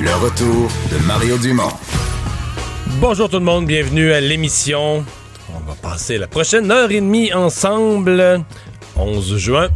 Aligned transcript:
Le 0.00 0.14
retour 0.22 0.68
de 0.92 1.06
Mario 1.06 1.38
Dumont. 1.38 1.70
Bonjour 3.00 3.28
tout 3.28 3.38
le 3.38 3.44
monde, 3.44 3.66
bienvenue 3.66 4.12
à 4.12 4.20
l'émission. 4.20 5.04
On 5.54 5.60
va 5.68 5.74
passer 5.80 6.18
la 6.18 6.26
prochaine 6.26 6.70
heure 6.70 6.90
et 6.90 7.00
demie 7.00 7.32
ensemble. 7.32 8.42
11 8.96 9.36
juin, 9.36 9.68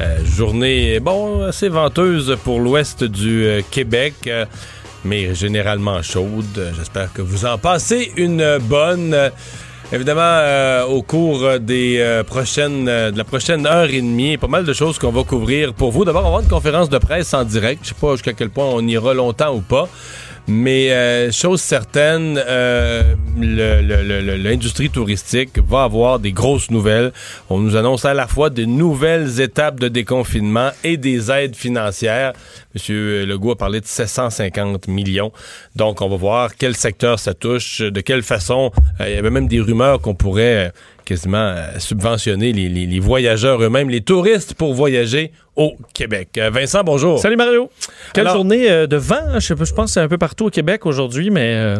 Euh, 0.00 0.24
journée, 0.24 0.98
bon, 0.98 1.42
assez 1.44 1.68
venteuse 1.68 2.36
pour 2.42 2.58
l'ouest 2.58 3.04
du 3.04 3.44
euh, 3.44 3.60
Québec, 3.70 4.14
euh, 4.26 4.44
mais 5.04 5.32
généralement 5.36 6.02
chaude. 6.02 6.72
J'espère 6.76 7.12
que 7.12 7.22
vous 7.22 7.44
en 7.46 7.58
passez 7.58 8.12
une 8.16 8.58
bonne. 8.58 9.30
Évidemment, 9.92 10.20
euh, 10.22 10.84
au 10.84 11.02
cours 11.02 11.60
des 11.60 11.98
euh, 11.98 12.24
prochaines, 12.24 12.88
euh, 12.88 13.10
de 13.10 13.18
la 13.18 13.24
prochaine 13.24 13.66
heure 13.66 13.90
et 13.90 14.00
demie, 14.00 14.38
pas 14.38 14.48
mal 14.48 14.64
de 14.64 14.72
choses 14.72 14.98
qu'on 14.98 15.10
va 15.10 15.24
couvrir 15.24 15.74
pour 15.74 15.92
vous. 15.92 16.04
D'abord, 16.04 16.22
on 16.22 16.24
va 16.24 16.28
avoir 16.28 16.42
une 16.42 16.48
conférence 16.48 16.88
de 16.88 16.98
presse 16.98 17.34
en 17.34 17.44
direct. 17.44 17.80
Je 17.82 17.88
sais 17.90 17.94
pas 18.00 18.12
jusqu'à 18.12 18.32
quel 18.32 18.48
point 18.48 18.64
on 18.64 18.80
ira 18.86 19.12
longtemps 19.12 19.54
ou 19.54 19.60
pas. 19.60 19.88
Mais 20.46 20.92
euh, 20.92 21.32
chose 21.32 21.62
certaine, 21.62 22.38
euh, 22.46 23.14
l'industrie 23.38 24.90
touristique 24.90 25.58
va 25.58 25.84
avoir 25.84 26.18
des 26.18 26.32
grosses 26.32 26.70
nouvelles. 26.70 27.12
On 27.48 27.58
nous 27.58 27.76
annonce 27.76 28.04
à 28.04 28.12
la 28.12 28.26
fois 28.26 28.50
de 28.50 28.66
nouvelles 28.66 29.40
étapes 29.40 29.80
de 29.80 29.88
déconfinement 29.88 30.70
et 30.82 30.98
des 30.98 31.30
aides 31.30 31.56
financières. 31.56 32.34
Monsieur 32.74 33.24
Legault 33.24 33.52
a 33.52 33.56
parlé 33.56 33.80
de 33.80 33.86
750 33.86 34.86
millions. 34.88 35.32
Donc, 35.76 36.02
on 36.02 36.10
va 36.10 36.16
voir 36.16 36.56
quel 36.56 36.76
secteur 36.76 37.18
ça 37.18 37.32
touche, 37.32 37.80
de 37.80 38.00
quelle 38.02 38.22
façon. 38.22 38.70
Euh, 39.00 39.08
il 39.08 39.14
y 39.14 39.18
avait 39.18 39.30
même 39.30 39.48
des 39.48 39.60
rumeurs 39.60 40.00
qu'on 40.02 40.14
pourrait 40.14 40.72
quasiment 41.04 41.36
euh, 41.38 41.78
subventionner 41.78 42.52
les, 42.52 42.68
les- 42.68 42.86
les 42.86 43.00
voyageurs 43.00 43.62
eux-mêmes, 43.62 43.90
les 43.90 44.00
touristes 44.00 44.54
pour 44.54 44.74
voyager 44.74 45.32
au 45.56 45.74
Québec. 45.92 46.28
Euh, 46.38 46.50
Vincent, 46.50 46.82
bonjour. 46.84 47.18
Salut 47.18 47.36
Mario. 47.36 47.70
Quelle 48.12 48.22
Alors- 48.26 48.36
journée 48.36 48.70
euh, 48.70 48.86
de 48.86 48.96
vent. 48.96 49.16
hein? 49.28 49.38
Je, 49.40 49.54
pense 49.54 49.72
que 49.72 49.86
c'est 49.86 50.00
un 50.00 50.08
peu 50.08 50.18
partout 50.18 50.46
au 50.46 50.50
Québec 50.50 50.86
aujourd'hui, 50.86 51.30
mais. 51.30 51.54
euh, 51.54 51.76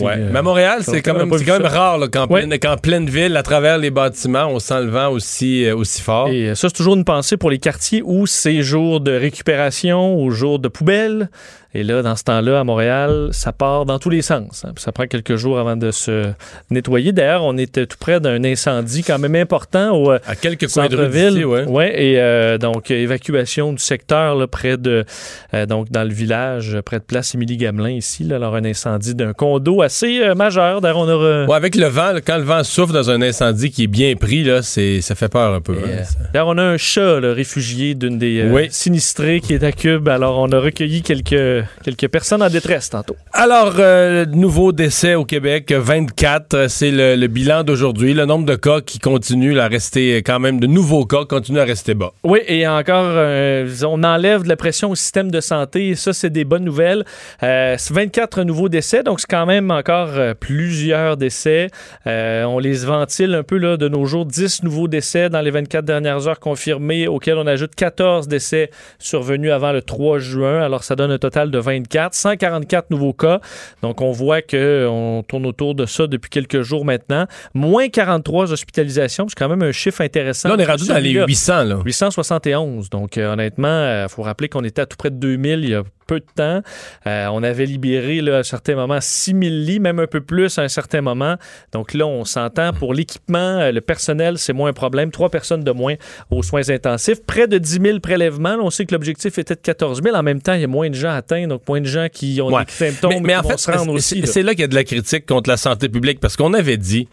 Ouais. 0.00 0.14
euh, 0.18 0.30
Mais 0.32 0.40
à 0.40 0.42
Montréal, 0.42 0.80
c'est 0.82 1.02
quand, 1.02 1.14
même, 1.14 1.30
quand 1.30 1.52
même 1.52 1.62
rare 1.64 2.00
qu'en, 2.10 2.26
Ouais. 2.26 2.44
pleine, 2.82 3.08
ville, 3.08 3.36
à 3.36 3.44
travers 3.44 3.78
les 3.78 3.90
bâtiments, 3.92 4.46
on 4.48 4.58
sent 4.58 4.80
le 4.82 4.88
vent 4.90 5.08
aussi, 5.10 5.66
euh, 5.66 5.76
aussi 5.76 6.02
fort. 6.02 6.28
Et 6.30 6.56
ça, 6.56 6.68
c'est 6.68 6.74
toujours 6.74 6.96
une 6.96 7.04
pensée 7.04 7.36
pour 7.36 7.48
les 7.48 7.58
quartiers 7.58 8.02
où 8.04 8.26
c'est 8.26 8.60
jour 8.62 9.00
de 9.00 9.12
récupération 9.12 10.20
ou 10.20 10.32
jour 10.32 10.58
de 10.58 10.66
poubelle. 10.66 11.30
Et 11.74 11.82
là, 11.82 12.02
dans 12.02 12.16
ce 12.16 12.24
temps-là, 12.24 12.60
à 12.60 12.64
Montréal, 12.64 13.28
ça 13.32 13.52
part 13.52 13.84
dans 13.84 13.98
tous 13.98 14.08
les 14.10 14.22
sens. 14.22 14.64
hein. 14.66 14.72
Ça 14.76 14.90
prend 14.90 15.06
quelques 15.06 15.36
jours 15.36 15.58
avant 15.58 15.76
de 15.76 15.90
se 15.90 16.30
nettoyer. 16.70 17.12
D'ailleurs, 17.12 17.44
on 17.44 17.58
était 17.58 17.86
tout 17.86 17.98
près 18.00 18.20
d'un 18.20 18.42
incendie 18.44 19.02
quand 19.02 19.18
même 19.18 19.34
important 19.34 19.90
au 19.96 20.12
euh, 20.12 20.18
à 20.26 20.34
quelques 20.34 20.68
centre-ville. 20.70 21.34
d'ici, 21.34 21.44
ouais. 21.44 21.64
Ouais, 21.66 22.02
et 22.02 22.18
euh, 22.20 22.56
donc, 22.56 22.90
évacuation 22.90 23.72
du 23.72 23.82
secteur 23.82 24.34
là, 24.34 24.46
près 24.46 24.76
de, 24.78 25.04
euh, 25.52 25.66
donc 25.66 25.90
dans 25.90 26.04
le 26.04 26.12
village, 26.12 26.78
près 26.86 26.98
de 27.00 27.04
Place 27.04 27.34
Émilie-Gamelin 27.34 27.90
ici. 27.90 28.24
Là, 28.24 28.36
alors, 28.36 28.56
un 28.56 28.64
incendie 28.64 29.14
d'un 29.14 29.34
condo 29.34 29.82
assez 29.82 30.20
euh, 30.22 30.34
majeur. 30.34 30.80
D'ailleurs, 30.80 30.98
on 30.98 31.08
aura... 31.08 31.44
Ouais, 31.44 31.54
avec 31.56 31.74
le 31.76 31.86
vent, 31.86 32.12
quand 32.26 32.38
le 32.38 32.44
vent 32.44 32.64
souffle 32.64 32.94
dans 32.94 33.10
un 33.10 33.20
incendie 33.20 33.70
qui 33.70 33.84
est 33.84 33.88
bien 33.88 34.14
pris, 34.16 34.42
là, 34.42 34.62
c'est, 34.62 35.00
ça 35.02 35.14
fait 35.14 35.28
peur 35.28 35.52
un 35.52 35.60
peu. 35.60 35.74
Hein. 35.74 36.02
D'ailleurs, 36.32 36.48
on 36.48 36.56
a 36.58 36.62
un 36.62 36.76
chat 36.78 37.20
là, 37.20 37.34
réfugié 37.34 37.94
d'une 37.94 38.18
des 38.18 38.48
Oui. 38.50 38.68
sinistrés 38.70 39.40
qui 39.40 39.52
est 39.54 39.62
à 39.64 39.72
Cube. 39.72 40.08
Alors, 40.08 40.38
on 40.38 40.50
a 40.52 40.58
recueilli 40.58 41.02
quelques, 41.02 41.57
quelques 41.82 42.08
personnes 42.08 42.42
en 42.42 42.48
détresse 42.48 42.90
tantôt. 42.90 43.16
Alors, 43.32 43.74
euh, 43.78 44.24
nouveau 44.26 44.72
décès 44.72 45.14
au 45.14 45.24
Québec, 45.24 45.72
24, 45.72 46.54
euh, 46.54 46.68
c'est 46.68 46.90
le, 46.90 47.16
le 47.16 47.26
bilan 47.26 47.64
d'aujourd'hui. 47.64 48.14
Le 48.14 48.24
nombre 48.24 48.46
de 48.46 48.56
cas 48.56 48.80
qui 48.80 48.98
continuent 48.98 49.58
à 49.58 49.68
rester, 49.68 50.18
quand 50.18 50.40
même, 50.40 50.60
de 50.60 50.66
nouveaux 50.66 51.06
cas 51.06 51.24
continuent 51.24 51.60
à 51.60 51.64
rester 51.64 51.94
bas. 51.94 52.12
Oui, 52.24 52.40
et 52.46 52.66
encore, 52.66 53.06
euh, 53.06 53.68
on 53.84 54.02
enlève 54.02 54.42
de 54.42 54.48
la 54.48 54.56
pression 54.56 54.90
au 54.90 54.94
système 54.94 55.30
de 55.30 55.40
santé. 55.40 55.88
Et 55.88 55.94
ça, 55.94 56.12
c'est 56.12 56.30
des 56.30 56.44
bonnes 56.44 56.64
nouvelles. 56.64 57.04
Euh, 57.42 57.76
c'est 57.78 57.94
24 57.94 58.42
nouveaux 58.42 58.68
décès, 58.68 59.02
donc 59.02 59.20
c'est 59.20 59.30
quand 59.30 59.46
même 59.46 59.70
encore 59.70 60.10
euh, 60.16 60.34
plusieurs 60.34 61.16
décès. 61.16 61.68
Euh, 62.06 62.44
on 62.44 62.58
les 62.58 62.84
ventile 62.84 63.34
un 63.34 63.42
peu 63.42 63.56
là, 63.56 63.76
de 63.76 63.88
nos 63.88 64.04
jours. 64.04 64.26
10 64.26 64.62
nouveaux 64.62 64.88
décès 64.88 65.28
dans 65.30 65.40
les 65.40 65.50
24 65.50 65.84
dernières 65.84 66.26
heures 66.28 66.40
confirmés, 66.40 67.08
auxquels 67.08 67.38
on 67.38 67.46
ajoute 67.46 67.74
14 67.74 68.28
décès 68.28 68.70
survenus 68.98 69.52
avant 69.52 69.72
le 69.72 69.82
3 69.82 70.18
juin. 70.18 70.60
Alors, 70.60 70.84
ça 70.84 70.96
donne 70.96 71.10
un 71.10 71.18
total 71.18 71.47
de 71.50 71.58
24. 71.58 72.14
144 72.14 72.90
nouveaux 72.90 73.12
cas. 73.12 73.40
Donc, 73.82 74.00
on 74.00 74.12
voit 74.12 74.42
qu'on 74.42 75.24
tourne 75.26 75.46
autour 75.46 75.74
de 75.74 75.86
ça 75.86 76.06
depuis 76.06 76.30
quelques 76.30 76.62
jours 76.62 76.84
maintenant. 76.84 77.26
Moins 77.54 77.88
43 77.88 78.52
hospitalisations. 78.52 79.26
C'est 79.28 79.38
quand 79.38 79.48
même 79.48 79.62
un 79.62 79.72
chiffre 79.72 80.00
intéressant. 80.00 80.48
Là, 80.48 80.54
on 80.56 80.58
est 80.58 80.64
rendu 80.64 80.86
dans 80.86 80.94
les 80.94 81.00
Celui-là. 81.00 81.26
800, 81.26 81.64
là. 81.64 81.78
871. 81.84 82.90
Donc, 82.90 83.18
euh, 83.18 83.32
honnêtement, 83.32 84.04
il 84.04 84.08
faut 84.08 84.22
rappeler 84.22 84.48
qu'on 84.48 84.64
était 84.64 84.82
à 84.82 84.86
tout 84.86 84.96
près 84.96 85.10
de 85.10 85.16
2000 85.16 85.60
il 85.64 85.70
y 85.70 85.74
a 85.74 85.82
peu 86.08 86.18
de 86.18 86.26
temps. 86.34 86.62
Euh, 87.06 87.26
on 87.30 87.42
avait 87.44 87.66
libéré 87.66 88.20
là, 88.20 88.36
à 88.36 88.38
un 88.40 88.42
certain 88.42 88.74
moment 88.74 88.98
6000 89.00 89.64
lits, 89.64 89.78
même 89.78 90.00
un 90.00 90.06
peu 90.08 90.20
plus 90.20 90.58
à 90.58 90.62
un 90.62 90.68
certain 90.68 91.00
moment. 91.02 91.36
Donc 91.72 91.94
là, 91.94 92.06
on 92.06 92.24
s'entend 92.24 92.72
pour 92.72 92.94
l'équipement, 92.94 93.38
euh, 93.60 93.70
le 93.70 93.80
personnel, 93.80 94.38
c'est 94.38 94.52
moins 94.52 94.70
un 94.70 94.72
problème. 94.72 95.12
Trois 95.12 95.28
personnes 95.30 95.62
de 95.62 95.70
moins 95.70 95.94
aux 96.30 96.42
soins 96.42 96.68
intensifs. 96.70 97.22
Près 97.24 97.46
de 97.46 97.58
10 97.58 97.78
000 97.82 98.00
prélèvements. 98.00 98.56
Là, 98.56 98.62
on 98.62 98.70
sait 98.70 98.86
que 98.86 98.94
l'objectif 98.94 99.38
était 99.38 99.54
de 99.54 99.60
14 99.60 100.02
000. 100.02 100.16
En 100.16 100.22
même 100.22 100.40
temps, 100.42 100.54
il 100.54 100.62
y 100.62 100.64
a 100.64 100.68
moins 100.68 100.88
de 100.90 100.94
gens 100.94 101.10
atteints, 101.14 101.46
donc 101.46 101.62
moins 101.68 101.80
de 101.80 101.86
gens 101.86 102.08
qui 102.12 102.40
ont 102.42 102.48
Ouais. 102.52 102.64
des 102.64 102.72
symptômes 102.72 103.10
mais, 103.12 103.20
mais 103.20 103.32
qui 103.34 103.38
en 103.38 103.42
vont 103.42 103.48
fait, 103.50 103.58
se 103.58 103.70
rendre 103.70 103.84
c'est, 103.84 104.14
aussi. 104.16 104.20
là. 104.22 104.26
c'est 104.26 104.42
là 104.42 104.52
qu'il 104.52 104.62
y 104.62 104.64
a 104.64 104.68
de 104.68 104.74
la 104.74 104.84
critique 104.84 105.26
contre 105.26 105.50
la 105.50 105.56
santé 105.58 105.88
publique 105.88 106.18
parce 106.20 106.36
qu'on 106.36 106.54
avait 106.54 106.78
dit 106.78 107.06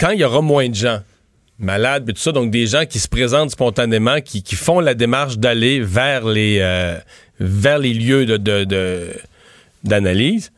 quand 0.00 0.10
il 0.10 0.18
y 0.20 0.24
aura 0.24 0.40
moins 0.42 0.68
de 0.68 0.74
gens 0.74 0.98
malades 1.62 2.08
et 2.10 2.12
tout 2.12 2.20
ça, 2.20 2.32
donc 2.32 2.50
des 2.50 2.66
gens 2.66 2.84
qui 2.84 2.98
se 2.98 3.08
présentent 3.08 3.50
spontanément, 3.50 4.20
qui, 4.20 4.42
qui 4.42 4.56
font 4.56 4.80
la 4.80 4.94
démarche 4.94 5.38
d'aller 5.38 5.80
vers 5.80 6.26
les 6.26 6.58
euh, 6.60 6.96
vers 7.40 7.78
les 7.78 7.94
lieux 7.94 8.26
de, 8.26 8.36
de- 8.36 8.64
de- 8.64 9.08
d'analyse, 9.84 10.52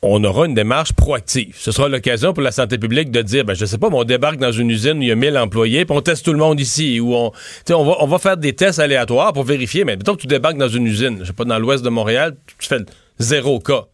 on 0.00 0.22
aura 0.22 0.46
une 0.46 0.54
démarche 0.54 0.92
proactive. 0.92 1.56
Ce 1.58 1.72
sera 1.72 1.88
l'occasion 1.88 2.32
pour 2.32 2.42
la 2.42 2.52
santé 2.52 2.78
publique 2.78 3.10
de 3.10 3.20
dire, 3.20 3.44
ben, 3.44 3.54
je 3.54 3.64
sais 3.66 3.78
pas, 3.78 3.90
mais 3.90 3.96
on 3.96 4.04
débarque 4.04 4.38
dans 4.38 4.52
une 4.52 4.70
usine 4.70 4.98
où 4.98 5.02
il 5.02 5.08
y 5.08 5.12
a 5.12 5.16
1000 5.16 5.36
employés, 5.36 5.84
puis 5.84 5.96
on 5.96 6.00
teste 6.00 6.24
tout 6.24 6.32
le 6.32 6.38
monde 6.38 6.60
ici, 6.60 7.00
ou 7.00 7.14
on, 7.16 7.32
on 7.70 7.84
va, 7.84 7.96
on 7.98 8.06
va 8.06 8.18
faire 8.18 8.36
des 8.36 8.52
tests 8.54 8.78
aléatoires 8.78 9.32
pour 9.32 9.42
vérifier, 9.42 9.84
mais 9.84 9.96
mettons 9.96 10.14
que 10.14 10.20
tu 10.20 10.28
débarques 10.28 10.56
dans 10.56 10.68
une 10.68 10.86
usine, 10.86 11.18
je 11.20 11.24
sais 11.24 11.32
pas, 11.32 11.44
dans 11.44 11.58
l'ouest 11.58 11.84
de 11.84 11.88
Montréal, 11.90 12.36
tu 12.58 12.68
fais 12.68 12.78
zéro 13.18 13.58
cas. 13.58 13.86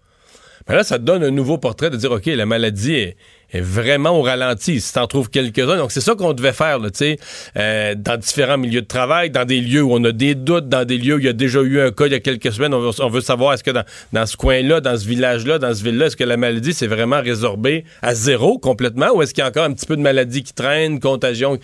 Mais 0.69 0.75
là, 0.77 0.85
ça 0.85 0.99
te 0.99 1.05
donne 1.05 1.23
un 1.25 1.31
nouveau 1.31 1.57
portrait 1.59 1.89
de 1.91 1.97
dire, 1.97 2.13
OK, 2.13 2.27
la 2.27 2.47
maladie 2.47 2.95
est, 2.95 3.17
est 3.55 3.61
vraiment 3.61 4.19
au 4.19 4.23
ralenti. 4.23 4.81
Si 4.81 4.93
t'en 4.93 5.07
trouves 5.07 5.31
quelques-uns. 5.31 5.77
Donc, 5.77 5.93
c'est 5.93 6.01
ça 6.01 6.15
qu'on 6.15 6.33
devait 6.33 6.53
faire, 6.53 6.79
tu 6.81 6.89
sais, 6.95 7.17
euh, 7.57 7.95
dans 7.97 8.17
différents 8.19 8.59
milieux 8.59 8.83
de 8.83 8.87
travail, 8.87 9.31
dans 9.31 9.45
des 9.45 9.61
lieux 9.61 9.83
où 9.83 9.93
on 9.95 10.05
a 10.05 10.13
des 10.13 10.35
doutes, 10.35 10.69
dans 10.69 10.85
des 10.85 10.99
lieux 10.99 11.15
où 11.15 11.19
il 11.19 11.25
y 11.25 11.29
a 11.29 11.33
déjà 11.33 11.61
eu 11.63 11.81
un 11.81 11.91
cas 11.91 12.07
il 12.07 12.13
y 12.13 12.17
a 12.17 12.21
quelques 12.21 12.53
semaines. 12.53 12.75
On 12.75 12.81
veut, 12.81 12.91
on 13.01 13.09
veut 13.09 13.21
savoir, 13.21 13.55
est-ce 13.55 13.65
que 13.65 13.71
dans, 13.71 13.85
dans 14.13 14.27
ce 14.27 14.37
coin-là, 14.37 14.81
dans 14.81 14.97
ce 14.97 15.07
village-là, 15.07 15.59
dans 15.59 15.75
ce 15.75 15.83
ville-là, 15.85 16.07
est-ce 16.07 16.17
que 16.17 16.25
la 16.25 16.37
maladie 16.37 16.75
s'est 16.75 16.87
vraiment 16.87 17.21
résorbée 17.21 17.85
à 18.03 18.15
zéro 18.15 18.59
complètement 18.59 19.09
ou 19.15 19.23
est-ce 19.23 19.33
qu'il 19.33 19.43
y 19.43 19.47
a 19.47 19.49
encore 19.49 19.65
un 19.65 19.73
petit 19.73 19.87
peu 19.87 19.97
de 19.97 20.03
maladie 20.03 20.43
qui 20.43 20.53
traîne, 20.53 21.01
contagion? 21.01 21.59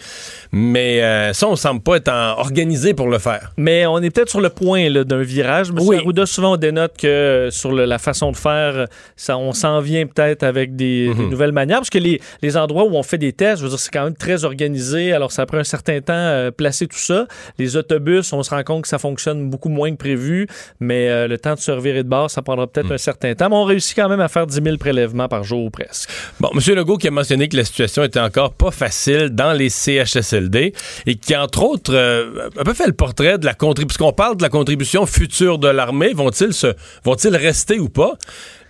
Mais 0.53 1.03
euh, 1.03 1.33
ça, 1.33 1.49
on 1.49 1.57
semble 1.57 1.81
pas 1.83 1.97
être 1.97 2.11
organisé 2.39 2.95
pour 2.95 3.09
le 3.09 3.19
faire. 3.19 3.53
Mais 3.57 3.87
on 3.87 3.99
est 3.99 4.11
peut-être 4.11 4.31
sur 4.31 4.41
le 4.41 4.49
point 4.51 4.89
là, 4.89 5.05
d'un 5.05 5.23
virage. 5.23 5.73
Monsieur 5.73 5.89
Oui. 5.91 5.97
Arruda, 5.99 6.27
souvent, 6.27 6.55
on 6.55 6.57
dénote 6.57 6.97
que 6.97 7.49
sur 7.51 7.73
le- 7.73 7.85
la 7.85 7.99
façon 7.99 8.33
de 8.33 8.37
faire, 8.37 8.87
ça, 9.17 9.37
on 9.39 9.53
s'en 9.53 9.81
vient 9.81 10.07
peut-être 10.07 10.43
avec 10.43 10.77
des, 10.77 11.13
des 11.15 11.25
nouvelles 11.27 11.53
manières. 11.53 11.80
Parce 11.81 11.91
que 11.91 11.99
les, 11.99 12.21
les 12.43 12.56
endroits 12.56 12.85
où 12.85 12.94
on 12.94 13.03
fait 13.03 13.19
des 13.19 13.32
tests, 13.32 13.59
je 13.59 13.65
veux 13.65 13.71
dire, 13.71 13.79
c'est 13.79 13.91
quand 13.91 14.05
même 14.05 14.17
très 14.17 14.44
organisé. 14.44 15.12
Alors, 15.12 15.32
ça 15.32 15.47
prend 15.47 15.59
un 15.59 15.65
certain 15.65 16.00
temps 16.00 16.12
euh, 16.15 16.50
placer 16.50 16.87
tout 16.87 16.99
ça. 16.99 17.27
Les 17.59 17.77
autobus, 17.77 18.32
on 18.32 18.43
se 18.43 18.50
rend 18.50 18.62
compte 18.62 18.82
que 18.82 18.88
ça 18.88 18.99
fonctionne 18.99 19.49
beaucoup 19.49 19.69
moins 19.69 19.91
que 19.91 19.97
prévu, 19.97 20.47
mais 20.81 21.09
euh, 21.09 21.29
le 21.29 21.38
temps 21.38 21.55
de 21.55 21.61
se 21.61 21.71
revirer 21.71 22.03
de 22.03 22.09
bord, 22.09 22.31
ça 22.31 22.43
prendra 22.43 22.67
peut-être 22.67 22.91
Mm. 22.91 22.94
un 22.94 22.99
certain 22.99 23.35
temps. 23.35 23.49
Mais 23.49 23.56
on 23.56 23.65
réussit 23.65 23.97
quand 23.97 24.09
même 24.09 24.21
à 24.21 24.29
faire 24.29 24.47
10 24.47 24.61
000 24.62 24.77
prélèvements 24.77 25.29
par 25.29 25.44
jour 25.44 25.65
ou 25.65 25.71
presque. 25.71 26.11
Bon, 26.38 26.50
M. 26.55 26.75
Legault 26.75 26.97
qui 26.97 27.09
a 27.09 27.11
mentionné 27.11 27.49
que 27.49 27.56
la 27.56 27.65
situation 27.65 28.03
était 28.03 28.21
encore 28.21 28.53
pas 28.55 28.71
facile 28.71 29.31
dans 29.31 29.53
les 29.53 29.69
CHSLD 29.71 30.73
et 31.06 31.15
qui, 31.17 31.37
entre 31.37 31.62
autres, 31.62 31.94
euh, 31.94 32.49
a 32.56 32.61
un 32.61 32.65
peu 32.65 32.75
fait 32.75 32.87
le 32.87 32.93
portrait 32.93 33.38
de 33.38 33.44
la 33.44 33.55
contribution. 33.55 33.81
Puisqu'on 33.91 34.12
parle 34.12 34.37
de 34.37 34.43
la 34.43 34.49
contribution 34.50 35.06
future 35.06 35.59
de 35.59 35.69
l'armée, 35.69 36.12
vont-ils 36.12 36.53
se, 36.53 36.75
vont-ils 37.05 37.35
rester 37.35 37.79
ou 37.79 37.88
pas? 37.88 38.17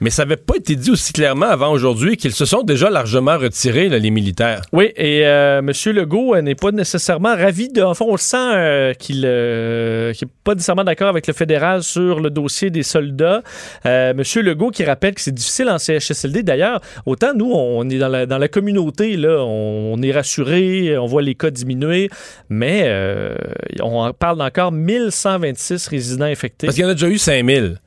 Mais 0.01 0.11
ça 0.11 0.25
n'avait 0.25 0.37
pas 0.37 0.57
été 0.57 0.77
dit 0.77 0.91
aussi 0.91 1.13
clairement 1.13 1.47
avant 1.47 1.71
aujourd'hui 1.73 2.17
qu'ils 2.17 2.33
se 2.33 2.45
sont 2.45 2.63
déjà 2.63 2.91
largement 2.91 3.37
retirés, 3.37 3.89
là, 3.89 3.99
les 3.99 4.11
militaires. 4.11 4.63
Oui, 4.73 4.93
et 4.97 5.27
euh, 5.27 5.59
M. 5.59 5.73
Legault 5.95 6.35
euh, 6.35 6.43
n'est 6.43 6.55
pas 6.55 6.73
nécessairement 6.73 7.35
ravi 7.37 7.69
de. 7.69 7.83
En 7.83 7.95
fond, 7.95 8.07
on 8.09 8.13
le 8.13 8.19
sent 8.19 8.37
euh, 8.37 8.95
qu'il 8.95 9.23
n'est 9.23 10.31
pas 10.45 10.55
nécessairement 10.55 10.85
d'accord 10.85 11.09
avec 11.09 11.27
le 11.27 11.35
fédéral 11.35 11.83
sur 11.83 12.21
le 12.21 12.31
dossier 12.31 12.71
des 12.71 12.83
soldats. 12.83 13.43
Euh, 13.87 14.13
M. 14.13 14.23
Legault 14.43 14.71
qui 14.71 14.85
rappelle 14.85 15.15
que 15.15 15.21
c'est 15.21 15.35
difficile 15.35 15.69
en 15.69 15.79
CHSLD. 15.79 16.43
D'ailleurs, 16.43 16.81
autant 17.07 17.35
nous, 17.35 17.53
on 17.53 17.89
est 17.89 17.99
dans 17.99 18.09
la, 18.09 18.27
dans 18.27 18.39
la 18.39 18.49
communauté, 18.49 19.17
là, 19.17 19.45
on, 19.45 19.95
on 19.95 20.03
est 20.03 20.13
rassuré, 20.13 20.97
on 20.99 21.07
voit 21.07 21.23
les 21.23 21.35
cas 21.35 21.51
diminuer, 21.51 22.11
mais 22.49 22.83
euh, 22.85 23.35
on 23.81 24.01
en 24.01 24.13
parle 24.13 24.39
d'encore 24.39 24.73
1126 24.73 25.89
résidents 25.89 26.25
infectés. 26.25 26.67
Parce 26.67 26.77
qu'il 26.77 26.85
y 26.85 26.87
en 26.87 26.91
a 26.91 26.95
déjà 26.95 27.09
eu 27.09 27.19
5000. 27.19 27.81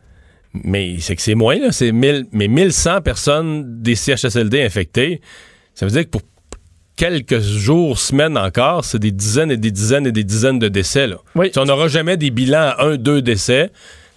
Mais 0.54 0.98
c'est 1.00 1.16
que 1.16 1.22
c'est 1.22 1.36
moins, 1.36 1.58
là. 1.58 1.72
C'est 1.72 1.92
1000, 1.92 2.28
mais 2.32 2.48
1100 2.48 3.02
personnes 3.02 3.82
des 3.82 3.96
CHSLD 3.96 4.62
infectées. 4.62 5.22
Ça 5.74 5.86
veut 5.86 5.92
dire 5.92 6.04
que 6.04 6.10
pour 6.10 6.22
quelques 6.96 7.40
jours, 7.40 7.98
semaines 7.98 8.38
encore, 8.38 8.86
c'est 8.86 9.00
des 9.00 9.12
dizaines 9.12 9.52
et 9.52 9.58
des 9.58 9.72
dizaines 9.72 10.06
et 10.06 10.12
des 10.12 10.24
dizaines 10.24 10.60
de 10.60 10.68
décès, 10.68 11.08
là. 11.08 11.18
Oui. 11.36 11.50
Si 11.52 11.60
on 11.60 11.66
n'aura 11.66 11.88
jamais 11.88 12.18
des 12.18 12.30
bilans 12.30 12.74
à 12.78 12.86
un, 12.86 12.98
deux 12.98 13.22
décès. 13.22 13.72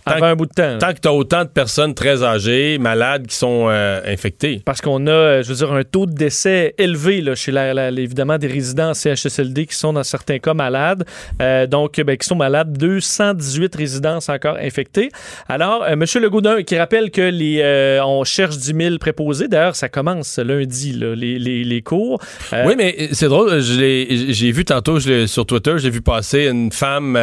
Tant, 0.07 0.13
Avant 0.13 0.27
un 0.27 0.37
bout 0.37 0.47
de 0.47 0.53
temps. 0.53 0.79
tant 0.79 0.93
que 0.95 1.01
tu 1.01 1.09
as 1.09 1.13
autant 1.13 1.43
de 1.43 1.49
personnes 1.49 1.93
très 1.93 2.23
âgées, 2.23 2.79
malades, 2.79 3.27
qui 3.27 3.35
sont 3.35 3.67
euh, 3.69 4.01
infectées. 4.07 4.63
Parce 4.65 4.81
qu'on 4.81 5.05
a, 5.09 5.11
euh, 5.11 5.43
je 5.43 5.49
veux 5.49 5.55
dire, 5.57 5.73
un 5.73 5.83
taux 5.83 6.07
de 6.07 6.13
décès 6.13 6.75
élevé 6.79 7.21
là, 7.21 7.35
chez 7.35 7.51
la, 7.51 7.75
la- 7.75 7.91
évidemment 7.91 8.39
des 8.39 8.47
résidents 8.47 8.91
en 8.91 8.95
CHSLD 8.95 9.67
qui 9.67 9.75
sont 9.75 9.93
dans 9.93 10.05
certains 10.05 10.39
cas 10.39 10.55
malades. 10.55 11.05
Euh, 11.43 11.67
donc, 11.67 12.01
ben, 12.01 12.17
qui 12.17 12.25
sont 12.25 12.37
malades. 12.37 12.79
218 12.79 13.75
résidences 13.75 14.29
encore 14.29 14.57
infectées. 14.61 15.09
Alors, 15.49 15.85
M. 15.89 16.05
Legault 16.23 16.41
d'un, 16.41 16.63
qui 16.63 16.79
rappelle 16.79 17.11
que 17.11 17.23
les, 17.23 18.01
on 18.05 18.23
cherche 18.23 18.57
10 18.59 18.75
000 18.81 18.99
préposés. 18.99 19.49
D'ailleurs, 19.49 19.75
ça 19.75 19.89
commence 19.89 20.39
lundi, 20.39 20.93
là, 20.93 21.17
les, 21.17 21.37
les, 21.41 21.65
les 21.65 21.83
cours. 21.83 22.21
Oui, 22.65 22.75
mais 22.77 23.09
c'est 23.11 23.27
drôle. 23.29 23.61
J'ai 23.61 24.53
vu 24.53 24.65
tantôt 24.65 25.01
je 25.01 25.27
sur 25.27 25.45
Twitter, 25.47 25.75
j'ai 25.79 25.91
vu 25.91 26.01
passer 26.01 26.47
une 26.47 26.71
femme 26.71 27.19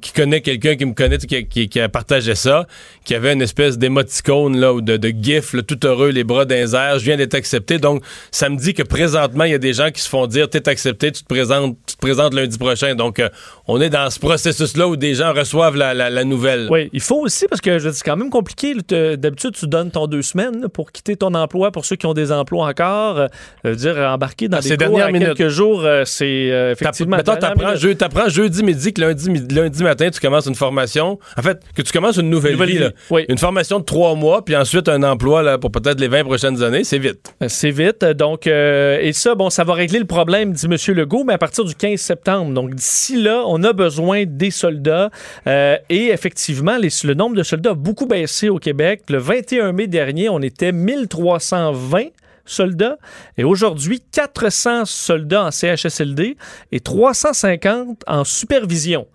qui 0.00 0.12
connaît 0.12 0.40
quelqu'un 0.40 0.76
qui 0.76 0.86
me 0.86 0.94
connaît, 0.94 1.18
qui, 1.18 1.68
qui, 1.68 1.73
qui 1.74 1.80
a 1.80 1.88
partagé 1.88 2.36
ça, 2.36 2.66
qui 3.04 3.16
avait 3.16 3.32
une 3.32 3.42
espèce 3.42 3.78
d'émoticône 3.78 4.56
là, 4.60 4.72
ou 4.72 4.80
de, 4.80 4.96
de 4.96 5.08
gif, 5.08 5.54
là, 5.54 5.62
tout 5.62 5.84
heureux, 5.84 6.10
les 6.10 6.22
bras 6.22 6.44
dans 6.44 6.54
les 6.54 6.72
airs. 6.76 7.00
Je 7.00 7.04
viens 7.04 7.16
d'être 7.16 7.34
accepté. 7.34 7.78
Donc, 7.78 8.04
ça 8.30 8.48
me 8.48 8.56
dit 8.56 8.74
que 8.74 8.84
présentement, 8.84 9.42
il 9.42 9.50
y 9.50 9.54
a 9.54 9.58
des 9.58 9.72
gens 9.72 9.90
qui 9.90 10.00
se 10.00 10.08
font 10.08 10.28
dire 10.28 10.48
T'es 10.48 10.68
accepté, 10.68 11.10
tu 11.10 11.24
te 11.24 11.26
présentes, 11.26 11.76
tu 11.84 11.96
te 11.96 12.00
présentes 12.00 12.32
lundi 12.32 12.56
prochain. 12.58 12.94
Donc, 12.94 13.18
euh, 13.18 13.28
on 13.66 13.80
est 13.80 13.90
dans 13.90 14.08
ce 14.08 14.20
processus-là 14.20 14.86
où 14.86 14.94
des 14.94 15.14
gens 15.16 15.32
reçoivent 15.32 15.74
la, 15.74 15.94
la- 15.94 16.10
la 16.10 16.22
nouvelle. 16.22 16.68
Oui, 16.70 16.90
il 16.92 17.00
faut 17.00 17.20
aussi, 17.20 17.48
parce 17.48 17.60
que 17.60 17.80
je 17.80 17.90
c'est 17.90 18.04
quand 18.04 18.16
même 18.16 18.30
compliqué. 18.30 18.74
D'habitude, 19.16 19.56
tu 19.58 19.66
donnes 19.66 19.90
ton 19.90 20.06
deux 20.06 20.22
semaines 20.22 20.68
pour 20.68 20.92
quitter 20.92 21.16
ton 21.16 21.34
emploi 21.34 21.72
pour 21.72 21.84
ceux 21.84 21.96
qui 21.96 22.06
ont 22.06 22.14
des 22.14 22.30
emplois 22.30 22.68
encore. 22.68 23.18
Euh, 23.18 23.26
je 23.64 23.70
veux 23.70 23.76
dire, 23.76 23.96
embarquer 23.98 24.46
dans 24.46 24.58
Ah, 24.58 24.60
des 24.60 24.68
c'est 24.68 24.76
cours 24.76 24.86
dernière 24.96 25.06
à 25.06 25.10
minute. 25.10 25.34
quelques 25.34 25.48
jours, 25.50 25.84
euh, 25.84 26.04
c'est 26.04 26.52
effectivement... 26.70 27.16
Mettons, 27.16 27.34
t'apprends, 27.34 27.74
t'apprends 27.98 28.28
jeudi 28.28 28.62
midi 28.62 28.92
que 28.92 29.00
lundi, 29.00 29.28
lundi 29.52 29.82
matin, 29.82 30.08
tu 30.10 30.20
commences 30.20 30.46
une 30.46 30.54
formation. 30.54 31.18
En 31.36 31.42
fait, 31.42 31.63
que 31.74 31.82
tu 31.82 31.92
commences 31.92 32.16
une 32.16 32.30
nouvelle, 32.30 32.52
Nouvelle 32.52 32.68
vie. 32.68 32.74
vie, 32.76 32.82
là. 32.84 32.90
oui. 33.10 33.24
Une 33.28 33.38
formation 33.38 33.78
de 33.80 33.84
trois 33.84 34.14
mois, 34.14 34.44
puis 34.44 34.54
ensuite 34.56 34.88
un 34.88 35.02
emploi 35.02 35.42
là, 35.42 35.58
pour 35.58 35.70
peut-être 35.72 35.98
les 36.00 36.08
20 36.08 36.24
prochaines 36.24 36.62
années, 36.62 36.84
c'est 36.84 36.98
vite. 36.98 37.34
C'est 37.48 37.70
vite. 37.70 38.04
Donc, 38.04 38.46
euh, 38.46 38.98
et 39.00 39.12
ça, 39.12 39.34
bon, 39.34 39.50
ça 39.50 39.64
va 39.64 39.74
régler 39.74 39.98
le 39.98 40.04
problème, 40.04 40.52
dit 40.52 40.66
M. 40.66 40.76
Legault, 40.94 41.24
mais 41.24 41.32
à 41.34 41.38
partir 41.38 41.64
du 41.64 41.74
15 41.74 41.98
septembre. 42.00 42.52
Donc, 42.52 42.74
d'ici 42.74 43.20
là, 43.20 43.42
on 43.46 43.62
a 43.64 43.72
besoin 43.72 44.24
des 44.26 44.50
soldats. 44.50 45.10
Euh, 45.46 45.76
et 45.90 46.08
effectivement, 46.08 46.76
les- 46.76 46.88
le 47.04 47.14
nombre 47.14 47.34
de 47.36 47.42
soldats 47.42 47.70
a 47.70 47.74
beaucoup 47.74 48.06
baissé 48.06 48.48
au 48.48 48.58
Québec. 48.58 49.02
Le 49.08 49.18
21 49.18 49.72
mai 49.72 49.86
dernier, 49.86 50.28
on 50.28 50.40
était 50.40 50.72
1320 50.72 52.08
soldats. 52.46 52.98
Et 53.38 53.44
aujourd'hui, 53.44 54.02
400 54.12 54.84
soldats 54.84 55.46
en 55.46 55.50
CHSLD 55.50 56.36
et 56.72 56.80
350 56.80 58.02
en 58.06 58.24
supervision. 58.24 59.06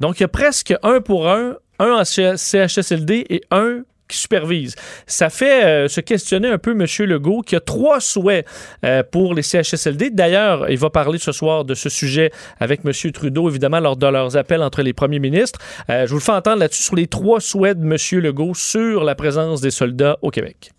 Donc, 0.00 0.18
il 0.20 0.22
y 0.22 0.24
a 0.24 0.28
presque 0.28 0.74
un 0.82 1.00
pour 1.00 1.28
un, 1.28 1.56
un 1.78 1.90
en 1.90 2.04
CHSLD 2.04 3.26
et 3.28 3.42
un 3.50 3.82
qui 4.08 4.18
supervise. 4.18 4.74
Ça 5.06 5.30
fait 5.30 5.64
euh, 5.64 5.88
se 5.88 6.00
questionner 6.00 6.48
un 6.48 6.58
peu 6.58 6.72
M. 6.72 6.86
Legault, 7.06 7.42
qui 7.42 7.56
a 7.56 7.60
trois 7.60 8.00
souhaits 8.00 8.46
euh, 8.84 9.02
pour 9.02 9.34
les 9.34 9.42
CHSLD. 9.42 10.10
D'ailleurs, 10.10 10.70
il 10.70 10.78
va 10.78 10.90
parler 10.90 11.18
ce 11.18 11.32
soir 11.32 11.64
de 11.64 11.74
ce 11.74 11.88
sujet 11.88 12.30
avec 12.60 12.80
M. 12.84 12.92
Trudeau, 13.12 13.48
évidemment, 13.48 13.80
lors 13.80 13.96
de 13.96 14.06
leurs 14.06 14.36
appels 14.36 14.62
entre 14.62 14.82
les 14.82 14.92
premiers 14.92 15.18
ministres. 15.18 15.58
Euh, 15.90 16.06
je 16.06 16.10
vous 16.10 16.18
le 16.18 16.22
fais 16.22 16.32
entendre 16.32 16.58
là-dessus 16.58 16.84
sur 16.84 16.96
les 16.96 17.06
trois 17.06 17.40
souhaits 17.40 17.78
de 17.78 17.84
M. 17.84 18.22
Legault 18.22 18.54
sur 18.54 19.04
la 19.04 19.14
présence 19.14 19.60
des 19.60 19.70
soldats 19.70 20.18
au 20.22 20.30
Québec. 20.30 20.70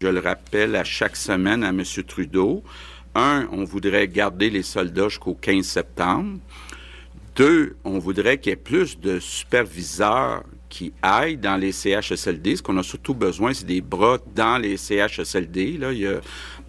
Je 0.00 0.08
le 0.08 0.20
rappelle 0.20 0.74
à 0.74 0.84
chaque 0.84 1.16
semaine 1.16 1.62
à 1.62 1.68
M. 1.68 1.82
Trudeau. 2.06 2.64
Un, 3.14 3.46
on 3.52 3.64
voudrait 3.64 4.08
garder 4.08 4.50
les 4.50 4.62
soldats 4.62 5.08
jusqu'au 5.08 5.34
15 5.34 5.64
septembre. 5.64 6.38
Deux, 7.36 7.76
on 7.84 7.98
voudrait 7.98 8.38
qu'il 8.38 8.50
y 8.50 8.52
ait 8.52 8.56
plus 8.56 8.98
de 8.98 9.18
superviseurs 9.18 10.44
qui 10.68 10.92
aillent 11.02 11.36
dans 11.36 11.56
les 11.56 11.72
CHSLD. 11.72 12.56
Ce 12.56 12.62
qu'on 12.62 12.78
a 12.78 12.82
surtout 12.82 13.14
besoin, 13.14 13.52
c'est 13.52 13.66
des 13.66 13.80
bras 13.80 14.18
dans 14.34 14.58
les 14.58 14.76
CHSLD. 14.76 15.78
Là, 15.78 15.92
il 15.92 15.98
y 15.98 16.06
a, 16.06 16.20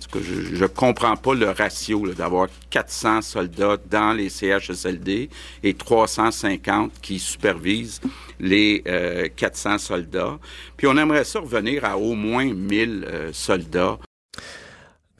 tout 0.08 0.20
cas, 0.20 0.26
je 0.26 0.62
ne 0.62 0.68
comprends 0.68 1.16
pas 1.16 1.34
le 1.34 1.50
ratio 1.50 2.08
d'avoir 2.14 2.48
400 2.70 3.22
soldats 3.22 3.78
dans 3.90 4.14
les 4.14 4.30
CHSLD 4.30 5.30
et 5.64 5.74
350 5.74 6.92
qui 7.02 7.20
supervisent 7.20 8.02
les 8.40 8.84
euh, 8.88 9.28
400 9.36 9.78
soldats. 9.78 10.40
Puis 10.78 10.88
on 10.88 10.98
aimerait 10.98 11.24
ça 11.24 11.40
revenir 11.40 11.86
à 11.86 11.98
au 11.98 12.14
moins 12.14 12.54
1000 12.54 13.06
euh, 13.08 13.30
soldats. 13.34 13.98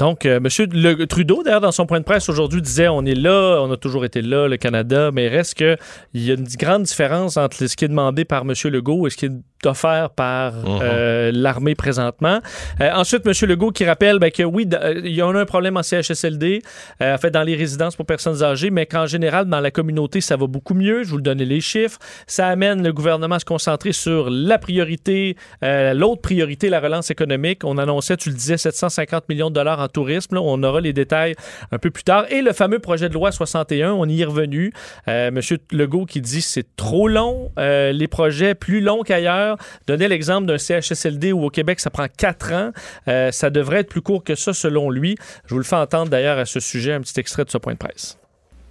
Donc, 0.04 0.26
euh, 0.26 0.36
M. 0.44 0.48
Le- 0.74 1.06
Trudeau, 1.06 1.44
d'ailleurs, 1.44 1.62
dans 1.62 1.72
son 1.72 1.86
point 1.86 2.00
de 2.02 2.04
presse 2.04 2.28
aujourd'hui, 2.28 2.62
disait 2.62 2.90
on 2.90 3.06
est 3.06 3.16
là, 3.16 3.62
on 3.62 3.72
a 3.72 3.78
toujours 3.78 4.04
été 4.04 4.22
là, 4.22 4.50
le 4.50 4.58
Canada, 4.58 5.12
mais 5.14 5.30
reste 5.30 5.54
qu'il 5.54 5.78
y 6.16 6.30
a 6.30 6.34
une 6.34 6.44
grande 6.60 6.84
différence 6.84 7.38
entre 7.38 7.66
ce 7.66 7.74
qui 7.78 7.86
est 7.86 7.88
demandé 7.88 8.26
par 8.26 8.42
M. 8.42 8.52
Legault 8.66 9.08
et 9.08 9.10
ce 9.12 9.16
qui 9.16 9.28
est 9.28 9.32
offert 9.66 10.10
par 10.10 10.54
euh, 10.66 11.32
l'armée 11.34 11.76
présentement. 11.76 12.40
Euh, 12.82 12.92
ensuite, 12.94 13.26
M. 13.26 13.34
Legault 13.50 13.72
qui 13.72 13.86
rappelle 13.86 14.20
ben, 14.20 14.32
que 14.32 14.44
oui, 14.44 14.68
euh, 14.74 15.02
il 15.04 15.14
y 15.14 15.22
a 15.22 15.26
un 15.26 15.46
problème 15.46 15.78
en 15.78 15.84
CHSLD, 15.84 16.62
euh, 17.02 17.16
en 17.16 17.18
fait, 17.18 17.32
dans 17.32 17.44
les 17.44 17.56
résidences 17.56 17.96
pour 17.96 18.06
personnes 18.06 18.44
âgées, 18.44 18.70
mais 18.70 18.86
qu'en 18.86 19.06
général, 19.06 19.46
dans 19.46 19.60
la 19.60 19.72
communauté, 19.72 20.22
ça 20.22 20.38
va 20.38 20.48
beaucoup 20.48 20.74
mieux. 20.74 21.04
Je 21.04 21.10
vous 21.10 21.18
le 21.18 21.24
donner 21.24 21.46
les 21.46 21.62
chiffres. 21.62 22.00
Ça 22.28 22.48
amène 22.48 22.84
le 22.84 22.94
gouvernement 22.94 23.36
à 23.36 23.40
se 23.40 23.46
concentrer 23.46 23.92
sur 23.92 24.30
la 24.30 24.58
priorité, 24.58 25.36
euh, 25.64 25.94
l'autre 25.94 26.22
priorité, 26.22 26.70
la 26.70 26.80
relance 26.80 27.12
économique. 27.12 27.64
On 27.64 27.78
annonçait, 27.78 28.18
tu 28.18 28.30
le 28.30 28.36
disais, 28.36 28.58
750 28.58 29.30
millions 29.30 29.50
de 29.50 29.56
dollars 29.56 29.80
en 29.80 29.88
tourisme. 29.88 30.36
Là, 30.36 30.42
on 30.42 30.62
aura 30.64 30.82
les 30.82 30.94
détails 30.94 31.36
un 31.72 31.78
peu 31.78 31.92
plus 31.92 32.04
tard. 32.04 32.26
Et 32.30 32.42
le 32.42 32.54
fameux 32.54 32.80
projet 32.80 33.10
de 33.10 33.14
loi 33.14 33.32
61, 33.32 33.92
on 33.92 34.08
y 34.08 34.22
est 34.22 34.26
revenu. 34.26 34.74
Euh, 35.08 35.32
Monsieur 35.32 35.58
Legault 35.72 36.06
qui 36.06 36.22
dit 36.22 36.42
c'est 36.42 36.76
trop 36.76 37.08
long, 37.08 37.52
euh, 37.60 37.92
les 37.92 38.08
projets 38.08 38.56
plus 38.56 38.82
longs 38.82 39.02
qu'ailleurs. 39.04 39.53
Donnez 39.88 40.08
l'exemple 40.08 40.48
d'un 40.48 40.58
CHSLD 40.58 41.32
où 41.32 41.44
au 41.44 41.50
Québec 41.50 41.80
ça 41.80 41.90
prend 41.90 42.08
quatre 42.08 42.54
ans. 42.54 42.72
Euh, 43.08 43.32
ça 43.32 43.50
devrait 43.50 43.80
être 43.80 43.90
plus 43.90 44.02
court 44.02 44.24
que 44.24 44.36
ça 44.36 44.54
selon 44.54 44.90
lui. 44.90 45.16
Je 45.46 45.54
vous 45.54 45.60
le 45.60 45.66
fais 45.66 45.76
entendre 45.76 46.10
d'ailleurs 46.10 46.38
à 46.38 46.46
ce 46.46 46.60
sujet 46.60 46.94
un 46.94 47.02
petit 47.02 47.20
extrait 47.20 47.46
de 47.46 47.50
ce 47.50 47.58
point 47.58 47.74
de 47.74 47.78
presse. 47.78 48.18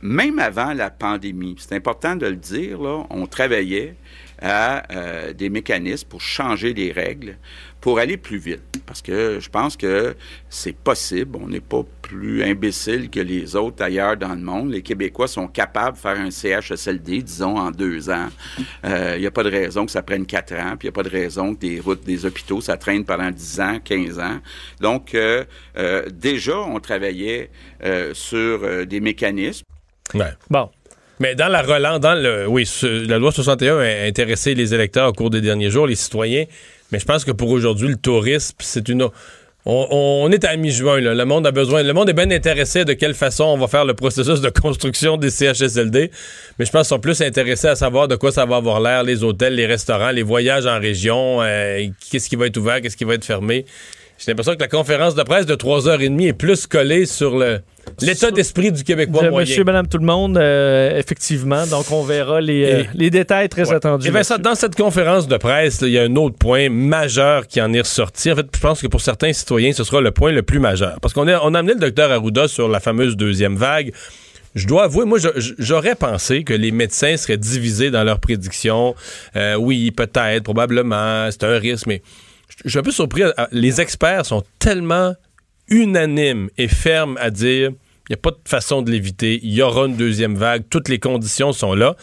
Même 0.01 0.41
avant 0.41 0.73
la 0.73 0.91
pandémie, 0.91 1.55
c'est 1.59 1.77
important 1.77 2.17
de 2.17 2.27
le 2.27 2.35
dire, 2.35 2.81
on 2.81 3.27
travaillait 3.27 3.95
à 4.41 4.83
euh, 4.93 5.33
des 5.33 5.49
mécanismes 5.49 6.09
pour 6.09 6.21
changer 6.21 6.75
les 6.75 6.91
règles, 6.91 7.37
pour 7.83 7.99
aller 7.99 8.17
plus 8.17 8.39
vite. 8.39 8.62
Parce 8.87 9.03
que 9.03 9.39
je 9.41 9.49
pense 9.51 9.77
que 9.77 10.15
c'est 10.49 10.75
possible. 10.75 11.37
On 11.43 11.49
n'est 11.49 11.61
pas 11.61 11.83
plus 12.01 12.43
imbécile 12.43 13.11
que 13.11 13.21
les 13.21 13.55
autres 13.57 13.83
ailleurs 13.83 14.17
dans 14.17 14.35
le 14.35 14.41
monde. 14.41 14.71
Les 14.71 14.83
Québécois 14.83 15.29
sont 15.29 15.49
capables 15.49 15.97
de 15.97 16.01
faire 16.01 16.19
un 16.19 16.31
CHSLD, 16.31 17.23
disons, 17.23 17.57
en 17.59 17.71
deux 17.71 18.09
ans. 18.11 18.29
Il 18.85 19.19
n'y 19.21 19.27
a 19.27 19.31
pas 19.31 19.43
de 19.43 19.51
raison 19.51 19.85
que 19.85 19.91
ça 19.93 20.03
prenne 20.03 20.27
quatre 20.27 20.53
ans, 20.55 20.77
puis 20.79 20.87
il 20.89 20.91
n'y 20.91 20.95
a 20.95 21.03
pas 21.03 21.03
de 21.03 21.11
raison 21.11 21.55
que 21.55 21.61
des 21.61 21.81
routes, 21.81 22.05
des 22.05 22.25
hôpitaux, 22.25 22.61
ça 22.61 22.77
traîne 22.77 23.05
pendant 23.05 23.31
10 23.31 23.61
ans, 23.61 23.79
15 23.85 24.19
ans. 24.19 24.39
Donc, 24.81 25.15
euh, 25.15 25.45
euh, 25.77 26.03
déjà, 26.12 26.59
on 26.59 26.79
travaillait 26.81 27.51
euh, 27.85 28.15
sur 28.15 28.62
euh, 28.62 28.85
des 28.85 29.01
mécanismes. 29.01 29.65
Ouais. 30.15 30.33
Bon. 30.51 30.71
Mais 31.21 31.35
dans 31.35 31.49
la 31.49 31.62
relance, 31.62 32.01
dans 32.01 32.15
le. 32.21 32.47
Oui, 32.49 32.67
ce- 32.67 33.07
la 33.09 33.19
loi 33.19 33.31
61 33.33 33.79
a 33.79 34.05
intéressé 34.07 34.55
les 34.55 34.75
électeurs 34.75 35.09
au 35.09 35.12
cours 35.12 35.31
des 35.31 35.41
derniers 35.41 35.71
jours, 35.71 35.87
les 35.87 35.95
citoyens. 35.95 36.45
Mais 36.93 36.99
je 36.99 37.07
pense 37.07 37.25
que 37.25 37.33
pour 37.33 37.51
aujourd'hui, 37.51 37.89
le 37.89 37.97
tourisme, 37.97 38.55
c'est 38.61 38.89
une. 38.89 39.09
on, 39.65 40.29
est 40.31 40.45
à 40.45 40.55
mi-juin. 40.57 41.01
Le 41.01 41.25
monde 41.25 41.47
a 41.47 41.51
besoin, 41.51 41.83
le 41.83 41.95
monde 41.95 42.11
est 42.11 42.13
bien 42.13 42.31
intéressé 42.31 42.85
de 42.85 42.93
quelle 42.93 43.15
façon 43.15 43.45
on 43.45 43.57
va 43.57 43.67
faire 43.67 43.87
le 43.87 43.95
processus 43.95 44.43
de 44.43 44.51
construction 44.51 45.17
des 45.17 45.31
CHSLD. 45.31 46.11
Mais 46.59 46.67
je 46.67 46.71
pense 46.71 46.83
qu'ils 46.83 46.95
sont 46.95 47.01
plus 47.01 47.23
intéressés 47.23 47.69
à 47.69 47.77
savoir 47.77 48.09
de 48.09 48.17
quoi 48.17 48.31
ça 48.31 48.45
va 48.45 48.57
avoir 48.57 48.81
l'air, 48.81 49.03
les 49.03 49.25
hôtels, 49.25 49.55
les 49.55 49.67
restaurants, 49.67 50.11
les 50.11 50.23
voyages 50.23 50.67
en 50.67 50.79
région, 50.79 51.41
euh, 51.41 51.87
qu'est-ce 52.11 52.29
qui 52.29 52.37
va 52.37 52.47
être 52.47 52.59
ouvert, 52.59 52.83
qu'est-ce 52.83 52.97
qui 52.97 53.05
va 53.05 53.15
être 53.15 53.25
fermé. 53.25 53.65
J'ai 54.19 54.31
l'impression 54.31 54.55
que 54.55 54.61
la 54.61 54.69
conférence 54.69 55.15
de 55.15 55.23
presse 55.23 55.47
de 55.47 55.57
3h30 55.57 56.29
est 56.29 56.33
plus 56.33 56.67
collée 56.67 57.07
sur 57.07 57.37
le 57.37 57.61
l'état 58.01 58.31
d'esprit 58.31 58.73
du 58.73 58.85
Québécois 58.85 59.25
De 59.25 59.29
moyen. 59.31 59.47
Monsieur, 59.49 59.65
madame, 59.65 59.87
tout 59.87 59.99
le 59.99 60.05
monde, 60.07 60.37
euh, 60.39 60.99
effectivement. 60.99 61.67
Donc, 61.67 61.91
on 61.91 62.03
verra 62.03 62.41
les, 62.41 62.65
euh, 62.65 62.83
les 62.95 63.11
détails 63.11 63.49
très 63.49 63.69
Ouais. 63.69 63.75
attendus. 63.77 64.07
Et 64.09 64.11
Vincent, 64.11 64.39
dans 64.39 64.55
cette 64.55 64.75
conférence 64.77 65.29
de 65.29 65.37
presse, 65.37 65.81
il 65.83 65.89
y 65.91 65.99
a 65.99 66.03
un 66.03 66.17
autre 66.17 66.37
point 66.37 66.69
majeur 66.69 67.47
qui 67.47 67.61
en 67.61 67.73
est 67.73 67.81
ressorti. 67.81 68.33
En 68.33 68.37
fait, 68.37 68.47
je 68.55 68.61
pense 68.61 68.81
que 68.83 68.87
pour 68.87 69.01
certains 69.01 69.33
citoyens, 69.33 69.73
ce 69.73 69.85
sera 69.85 70.01
le 70.01 70.11
point 70.11 70.33
le 70.33 70.43
plus 70.43 70.59
majeur. 70.59 70.99
Parce 71.01 71.15
qu'on 71.15 71.29
a, 71.29 71.41
on 71.43 71.55
a 71.55 71.59
amené 71.59 71.75
le 71.75 71.81
docteur 71.81 72.11
Arruda 72.11 72.49
sur 72.49 72.69
la 72.69 72.81
fameuse 72.81 73.17
deuxième 73.17 73.57
vague. 73.57 73.93
Je 74.55 74.67
dois 74.67 74.85
avouer, 74.85 75.07
moi, 75.07 75.19
j'aurais 75.59 75.95
pensé 75.95 76.45
que 76.45 76.53
les 76.53 76.73
médecins 76.73 77.17
seraient 77.17 77.39
divisés 77.39 77.91
dans 77.91 78.05
leurs 78.05 78.21
prédictions. 78.21 78.95
Euh, 79.35 79.55
oui, 79.55 79.91
peut-être, 79.93 80.43
probablement, 80.45 81.31
c'est 81.31 81.45
un 81.45 81.59
risque, 81.59 81.87
mais 81.87 82.03
je 82.65 82.69
suis 82.69 82.79
un 82.79 82.83
peu 82.83 82.91
surpris. 82.91 83.23
Les 83.51 83.81
experts 83.81 84.27
sont 84.27 84.43
tellement 84.59 85.15
unanimes 85.73 86.50
et 86.59 86.69
fermes 86.69 87.17
à 87.21 87.31
dire 87.31 87.73
il 88.09 88.12
n'y 88.12 88.14
a 88.14 88.17
pas 88.17 88.33
de 88.33 88.49
façon 88.49 88.83
de 88.83 88.91
l'éviter. 88.91 89.38
Il 89.45 89.52
y 89.52 89.62
aura 89.62 89.87
une 89.87 89.97
deuxième 89.97 90.35
vague. 90.35 90.64
Toutes 90.69 90.88
les 90.88 90.99
conditions 90.99 91.52
sont 91.52 91.73
là. 91.73 91.97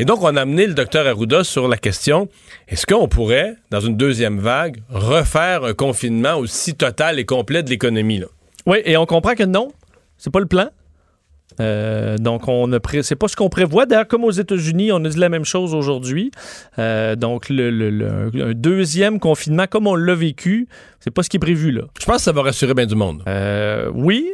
Et 0.00 0.04
donc, 0.04 0.20
on 0.20 0.36
a 0.36 0.42
amené 0.42 0.66
le 0.66 0.74
docteur 0.74 1.06
Arruda 1.06 1.44
sur 1.44 1.68
la 1.68 1.76
question 1.76 2.28
est-ce 2.66 2.86
qu'on 2.86 3.08
pourrait, 3.08 3.54
dans 3.70 3.80
une 3.80 3.96
deuxième 3.96 4.40
vague, 4.40 4.82
refaire 4.90 5.64
un 5.64 5.74
confinement 5.74 6.34
aussi 6.36 6.74
total 6.74 7.18
et 7.18 7.24
complet 7.24 7.62
de 7.62 7.70
l'économie? 7.70 8.22
Oui, 8.66 8.78
et 8.84 8.96
on 8.96 9.06
comprend 9.06 9.34
que 9.34 9.44
non, 9.44 9.70
c'est 10.18 10.32
pas 10.32 10.40
le 10.40 10.46
plan. 10.46 10.70
Euh, 11.60 12.16
donc, 12.18 12.48
on 12.48 12.66
ne 12.66 12.78
pré- 12.78 13.02
c'est 13.02 13.16
pas 13.16 13.28
ce 13.28 13.36
qu'on 13.36 13.48
prévoit. 13.48 13.86
D'ailleurs, 13.86 14.08
comme 14.08 14.24
aux 14.24 14.30
États-Unis, 14.30 14.90
on 14.92 15.04
a 15.04 15.08
dit 15.08 15.18
la 15.18 15.28
même 15.28 15.44
chose 15.44 15.74
aujourd'hui. 15.74 16.30
Euh, 16.78 17.14
donc, 17.16 17.48
le, 17.48 17.70
le- 17.70 17.90
le- 17.90 18.30
un 18.44 18.52
deuxième 18.54 19.20
confinement, 19.20 19.66
comme 19.70 19.86
on 19.86 19.94
l'a 19.94 20.14
vécu, 20.14 20.66
c'est 21.00 21.10
pas 21.12 21.22
ce 21.22 21.28
qui 21.30 21.36
est 21.36 21.40
prévu 21.40 21.70
là. 21.70 21.82
Je 22.00 22.04
pense 22.06 22.16
que 22.16 22.22
ça 22.22 22.32
va 22.32 22.42
rassurer 22.42 22.74
bien 22.74 22.86
du 22.86 22.94
monde. 22.94 23.22
Euh, 23.28 23.90
oui, 23.94 24.30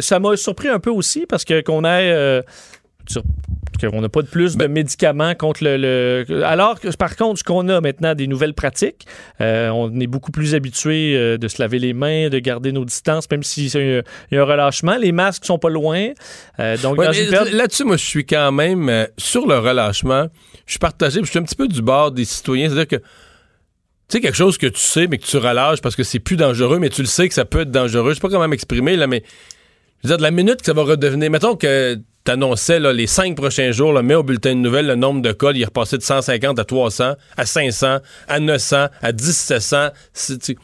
ça 0.00 0.18
m'a 0.20 0.36
surpris 0.36 0.68
un 0.68 0.78
peu 0.78 0.90
aussi 0.90 1.26
parce 1.28 1.44
que 1.44 1.60
qu'on 1.60 1.84
ait 1.84 2.42
qu'on 3.78 4.00
n'a 4.00 4.08
pas 4.08 4.22
de 4.22 4.26
plus 4.28 4.56
de 4.56 4.66
médicaments 4.66 5.34
contre 5.34 5.64
le, 5.64 5.76
le- 6.28 6.44
Alors 6.44 6.80
que, 6.80 6.88
par 6.96 7.16
contre, 7.16 7.38
ce 7.40 7.44
qu'on 7.44 7.68
a 7.68 7.80
maintenant, 7.80 8.14
des 8.14 8.26
nouvelles 8.26 8.54
pratiques, 8.54 9.06
euh, 9.40 9.68
on 9.70 9.98
est 10.00 10.06
beaucoup 10.06 10.30
plus 10.32 10.54
habitué 10.54 11.14
euh, 11.16 11.38
de 11.38 11.48
se 11.48 11.60
laver 11.60 11.78
les 11.78 11.92
mains, 11.92 12.28
de 12.28 12.38
garder 12.38 12.72
nos 12.72 12.84
distances, 12.84 13.30
même 13.30 13.42
s'il 13.42 13.64
y 13.74 13.76
a 13.76 14.02
il 14.30 14.34
y 14.34 14.36
a 14.36 14.42
un 14.42 14.44
relâchement. 14.44 14.96
Les 14.96 15.12
masques 15.12 15.44
sont 15.44 15.58
pas 15.58 15.70
loin. 15.70 16.08
Euh, 16.60 16.76
donc, 16.78 16.98
Ouais, 16.98 17.06
période- 17.30 17.52
Là-dessus, 17.52 17.84
moi, 17.84 17.96
je 17.96 18.04
suis 18.04 18.24
quand 18.26 18.52
même 18.52 18.88
euh, 18.88 19.06
sur 19.18 19.46
le 19.46 19.58
relâchement. 19.58 20.26
Je 20.66 20.72
suis 20.72 20.78
partagé, 20.78 21.20
je 21.22 21.28
suis 21.30 21.38
un 21.38 21.42
petit 21.42 21.56
peu 21.56 21.68
du 21.68 21.82
bord 21.82 22.10
des 22.12 22.24
citoyens. 22.24 22.68
C'est-à-dire 22.68 22.88
que, 22.88 22.96
tu 22.96 23.02
sais, 24.08 24.20
quelque 24.20 24.36
chose 24.36 24.58
que 24.58 24.66
tu 24.66 24.80
sais, 24.80 25.06
mais 25.06 25.18
que 25.18 25.26
tu 25.26 25.36
relâches 25.36 25.80
parce 25.80 25.96
que 25.96 26.02
c'est 26.02 26.18
plus 26.20 26.36
dangereux, 26.36 26.78
mais 26.78 26.90
tu 26.90 27.00
le 27.02 27.06
sais 27.06 27.28
que 27.28 27.34
ça 27.34 27.44
peut 27.44 27.60
être 27.60 27.70
dangereux. 27.70 28.10
Je 28.10 28.14
sais 28.14 28.20
pas 28.20 28.28
comment 28.28 28.48
m'exprimer, 28.48 28.96
là, 28.96 29.06
mais 29.06 29.22
je 30.02 30.08
veux 30.08 30.10
dire, 30.10 30.18
de 30.18 30.22
la 30.22 30.30
minute 30.30 30.58
que 30.60 30.66
ça 30.66 30.72
va 30.74 30.82
redevenir. 30.82 31.30
Mettons 31.30 31.56
que 31.56 31.98
tu 32.24 32.32
annonçais 32.32 32.80
les 32.80 33.06
cinq 33.06 33.36
prochains 33.36 33.70
jours, 33.72 33.92
là, 33.92 34.02
mets 34.02 34.14
au 34.14 34.22
bulletin 34.22 34.50
de 34.54 34.60
nouvelles 34.60 34.86
le 34.86 34.94
nombre 34.94 35.20
de 35.22 35.32
cas, 35.32 35.50
il 35.54 35.60
est 35.62 35.66
repassé 35.66 35.98
de 35.98 36.02
150 36.02 36.58
à 36.58 36.64
300, 36.64 37.12
à 37.36 37.46
500, 37.46 37.98
à 38.28 38.40
900, 38.40 38.86
à 39.02 39.12
1700. 39.12 39.88
C'est- 40.12 40.38
tu 40.38 40.52
sais, 40.54 40.58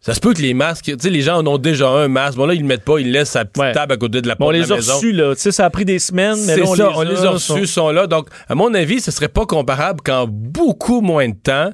Ça 0.00 0.12
se 0.12 0.20
peut 0.20 0.34
que 0.34 0.42
les 0.42 0.52
masques, 0.52 0.84
tu 0.84 0.96
sais, 1.00 1.08
les 1.08 1.22
gens 1.22 1.38
en 1.38 1.46
ont 1.46 1.56
déjà 1.56 1.88
un 1.88 2.08
masque. 2.08 2.36
Bon, 2.36 2.44
là, 2.44 2.52
ils 2.52 2.60
le 2.60 2.66
mettent 2.66 2.84
pas, 2.84 2.98
ils 2.98 3.10
laissent 3.10 3.32
la 3.32 3.46
petite 3.46 3.62
Ouais. 3.62 3.72
table 3.72 3.94
à 3.94 3.96
côté 3.96 4.20
de 4.20 4.28
la 4.28 4.34
Bon, 4.34 4.44
on 4.44 4.48
porte 4.52 4.60
les 4.60 4.70
a 4.70 4.74
reçus, 4.76 5.12
là. 5.12 5.34
Tu 5.34 5.40
sais, 5.40 5.50
ça 5.50 5.64
a 5.64 5.70
pris 5.70 5.86
des 5.86 5.98
semaines, 5.98 6.36
mais 6.44 6.58
là, 6.58 6.64
on, 6.66 6.74
ça, 6.76 6.88
les, 6.90 6.94
on 6.94 7.00
les 7.02 7.24
a 7.24 7.30
reçus, 7.30 7.66
sont- 7.66 7.86
sont 7.86 7.90
là. 7.90 8.06
Donc, 8.06 8.28
à 8.46 8.54
mon 8.54 8.74
avis, 8.74 9.00
ce 9.00 9.10
serait 9.10 9.28
pas 9.28 9.46
comparable 9.46 10.02
qu'en 10.02 10.26
beaucoup 10.28 11.00
moins 11.00 11.30
de 11.30 11.34
temps, 11.34 11.72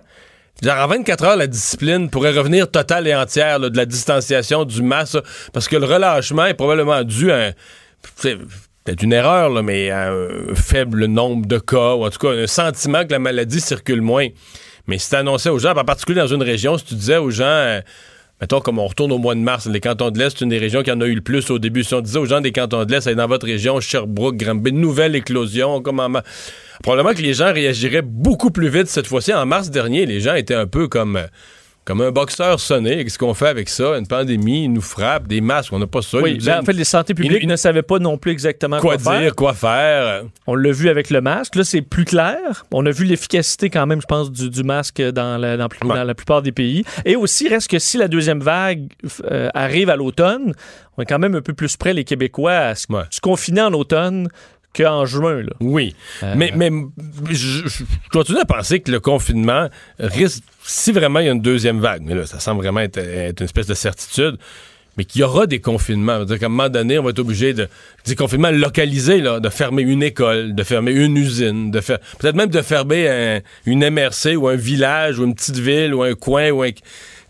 genre 0.63 0.79
en 0.79 0.87
24 0.87 1.25
heures, 1.25 1.37
la 1.37 1.49
discipline 1.49 2.09
pourrait 2.09 2.31
revenir 2.31 2.71
totale 2.71 3.09
et 3.09 3.17
entière 3.17 3.59
là, 3.59 3.69
de 3.69 3.77
la 3.77 3.85
distanciation, 3.85 4.65
du 4.65 4.81
masque, 4.81 5.19
parce 5.53 5.67
que 5.67 5.75
le 5.75 5.87
relâchement 5.87 6.47
est 6.47 6.55
probablement 6.55 7.03
dû 7.03 7.33
à 7.33 7.49
un- 7.49 7.53
peut-être 8.85 9.03
une 9.03 9.13
erreur, 9.13 9.51
là, 9.51 9.63
mais 9.63 9.91
à 9.91 10.13
un 10.13 10.55
faible 10.55 11.07
nombre 11.07 11.47
de 11.47 11.59
cas, 11.59 11.95
ou 11.95 12.05
en 12.05 12.11
tout 12.11 12.19
cas 12.19 12.31
un 12.33 12.47
sentiment 12.47 13.05
que 13.05 13.13
la 13.13 13.19
maladie 13.19 13.61
circule 13.61 14.01
moins. 14.01 14.29
Mais 14.87 14.99
si 14.99 15.11
tu 15.11 15.17
annonçais 15.17 15.51
aux 15.51 15.59
gens, 15.59 15.73
en 15.77 15.85
particulier 15.85 16.21
dans 16.21 16.27
une 16.27 16.43
région, 16.43 16.79
si 16.79 16.85
tu 16.85 16.95
disais 16.95 17.17
aux 17.19 17.31
gens... 17.31 17.45
euh, 17.45 17.81
Mettons, 18.43 18.61
comme 18.63 18.79
on 18.79 18.87
retourne 18.87 19.13
au 19.13 19.19
mois 19.19 19.35
de 19.35 19.41
mars, 19.41 19.67
les 19.67 19.81
cantons 19.81 20.11
de 20.11 20.19
l'Est, 20.19 20.31
c'est 20.39 20.45
une 20.45 20.49
des 20.49 20.57
régions 20.57 20.83
qui 20.83 20.91
en 20.91 20.99
a 21.03 21.05
eu 21.05 21.15
le 21.15 21.21
plus 21.21 21.51
au 21.51 21.59
début. 21.59 21.85
Si 21.85 21.93
on 21.93 22.01
disait 22.01 22.19
aux 22.19 22.25
gens 22.25 22.41
des 22.41 22.53
cantons 22.53 22.83
de 22.87 22.91
l'Est, 22.91 23.07
dans 23.11 23.27
votre 23.27 23.45
région, 23.45 23.81
Sherbrooke, 23.81 24.39
Granby, 24.39 24.73
nouvelle 24.73 25.15
éclosion, 25.15 25.83
comme 25.83 26.01
en 26.01 26.09
ma- 26.09 26.23
Probablement 26.83 27.15
que 27.15 27.21
les 27.21 27.35
gens 27.35 27.53
réagiraient 27.53 28.01
beaucoup 28.01 28.51
plus 28.51 28.71
vite 28.71 28.87
cette 28.87 29.07
fois-ci. 29.07 29.35
En 29.35 29.45
mars 29.45 29.69
dernier, 29.69 30.07
les 30.07 30.21
gens 30.21 30.33
étaient 30.35 30.55
un 30.55 30.67
peu 30.67 30.89
comme, 30.89 31.17
euh, 31.17 31.27
comme 31.91 32.03
un 32.03 32.13
boxeur 32.13 32.61
sonné. 32.61 33.03
Qu'est-ce 33.03 33.19
qu'on 33.19 33.35
fait 33.35 33.49
avec 33.49 33.69
ça? 33.69 33.99
Une 33.99 34.07
pandémie, 34.07 34.65
il 34.67 34.73
nous 34.73 34.81
frappe, 34.81 35.27
des 35.27 35.41
masques, 35.41 35.73
on 35.73 35.81
n'a 35.81 35.89
pas 35.89 36.03
ça. 36.03 36.19
Oui, 36.19 36.39
ben, 36.39 36.61
en 36.61 36.63
fait, 36.65 36.73
les 36.73 36.85
santé 36.85 37.15
publiques 37.15 37.45
ne 37.49 37.57
savaient 37.57 37.83
pas 37.83 37.99
non 37.99 38.17
plus 38.17 38.31
exactement 38.31 38.79
quoi 38.79 38.97
quoi, 38.97 39.13
dire, 39.15 39.21
faire. 39.23 39.35
quoi 39.35 39.55
faire? 39.55 40.23
On 40.47 40.55
l'a 40.55 40.71
vu 40.71 40.89
avec 40.89 41.11
le 41.11 41.21
masque. 41.21 41.57
Là, 41.57 41.65
c'est 41.65 41.83
plus 41.83 42.05
clair. 42.05 42.65
On 42.73 42.87
a 42.87 42.93
vu 42.93 43.05
l'efficacité 43.07 43.71
quand 43.71 43.87
même, 43.87 44.01
je 44.01 44.07
pense, 44.07 44.31
du, 44.31 44.49
du 44.51 44.63
masque 44.63 45.03
dans 45.03 45.37
la, 45.37 45.57
dans, 45.57 45.69
plus- 45.69 45.81
Ouais. 45.89 45.97
dans 45.97 46.05
la 46.05 46.15
plupart 46.15 46.43
des 46.43 46.53
pays. 46.53 46.85
Et 47.05 47.17
aussi, 47.17 47.49
reste 47.49 47.69
que 47.69 47.81
si 47.81 47.97
la 47.97 48.07
deuxième 48.07 48.39
vague 48.41 48.87
euh, 49.29 49.49
arrive 49.55 49.91
à 49.91 49.97
l'automne, 49.97 50.53
on 50.97 51.03
est 51.03 51.07
quand 51.07 51.19
même 51.19 51.35
un 51.35 51.43
peu 51.43 51.55
plus 51.55 51.77
près, 51.77 51.93
les 51.93 52.05
Québécois, 52.05 52.53
à 52.53 52.75
se, 52.77 52.87
Ouais. 52.89 53.03
se 53.11 53.21
confiner 53.21 53.63
en 53.63 53.73
automne 53.73 54.29
qu'en 54.77 55.05
juin. 55.07 55.43
Là. 55.43 55.53
Oui. 55.61 55.95
Euh, 56.23 56.35
Mais, 56.37 56.53
mais 56.55 56.71
je, 57.31 57.67
je 57.69 57.85
continue 58.13 58.39
à 58.39 58.45
penser 58.45 58.81
que 58.81 58.91
le 58.91 59.01
confinement 59.01 59.69
risque, 59.99 60.43
si 60.65 60.93
vraiment 60.93 61.19
il 61.21 61.27
y 61.27 61.29
a 61.29 61.33
une 61.33 61.43
deuxième 61.43 61.81
vague, 61.81 62.03
mais 62.05 62.15
là, 62.15 62.27
ça 62.27 62.39
semble 62.41 62.63
vraiment 62.63 62.81
être, 62.81 62.99
être 62.99 63.41
une 63.41 63.45
espèce 63.47 63.67
de 63.67 63.75
certitude, 63.75 64.37
mais 64.97 65.05
qu'il 65.05 65.21
y 65.21 65.25
aura 65.25 65.47
des 65.47 65.61
confinements. 65.61 66.17
C'est-à-dire 66.19 66.39
qu'à 66.41 66.47
un 66.47 66.51
moment 66.51 66.69
donné, 66.69 66.99
on 66.99 67.03
va 67.05 67.11
être 67.11 67.19
obligé 67.21 67.55
de. 67.55 67.69
Des 68.07 68.17
confinements 68.17 68.51
localisés, 68.51 69.21
là, 69.21 69.39
de 69.41 69.49
fermer 69.49 69.83
une 69.83 70.03
école, 70.03 70.55
de 70.55 70.63
fermer 70.65 70.93
une 70.93 71.17
usine, 71.17 71.71
de 71.71 71.81
faire. 71.81 71.99
Peut-être 72.19 72.35
même 72.37 72.51
de 72.51 72.61
fermer 72.63 73.09
un- 73.09 73.41
une 73.67 73.85
MRC 73.89 74.37
ou 74.37 74.49
un 74.49 74.57
village 74.57 75.19
ou 75.19 75.25
une 75.25 75.35
petite 75.35 75.59
ville 75.59 75.95
ou 75.95 76.03
un 76.03 76.15
coin 76.15 76.51
ou 76.51 76.63
un. 76.63 76.71
Tu 76.71 76.81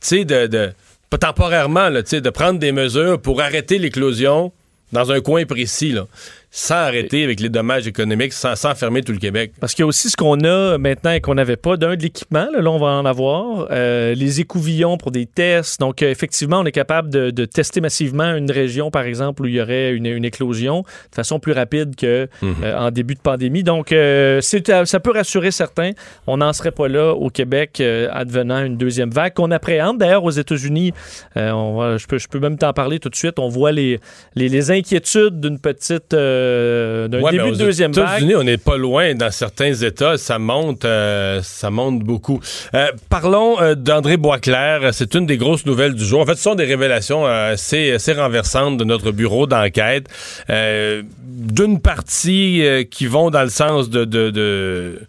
sais, 0.01 0.25
de. 0.25 0.47
de 0.47 0.73
pas 1.11 1.19
temporairement, 1.19 1.89
là, 1.89 2.03
tu 2.03 2.11
sais, 2.11 2.21
de 2.21 2.31
prendre 2.31 2.59
des 2.61 2.71
mesures 2.73 3.21
pour 3.21 3.41
arrêter 3.41 3.79
l'éclosion 3.79 4.53
dans 4.93 5.11
un 5.13 5.21
coin 5.21 5.45
précis, 5.45 5.91
là, 5.93 6.07
sans 6.53 6.75
arrêter 6.75 7.23
avec 7.23 7.39
les 7.39 7.49
dommages 7.49 7.87
économiques, 7.87 8.33
sans, 8.33 8.57
sans 8.57 8.75
fermer 8.75 9.03
tout 9.03 9.13
le 9.13 9.19
Québec. 9.19 9.53
Parce 9.61 9.73
qu'il 9.75 9.83
y 9.83 9.85
a 9.85 9.87
aussi 9.87 10.11
ce 10.11 10.17
qu'on 10.17 10.41
a 10.41 10.79
maintenant 10.79 11.13
et 11.13 11.21
qu'on 11.21 11.35
n'avait 11.35 11.57
pas. 11.57 11.77
D'un, 11.77 11.95
de 11.97 12.03
l'équipement, 12.03 12.47
là, 12.53 12.61
là, 12.61 12.71
on 12.71 12.79
va 12.79 12.89
en 12.89 13.05
avoir. 13.05 13.69
Euh, 13.71 14.15
les 14.15 14.41
écouvillons 14.41 14.97
pour 14.97 15.13
des 15.13 15.27
tests. 15.27 15.79
Donc, 15.79 16.03
euh, 16.03 16.11
effectivement, 16.11 16.59
on 16.61 16.65
est 16.67 16.73
capable 16.73 17.09
de, 17.11 17.31
de 17.31 17.45
tester 17.45 17.81
massivement 17.81 18.35
une 18.35 18.51
région, 18.51 18.91
par 18.91 19.03
exemple, 19.05 19.43
où 19.43 19.47
il 19.47 19.55
y 19.55 19.61
aurait 19.61 19.93
une, 19.93 20.07
une 20.07 20.25
éclosion 20.25 20.81
de 20.83 21.15
façon 21.15 21.39
plus 21.39 21.53
rapide 21.53 21.95
que 21.95 22.27
euh, 22.43 22.77
en 22.77 22.91
début 22.91 23.15
de 23.15 23.21
pandémie. 23.21 23.63
Donc, 23.63 23.93
euh, 23.93 24.41
c'est- 24.41 24.69
euh, 24.71 24.85
ça 24.85 24.99
peut 24.99 25.13
rassurer 25.13 25.53
certains. 25.53 25.93
On 26.27 26.39
n'en 26.39 26.53
serait 26.53 26.73
pas 26.73 26.89
là 26.89 27.13
au 27.15 27.31
Québec 27.31 27.79
euh, 27.81 28.09
advenant 28.11 28.65
une 28.65 28.77
deuxième 28.77 29.11
vague 29.11 29.35
qu'on 29.35 29.53
appréhende. 29.53 29.99
D'ailleurs, 29.99 30.25
aux 30.25 30.31
États-Unis, 30.31 30.93
euh, 31.37 31.51
on 31.53 31.77
va- 31.77 31.97
je, 31.97 32.07
peux, 32.07 32.19
je 32.19 32.27
peux 32.27 32.41
même 32.41 32.59
t'en 32.59 32.73
parler 32.73 32.99
tout 32.99 33.09
de 33.09 33.15
suite. 33.17 33.39
On 33.39 33.49
voit 33.49 33.71
les, 33.73 34.01
les, 34.35 34.49
les 34.49 34.71
inquiétudes 34.73 35.41
d'une 35.41 35.59
petite, 35.61 36.13
euh, 36.41 37.09
d'un 37.09 37.21
Ouais, 37.21 37.33
début 37.33 37.45
aux 37.45 37.51
de 37.53 37.57
deuxième 37.57 37.93
vague. 37.93 38.05
États-Unis, 38.09 38.35
on 38.37 38.43
n'est 38.45 38.57
pas 38.59 38.77
loin. 38.77 39.15
Dans 39.15 39.31
certains 39.31 39.73
États, 39.75 40.17
ça 40.19 40.39
monte, 40.39 40.85
euh, 40.85 41.41
ça 41.43 41.71
monte 41.71 42.01
beaucoup. 42.01 42.41
Euh, 42.75 42.87
parlons 43.09 43.57
d'André 43.77 44.17
Boisclair. 44.17 44.91
C'est 44.93 45.15
une 45.15 45.27
des 45.27 45.37
grosses 45.37 45.67
nouvelles 45.67 45.95
du 45.95 46.05
jour. 46.05 46.21
En 46.21 46.27
fait, 46.27 46.35
ce 46.37 46.43
sont 46.43 46.55
des 46.55 46.65
révélations 46.65 47.27
assez, 47.27 47.93
assez 47.93 48.13
renversantes 48.13 48.77
de 48.77 48.85
notre 48.85 49.13
bureau 49.13 49.47
d'enquête. 49.47 50.07
D'une 50.49 51.81
partie 51.81 52.63
qui 52.91 53.07
vont 53.07 53.31
dans 53.31 53.43
le 53.43 53.49
sens 53.51 53.91
de, 53.91 54.05
de- 54.05 54.31
de- 54.31 55.01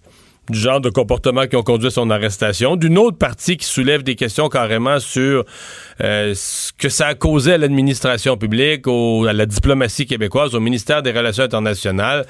du 0.50 0.60
genre 0.60 0.82
de 0.82 0.90
comportement 0.90 1.46
qui 1.46 1.56
ont 1.56 1.64
conduit 1.64 1.88
à 1.88 1.92
son 1.92 2.10
arrestation, 2.10 2.76
d'une 2.76 2.98
autre 2.98 3.18
partie 3.18 3.58
qui 3.58 3.66
soulève 3.66 4.04
des 4.04 4.16
questions 4.16 4.50
carrément 4.50 5.00
sur 5.00 5.46
euh, 6.02 6.34
ce 6.36 6.72
que 6.74 6.90
ça 6.90 7.08
a 7.08 7.14
causé 7.14 7.54
à 7.54 7.58
l'administration 7.58 8.38
publique, 8.38 8.88
à 8.88 9.34
la 9.34 9.46
diplomatie 9.46 10.06
québécoise, 10.06 10.56
au 10.56 10.60
ministère 10.60 11.04
des 11.04 11.12
Relations 11.12 11.44
internationales, 11.44 12.26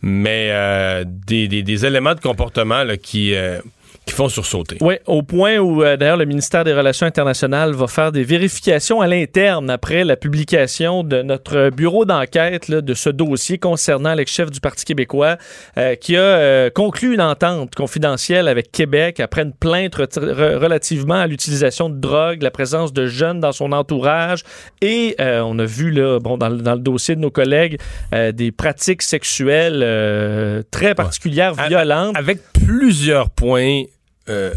mais 0.00 0.48
euh, 0.50 1.04
des, 1.06 1.86
éléments 1.86 2.14
de 2.14 2.20
comportement 2.20 2.84
qui, 3.02 3.34
euh, 3.34 3.60
qui 4.06 4.14
font 4.14 4.28
sursauter. 4.28 4.78
Oui, 4.80 4.94
au 5.06 5.22
point 5.22 5.58
où, 5.58 5.82
euh, 5.82 5.96
d'ailleurs, 5.96 6.16
le 6.16 6.24
ministère 6.26 6.62
des 6.62 6.72
Relations 6.72 7.06
internationales 7.06 7.72
va 7.72 7.88
faire 7.88 8.12
des 8.12 8.22
vérifications 8.22 9.00
à 9.00 9.08
l'interne 9.08 9.68
après 9.68 10.04
la 10.04 10.16
publication 10.16 11.02
de 11.02 11.22
notre 11.22 11.70
bureau 11.70 12.04
d'enquête 12.04 12.70
de 12.70 12.94
ce 12.94 13.10
dossier 13.10 13.58
concernant 13.58 14.14
l'ex-chef 14.14 14.52
du 14.52 14.60
Parti 14.60 14.84
québécois 14.84 15.38
euh, 15.76 15.96
qui 15.96 16.16
a 16.16 16.20
euh, 16.20 16.70
conclu 16.70 17.14
une 17.14 17.20
entente 17.20 17.74
confidentielle 17.74 18.46
avec 18.46 18.70
Québec 18.70 19.18
après 19.18 19.42
une 19.42 19.52
plainte 19.52 19.96
relativement 19.96 21.14
à 21.14 21.26
l'utilisation 21.26 21.90
de 21.90 21.98
drogue, 21.98 22.42
la 22.42 22.52
présence 22.52 22.92
de 22.92 23.06
jeunes 23.06 23.40
dans 23.40 23.52
son 23.52 23.72
entourage 23.72 24.44
et 24.82 25.16
on 25.18 25.58
a 25.58 25.64
vu 25.64 25.90
là, 25.90 26.20
bon, 26.20 26.38
dans, 26.38 26.48
le 26.48 26.78
dossier 26.78 27.16
de 27.16 27.20
nos 27.20 27.30
collègues 27.30 27.78
des 28.12 28.52
pratiques 28.52 29.02
sexuelles 29.02 30.64
très 30.70 30.94
particulières, 30.94 31.54
violentes. 31.54 32.16
Avec 32.16 32.38
plusieurs 32.52 33.30
points 33.30 33.82
euh, 34.28 34.52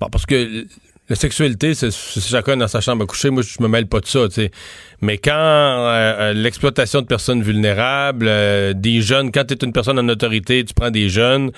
bon, 0.00 0.08
parce 0.10 0.26
que 0.26 0.66
la 1.08 1.16
sexualité, 1.16 1.74
c'est 1.74 1.90
chacun 1.90 2.56
dans 2.56 2.68
sa 2.68 2.80
chambre 2.80 3.02
à 3.02 3.06
coucher. 3.06 3.30
Moi, 3.30 3.42
je 3.42 3.62
me 3.62 3.68
mêle 3.68 3.86
pas 3.86 4.00
de 4.00 4.06
ça, 4.06 4.28
tu 4.28 4.34
sais. 4.34 4.50
Mais 5.00 5.18
quand 5.18 5.32
euh, 5.32 6.14
euh, 6.18 6.32
l'exploitation 6.32 7.02
de 7.02 7.06
personnes 7.06 7.42
vulnérables, 7.42 8.30
des 8.74 9.02
jeunes, 9.02 9.32
quand 9.32 9.44
tu 9.44 9.54
es 9.54 9.56
une 9.64 9.72
personne 9.72 9.98
en 9.98 10.08
autorité, 10.08 10.64
tu 10.64 10.74
prends 10.74 10.90
des 10.90 11.08
jeunes, 11.08 11.50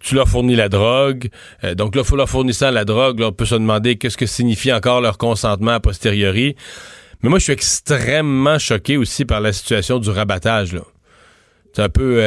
tu 0.00 0.14
leur 0.14 0.28
fournis 0.28 0.56
la 0.56 0.68
drogue. 0.68 1.28
donc 1.76 1.96
là, 1.96 2.02
leur 2.16 2.28
fournissant 2.28 2.70
la 2.70 2.84
drogue, 2.84 3.20
là, 3.20 3.28
on 3.28 3.32
peut 3.32 3.44
se 3.44 3.56
demander 3.56 3.96
qu'est-ce 3.96 4.16
que 4.16 4.26
signifie 4.26 4.72
encore 4.72 5.00
leur 5.00 5.18
consentement 5.18 5.72
a 5.72 5.80
posteriori. 5.80 6.54
Mais 7.22 7.28
moi, 7.28 7.38
je 7.38 7.44
suis 7.44 7.52
extrêmement 7.52 8.58
choqué 8.58 8.96
aussi 8.96 9.24
par 9.24 9.40
la 9.40 9.52
situation 9.52 9.98
du 9.98 10.10
rabattage, 10.10 10.72
là. 10.72 10.82
C'est 11.72 11.82
un 11.82 11.88
peu 11.88 12.20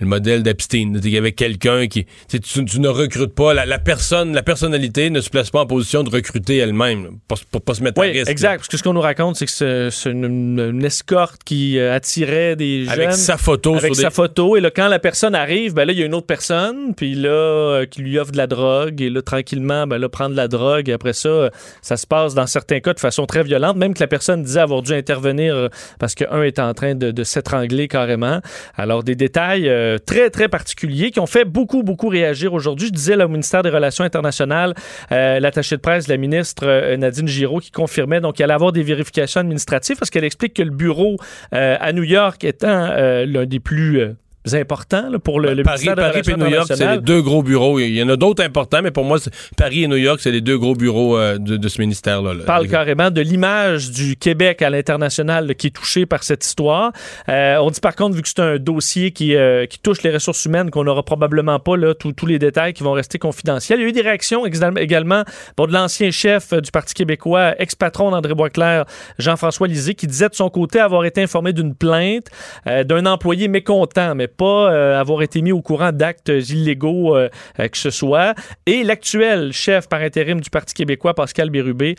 le 0.00 0.06
modèle 0.06 0.42
d'Epstein. 0.42 0.94
Il 1.02 1.10
y 1.10 1.18
avait 1.18 1.32
quelqu'un 1.32 1.86
qui. 1.86 2.06
Tu, 2.28 2.40
tu, 2.40 2.80
ne 2.80 2.88
recrutes 2.88 3.34
pas. 3.34 3.54
La, 3.54 3.78
personne, 3.78 4.32
la 4.32 4.42
personnalité 4.42 5.10
ne 5.10 5.20
se 5.20 5.30
place 5.30 5.50
pas 5.50 5.60
en 5.60 5.66
position 5.66 6.02
de 6.02 6.10
recruter 6.10 6.58
elle-même 6.58 7.18
pour, 7.26 7.38
pour 7.50 7.62
pas 7.62 7.74
se 7.74 7.82
mettre 7.82 8.00
oui, 8.00 8.08
à 8.08 8.12
risque. 8.12 8.30
Exact. 8.30 8.58
Parce 8.58 8.68
que 8.68 8.76
ce 8.76 8.82
qu'on 8.82 8.92
nous 8.92 9.00
raconte, 9.00 9.36
c'est 9.36 9.46
que 9.46 9.90
c'est 9.90 10.10
une, 10.10 10.84
escorte 10.84 11.42
qui 11.44 11.78
euh, 11.78 11.94
attirait 11.94 12.54
des 12.56 12.84
jeunes. 12.84 12.92
Avec 12.92 13.12
sa 13.12 13.36
photo. 13.36 13.74
Avec 13.74 13.94
sa 13.94 14.10
photo. 14.10 14.56
Et 14.56 14.60
là, 14.60 14.70
quand 14.70 14.88
la 14.88 14.98
personne 14.98 15.34
arrive, 15.34 15.74
ben 15.74 15.84
là, 15.84 15.92
il 15.92 15.98
y 15.98 16.02
a 16.02 16.06
une 16.06 16.14
autre 16.14 16.26
personne, 16.26 16.94
puis 16.94 17.14
là, 17.14 17.28
euh, 17.28 17.86
qui 17.86 18.02
lui 18.02 18.18
offre 18.18 18.32
de 18.32 18.36
la 18.36 18.46
drogue. 18.46 19.00
Et 19.00 19.10
là, 19.10 19.22
tranquillement, 19.22 19.86
ben 19.86 19.98
là, 19.98 20.08
prendre 20.08 20.30
de 20.30 20.36
la 20.36 20.48
drogue. 20.48 20.88
Et 20.88 20.92
après 20.92 21.12
ça, 21.12 21.50
ça 21.82 21.96
se 21.96 22.06
passe 22.06 22.34
dans 22.34 22.46
certains 22.46 22.80
cas 22.80 22.94
de 22.94 23.00
façon 23.00 23.26
très 23.26 23.42
violente. 23.42 23.76
Même 23.76 23.94
que 23.94 24.00
la 24.00 24.06
personne 24.06 24.42
disait 24.42 24.60
avoir 24.60 24.82
dû 24.82 24.92
intervenir 24.92 25.56
euh, 25.56 25.68
parce 25.98 26.14
qu'un 26.14 26.42
est 26.42 26.60
en 26.60 26.72
train 26.74 26.94
de, 26.94 27.10
de 27.10 27.24
s'étrangler 27.24 27.88
carrément. 27.88 28.40
Alors, 28.76 29.02
des 29.02 29.16
détails. 29.16 29.68
Euh, 29.68 29.87
très, 29.96 30.28
très 30.28 30.48
particuliers 30.48 31.10
qui 31.10 31.20
ont 31.20 31.26
fait 31.26 31.46
beaucoup, 31.46 31.82
beaucoup 31.82 32.08
réagir 32.08 32.52
aujourd'hui. 32.52 32.88
Je 32.88 32.92
disais, 32.92 33.16
le 33.16 33.26
ministère 33.28 33.62
des 33.62 33.70
Relations 33.70 34.04
internationales, 34.04 34.74
euh, 35.12 35.40
l'attaché 35.40 35.76
de 35.76 35.80
presse, 35.80 36.08
la 36.08 36.16
ministre 36.18 36.66
euh, 36.66 36.96
Nadine 36.96 37.28
Giraud, 37.28 37.60
qui 37.60 37.70
confirmait 37.70 38.20
donc 38.20 38.34
qu'il 38.34 38.44
allait 38.44 38.52
avoir 38.52 38.72
des 38.72 38.82
vérifications 38.82 39.40
administratives 39.40 39.96
parce 39.96 40.10
qu'elle 40.10 40.24
explique 40.24 40.54
que 40.54 40.62
le 40.62 40.70
bureau 40.70 41.16
à 41.52 41.92
New 41.92 42.02
York 42.02 42.44
étant 42.44 42.88
l'un 43.24 43.46
des 43.46 43.60
plus 43.60 44.14
important 44.54 45.10
pour 45.22 45.40
le, 45.40 45.62
Paris, 45.62 45.88
Paris 45.94 46.22
et 46.26 46.36
New 46.36 46.46
York, 46.46 46.66
c'est 46.68 46.96
les 46.96 47.00
deux 47.00 47.22
gros 47.22 47.42
bureaux. 47.42 47.78
Il 47.78 47.94
y 47.94 48.02
en 48.02 48.08
a 48.08 48.16
d'autres 48.16 48.42
importants, 48.42 48.80
mais 48.82 48.90
pour 48.90 49.04
moi, 49.04 49.18
Paris 49.56 49.84
et 49.84 49.88
New 49.88 49.96
York, 49.96 50.20
c'est 50.22 50.30
les 50.30 50.40
deux 50.40 50.58
gros 50.58 50.74
bureaux 50.74 51.18
euh, 51.18 51.38
de, 51.38 51.68
ce 51.68 51.80
ministère-là. 51.80 52.32
On 52.40 52.44
parle 52.44 52.68
carrément 52.68 53.10
de 53.10 53.20
l'image 53.20 53.90
du 53.90 54.16
Québec 54.16 54.62
à 54.62 54.70
l'international 54.70 55.54
qui 55.54 55.68
est 55.68 55.70
touchée 55.70 56.06
par 56.06 56.22
cette 56.22 56.44
histoire. 56.44 56.92
Euh, 57.28 57.56
on 57.56 57.70
dit 57.70 57.80
par 57.80 57.94
contre, 57.94 58.16
vu 58.16 58.22
que 58.22 58.28
c'est 58.28 58.40
un 58.40 58.58
dossier 58.58 59.10
qui, 59.10 59.34
euh, 59.34 59.66
qui 59.66 59.78
touche 59.78 60.02
les 60.02 60.10
ressources 60.10 60.44
humaines, 60.44 60.70
qu'on 60.70 60.84
n'aura 60.84 61.02
probablement 61.02 61.58
pas 61.58 61.76
là, 61.76 61.94
tous 61.94 62.26
les 62.26 62.38
détails 62.38 62.72
qui 62.72 62.82
vont 62.82 62.92
rester 62.92 63.18
confidentiels. 63.18 63.80
Il 63.80 63.82
y 63.82 63.86
a 63.86 63.88
eu 63.88 63.92
des 63.92 64.02
réactions 64.02 64.46
également 64.46 65.24
bon, 65.56 65.66
de 65.66 65.72
l'ancien 65.72 66.10
chef 66.10 66.54
du 66.54 66.70
Parti 66.70 66.94
québécois, 66.94 67.54
ex-patron 67.58 68.10
d'André 68.10 68.34
Boisclair, 68.34 68.84
Jean-François 69.18 69.68
Lisée, 69.68 69.94
qui 69.94 70.06
disait 70.06 70.28
de 70.28 70.34
son 70.34 70.48
côté 70.48 70.80
avoir 70.80 71.04
été 71.04 71.22
informé 71.22 71.52
d'une 71.52 71.74
plainte 71.74 72.26
d'un 72.66 73.06
employé 73.06 73.48
mécontent, 73.48 74.14
mais 74.14 74.27
pas 74.28 74.72
euh, 74.72 75.00
avoir 75.00 75.22
été 75.22 75.42
mis 75.42 75.52
au 75.52 75.62
courant 75.62 75.92
d'actes 75.92 76.28
illégaux 76.28 77.16
euh, 77.16 77.28
euh, 77.58 77.68
que 77.68 77.76
ce 77.76 77.90
soit. 77.90 78.34
Et 78.66 78.84
l'actuel 78.84 79.52
chef 79.52 79.88
par 79.88 80.00
intérim 80.00 80.40
du 80.40 80.50
Parti 80.50 80.74
québécois, 80.74 81.14
Pascal 81.14 81.50
Bérubé, 81.50 81.96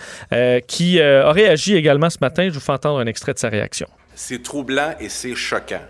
qui 0.67 1.01
a 1.01 1.31
réagi 1.31 1.75
également 1.75 2.09
ce 2.09 2.17
matin. 2.21 2.49
Je 2.49 2.53
vous 2.53 2.59
fais 2.59 2.71
entendre 2.71 2.99
un 2.99 3.05
extrait 3.05 3.33
de 3.33 3.39
sa 3.39 3.49
réaction. 3.49 3.87
C'est 4.15 4.41
troublant 4.41 4.93
et 4.99 5.09
c'est 5.09 5.35
choquant. 5.35 5.81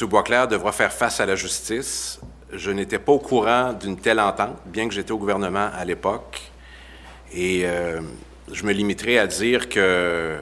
M. 0.00 0.08
Boisclair 0.08 0.48
devra 0.48 0.72
faire 0.72 0.92
face 0.92 1.20
à 1.20 1.26
la 1.26 1.34
justice. 1.34 2.20
Je 2.52 2.70
n'étais 2.70 2.98
pas 2.98 3.12
au 3.12 3.18
courant 3.18 3.72
d'une 3.72 3.98
telle 3.98 4.20
entente, 4.20 4.56
bien 4.66 4.88
que 4.88 4.94
j'étais 4.94 5.12
au 5.12 5.18
gouvernement 5.18 5.68
à 5.76 5.84
l'époque. 5.84 6.40
Et 7.34 7.64
je 8.52 8.64
me 8.64 8.72
limiterai 8.72 9.18
à 9.18 9.26
dire 9.26 9.68
que 9.68 10.38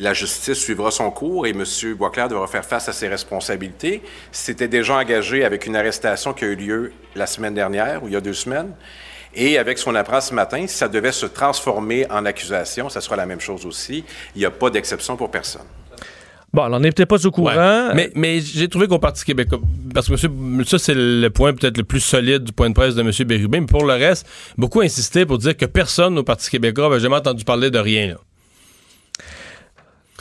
la 0.00 0.14
justice 0.14 0.58
suivra 0.58 0.90
son 0.90 1.10
cours 1.10 1.46
et 1.46 1.50
M. 1.50 1.64
Boisclair 1.96 2.28
devra 2.28 2.46
faire 2.46 2.64
face 2.64 2.88
à 2.88 2.92
ses 2.92 3.06
responsabilités. 3.06 4.02
C'était 4.32 4.66
déjà 4.66 4.96
engagé 4.96 5.44
avec 5.44 5.66
une 5.66 5.76
arrestation 5.76 6.32
qui 6.32 6.44
a 6.44 6.48
eu 6.48 6.56
lieu 6.56 6.92
la 7.14 7.26
semaine 7.26 7.54
dernière 7.54 8.02
ou 8.02 8.08
il 8.08 8.14
y 8.14 8.16
a 8.16 8.20
deux 8.20 8.32
semaines. 8.32 8.72
Et 9.34 9.58
avec 9.58 9.78
ce 9.78 9.84
qu'on 9.84 9.94
apprend 9.94 10.20
ce 10.20 10.34
matin, 10.34 10.66
si 10.66 10.74
ça 10.74 10.88
devait 10.88 11.12
se 11.12 11.26
transformer 11.26 12.10
en 12.10 12.24
accusation, 12.24 12.88
ça 12.88 13.00
sera 13.00 13.14
la 13.14 13.26
même 13.26 13.40
chose 13.40 13.66
aussi. 13.66 14.02
Il 14.34 14.38
n'y 14.38 14.46
a 14.46 14.50
pas 14.50 14.70
d'exception 14.70 15.16
pour 15.16 15.30
personne. 15.30 15.66
Bon, 16.52 16.62
alors 16.62 16.78
on 16.78 16.80
n'est 16.80 16.90
peut-être 16.90 17.08
pas 17.08 17.24
au 17.24 17.30
courant. 17.30 17.90
Mais, 17.94 18.10
mais 18.16 18.40
j'ai 18.40 18.68
trouvé 18.68 18.88
qu'au 18.88 18.98
Parti 18.98 19.24
québécois, 19.24 19.60
parce 19.94 20.08
que 20.08 20.12
monsieur, 20.26 20.78
ça, 20.78 20.84
c'est 20.84 20.94
le 20.96 21.28
point 21.28 21.52
peut-être 21.52 21.76
le 21.76 21.84
plus 21.84 22.00
solide 22.00 22.42
du 22.42 22.52
point 22.52 22.70
de 22.70 22.74
presse 22.74 22.96
de 22.96 23.02
M. 23.02 23.12
Bérubin, 23.28 23.60
mais 23.60 23.66
pour 23.66 23.84
le 23.84 23.92
reste, 23.92 24.26
beaucoup 24.56 24.80
insisté 24.80 25.26
pour 25.26 25.38
dire 25.38 25.56
que 25.56 25.66
personne 25.66 26.18
au 26.18 26.24
Parti 26.24 26.50
québécois 26.50 26.88
n'avait 26.88 27.00
jamais 27.00 27.16
entendu 27.16 27.44
parler 27.44 27.70
de 27.70 27.78
rien. 27.78 28.08
Là. 28.08 28.16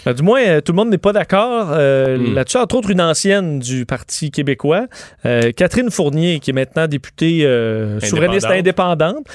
Ben, 0.05 0.13
du 0.13 0.23
moins, 0.23 0.41
euh, 0.41 0.61
tout 0.61 0.71
le 0.71 0.77
monde 0.77 0.89
n'est 0.89 0.97
pas 0.97 1.13
d'accord 1.13 1.69
euh, 1.71 2.17
hmm. 2.17 2.33
là-dessus. 2.33 2.57
Entre 2.57 2.75
autres, 2.75 2.89
une 2.89 3.01
ancienne 3.01 3.59
du 3.59 3.85
Parti 3.85 4.31
québécois, 4.31 4.87
euh, 5.25 5.51
Catherine 5.51 5.91
Fournier, 5.91 6.39
qui 6.39 6.51
est 6.51 6.53
maintenant 6.53 6.87
députée 6.87 7.41
souverainiste 8.01 8.47
indépendante, 8.47 9.25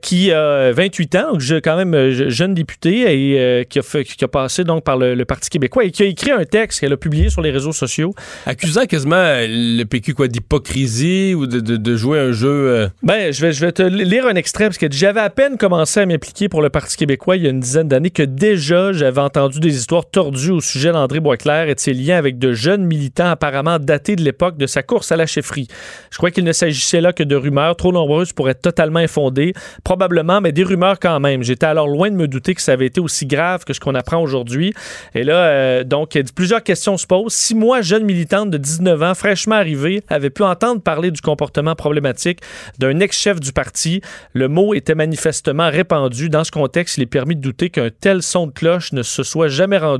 qui 0.00 0.32
a 0.32 0.72
28 0.72 1.14
ans, 1.16 1.32
donc 1.32 1.42
quand 1.62 1.76
même 1.76 2.10
jeune 2.10 2.54
députée, 2.54 3.60
et 3.60 3.66
qui, 3.66 3.78
a 3.78 3.82
fait, 3.82 4.04
qui 4.04 4.24
a 4.24 4.28
passé 4.28 4.64
donc 4.64 4.84
par 4.84 4.96
le, 4.96 5.22
Parti 5.22 5.50
québécois 5.50 5.84
et 5.84 5.90
qui 5.92 6.02
a 6.02 6.06
écrit 6.06 6.32
un 6.32 6.44
texte 6.44 6.80
qu'elle 6.80 6.92
a 6.92 6.96
publié 6.96 7.30
sur 7.30 7.42
les 7.42 7.50
réseaux 7.50 7.72
sociaux. 7.72 8.12
Accusant 8.44 8.84
quasiment 8.86 9.16
le 9.16 9.84
PQ 9.84 10.14
quoi 10.14 10.28
d'hypocrisie 10.28 11.34
ou 11.34 11.46
de, 11.46 11.60
de, 11.60 11.96
jouer 11.96 12.18
un 12.18 12.32
jeu. 12.32 12.90
Ben, 13.02 13.32
je 13.32 13.40
vais, 13.40 13.52
je 13.52 13.64
vais 13.64 13.72
te 13.72 13.82
lire 13.82 14.26
un 14.26 14.34
extrait 14.34 14.64
parce 14.64 14.78
que 14.78 14.86
j'avais 14.90 15.20
à 15.20 15.30
peine 15.30 15.56
commencé 15.56 16.00
à 16.00 16.06
m'impliquer 16.06 16.48
pour 16.48 16.60
le 16.60 16.70
Parti 16.70 16.96
québécois 16.96 17.36
il 17.36 17.44
y 17.44 17.46
a 17.46 17.50
une 17.50 17.60
dizaine 17.60 17.88
d'années 17.88 18.10
que 18.10 18.22
déjà 18.22 18.92
j'avais 18.92 19.20
entendu 19.20 19.60
des 19.60 19.76
histoires 19.76 20.01
tordu 20.10 20.50
au 20.50 20.60
sujet 20.60 20.92
d'André 20.92 21.20
Boisclair 21.20 21.68
et 21.68 21.74
de 21.74 21.80
ses 21.80 21.94
liens 21.94 22.16
avec 22.16 22.38
de 22.38 22.52
jeunes 22.52 22.84
militants 22.84 23.30
apparemment 23.30 23.78
datés 23.78 24.16
de 24.16 24.22
l'époque 24.22 24.56
de 24.56 24.66
sa 24.66 24.82
course 24.82 25.12
à 25.12 25.16
la 25.16 25.26
chefferie. 25.26 25.68
Je 26.10 26.18
crois 26.18 26.30
qu'il 26.30 26.44
ne 26.44 26.52
s'agissait 26.52 27.00
là 27.00 27.12
que 27.12 27.22
de 27.22 27.36
rumeurs 27.36 27.76
trop 27.76 27.92
nombreuses 27.92 28.32
pour 28.32 28.48
être 28.50 28.62
totalement 28.62 29.00
infondées, 29.00 29.52
probablement, 29.84 30.40
mais 30.40 30.52
des 30.52 30.64
rumeurs 30.64 30.98
quand 31.00 31.20
même. 31.20 31.42
J'étais 31.42 31.66
alors 31.66 31.88
loin 31.88 32.10
de 32.10 32.16
me 32.16 32.28
douter 32.28 32.54
que 32.54 32.62
ça 32.62 32.72
avait 32.72 32.86
été 32.86 33.00
aussi 33.00 33.26
grave 33.26 33.64
que 33.64 33.72
ce 33.72 33.80
qu'on 33.80 33.94
apprend 33.94 34.18
aujourd'hui. 34.18 34.74
Et 35.14 35.24
là, 35.24 35.34
euh, 35.34 35.84
donc, 35.84 36.18
plusieurs 36.34 36.62
questions 36.62 36.96
se 36.96 37.06
posent. 37.06 37.32
Si 37.32 37.54
moi, 37.54 37.82
jeune 37.82 38.04
militante 38.04 38.50
de 38.50 38.58
19 38.58 39.02
ans, 39.02 39.14
fraîchement 39.14 39.56
arrivée, 39.56 40.02
avait 40.08 40.30
pu 40.30 40.42
entendre 40.42 40.80
parler 40.80 41.10
du 41.10 41.20
comportement 41.20 41.74
problématique 41.74 42.40
d'un 42.78 43.00
ex-chef 43.00 43.40
du 43.40 43.52
parti, 43.52 44.00
le 44.32 44.48
mot 44.48 44.74
était 44.74 44.94
manifestement 44.94 45.68
répandu. 45.70 46.28
Dans 46.28 46.44
ce 46.44 46.50
contexte, 46.50 46.98
il 46.98 47.02
est 47.02 47.06
permis 47.06 47.36
de 47.36 47.40
douter 47.40 47.70
qu'un 47.70 47.90
tel 47.90 48.22
son 48.22 48.46
de 48.46 48.52
cloche 48.52 48.92
ne 48.92 49.02
se 49.02 49.22
soit 49.22 49.48
jamais 49.48 49.78
rendu 49.78 49.91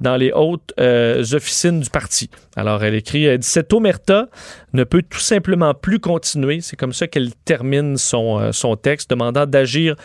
dans 0.00 0.16
les 0.16 0.32
hautes 0.32 0.72
euh, 0.78 1.24
officines 1.32 1.80
du 1.80 1.90
parti. 1.90 2.30
Alors, 2.56 2.84
elle 2.84 2.94
écrit 2.94 3.26
Cette 3.40 3.72
omerta 3.72 4.28
ne 4.72 4.84
peut 4.84 5.02
tout 5.02 5.20
simplement 5.20 5.74
plus 5.74 6.00
continuer. 6.00 6.60
C'est 6.60 6.76
comme 6.76 6.92
ça 6.92 7.06
qu'elle 7.06 7.34
termine 7.44 7.96
son, 7.96 8.40
euh, 8.40 8.52
son 8.52 8.76
texte, 8.76 9.10
demandant 9.10 9.46
d'agir 9.46 9.96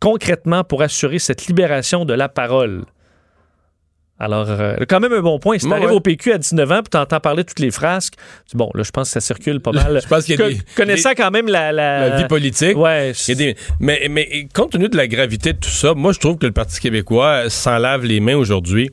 concrètement 0.00 0.64
pour 0.64 0.82
assurer 0.82 1.18
cette 1.18 1.46
libération 1.46 2.04
de 2.04 2.12
la 2.12 2.28
parole. 2.28 2.84
Alors, 4.22 4.48
euh, 4.48 4.76
quand 4.88 5.00
même 5.00 5.12
un 5.12 5.20
bon 5.20 5.40
point. 5.40 5.58
Si 5.58 5.66
tu 5.66 5.72
arrives 5.72 5.90
au 5.90 5.98
PQ 5.98 6.34
à 6.34 6.38
19 6.38 6.70
ans, 6.70 6.82
puis 6.82 6.90
tu 6.92 6.96
entends 6.96 7.18
parler 7.18 7.42
de 7.42 7.48
toutes 7.48 7.58
les 7.58 7.72
frasques, 7.72 8.14
bon, 8.54 8.70
là, 8.72 8.84
je 8.84 8.92
pense 8.92 9.08
que 9.08 9.14
ça 9.14 9.20
circule 9.20 9.58
pas 9.58 9.72
mal. 9.72 10.00
je 10.00 10.06
pense 10.06 10.24
qu'il 10.24 10.38
y 10.38 10.42
a 10.42 10.48
des, 10.48 10.60
Connaissant 10.76 11.10
quand 11.16 11.32
même 11.32 11.48
la, 11.48 11.72
la... 11.72 12.16
vie 12.16 12.28
politique. 12.28 12.76
Ouais. 12.76 13.12
mais, 13.80 14.06
mais 14.08 14.46
compte 14.54 14.70
tenu 14.70 14.88
de 14.88 14.96
la 14.96 15.08
gravité 15.08 15.54
de 15.54 15.58
tout 15.58 15.70
ça, 15.70 15.94
moi, 15.94 16.12
je 16.12 16.20
trouve 16.20 16.36
que 16.38 16.46
le 16.46 16.52
Parti 16.52 16.78
québécois 16.78 17.50
s'en 17.50 17.78
lave 17.78 18.04
les 18.04 18.20
mains 18.20 18.36
aujourd'hui. 18.36 18.90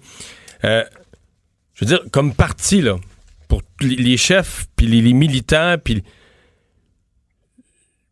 Euh, 0.65 0.83
je 1.75 1.85
veux 1.85 1.89
dire, 1.89 2.01
comme 2.11 2.33
parti, 2.33 2.81
là, 2.81 2.95
pour 3.47 3.61
les 3.81 4.17
chefs, 4.17 4.65
puis 4.75 4.87
les, 4.87 5.13
militants, 5.13 5.75
puis... 5.83 6.03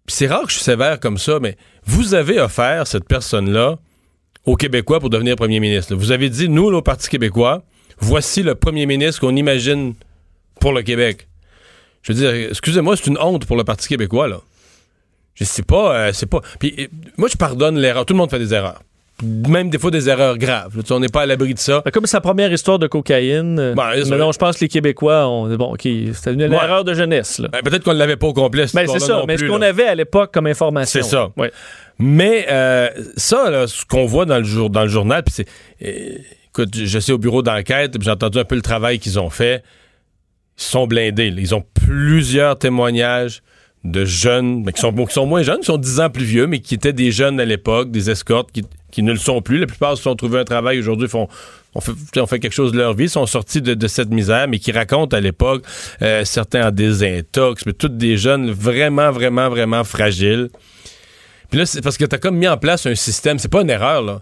c'est 0.05 0.27
rare 0.27 0.43
que 0.43 0.49
je 0.49 0.57
suis 0.57 0.63
sévère 0.63 0.99
comme 0.99 1.17
ça, 1.17 1.39
mais 1.41 1.57
vous 1.83 2.13
avez 2.13 2.39
offert 2.39 2.85
cette 2.85 3.07
personne-là 3.07 3.79
aux 4.47 4.55
Québécois 4.55 4.99
pour 4.99 5.11
devenir 5.11 5.35
premier 5.35 5.59
ministre. 5.59 5.93
Vous 5.95 6.11
avez 6.11 6.29
dit, 6.29 6.49
nous, 6.49 6.71
le 6.71 6.81
Parti 6.81 7.07
québécois, 7.09 7.61
voici 7.99 8.41
le 8.41 8.55
premier 8.55 8.85
ministre 8.87 9.21
qu'on 9.21 9.35
imagine 9.35 9.93
pour 10.59 10.71
le 10.73 10.81
Québec. 10.81 11.27
Je 12.01 12.13
veux 12.13 12.19
dire, 12.19 12.49
excusez-moi, 12.49 12.95
c'est 12.95 13.07
une 13.07 13.17
honte 13.19 13.45
pour 13.45 13.57
le 13.57 13.63
Parti 13.63 13.87
québécois, 13.87 14.27
là. 14.27 14.39
Je 15.35 15.43
sais 15.43 15.61
pas, 15.63 15.93
euh, 15.95 16.11
c'est 16.13 16.25
pas. 16.25 16.41
Puis 16.59 16.73
euh, 16.79 16.87
moi, 17.17 17.29
je 17.31 17.37
pardonne 17.37 17.77
l'erreur. 17.77 18.05
Tout 18.07 18.13
le 18.15 18.17
monde 18.17 18.31
fait 18.31 18.39
des 18.39 18.53
erreurs. 18.55 18.81
Même 19.23 19.69
des 19.71 19.77
fois 19.79 19.89
des 19.91 20.09
erreurs 20.09 20.37
graves. 20.37 20.81
On 20.91 20.99
n'est 20.99 21.09
pas 21.09 21.21
à 21.21 21.25
l'abri 21.25 21.53
de 21.53 21.59
ça. 21.59 21.81
Ben, 21.83 21.91
Comme 21.91 22.05
sa 22.05 22.21
première 22.21 22.51
histoire 22.53 22.79
de 22.79 22.87
cocaïne. 22.87 23.59
euh, 23.59 23.73
Ben, 23.75 23.89
mais 24.09 24.17
non, 24.17 24.31
je 24.31 24.37
pense 24.37 24.55
que 24.57 24.61
les 24.61 24.67
Québécois 24.67 25.27
ont. 25.27 25.47
Bon, 25.55 25.73
OK, 25.73 25.81
c'était 25.81 26.33
une 26.33 26.41
Ouais. 26.43 26.55
erreur 26.55 26.83
de 26.83 26.93
jeunesse. 26.93 27.41
Ben, 27.51 27.61
Peut-être 27.63 27.83
qu'on 27.83 27.93
ne 27.93 27.99
l'avait 27.99 28.15
pas 28.15 28.27
au 28.27 28.33
complet. 28.33 28.65
Ben, 28.73 28.87
c'est 28.87 28.99
ça. 28.99 29.13
non 29.17 29.25
Mais 29.27 29.37
ce 29.37 29.45
qu'on 29.45 29.61
avait 29.61 29.87
à 29.87 29.95
l'époque 29.95 30.31
comme 30.33 30.47
information. 30.47 31.01
C'est 31.03 31.07
ça. 31.07 31.29
Ouais. 31.35 31.51
Mais 31.99 32.45
euh, 32.49 32.89
ça, 33.15 33.49
là, 33.49 33.67
ce 33.67 33.85
qu'on 33.85 34.05
voit 34.05 34.25
dans 34.25 34.37
le, 34.37 34.43
jour, 34.43 34.69
dans 34.69 34.83
le 34.83 34.89
journal, 34.89 35.23
puis 35.23 35.33
c'est. 35.33 35.47
euh, 35.83 36.17
écoute, 36.49 36.75
je 36.75 36.99
sais 36.99 37.11
au 37.11 37.17
bureau 37.17 37.41
d'enquête, 37.41 37.95
j'ai 37.99 38.11
entendu 38.11 38.37
un 38.39 38.45
peu 38.45 38.55
le 38.55 38.61
travail 38.61 38.99
qu'ils 38.99 39.19
ont 39.19 39.29
fait. 39.29 39.63
Ils 40.59 40.63
sont 40.63 40.87
blindés. 40.87 41.29
là. 41.31 41.39
Ils 41.39 41.55
ont 41.55 41.63
plusieurs 41.73 42.57
témoignages 42.57 43.41
de 43.83 44.05
jeunes, 44.05 44.63
mais 44.63 44.73
qui 44.73 44.81
sont, 44.81 44.91
qui 44.93 45.13
sont 45.13 45.25
moins 45.25 45.43
jeunes, 45.43 45.59
qui 45.59 45.65
sont 45.67 45.77
10 45.77 45.99
ans 46.01 46.09
plus 46.09 46.25
vieux, 46.25 46.47
mais 46.47 46.59
qui 46.59 46.75
étaient 46.75 46.93
des 46.93 47.11
jeunes 47.11 47.39
à 47.39 47.45
l'époque, 47.45 47.91
des 47.91 48.09
escortes, 48.09 48.51
qui, 48.51 48.63
qui 48.91 49.03
ne 49.03 49.11
le 49.11 49.17
sont 49.19 49.41
plus. 49.41 49.59
La 49.59 49.67
plupart 49.67 49.95
se 49.97 50.03
sont 50.03 50.15
trouvés 50.15 50.39
un 50.39 50.43
travail 50.45 50.79
aujourd'hui, 50.79 51.07
font. 51.07 51.27
On 51.75 51.79
fait, 51.81 51.91
on 52.17 52.25
fait 52.25 52.39
quelque 52.39 52.53
chose 52.53 52.71
de 52.71 52.77
leur 52.79 52.95
vie, 52.95 53.07
sont 53.07 53.27
sortis 53.27 53.61
de, 53.61 53.75
de 53.75 53.87
cette 53.87 54.09
misère, 54.09 54.47
mais 54.47 54.57
qui 54.57 54.71
racontent 54.71 55.15
à 55.15 55.19
l'époque, 55.19 55.63
euh, 56.01 56.25
certains 56.25 56.67
en 56.67 56.71
désintox, 56.71 57.67
mais 57.67 57.73
toutes 57.73 57.97
des 57.97 58.17
jeunes 58.17 58.49
vraiment, 58.49 59.11
vraiment, 59.11 59.47
vraiment 59.49 59.83
fragiles. 59.83 60.49
Puis 61.49 61.59
là, 61.59 61.65
c'est 61.65 61.81
parce 61.81 61.97
que 61.97 62.05
tu 62.05 62.15
as 62.15 62.19
comme 62.19 62.37
mis 62.37 62.47
en 62.47 62.57
place 62.57 62.85
un 62.85 62.95
système. 62.95 63.39
C'est 63.39 63.51
pas 63.51 63.61
une 63.61 63.69
erreur, 63.69 64.01
là. 64.01 64.21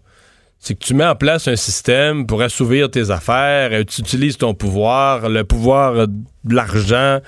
C'est 0.59 0.73
que 0.73 0.83
tu 0.83 0.93
mets 0.93 1.05
en 1.05 1.15
place 1.15 1.47
un 1.47 1.55
système 1.55 2.25
pour 2.25 2.41
assouvir 2.41 2.89
tes 2.89 3.11
affaires, 3.11 3.69
euh, 3.71 3.83
tu 3.83 4.01
utilises 4.01 4.37
ton 4.37 4.53
pouvoir, 4.53 5.29
le 5.29 5.43
pouvoir 5.43 5.93
euh, 5.93 6.07
de 6.07 6.55
l'argent. 6.55 7.19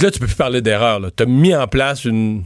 Là, 0.00 0.10
tu 0.10 0.18
peux 0.18 0.26
plus 0.26 0.34
parler 0.34 0.62
d'erreur. 0.62 1.00
Tu 1.14 1.22
as 1.22 1.26
mis 1.26 1.54
en 1.54 1.68
place 1.68 2.04
une, 2.04 2.44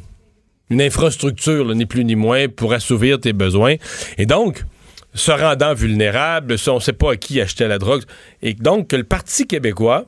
infrastructure, 0.70 1.74
ni 1.74 1.86
plus 1.86 2.04
ni 2.04 2.16
moins, 2.16 2.48
pour 2.48 2.72
assouvir 2.72 3.18
tes 3.18 3.32
besoins. 3.32 3.76
Et 4.18 4.26
donc, 4.26 4.64
se 5.14 5.30
rendant 5.30 5.74
vulnérable, 5.74 6.56
on 6.68 6.74
ne 6.74 6.80
sait 6.80 6.92
pas 6.92 7.12
à 7.12 7.16
qui 7.16 7.40
acheter 7.40 7.66
la 7.66 7.78
drogue. 7.78 8.02
Et 8.42 8.54
donc, 8.54 8.88
que 8.88 8.96
le 8.96 9.04
Parti 9.04 9.46
québécois 9.46 10.06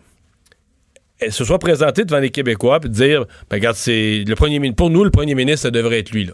se 1.30 1.44
soit 1.44 1.58
présenté 1.58 2.04
devant 2.04 2.18
les 2.20 2.30
Québécois 2.30 2.80
puis 2.80 2.90
dire 2.90 3.24
ben, 3.50 3.56
regarde, 3.56 3.76
c'est 3.76 4.24
le 4.26 4.34
premier 4.34 4.58
ministre. 4.58 4.76
Pour 4.76 4.90
nous, 4.90 5.04
le 5.04 5.10
premier 5.10 5.34
ministre, 5.34 5.62
ça 5.62 5.70
devrait 5.70 5.98
être 6.00 6.10
lui, 6.10 6.24
là. 6.24 6.32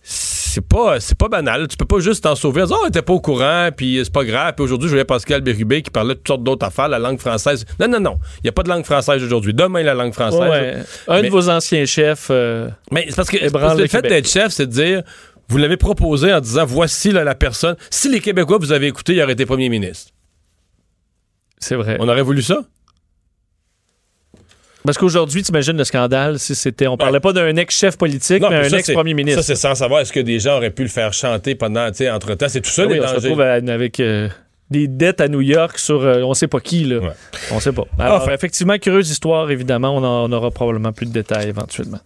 C'est 0.00 0.66
pas, 0.66 0.98
c'est 0.98 1.16
pas 1.16 1.28
banal. 1.28 1.68
Tu 1.68 1.76
peux 1.76 1.84
pas 1.84 1.98
juste 2.00 2.24
t'en 2.24 2.34
sauver. 2.34 2.64
dire, 2.64 2.76
Oh, 2.82 2.86
était 2.86 3.02
pas 3.02 3.12
au 3.12 3.20
courant, 3.20 3.68
puis 3.76 4.00
c'est 4.02 4.12
pas 4.12 4.24
grave. 4.24 4.54
Puis 4.56 4.64
aujourd'hui, 4.64 4.88
je 4.88 4.92
voyais 4.94 5.04
Pascal 5.04 5.42
Bérubé 5.42 5.82
qui 5.82 5.90
parlait 5.90 6.14
de 6.14 6.18
toutes 6.18 6.26
sortes 6.28 6.42
d'autres 6.42 6.66
affaires, 6.66 6.88
la 6.88 6.98
langue 6.98 7.18
française. 7.20 7.66
Non, 7.78 7.86
non, 7.88 8.00
non. 8.00 8.14
Il 8.38 8.44
n'y 8.44 8.48
a 8.48 8.52
pas 8.52 8.62
de 8.62 8.68
langue 8.70 8.84
française 8.84 9.22
aujourd'hui. 9.22 9.52
Demain, 9.52 9.82
la 9.82 9.94
langue 9.94 10.14
française. 10.14 10.40
Ouais. 10.40 10.76
Un 11.06 11.20
Mais- 11.20 11.28
de 11.28 11.32
vos 11.32 11.48
anciens 11.50 11.84
chefs. 11.84 12.28
euh, 12.30 12.68
Mais 12.90 13.04
c'est 13.10 13.16
parce 13.16 13.28
que 13.28 13.36
Ébranle 13.36 13.52
parce 13.62 13.72
que 13.74 13.78
le 13.78 13.82
le 13.84 13.88
fait 13.88 13.96
Québec. 13.98 14.10
d'être 14.10 14.28
chef, 14.28 14.48
c'est 14.52 14.66
de 14.66 14.72
dire 14.72 15.02
vous 15.50 15.58
l'avez 15.58 15.76
proposé 15.76 16.32
en 16.32 16.40
disant 16.40 16.64
voici 16.64 17.10
là, 17.12 17.22
la 17.24 17.34
personne. 17.34 17.76
Si 17.90 18.08
les 18.08 18.20
Québécois 18.20 18.56
vous 18.58 18.72
avez 18.72 18.86
écouté, 18.86 19.14
il 19.14 19.22
aurait 19.22 19.32
été 19.34 19.44
premier 19.46 19.68
ministre. 19.68 20.12
c'est 21.58 21.74
vrai. 21.76 21.98
On 22.00 22.08
aurait 22.08 22.22
voulu 22.22 22.40
ça? 22.42 22.62
Parce 24.84 24.96
qu'aujourd'hui, 24.96 25.42
tu 25.42 25.50
imagines 25.50 25.76
le 25.76 25.84
scandale 25.84 26.38
si 26.38 26.54
c'était. 26.54 26.86
On 26.86 26.96
parlait 26.96 27.20
pas 27.20 27.32
d'un 27.32 27.54
ex-chef 27.56 27.96
politique, 27.98 28.42
mais 28.42 28.48
mais 28.62 28.74
un 28.74 28.78
ex-premier 28.78 29.12
ministre. 29.14 29.42
Ça, 29.42 29.46
c'est 29.54 29.60
sans 29.60 29.74
savoir 29.74 30.00
est-ce 30.00 30.12
que 30.12 30.20
des 30.20 30.38
gens 30.38 30.56
auraient 30.56 30.70
pu 30.70 30.82
le 30.82 30.88
faire 30.88 31.12
chanter 31.12 31.54
pendant, 31.54 31.88
tu 31.90 31.96
sais, 31.98 32.10
entre-temps. 32.10 32.48
C'est 32.48 32.60
tout 32.60 32.70
ça, 32.70 32.82
Ah 32.84 32.86
oui, 32.86 32.94
les 32.94 33.00
on 33.00 33.08
se 33.08 33.14
dangers. 33.14 33.28
retrouve 33.28 33.40
à- 33.42 33.54
avec 33.74 34.00
euh, 34.00 34.28
des 34.70 34.86
dettes 34.88 35.20
à 35.20 35.28
New 35.28 35.40
York 35.40 35.78
sur 35.78 36.02
euh, 36.02 36.22
on 36.22 36.34
sait 36.34 36.46
pas 36.46 36.60
qui. 36.60 36.84
Là. 36.84 36.98
Ouais. 36.98 37.08
On 37.52 37.60
sait 37.60 37.72
pas. 37.72 37.84
Alors, 37.98 38.22
Enfin. 38.22 38.32
effectivement, 38.32 38.76
curieuse 38.78 39.10
histoire, 39.10 39.50
évidemment. 39.50 39.96
On, 39.96 40.04
en- 40.04 40.28
on 40.28 40.32
aura 40.32 40.50
probablement 40.50 40.92
plus 40.92 41.06
de 41.06 41.12
détails 41.12 41.48
éventuellement. 41.48 42.00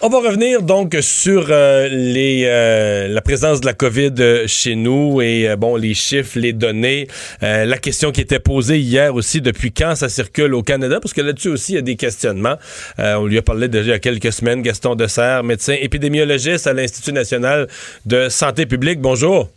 On 0.00 0.08
va 0.08 0.18
revenir 0.20 0.62
donc 0.62 0.96
sur 1.00 1.46
euh, 1.50 1.88
les, 1.90 2.44
euh, 2.46 3.08
la 3.08 3.20
présence 3.20 3.60
de 3.60 3.66
la 3.66 3.74
COVID 3.74 4.12
euh, 4.20 4.44
chez 4.46 4.74
nous 4.74 5.20
et 5.20 5.48
euh, 5.48 5.56
bon 5.56 5.76
les 5.76 5.94
chiffres, 5.94 6.38
les 6.38 6.52
données, 6.52 7.08
Euh, 7.42 7.64
la 7.64 7.78
question 7.78 8.10
qui 8.12 8.20
était 8.20 8.38
posée 8.40 8.78
hier 8.78 9.14
aussi 9.14 9.40
depuis 9.40 9.72
quand 9.72 9.94
ça 9.94 10.08
circule 10.08 10.54
au 10.54 10.62
Canada? 10.62 10.98
Parce 11.00 11.12
que 11.12 11.20
là-dessus 11.20 11.48
aussi 11.50 11.72
il 11.72 11.76
y 11.76 11.78
a 11.78 11.82
des 11.82 11.96
questionnements. 11.96 12.56
Euh, 12.98 13.14
on 13.16 13.26
lui 13.26 13.38
a 13.38 13.42
parlé 13.42 13.68
déjà 13.68 13.84
il 13.84 13.88
y 13.90 13.92
a 13.92 13.98
quelques 13.98 14.32
semaines. 14.32 14.62
Gaston 14.62 14.94
Dessert, 14.94 15.44
médecin 15.44 15.74
épidémiologiste 15.80 16.66
à 16.66 16.72
l'Institut 16.72 17.12
national 17.12 17.68
de 18.06 18.28
santé 18.28 18.66
publique. 18.66 19.00
Bonjour. 19.00 19.48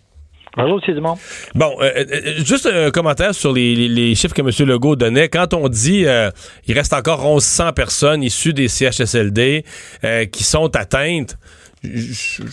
Bonjour, 0.57 0.79
Dumont. 0.79 1.17
Bon, 1.53 1.75
euh, 1.81 1.91
euh, 1.97 2.05
juste 2.45 2.65
un 2.65 2.89
commentaire 2.89 3.35
sur 3.35 3.51
les, 3.51 3.75
les- 3.75 3.89
les 3.89 4.15
chiffres 4.15 4.33
que 4.33 4.41
M. 4.41 4.49
Legault 4.69 4.95
donnait. 4.95 5.27
Quand 5.27 5.53
on 5.53 5.67
dit 5.67 6.05
euh, 6.05 6.29
il 6.67 6.73
reste 6.73 6.93
encore 6.93 7.21
1100 7.25 7.73
personnes 7.73 8.23
issues 8.23 8.53
des 8.53 8.67
CHSLD 8.69 9.65
euh, 10.05 10.25
qui 10.25 10.43
sont 10.45 10.73
atteintes, 10.75 11.35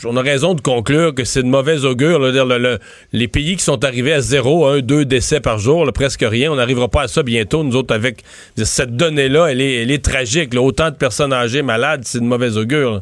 on 0.05 0.17
a 0.17 0.21
raison 0.23 0.55
de 0.55 0.61
conclure 0.61 1.15
que 1.15 1.25
c'est 1.25 1.43
de 1.43 1.49
mauvaise 1.49 1.85
augure. 1.87 2.19
là, 2.19 2.33
dire, 2.33 2.45
le- 2.45 2.59
le- 2.59 2.79
les 3.13 3.29
pays 3.29 3.57
qui 3.57 3.63
sont 3.63 3.83
arrivés 3.85 4.13
à 4.13 4.21
zéro, 4.21 4.67
un, 4.67 4.81
deux 4.81 5.05
décès 5.05 5.41
par 5.41 5.59
jour, 5.59 5.87
là, 5.87 5.93
presque 5.93 6.25
rien, 6.29 6.51
on 6.51 6.57
n'arrivera 6.57 6.89
pas 6.89 7.03
à 7.03 7.09
ça 7.09 7.23
bientôt. 7.23 7.63
Nous 7.63 7.77
autres, 7.77 7.95
avec 7.95 8.25
cette 8.57 8.97
donnée-là, 8.97 9.47
elle 9.47 9.61
est, 9.61 9.83
elle 9.83 9.91
est 9.93 10.05
tragique. 10.05 10.53
là. 10.55 10.61
Autant 10.61 10.91
de 10.91 10.97
personnes 10.97 11.33
âgées 11.33 11.63
malades, 11.63 12.03
c'est 12.05 12.19
de 12.19 12.25
mauvaise 12.25 12.59
augure. 12.59 13.01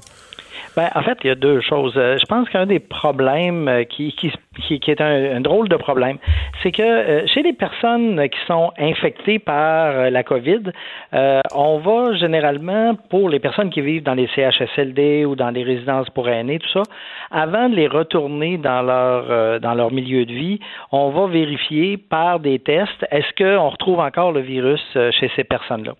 Ben, 0.76 0.88
en 0.94 1.02
fait, 1.02 1.18
il 1.24 1.26
y 1.26 1.30
a 1.30 1.34
deux 1.34 1.60
choses. 1.68 1.94
Euh, 1.96 2.16
je 2.20 2.24
pense 2.26 2.48
qu'un 2.48 2.64
des 2.64 2.78
problèmes 2.78 3.66
euh, 3.66 3.82
qui, 3.82 4.12
qui, 4.12 4.30
qui, 4.60 4.90
est 4.90 5.00
un, 5.00 5.40
drôle 5.40 5.68
de 5.68 5.76
problème, 5.76 6.18
c'est 6.62 6.72
que 6.72 6.82
euh, 6.82 7.26
chez 7.26 7.42
les 7.42 7.52
personnes 7.52 8.28
qui 8.28 8.38
sont 8.46 8.72
infectées 8.78 9.38
par 9.38 9.90
euh, 9.90 10.10
la 10.10 10.22
COVID, 10.22 10.72
euh, 11.14 11.40
on 11.54 11.78
va 11.78 12.14
généralement, 12.14 12.94
pour 13.08 13.28
les 13.28 13.38
personnes 13.38 13.70
qui 13.70 13.80
vivent 13.80 14.02
dans 14.02 14.14
les 14.14 14.28
CHSLD 14.28 15.24
ou 15.24 15.36
dans 15.36 15.50
les 15.50 15.62
résidences 15.62 16.10
pour 16.10 16.28
aînés, 16.28 16.58
tout 16.58 16.70
ça, 16.70 16.82
avant 17.30 17.68
de 17.68 17.76
les 17.76 17.88
retourner 17.88 18.58
dans 18.58 18.82
leur, 18.82 19.60
dans 19.60 19.74
leur 19.74 19.92
milieu 19.92 20.24
de 20.24 20.32
vie, 20.32 20.60
on 20.92 21.10
va 21.10 21.26
vérifier 21.26 21.96
par 21.96 22.40
des 22.40 22.58
tests, 22.58 23.06
est-ce 23.10 23.32
qu'on 23.36 23.68
retrouve 23.68 24.00
encore 24.00 24.32
le 24.32 24.40
virus 24.40 24.80
chez 24.94 25.30
ces 25.36 25.44
personnes-là. 25.44 25.92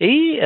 Et 0.00 0.40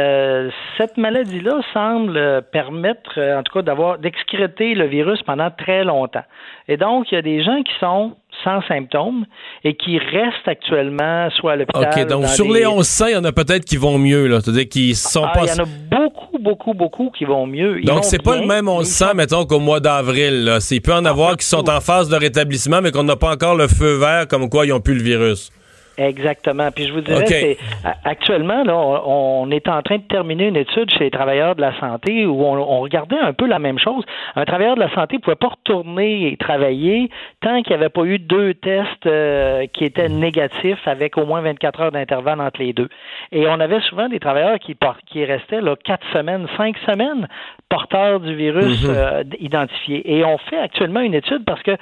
cette 0.77 0.97
maladie-là 0.97 1.61
semble 1.73 2.43
permettre, 2.53 3.19
en 3.19 3.43
tout 3.43 3.53
cas, 3.53 3.63
d'avoir 3.63 3.99
d'excréter 3.99 4.75
le 4.75 4.87
virus 4.87 5.23
pendant 5.23 5.51
très 5.51 5.85
longtemps. 5.85 6.25
Et 6.69 6.77
donc, 6.77 7.11
il 7.11 7.15
y 7.15 7.19
a 7.19 7.23
des 7.23 7.43
gens 7.43 7.58
qui 7.65 7.73
sont 7.81 8.13
sans 8.45 8.61
symptômes 8.69 9.25
et 9.65 9.75
qui 9.75 9.99
restent 9.99 10.47
actuellement 10.47 11.29
soit 11.31 11.53
à 11.53 11.57
l'hôpital. 11.57 11.91
OK, 11.93 12.07
donc 12.07 12.27
sur 12.29 12.45
les 12.53 12.65
1100, 12.65 13.07
il 13.07 13.13
y 13.13 13.17
en 13.17 13.25
a 13.25 13.33
peut-être 13.33 13.65
qui 13.65 13.77
vont 13.77 13.99
mieux. 13.99 14.27
là. 14.29 14.41
C'est-à-dire 14.41 14.69
qu'ils 14.69 14.95
sont 14.95 15.25
Ah, 15.25 15.33
pas... 15.35 15.45
il 15.45 15.49
y 15.49 15.53
en 15.61 15.65
a 15.65 15.67
beaucoup, 15.91 16.39
beaucoup, 16.39 16.75
beaucoup 16.75 17.11
qui 17.17 17.25
vont 17.25 17.47
mieux. 17.47 17.81
Ils 17.81 17.85
Donc, 17.87 18.05
c'est 18.05 18.23
pas 18.23 18.37
le 18.37 18.47
même 18.47 18.67
mais 18.67 18.73
ils 18.75 18.79
1100, 18.79 19.15
mettons, 19.15 19.45
qu'au 19.45 19.59
mois 19.59 19.81
d'avril. 19.81 20.57
C'est- 20.61 20.77
Il 20.77 20.81
peut 20.83 20.93
en 20.95 21.05
Ah, 21.05 21.11
avoir 21.11 21.31
pas 21.31 21.37
qui 21.37 21.47
sont 21.47 21.69
en 21.69 21.81
phase 21.81 22.09
de 22.09 22.17
rétablissement, 22.17 22.81
mais 22.81 22.93
qu'on 22.93 23.03
n'a 23.03 23.17
pas 23.17 23.33
encore 23.33 23.57
le 23.57 23.67
feu 23.67 23.95
vert 23.97 24.29
comme 24.29 24.49
quoi 24.49 24.65
ils 24.67 24.73
ont 24.73 24.81
plus 24.81 24.95
le 24.95 25.03
virus. 25.03 25.51
Exactement. 25.99 26.71
Puis 26.75 26.87
je 26.87 26.93
vous 26.93 27.01
dirais, 27.01 27.19
OK. 27.23 27.27
c'est 27.29 27.59
a- 27.85 27.97
actuellement, 28.05 28.63
là, 28.65 28.77
on, 28.77 29.43
on 29.45 29.51
est 29.51 29.69
en 29.69 29.83
train 29.83 29.97
de 29.99 30.03
terminer 30.03 30.47
une 30.47 30.57
étude 30.57 30.91
chez 30.91 31.05
les 31.05 31.11
travailleurs 31.11 31.57
de 31.57 31.61
la 31.61 31.79
santé 31.81 32.25
où 32.27 32.43
on, 32.45 32.55
on 32.57 32.81
regardait 32.81 33.19
un 33.19 33.33
peu 33.33 33.47
la 33.47 33.59
même 33.59 33.79
chose. 33.79 34.05
Un 34.37 34.45
travailleur 34.45 34.77
de 34.77 34.81
la 34.81 34.95
santé 34.95 35.17
ne 35.17 35.21
pouvait 35.23 35.35
pas 35.37 35.49
retourner 35.49 36.29
et 36.33 36.37
travailler 36.37 37.11
tant 37.41 37.63
qu'il 37.63 37.71
n'y 37.77 37.81
avait 37.83 37.89
pas 37.89 38.05
eu 38.05 38.19
deux 38.19 38.55
tests 38.55 39.07
euh, 39.07 39.67
qui 39.73 39.85
étaient 39.85 40.09
négatifs 40.09 40.87
avec 40.87 41.19
au 41.19 41.27
moins 41.27 41.41
24 41.41 41.81
heures 41.81 41.93
d'intervalle 41.93 42.41
entre 42.41 42.61
les 42.61 42.73
deux. 42.73 42.89
Et 43.33 43.47
on 43.49 43.59
avait 43.59 43.81
souvent 43.81 44.09
des 44.09 44.21
travailleurs 44.21 44.59
qui, 44.61 44.77
qui 45.07 45.25
restaient 45.25 45.61
là, 45.61 45.75
quatre 45.85 46.07
semaines, 46.13 46.47
cinq 46.57 46.77
semaines 46.87 47.27
porteurs 47.69 48.21
du 48.21 48.35
virus 48.35 48.83
Mhm. 48.85 48.95
euh, 48.97 49.23
identifiés. 49.41 50.17
Et 50.17 50.25
on 50.25 50.39
fait 50.39 50.59
actuellement 50.59 51.01
une 51.01 51.15
étude 51.15 51.45
parce 51.45 51.63
que 51.63 51.77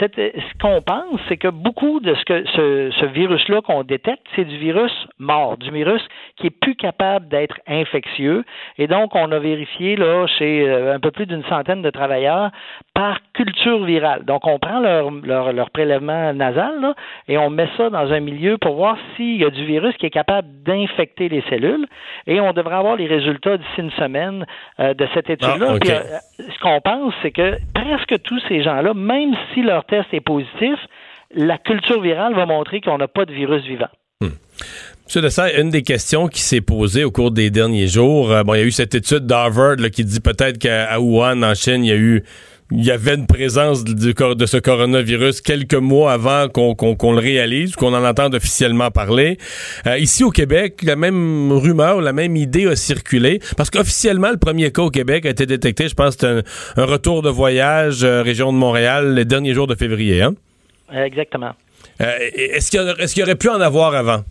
ce 0.00 0.06
qu'on 0.60 0.82
pense, 0.82 1.20
c'est 1.28 1.36
que 1.36 1.48
beaucoup 1.48 2.00
de 2.00 2.14
ce 2.14 2.24
que 2.24 2.44
ce, 2.54 2.90
ce 3.00 3.06
virus-là 3.06 3.60
qu'on 3.62 3.82
détecte, 3.84 4.22
c'est 4.36 4.44
du 4.44 4.58
virus 4.58 4.92
mort, 5.18 5.56
du 5.56 5.70
virus 5.70 6.02
qui 6.36 6.48
est 6.48 6.50
plus 6.50 6.74
capable 6.74 7.28
d'être 7.28 7.58
infectieux. 7.66 8.44
Et 8.78 8.86
donc, 8.86 9.14
on 9.14 9.30
a 9.32 9.38
vérifié 9.38 9.96
là 9.96 10.26
chez 10.26 10.68
euh, 10.68 10.94
un 10.94 11.00
peu 11.00 11.10
plus 11.10 11.26
d'une 11.26 11.44
centaine 11.44 11.82
de 11.82 11.90
travailleurs 11.90 12.50
par 12.94 13.18
culture 13.32 13.84
virale. 13.84 14.24
Donc, 14.24 14.46
on 14.46 14.58
prend 14.58 14.80
leur, 14.80 15.10
leur, 15.10 15.52
leur 15.52 15.70
prélèvement 15.70 16.32
nasal 16.32 16.80
là, 16.80 16.94
et 17.28 17.38
on 17.38 17.50
met 17.50 17.68
ça 17.76 17.90
dans 17.90 18.12
un 18.12 18.20
milieu 18.20 18.58
pour 18.58 18.74
voir 18.76 18.96
s'il 19.16 19.36
y 19.36 19.44
a 19.44 19.50
du 19.50 19.64
virus 19.64 19.96
qui 19.96 20.06
est 20.06 20.10
capable 20.10 20.48
d'infecter 20.64 21.28
les 21.28 21.42
cellules. 21.48 21.86
Et 22.26 22.40
on 22.40 22.52
devrait 22.52 22.76
avoir 22.76 22.96
les 22.96 23.06
résultats 23.06 23.56
d'ici 23.56 23.78
une 23.80 23.90
semaine 23.92 24.44
euh, 24.80 24.94
de 24.94 25.06
cette 25.14 25.30
étude-là. 25.30 25.74
Ah. 25.74 25.78
Puis, 25.80 25.90
euh, 25.90 26.00
ce 26.38 26.58
qu'on 26.60 26.80
pense, 26.80 27.14
c'est 27.22 27.32
que 27.32 27.56
presque 27.74 28.22
tous 28.22 28.40
ces 28.48 28.62
gens-là, 28.62 28.94
même 28.94 29.34
si 29.52 29.62
leur 29.62 29.84
test 29.84 30.12
est 30.12 30.20
positif, 30.20 30.78
la 31.34 31.58
culture 31.58 32.00
virale 32.00 32.34
va 32.34 32.46
montrer 32.46 32.80
qu'on 32.80 32.98
n'a 32.98 33.08
pas 33.08 33.24
de 33.24 33.32
virus 33.32 33.64
vivant. 33.64 33.88
Monsieur 35.06 35.20
Dessert, 35.20 35.58
une 35.58 35.70
des 35.70 35.82
questions 35.82 36.28
qui 36.28 36.40
s'est 36.40 36.60
posée 36.60 37.04
au 37.04 37.10
cours 37.10 37.32
des 37.32 37.50
derniers 37.50 37.88
jours, 37.88 38.30
euh, 38.30 38.44
bon, 38.44 38.54
il 38.54 38.60
y 38.60 38.62
a 38.62 38.64
eu 38.64 38.70
cette 38.70 38.94
étude 38.94 39.26
d'Harvard 39.26 39.76
qui 39.92 40.04
dit 40.04 40.20
peut-être 40.20 40.58
qu'à 40.58 40.98
Wuhan, 41.00 41.42
en 41.42 41.54
Chine, 41.54 41.84
il 41.84 41.88
y 41.88 41.92
a 41.92 41.96
eu 41.96 42.22
il 42.74 42.84
y 42.84 42.90
avait 42.90 43.14
une 43.14 43.26
présence 43.26 43.84
du, 43.84 44.14
de 44.14 44.46
ce 44.46 44.56
coronavirus 44.56 45.42
quelques 45.42 45.74
mois 45.74 46.12
avant 46.12 46.48
qu'on 46.48 47.12
le 47.12 47.18
réalise, 47.18 47.76
qu'on 47.76 47.92
en 47.92 48.04
entende 48.04 48.34
officiellement 48.34 48.90
parler. 48.90 49.36
Euh, 49.86 49.98
ici 49.98 50.24
au 50.24 50.30
Québec, 50.30 50.80
la 50.82 50.96
même 50.96 51.52
rumeur, 51.52 52.00
la 52.00 52.12
même 52.12 52.36
idée 52.36 52.66
a 52.66 52.76
circulé, 52.76 53.40
parce 53.56 53.70
qu'officiellement, 53.70 54.30
le 54.30 54.38
premier 54.38 54.72
cas 54.72 54.82
au 54.82 54.90
Québec 54.90 55.26
a 55.26 55.30
été 55.30 55.44
détecté, 55.44 55.88
je 55.88 55.94
pense, 55.94 56.16
c'est 56.18 56.26
un, 56.26 56.42
retour 56.76 57.22
de 57.22 57.28
voyage 57.28 58.04
euh, 58.04 58.22
région 58.22 58.52
de 58.52 58.58
Montréal 58.58 59.14
les 59.14 59.24
derniers 59.24 59.54
jours 59.54 59.66
de 59.66 59.74
février. 59.74 60.22
Hein? 60.22 60.34
Exactement. 60.92 61.52
Euh, 62.00 62.18
est-ce 62.34 62.70
qu'il 62.70 62.80
y, 62.80 63.20
y, 63.20 63.22
aurait 63.22 63.36
pu 63.36 63.48
en 63.48 63.60
avoir 63.60 63.94
avant? 63.94 64.22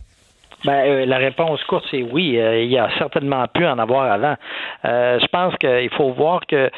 Ben, 0.64 0.84
euh, 0.86 1.06
la 1.06 1.18
réponse 1.18 1.62
courte, 1.64 1.84
c'est 1.90 2.02
oui. 2.02 2.38
Euh, 2.38 2.62
il 2.62 2.70
y 2.70 2.78
a 2.78 2.88
certainement 2.98 3.46
pu 3.48 3.66
en 3.66 3.78
avoir 3.78 4.10
avant. 4.12 4.36
Euh, 4.84 5.18
je 5.20 5.26
pense 5.26 5.54
qu'il 5.56 5.90
faut 5.96 6.12
voir 6.12 6.42
que 6.46 6.70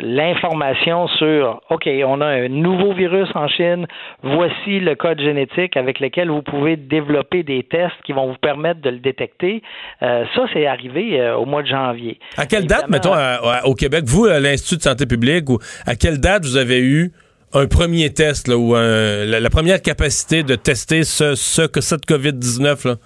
l'information 0.00 1.08
sur 1.08 1.60
OK, 1.70 1.88
on 2.06 2.20
a 2.20 2.26
un 2.26 2.48
nouveau 2.48 2.94
virus 2.94 3.28
en 3.34 3.48
Chine, 3.48 3.86
voici 4.22 4.80
le 4.80 4.94
code 4.94 5.20
génétique 5.20 5.76
avec 5.76 6.00
lequel 6.00 6.30
vous 6.30 6.42
pouvez 6.42 6.76
développer 6.76 7.42
des 7.42 7.62
tests 7.64 7.94
qui 8.04 8.12
vont 8.12 8.28
vous 8.28 8.38
permettre 8.40 8.80
de 8.80 8.90
le 8.90 8.98
détecter. 8.98 9.62
ça, 10.00 10.46
c'est 10.52 10.66
arrivé 10.66 11.30
au 11.32 11.44
mois 11.44 11.62
de 11.62 11.68
janvier. 11.68 12.18
À 12.36 12.46
quelle 12.46 12.66
date, 12.66 12.88
mettons, 12.88 13.14
au 13.64 13.74
Québec, 13.74 14.04
vous, 14.06 14.26
à 14.26 14.40
l'Institut 14.40 14.76
de 14.76 14.82
santé 14.82 15.06
publique, 15.06 15.48
ou 15.48 15.58
à 15.86 15.94
quelle 15.96 16.18
date 16.18 16.44
vous 16.44 16.56
avez 16.56 16.80
eu 16.80 17.12
un 17.54 17.66
premier 17.66 18.12
test 18.12 18.48
là, 18.48 18.56
ou 18.56 18.74
la, 18.74 19.50
première 19.50 19.80
capacité 19.82 20.42
de 20.42 20.54
tester 20.54 21.04
ce, 21.04 21.34
ce 21.34 21.62
que 21.62 21.80
cette 21.80 22.06
COVID-19 22.06 22.88
là? 22.88 22.96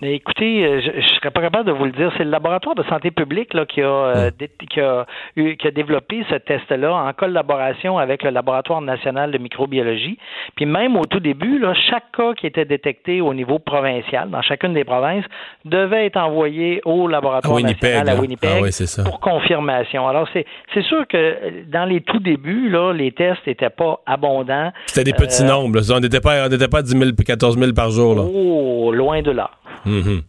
Écoutez, 0.00 0.64
euh, 0.64 0.80
je 0.80 0.96
ne 0.96 1.02
serais 1.02 1.32
pas 1.32 1.40
capable 1.40 1.66
de 1.66 1.72
vous 1.72 1.84
le 1.84 1.90
dire. 1.90 2.12
C'est 2.16 2.24
le 2.24 2.30
laboratoire 2.30 2.76
de 2.76 2.84
santé 2.84 3.10
publique 3.10 3.52
là, 3.52 3.66
qui, 3.66 3.82
a, 3.82 3.86
euh, 3.86 4.30
qui, 4.70 4.80
a 4.80 5.06
qui 5.34 5.66
a 5.66 5.70
développé 5.72 6.24
ce 6.30 6.36
test-là 6.36 6.94
en 6.94 7.12
collaboration 7.12 7.98
avec 7.98 8.22
le 8.22 8.30
laboratoire 8.30 8.80
national 8.80 9.32
de 9.32 9.38
microbiologie. 9.38 10.16
Puis 10.54 10.66
même 10.66 10.96
au 10.96 11.04
tout 11.04 11.18
début, 11.18 11.58
là, 11.58 11.74
chaque 11.90 12.12
cas 12.16 12.34
qui 12.34 12.46
était 12.46 12.64
détecté 12.64 13.20
au 13.20 13.34
niveau 13.34 13.58
provincial, 13.58 14.30
dans 14.30 14.40
chacune 14.40 14.72
des 14.72 14.84
provinces, 14.84 15.24
devait 15.64 16.06
être 16.06 16.18
envoyé 16.18 16.80
au 16.84 17.08
laboratoire 17.08 17.58
national 17.58 18.08
à 18.08 18.14
Winnipeg 18.14 18.70
ah 18.70 19.02
pour 19.02 19.18
confirmation. 19.18 20.06
Alors 20.06 20.28
c'est 20.32 20.46
c'est 20.74 20.84
sûr 20.84 21.08
que 21.08 21.64
dans 21.66 21.86
les 21.86 22.02
tout 22.02 22.20
débuts, 22.20 22.68
là, 22.68 22.92
les 22.92 23.10
tests 23.10 23.44
n'étaient 23.48 23.68
pas 23.68 24.00
abondants. 24.06 24.70
C'était 24.86 25.10
des 25.10 25.12
petits 25.12 25.42
euh, 25.42 25.48
nombres. 25.48 25.80
On 25.90 25.98
n'était 25.98 26.20
pas, 26.20 26.46
on 26.46 26.68
pas 26.68 26.78
à 26.78 26.82
10 26.82 26.96
000, 26.96 27.10
14 27.26 27.58
000 27.58 27.72
par 27.72 27.90
jour. 27.90 28.14
Là. 28.14 28.22
Oh, 28.22 28.92
loin 28.92 29.22
de 29.22 29.32
là. 29.32 29.50
Mm 29.84 30.20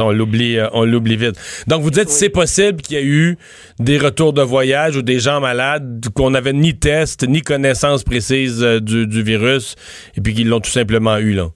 on 0.00 0.10
l'oublie, 0.10 0.58
euh, 0.58 0.68
on 0.72 0.84
l'oublie 0.84 1.16
vite. 1.16 1.36
Donc 1.66 1.82
vous 1.82 1.90
dites 1.90 2.08
c'est 2.08 2.28
possible 2.28 2.82
qu'il 2.82 2.96
y 2.96 3.00
ait 3.00 3.04
eu 3.04 3.38
des 3.78 3.98
retours 3.98 4.32
de 4.32 4.42
voyage 4.42 4.96
ou 4.96 5.02
des 5.02 5.18
gens 5.18 5.40
malades 5.40 6.04
qu'on 6.14 6.30
n'avait 6.30 6.52
ni 6.52 6.78
test 6.78 7.26
ni 7.26 7.42
connaissance 7.42 8.04
précise 8.04 8.62
euh, 8.62 8.80
du, 8.80 9.06
du 9.06 9.22
virus 9.22 9.76
et 10.16 10.20
puis 10.20 10.34
qu'ils 10.34 10.48
l'ont 10.48 10.60
tout 10.60 10.70
simplement 10.70 11.16
eu 11.18 11.32
là? 11.32 11.48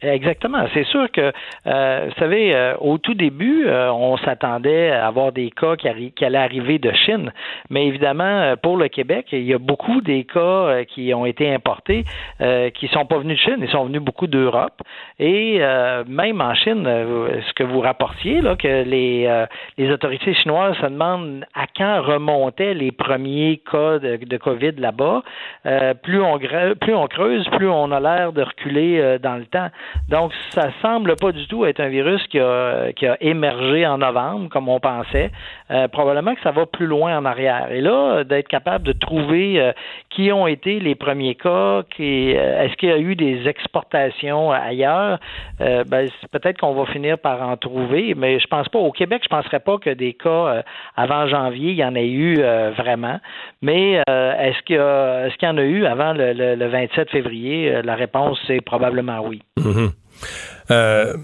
Exactement. 0.00 0.64
C'est 0.74 0.84
sûr 0.84 1.10
que, 1.10 1.32
euh, 1.66 2.06
vous 2.06 2.20
savez, 2.20 2.54
euh, 2.54 2.74
au 2.78 2.98
tout 2.98 3.14
début, 3.14 3.66
euh, 3.66 3.90
on 3.90 4.16
s'attendait 4.18 4.92
à 4.92 5.08
avoir 5.08 5.32
des 5.32 5.50
cas 5.50 5.74
qui, 5.74 5.88
allaient 5.88 6.38
arriver 6.38 6.78
de 6.78 6.92
Chine. 6.92 7.32
Mais 7.68 7.86
évidemment, 7.86 8.54
pour 8.62 8.76
le 8.76 8.86
Québec, 8.88 9.26
il 9.32 9.42
y 9.42 9.54
a 9.54 9.58
beaucoup 9.58 10.00
des 10.00 10.22
cas 10.24 10.84
qui 10.84 11.12
ont 11.14 11.26
été 11.26 11.52
importés 11.52 12.04
qui 12.74 12.88
sont 12.88 13.06
pas 13.06 13.18
venus 13.18 13.36
de 13.38 13.42
Chine. 13.42 13.58
Ils 13.60 13.70
sont 13.70 13.86
venus 13.86 14.02
beaucoup 14.02 14.26
d'Europe. 14.26 14.80
Et 15.18 15.60
même 16.06 16.40
en 16.40 16.54
Chine, 16.54 16.84
ce 16.84 17.52
que 17.54 17.64
vous 17.64 17.80
rapportiez, 17.80 18.40
là, 18.40 18.56
que 18.56 18.84
les, 18.84 19.46
les 19.76 19.90
autorités 19.90 20.34
chinoises 20.34 20.76
se 20.76 20.86
demandent 20.86 21.44
à 21.54 21.66
quand 21.76 22.02
remontaient 22.02 22.74
les 22.74 22.92
premiers 22.92 23.60
cas 23.70 23.98
de, 23.98 24.16
de 24.16 24.36
COVID 24.36 24.72
là-bas. 24.78 25.22
plus, 26.02 26.20
plus 26.80 26.94
on 26.94 27.06
creuse, 27.06 27.48
plus 27.56 27.68
on 27.68 27.90
a 27.92 28.00
l'air 28.00 28.32
de 28.32 28.42
reculer 28.42 29.18
dans 29.20 29.36
le 29.36 29.46
temps. 29.46 29.68
Donc, 30.08 30.32
ça 30.54 30.70
semble 30.82 31.16
pas 31.16 31.32
du 31.32 31.46
tout 31.46 31.64
être 31.64 31.80
un 31.80 31.88
virus 31.88 32.26
qui 32.28 32.38
a, 32.38 32.92
qui 32.92 33.06
a 33.06 33.16
émergé 33.20 33.86
en 33.86 33.98
novembre, 33.98 34.48
comme 34.48 34.68
on 34.68 34.80
pensait. 34.80 35.30
Euh, 35.70 35.86
probablement 35.86 36.34
que 36.34 36.40
ça 36.40 36.50
va 36.50 36.64
plus 36.66 36.86
loin 36.86 37.18
en 37.18 37.24
arrière. 37.24 37.70
Et 37.70 37.80
là, 37.80 38.24
d'être 38.24 38.48
capable 38.48 38.84
de 38.86 38.92
trouver 38.92 39.60
euh, 39.60 39.72
qui 40.08 40.32
ont 40.32 40.46
été 40.46 40.80
les 40.80 40.94
premiers 40.94 41.34
cas, 41.34 41.82
qui, 41.94 42.34
euh, 42.34 42.62
est-ce 42.62 42.74
qu'il 42.76 42.88
y 42.88 42.92
a 42.92 42.98
eu 42.98 43.14
des 43.16 43.46
exportations 43.46 44.50
ailleurs, 44.50 45.18
ben, 45.58 46.08
peut-être 46.32 46.58
qu'on 46.58 46.72
va 46.72 46.86
finir 46.86 47.18
par 47.18 47.42
en 47.42 47.56
trouver, 47.56 48.14
mais 48.16 48.38
je 48.40 48.46
pense 48.46 48.68
pas. 48.68 48.78
Au 48.78 48.92
Québec, 48.92 49.22
je 49.24 49.28
penserais 49.28 49.60
pas 49.60 49.78
que 49.78 49.90
des 49.90 50.14
cas 50.14 50.62
avant 50.96 51.26
janvier, 51.26 51.72
il 51.72 51.76
y 51.76 51.84
en 51.84 51.94
ait 51.94 52.08
eu 52.08 52.36
vraiment. 52.76 53.20
Mais 53.62 54.02
est-ce 54.06 54.62
qu'il 54.62 54.76
y, 54.76 54.78
est 54.78 55.42
y 55.42 55.46
en 55.46 55.58
a 55.58 55.62
eu 55.62 55.86
avant 55.86 56.12
le, 56.12 56.32
le 56.32 56.66
27 56.68 57.10
février? 57.10 57.82
La 57.82 57.94
réponse, 57.94 58.38
c'est 58.46 58.60
probablement 58.60 59.20
oui. 59.20 59.42
Mhm. 59.58 59.90
Euh, 60.70 61.14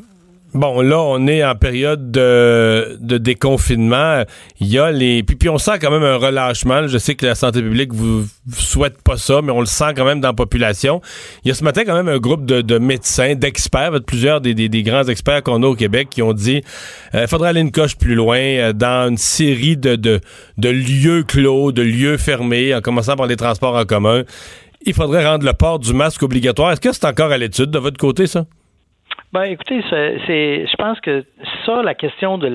bon, 0.54 0.80
là, 0.80 1.00
on 1.00 1.26
est 1.26 1.44
en 1.44 1.54
période 1.54 2.10
de, 2.10 2.96
déconfinement. 3.00 4.22
Il 4.60 4.68
y 4.68 4.78
a 4.78 4.90
les. 4.90 5.22
Puis, 5.22 5.36
puis, 5.36 5.48
on 5.48 5.58
sent 5.58 5.78
quand 5.80 5.90
même 5.90 6.02
un 6.02 6.16
relâchement. 6.16 6.86
Je 6.86 6.98
sais 6.98 7.14
que 7.14 7.26
la 7.26 7.34
santé 7.34 7.60
publique 7.60 7.92
vous, 7.92 8.24
souhaite 8.56 9.02
pas 9.02 9.16
ça, 9.16 9.40
mais 9.42 9.52
on 9.52 9.60
le 9.60 9.66
sent 9.66 9.92
quand 9.96 10.04
même 10.04 10.20
dans 10.20 10.28
la 10.28 10.34
population. 10.34 11.00
Il 11.44 11.48
y 11.48 11.50
a 11.50 11.54
ce 11.54 11.64
matin 11.64 11.82
quand 11.84 11.94
même 11.94 12.08
un 12.08 12.18
groupe 12.18 12.46
de, 12.46 12.78
médecins, 12.78 13.34
d'experts, 13.34 13.92
plusieurs 14.06 14.40
des, 14.40 14.82
grands 14.82 15.04
experts 15.04 15.42
qu'on 15.42 15.62
a 15.62 15.66
au 15.66 15.74
Québec 15.76 16.08
qui 16.10 16.22
ont 16.22 16.32
dit 16.32 16.62
il 17.12 17.18
euh, 17.18 17.26
faudrait 17.26 17.50
aller 17.50 17.60
une 17.60 17.72
coche 17.72 17.96
plus 17.96 18.14
loin 18.14 18.38
euh, 18.38 18.72
dans 18.72 19.08
une 19.08 19.16
série 19.16 19.76
de, 19.76 19.96
de, 19.96 20.20
de 20.58 20.68
lieux 20.68 21.22
clos, 21.22 21.72
de 21.72 21.82
lieux 21.82 22.16
fermés, 22.16 22.74
en 22.74 22.80
commençant 22.80 23.16
par 23.16 23.26
les 23.26 23.36
transports 23.36 23.76
en 23.76 23.84
commun 23.84 24.24
il 24.86 24.94
faudrait 24.94 25.26
rendre 25.26 25.46
le 25.46 25.52
port 25.54 25.78
du 25.78 25.94
masque 25.94 26.22
obligatoire. 26.22 26.72
Est-ce 26.72 26.80
que 26.80 26.92
c'est 26.92 27.06
encore 27.06 27.32
à 27.32 27.38
l'étude 27.38 27.70
de 27.70 27.78
votre 27.78 27.96
côté, 27.96 28.26
ça? 28.26 28.44
Ben, 29.34 29.46
écoutez, 29.50 29.82
c'est, 29.90 30.64
je 30.64 30.76
pense 30.76 31.00
que 31.00 31.24
ça, 31.66 31.82
la 31.82 31.96
question 31.96 32.38
de, 32.38 32.46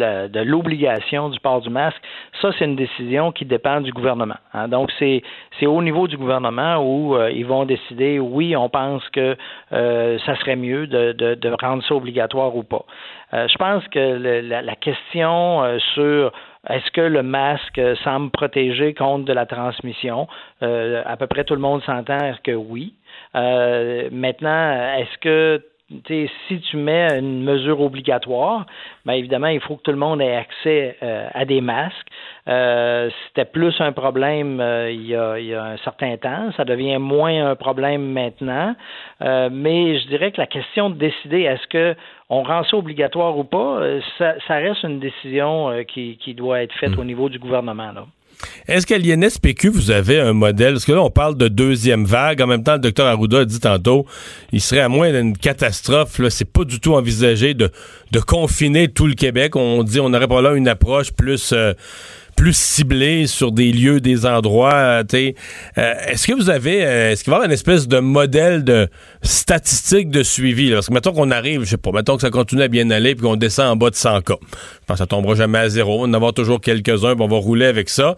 l'obligation 0.43 1.27
du 1.27 1.37
port 1.41 1.59
du 1.59 1.69
masque, 1.69 2.01
ça, 2.41 2.51
c'est 2.57 2.63
une 2.63 2.77
décision 2.77 3.33
qui 3.33 3.43
dépend 3.43 3.81
du 3.81 3.91
gouvernement. 3.91 4.37
Hein. 4.53 4.69
Donc, 4.69 4.89
c'est, 4.97 5.21
au 5.65 5.81
niveau 5.81 6.07
du 6.07 6.15
gouvernement 6.15 6.77
où 6.77 7.17
euh, 7.17 7.31
ils 7.31 7.45
vont 7.45 7.65
décider, 7.65 8.17
oui, 8.17 8.55
on 8.55 8.69
pense 8.69 9.03
que 9.09 9.35
euh, 9.73 10.17
ça 10.25 10.37
serait 10.37 10.55
mieux 10.55 10.87
de, 10.87 11.55
rendre 11.61 11.83
ça 11.83 11.93
obligatoire 11.95 12.55
ou 12.55 12.63
pas. 12.63 12.85
Euh, 13.33 13.45
je 13.49 13.57
pense 13.57 13.85
que 13.89 13.99
la, 13.99 14.75
question 14.77 15.79
sur 15.93 16.31
est-ce 16.69 16.89
que 16.91 17.01
le 17.01 17.23
masque 17.23 17.81
semble 18.05 18.31
protéger 18.31 18.93
contre 18.93 19.25
de 19.25 19.33
la 19.33 19.45
transmission? 19.45 20.29
à 20.61 21.17
peu 21.17 21.27
près 21.27 21.43
tout 21.43 21.55
le 21.55 21.61
monde 21.61 21.83
s'entend 21.83 22.31
que 22.41 22.51
oui. 22.51 22.93
maintenant, 23.33 24.95
est-ce 24.97 25.17
que 25.17 25.61
si 26.47 26.59
tu 26.69 26.77
mets 26.77 27.17
une 27.17 27.43
mesure 27.43 27.81
obligatoire, 27.81 28.65
bien 29.05 29.15
évidemment, 29.15 29.47
il 29.47 29.59
faut 29.59 29.75
que 29.75 29.81
tout 29.81 29.91
le 29.91 29.97
monde 29.97 30.21
ait 30.21 30.35
accès 30.35 30.97
euh, 31.01 31.27
à 31.33 31.45
des 31.45 31.61
masques. 31.61 32.07
Euh, 32.47 33.09
c'était 33.27 33.45
plus 33.45 33.73
un 33.79 33.91
problème 33.91 34.59
euh, 34.59 34.91
il, 34.91 35.07
y 35.07 35.15
a, 35.15 35.39
il, 35.39 35.47
y 35.47 35.55
a, 35.55 35.63
un 35.63 35.77
certain 35.77 36.15
temps, 36.17 36.51
ça 36.57 36.65
devient 36.65 36.97
moins 36.97 37.51
un 37.51 37.55
problème 37.55 38.11
maintenant. 38.11 38.75
mais 39.19 39.99
je 39.99 40.07
dirais 40.07 40.31
que 40.31 40.39
la 40.39 40.47
question 40.47 40.89
de 40.89 40.95
décider 40.95 41.41
est-ce 41.41 41.67
que 41.67 41.95
on 42.29 42.43
rend 42.43 42.63
ça 42.63 42.77
obligatoire 42.77 43.35
ou 43.37 43.43
pas, 43.43 43.81
ça, 44.19 44.35
ça 44.47 44.55
reste 44.55 44.83
une 44.83 44.99
décision 44.99 45.83
qui, 45.87 46.17
qui, 46.17 46.35
doit 46.35 46.61
être 46.61 46.73
faite 46.75 46.95
hmm. 46.95 46.99
au 46.99 47.03
niveau 47.03 47.29
du 47.29 47.39
gouvernement. 47.39 47.91
Là. 47.91 48.05
Est-ce 48.67 48.85
qu'à 48.85 48.97
l'INSPQ, 48.97 49.69
vous 49.69 49.91
avez 49.91 50.19
un 50.19 50.33
modèle? 50.33 50.73
Parce 50.73 50.85
que 50.85 50.91
là, 50.91 51.01
on 51.01 51.09
parle 51.09 51.35
de 51.37 51.47
deuxième 51.47 52.05
vague. 52.05 52.41
En 52.41 52.47
même 52.47 52.63
temps, 52.63 52.73
le 52.73 52.79
docteur 52.79 53.07
Arruda 53.07 53.39
a 53.39 53.45
dit 53.45 53.59
tantôt, 53.59 54.05
il 54.51 54.61
serait 54.61 54.81
à 54.81 54.89
moins 54.89 55.11
d'une 55.11 55.37
catastrophe. 55.37 56.21
C'est 56.29 56.51
pas 56.51 56.63
du 56.63 56.79
tout 56.79 56.93
envisagé 56.93 57.53
de, 57.53 57.71
de 58.11 58.19
confiner 58.19 58.87
tout 58.87 59.07
le 59.07 59.15
Québec. 59.15 59.55
On 59.55 59.83
dit, 59.83 59.99
on 59.99 60.13
aurait 60.13 60.27
pas 60.27 60.41
là 60.41 60.53
une 60.53 60.67
approche 60.67 61.11
plus, 61.11 61.51
euh, 61.51 61.73
plus 62.39 62.55
ciblé 62.55 63.27
sur 63.27 63.51
des 63.51 63.73
lieux, 63.73 63.99
des 63.99 64.25
endroits. 64.25 64.73
Euh, 64.73 65.03
euh, 65.13 65.93
est-ce 66.07 66.25
que 66.25 66.31
vous 66.31 66.49
avez, 66.49 66.85
euh, 66.85 67.11
est-ce 67.11 67.25
qu'il 67.25 67.31
va 67.31 67.35
y 67.35 67.37
avoir 67.39 67.47
une 67.47 67.53
espèce 67.53 67.85
de 67.85 67.99
modèle 67.99 68.63
de 68.63 68.87
statistique 69.21 70.09
de 70.09 70.23
suivi? 70.23 70.71
Parce 70.71 70.87
que 70.87 70.93
mettons 70.93 71.11
qu'on 71.11 71.31
arrive, 71.31 71.65
je 71.65 71.71
sais 71.71 71.77
pas, 71.77 71.91
mettons 71.91 72.15
que 72.15 72.21
ça 72.21 72.29
continue 72.29 72.61
à 72.61 72.69
bien 72.69 72.89
aller 72.91 73.13
puis 73.13 73.25
qu'on 73.25 73.35
descend 73.35 73.67
en 73.67 73.75
bas 73.75 73.89
de 73.89 73.95
100 73.95 74.21
cas. 74.21 74.35
Je 74.41 74.47
pense 74.87 74.95
que 74.95 74.97
ça 74.99 75.05
tombera 75.05 75.35
jamais 75.35 75.57
à 75.57 75.67
zéro. 75.67 76.05
On 76.05 76.05
en 76.05 76.13
aura 76.13 76.31
toujours 76.31 76.61
quelques-uns, 76.61 77.13
on 77.19 77.27
va 77.27 77.35
rouler 77.35 77.65
avec 77.65 77.89
ça 77.89 78.15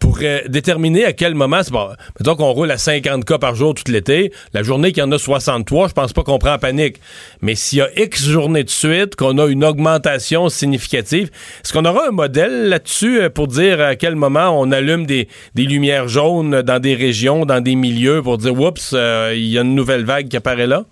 pour 0.00 0.18
déterminer 0.48 1.04
à 1.04 1.12
quel 1.12 1.34
moment, 1.34 1.60
bon, 1.70 1.90
mettons 2.18 2.34
qu'on 2.34 2.50
roule 2.50 2.70
à 2.70 2.78
50 2.78 3.24
cas 3.24 3.38
par 3.38 3.54
jour 3.54 3.74
tout 3.74 3.84
l'été, 3.92 4.32
la 4.54 4.62
journée 4.62 4.92
qu'il 4.92 5.02
y 5.02 5.06
en 5.06 5.12
a 5.12 5.18
63, 5.18 5.88
je 5.88 5.92
pense 5.92 6.12
pas 6.12 6.22
qu'on 6.22 6.38
prend 6.38 6.54
en 6.54 6.58
panique. 6.58 6.96
Mais 7.42 7.54
s'il 7.54 7.78
y 7.78 7.82
a 7.82 7.88
X 7.96 8.26
journées 8.26 8.64
de 8.64 8.70
suite, 8.70 9.14
qu'on 9.14 9.38
a 9.38 9.46
une 9.46 9.64
augmentation 9.64 10.48
significative, 10.48 11.30
est-ce 11.62 11.72
qu'on 11.72 11.84
aura 11.84 12.08
un 12.08 12.12
modèle 12.12 12.68
là-dessus 12.68 13.20
euh, 13.20 13.30
pour 13.30 13.46
dire 13.46 13.80
à 13.80 13.94
quel 13.94 14.16
moment 14.16 14.58
on 14.58 14.72
allume 14.72 15.06
des, 15.06 15.28
lumières 15.54 16.08
jaunes 16.08 16.62
dans 16.62 16.80
des 16.80 16.94
régions, 16.94 17.44
dans 17.44 17.60
des 17.60 17.74
milieux, 17.74 18.22
pour 18.22 18.38
dire, 18.38 18.58
oups, 18.58 18.92
euh, 18.94 19.32
il 19.36 19.46
y 19.46 19.58
a 19.58 19.60
une 19.60 19.74
nouvelle 19.74 20.04
vague 20.04 20.28
qui 20.28 20.36
apparaît 20.36 20.66
là? 20.66 20.84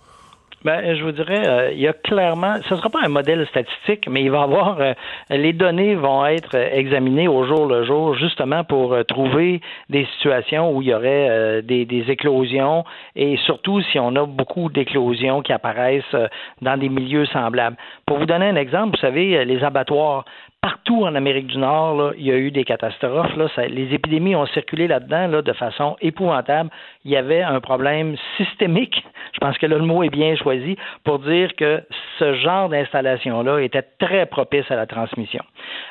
Ben, 0.64 0.96
je 0.96 1.04
vous 1.04 1.12
dirais, 1.12 1.46
euh, 1.46 1.70
il 1.72 1.78
y 1.78 1.86
a 1.86 1.92
clairement, 1.92 2.56
ce 2.68 2.74
ne 2.74 2.78
sera 2.78 2.90
pas 2.90 2.98
un 3.04 3.08
modèle 3.08 3.46
statistique, 3.46 4.08
mais 4.10 4.22
il 4.22 4.30
va 4.32 4.42
avoir, 4.42 4.80
euh, 4.80 4.92
les 5.30 5.52
données 5.52 5.94
vont 5.94 6.26
être 6.26 6.56
examinées 6.56 7.28
au 7.28 7.44
jour 7.44 7.66
le 7.66 7.84
jour, 7.84 8.16
justement 8.16 8.64
pour 8.64 8.92
euh, 8.92 9.04
trouver 9.04 9.60
des 9.88 10.04
situations 10.16 10.72
où 10.74 10.82
il 10.82 10.88
y 10.88 10.94
aurait 10.94 11.62
des, 11.62 11.86
éclosions 12.08 12.84
et 13.14 13.36
surtout 13.44 13.82
si 13.82 14.00
on 14.00 14.16
a 14.16 14.26
beaucoup 14.26 14.68
d'éclosions 14.68 15.42
qui 15.42 15.52
apparaissent 15.52 16.16
dans 16.62 16.76
des 16.76 16.88
milieux 16.88 17.26
semblables. 17.26 17.76
Pour 18.06 18.18
vous 18.18 18.26
donner 18.26 18.46
un 18.46 18.56
exemple, 18.56 18.96
vous 18.96 19.00
savez, 19.00 19.44
les 19.44 19.62
abattoirs, 19.62 20.24
partout 20.60 21.04
en 21.04 21.14
Amérique 21.14 21.46
du 21.46 21.58
Nord, 21.58 22.14
il 22.16 22.26
y 22.26 22.32
a 22.32 22.36
eu 22.36 22.50
des 22.50 22.64
catastrophes. 22.64 23.30
Les 23.68 23.94
épidémies 23.94 24.34
ont 24.34 24.46
circulé 24.46 24.88
là-dedans 24.88 25.28
là, 25.28 25.42
de 25.42 25.52
façon 25.52 25.96
épouvantable. 26.00 26.70
Il 27.04 27.10
y 27.10 27.16
avait 27.16 27.42
un 27.42 27.60
problème 27.60 28.16
systémique. 28.36 29.04
Je 29.34 29.38
pense 29.38 29.56
que 29.58 29.66
là, 29.66 29.76
le 29.76 29.84
mot 29.84 30.02
est 30.02 30.10
bien 30.10 30.34
choisi 30.36 30.76
pour 31.04 31.20
dire 31.20 31.54
que 31.56 31.82
ce 32.18 32.34
genre 32.34 32.68
d'installation-là 32.68 33.60
était 33.60 33.84
très 33.98 34.26
propice 34.26 34.68
à 34.70 34.76
la 34.76 34.86
transmission. 34.86 35.44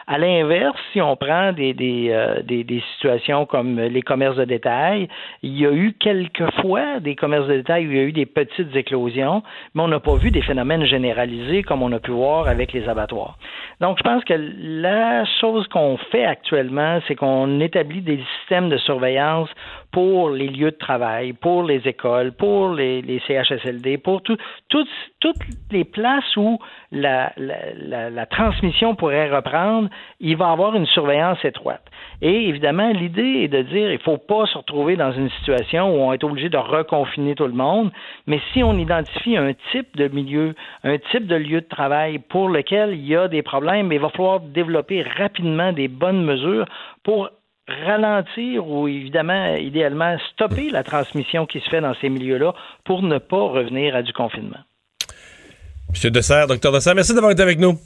À 0.07 0.17
l'inverse, 0.17 0.77
si 0.93 1.01
on 1.01 1.15
prend 1.15 1.51
euh, 1.57 2.41
des, 2.43 2.83
situations 2.93 3.45
comme 3.45 3.79
les 3.79 4.01
commerces 4.01 4.37
de 4.37 4.45
détail, 4.45 5.07
il 5.43 5.59
y 5.59 5.65
a 5.65 5.71
eu 5.71 5.93
quelquefois 5.99 6.99
des 6.99 7.15
commerces 7.15 7.47
de 7.47 7.57
détail 7.57 7.87
où 7.87 7.91
il 7.91 7.97
y 7.97 7.99
a 7.99 8.03
eu 8.03 8.11
des 8.11 8.25
petites 8.25 8.75
éclosions, 8.75 9.43
mais 9.73 9.83
on 9.83 9.87
n'a 9.87 9.99
pas 9.99 10.15
vu 10.15 10.31
des 10.31 10.41
phénomènes 10.41 10.85
généralisés 10.85 11.63
comme 11.63 11.81
on 11.81 11.91
a 11.91 11.99
pu 11.99 12.11
voir 12.11 12.47
avec 12.47 12.73
les 12.73 12.87
abattoirs. 12.87 13.37
Donc, 13.81 13.97
je 13.97 14.03
pense 14.03 14.23
que 14.23 14.33
la 14.33 15.25
chose 15.39 15.67
qu'on 15.67 15.97
fait 16.11 16.25
actuellement, 16.25 16.99
c'est 17.07 17.15
qu'on 17.15 17.59
établit 17.59 18.01
des 18.01 18.19
systèmes 18.39 18.69
de 18.69 18.77
surveillance 18.77 19.49
pour 19.91 20.29
les 20.29 20.47
lieux 20.47 20.71
de 20.71 20.77
travail, 20.77 21.33
pour 21.33 21.63
les 21.63 21.87
écoles, 21.87 22.31
pour 22.33 22.69
les, 22.69 23.21
CHSLD, 23.27 23.97
pour 23.97 24.21
tout, 24.21 24.37
toutes 24.69 25.37
les 25.71 25.85
places 25.85 26.35
où 26.35 26.59
la, 26.91 27.31
transmission 28.29 28.95
pourrait 28.95 29.33
reprendre, 29.33 29.89
il 30.19 30.35
va 30.37 30.49
y 30.49 30.51
avoir 30.51 30.75
une 30.75 30.85
surveillance 30.87 31.43
étroite. 31.43 31.83
Et 32.21 32.49
évidemment, 32.49 32.91
l'idée 32.91 33.43
est 33.43 33.47
de 33.47 33.61
dire 33.61 33.89
il 33.89 33.93
ne 33.93 33.97
faut 33.99 34.17
pas 34.17 34.45
se 34.45 34.57
retrouver 34.57 34.95
dans 34.95 35.11
une 35.11 35.29
situation 35.31 35.95
où 35.95 35.99
on 35.99 36.13
est 36.13 36.23
obligé 36.23 36.49
de 36.49 36.57
reconfiner 36.57 37.35
tout 37.35 37.47
le 37.47 37.53
monde, 37.53 37.91
mais 38.25 38.39
si 38.53 38.63
on 38.63 38.77
identifie 38.77 39.37
un 39.37 39.53
type 39.71 39.95
de 39.95 40.07
milieu, 40.09 40.53
un 40.83 40.97
type 41.11 41.27
de 41.27 41.35
lieu 41.35 41.61
de 41.61 41.67
travail 41.67 42.19
pour 42.19 42.49
lequel 42.49 42.93
il 42.93 43.05
y 43.05 43.15
a 43.15 43.27
des 43.27 43.41
problèmes, 43.41 43.91
il 43.91 43.99
va 43.99 44.09
falloir 44.09 44.39
développer 44.39 45.03
rapidement 45.03 45.71
des 45.71 45.87
bonnes 45.87 46.23
mesures 46.23 46.65
pour 47.03 47.29
ralentir 47.67 48.67
ou 48.67 48.87
évidemment, 48.87 49.55
idéalement, 49.55 50.17
stopper 50.33 50.69
la 50.69 50.83
transmission 50.83 51.45
qui 51.45 51.59
se 51.59 51.69
fait 51.69 51.81
dans 51.81 51.93
ces 52.01 52.09
milieux-là 52.09 52.53
pour 52.85 53.01
ne 53.03 53.17
pas 53.17 53.41
revenir 53.41 53.95
à 53.95 54.01
du 54.01 54.13
confinement. 54.13 54.59
Monsieur 55.89 56.11
Dessert, 56.11 56.47
docteur 56.47 56.71
Dessert, 56.71 56.95
merci 56.95 57.13
d'avoir 57.13 57.31
été 57.31 57.41
avec 57.41 57.59
nous. 57.59 57.79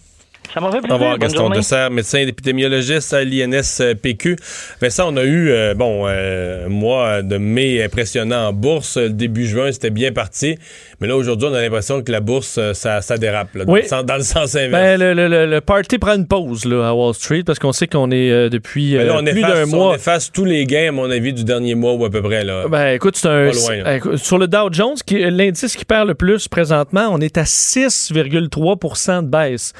Ça 0.53 0.59
m'a 0.59 0.71
fait 0.71 0.79
plaisir. 0.79 0.95
Au 0.95 0.99
revoir, 0.99 1.17
Gaston 1.17 1.49
Dessert, 1.49 1.91
médecin 1.91 2.19
épidémiologiste 2.19 3.13
à 3.13 3.23
l'INSPQ. 3.23 4.35
Vincent, 4.81 5.13
on 5.13 5.17
a 5.17 5.23
eu, 5.23 5.49
euh, 5.49 5.73
bon, 5.73 6.05
euh, 6.07 6.65
un 6.65 6.69
mois 6.69 7.21
de 7.21 7.37
mai 7.37 7.81
impressionnant 7.83 8.47
en 8.47 8.53
bourse. 8.53 8.97
Le 8.97 9.09
début 9.09 9.47
juin, 9.47 9.71
c'était 9.71 9.91
bien 9.91 10.11
parti. 10.11 10.57
Mais 11.01 11.07
là, 11.07 11.17
aujourd'hui, 11.17 11.47
on 11.51 11.53
a 11.55 11.61
l'impression 11.61 12.03
que 12.03 12.11
la 12.11 12.19
bourse, 12.19 12.59
euh, 12.59 12.75
ça, 12.75 13.01
ça 13.01 13.17
dérape, 13.17 13.55
là, 13.55 13.65
dans, 13.65 13.73
le 13.73 13.81
sens, 13.81 14.05
dans, 14.05 14.17
le 14.17 14.21
sens, 14.21 14.55
inverse. 14.55 14.71
Ben, 14.71 14.99
le, 14.99 15.13
le, 15.15 15.47
le, 15.47 15.61
party 15.61 15.97
prend 15.97 16.13
une 16.13 16.27
pause 16.27 16.63
là, 16.65 16.89
à 16.89 16.93
Wall 16.93 17.15
Street 17.15 17.41
parce 17.43 17.57
qu'on 17.57 17.71
sait 17.71 17.87
qu'on 17.87 18.11
est 18.11 18.29
euh, 18.29 18.49
depuis 18.49 18.95
euh, 18.95 19.11
on 19.11 19.23
plus 19.23 19.41
d'un 19.41 19.65
mois. 19.65 19.87
On 19.87 19.95
efface 19.95 20.31
tous 20.31 20.45
les 20.45 20.65
gains, 20.65 20.89
à 20.89 20.91
mon 20.91 21.09
avis, 21.09 21.33
du 21.33 21.43
dernier 21.43 21.73
mois 21.73 21.93
ou 21.93 22.05
à 22.05 22.11
peu 22.11 22.21
près. 22.21 22.43
Là. 22.43 22.67
Ben, 22.69 22.89
écoute, 22.89 23.17
c'est 23.17 23.27
un. 23.27 23.51
Loin, 23.51 24.17
sur 24.17 24.37
le 24.37 24.47
Dow 24.47 24.71
Jones, 24.71 24.95
l'indice 25.09 25.75
qui 25.75 25.85
perd 25.85 26.07
le 26.07 26.13
plus 26.13 26.47
présentement, 26.47 27.09
on 27.11 27.19
est 27.19 27.39
à 27.39 27.43
6,3% 27.43 29.23
de 29.23 29.27
baisse 29.27 29.73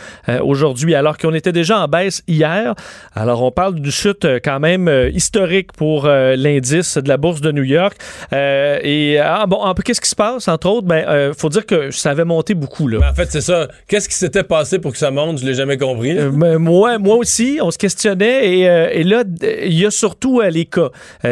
aujourd'hui, 0.51 0.95
alors 0.95 1.17
qu'on 1.17 1.33
était 1.33 1.51
déjà 1.51 1.79
en 1.79 1.87
baisse 1.87 2.23
hier. 2.27 2.75
Alors, 3.15 3.41
on 3.43 3.51
parle 3.51 3.75
d'une 3.75 3.91
chute 3.91 4.25
quand 4.43 4.59
même 4.59 4.89
historique 5.13 5.73
pour 5.73 6.07
l'indice 6.07 6.97
de 6.97 7.07
la 7.07 7.17
bourse 7.17 7.41
de 7.41 7.51
New 7.51 7.63
York. 7.63 7.97
et 8.31 9.19
ah, 9.19 9.45
bon, 9.47 9.61
qu'est-ce 9.83 10.01
qui 10.01 10.09
se 10.09 10.15
passe, 10.15 10.47
entre 10.47 10.67
autres? 10.69 10.87
Ben, 10.87 11.05
euh, 11.07 11.33
faut 11.37 11.49
dire 11.49 11.65
que 11.65 11.91
ça 11.91 12.11
avait 12.11 12.25
monté 12.25 12.53
beaucoup. 12.53 12.87
Là. 12.87 12.99
Ben, 12.99 13.09
en 13.09 13.13
fait, 13.13 13.31
c'est 13.31 13.41
ça. 13.41 13.67
Qu'est-ce 13.87 14.09
qui 14.09 14.15
s'était 14.15 14.43
passé 14.43 14.79
pour 14.79 14.91
que 14.91 14.97
ça 14.97 15.11
monte? 15.11 15.39
Je 15.39 15.45
l'ai 15.45 15.53
jamais 15.53 15.77
compris. 15.77 16.17
Euh, 16.17 16.29
ben, 16.31 16.57
moi, 16.57 16.97
moi 16.97 17.15
aussi, 17.15 17.59
on 17.61 17.71
se 17.71 17.77
questionnait. 17.77 18.57
Et, 18.57 18.69
euh, 18.69 19.03
là, 19.03 19.23
il 19.63 19.73
y 19.73 19.85
a 19.85 19.91
surtout 19.91 20.41
les 20.41 20.65
cas. 20.65 20.89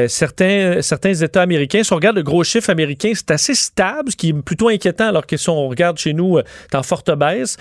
certains, 0.08 0.82
certains 0.82 1.14
États 1.14 1.42
américains, 1.42 1.84
si 1.84 1.94
on 1.94 1.96
regarde 1.96 2.16
le 2.16 2.24
gros 2.24 2.44
chiffre 2.44 2.70
américain, 2.70 3.12
c'est 3.14 3.32
assez 3.32 3.54
stable, 3.54 4.12
ce 4.12 4.16
qui 4.16 4.30
est 4.30 4.34
plutôt 4.34 4.70
inquiétant, 4.70 5.08
alors 5.08 5.26
que 5.26 5.38
si 5.38 5.50
on 5.50 5.68
regarde 5.68 5.98
chez 5.98 6.14
nous, 6.14 6.40
c'est 6.70 6.78
en 6.78 6.84
forte 6.84 7.12
baisse. 7.16 7.58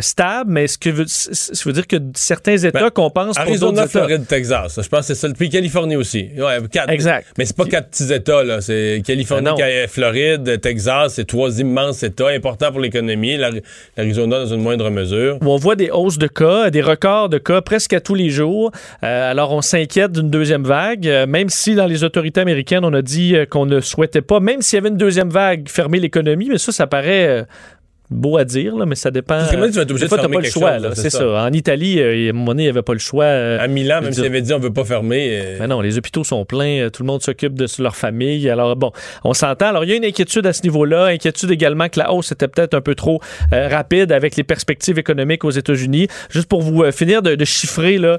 stable, 0.00 0.50
mais 0.50 0.66
ce 0.66 0.78
que 0.90 0.96
veut, 0.96 1.04
ça 1.06 1.52
veut 1.64 1.72
dire 1.72 1.86
que 1.86 1.96
certains 2.14 2.56
États 2.56 2.80
ben, 2.80 2.90
qu'on 2.90 3.10
pense... 3.10 3.36
Arizona, 3.38 3.86
Floride, 3.86 4.26
Texas. 4.26 4.78
Je 4.82 4.88
pense 4.88 5.00
que 5.00 5.06
c'est 5.06 5.14
ça. 5.14 5.28
Puis 5.36 5.48
Californie 5.48 5.96
aussi. 5.96 6.28
Ouais, 6.36 6.58
quatre, 6.70 6.90
exact. 6.90 7.28
Mais 7.38 7.44
c'est 7.44 7.56
pas 7.56 7.64
quatre 7.64 7.90
petits 7.90 8.12
États. 8.12 8.42
là. 8.44 8.60
C'est 8.60 9.02
Californie, 9.04 9.50
ben 9.58 9.88
Floride, 9.88 10.60
Texas, 10.60 11.14
c'est 11.14 11.26
trois 11.26 11.58
immenses 11.58 12.02
États 12.02 12.28
importants 12.28 12.70
pour 12.70 12.80
l'économie, 12.80 13.36
l'Arizona 13.96 14.40
dans 14.40 14.46
une 14.46 14.62
moindre 14.62 14.90
mesure. 14.90 15.38
On 15.42 15.56
voit 15.56 15.76
des 15.76 15.90
hausses 15.90 16.18
de 16.18 16.26
cas, 16.26 16.70
des 16.70 16.82
records 16.82 17.28
de 17.28 17.38
cas 17.38 17.60
presque 17.60 17.92
à 17.92 18.00
tous 18.00 18.14
les 18.14 18.30
jours. 18.30 18.70
Euh, 19.02 19.30
alors 19.30 19.52
on 19.52 19.62
s'inquiète 19.62 20.12
d'une 20.12 20.30
deuxième 20.30 20.64
vague, 20.64 21.08
euh, 21.08 21.26
même 21.26 21.48
si 21.48 21.74
dans 21.74 21.86
les 21.86 22.04
autorités 22.04 22.40
américaines 22.40 22.84
on 22.84 22.92
a 22.92 23.02
dit 23.02 23.34
euh, 23.34 23.46
qu'on 23.46 23.66
ne 23.66 23.80
souhaitait 23.80 24.22
pas, 24.22 24.40
même 24.40 24.62
s'il 24.62 24.76
y 24.76 24.80
avait 24.80 24.88
une 24.88 24.96
deuxième 24.96 25.30
vague, 25.30 25.68
fermer 25.68 25.98
l'économie, 25.98 26.48
mais 26.50 26.58
ça, 26.58 26.72
ça 26.72 26.86
paraît 26.86 27.46
beau 28.10 28.36
à 28.36 28.44
dire, 28.44 28.76
là, 28.76 28.86
mais 28.86 28.94
ça 28.94 29.10
dépend. 29.10 29.44
Que 29.46 29.50
tu 29.50 29.56
vas 29.56 29.82
être 29.82 29.90
obligé 29.90 30.06
de 30.06 30.14
fermer 30.14 30.34
pas 30.36 30.40
le 30.40 30.48
choix. 30.48 30.94
C'est 30.94 31.10
ça. 31.10 31.26
En 31.26 31.52
Italie, 31.52 32.00
euh, 32.00 32.28
à 32.28 32.30
un 32.30 32.32
moment 32.32 32.52
donné, 32.52 32.64
il 32.64 32.66
n'y 32.66 32.70
avait 32.70 32.82
pas 32.82 32.92
le 32.92 32.98
choix. 32.98 33.24
Euh, 33.24 33.58
à 33.60 33.66
Milan, 33.66 34.00
même 34.02 34.12
s'il 34.12 34.24
avait 34.24 34.42
dit 34.42 34.52
on 34.52 34.58
ne 34.58 34.64
veut 34.64 34.72
pas 34.72 34.84
fermer. 34.84 35.28
Euh, 35.30 35.56
mais 35.60 35.66
non, 35.66 35.80
les 35.80 35.98
hôpitaux 35.98 36.24
sont 36.24 36.44
pleins, 36.44 36.88
tout 36.92 37.02
le 37.02 37.06
monde 37.06 37.22
s'occupe 37.22 37.54
de 37.54 37.66
leur 37.78 37.96
famille. 37.96 38.48
Alors 38.48 38.76
bon, 38.76 38.92
on 39.24 39.34
s'entend. 39.34 39.68
Alors 39.68 39.84
il 39.84 39.90
y 39.90 39.92
a 39.92 39.96
une 39.96 40.04
inquiétude 40.04 40.46
à 40.46 40.52
ce 40.52 40.62
niveau-là, 40.62 41.06
inquiétude 41.06 41.50
également 41.50 41.88
que 41.88 41.98
la 41.98 42.12
hausse 42.12 42.32
était 42.32 42.48
peut-être 42.48 42.74
un 42.74 42.80
peu 42.80 42.94
trop 42.94 43.20
rapide 43.52 44.12
avec 44.12 44.36
les 44.36 44.44
perspectives 44.44 44.98
économiques 44.98 45.44
aux 45.44 45.50
États-Unis. 45.50 46.08
Juste 46.30 46.48
pour 46.48 46.62
vous 46.62 46.90
finir 46.92 47.22
de, 47.22 47.44
chiffrer, 47.44 47.98
là, 47.98 48.18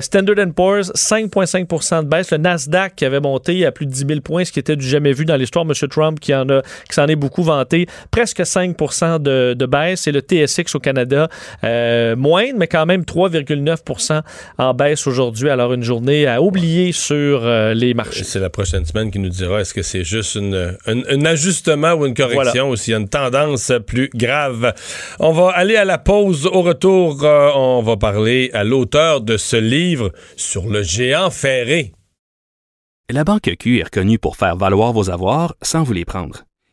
Standard 0.00 0.36
Poor's, 0.54 0.92
5,5% 0.94 2.04
de 2.04 2.08
baisse. 2.08 2.30
Le 2.30 2.38
Nasdaq 2.38 2.94
qui 2.96 3.04
avait 3.04 3.20
monté 3.20 3.64
à 3.66 3.72
plus 3.72 3.86
de 3.86 3.90
10 3.90 4.06
000 4.08 4.20
points, 4.20 4.44
ce 4.44 4.52
qui 4.52 4.58
était 4.58 4.76
du 4.76 4.86
jamais 4.86 5.12
vu 5.12 5.24
dans 5.24 5.36
l'histoire. 5.36 5.64
M. 5.64 5.88
Trump 5.88 6.20
qui 6.20 6.34
en 6.34 6.48
a, 6.48 6.62
qui 6.62 6.94
s'en 6.94 7.06
est 7.06 7.16
beaucoup 7.16 7.42
vanté, 7.42 7.86
presque 8.10 8.44
5 8.44 8.76
de, 9.18 9.25
baisse 9.66 10.06
et 10.06 10.12
le 10.12 10.20
TSX 10.20 10.74
au 10.74 10.78
Canada 10.78 11.28
euh, 11.64 12.16
moindre, 12.16 12.54
mais 12.58 12.66
quand 12.66 12.86
même 12.86 13.02
3,9% 13.02 14.22
en 14.58 14.74
baisse 14.74 15.06
aujourd'hui. 15.06 15.50
Alors 15.50 15.72
une 15.72 15.82
journée 15.82 16.26
à 16.26 16.42
oublier 16.42 16.92
sur 16.92 17.44
euh, 17.44 17.74
les 17.74 17.94
marchés. 17.94 18.24
C'est 18.24 18.40
la 18.40 18.50
prochaine 18.50 18.84
semaine 18.84 19.10
qui 19.10 19.18
nous 19.18 19.28
dira 19.28 19.60
est-ce 19.60 19.74
que 19.74 19.82
c'est 19.82 20.04
juste 20.04 20.36
un, 20.36 21.24
ajustement 21.24 21.92
ou 21.94 22.06
une 22.06 22.14
correction 22.14 22.70
ou 22.70 22.76
s'il 22.76 22.92
y 22.92 22.94
a 22.94 22.98
une 22.98 23.08
tendance 23.08 23.72
plus 23.86 24.10
grave. 24.14 24.72
On 25.18 25.32
va 25.32 25.50
aller 25.50 25.76
à 25.76 25.84
la 25.84 25.98
pause. 25.98 26.46
Au 26.46 26.62
retour, 26.62 27.24
euh, 27.24 27.50
on 27.54 27.82
va 27.82 27.96
parler 27.96 28.50
à 28.52 28.64
l'auteur 28.64 29.20
de 29.20 29.36
ce 29.36 29.56
livre 29.56 30.12
sur 30.36 30.66
le 30.68 30.82
géant 30.82 31.30
ferré. 31.30 31.92
La 33.10 33.24
Banque 33.24 33.54
Q 33.58 33.78
est 33.78 33.84
reconnue 33.84 34.18
pour 34.18 34.36
faire 34.36 34.56
valoir 34.56 34.92
vos 34.92 35.10
avoirs 35.10 35.54
sans 35.62 35.84
vous 35.84 35.92
les 35.92 36.04
prendre. 36.04 36.45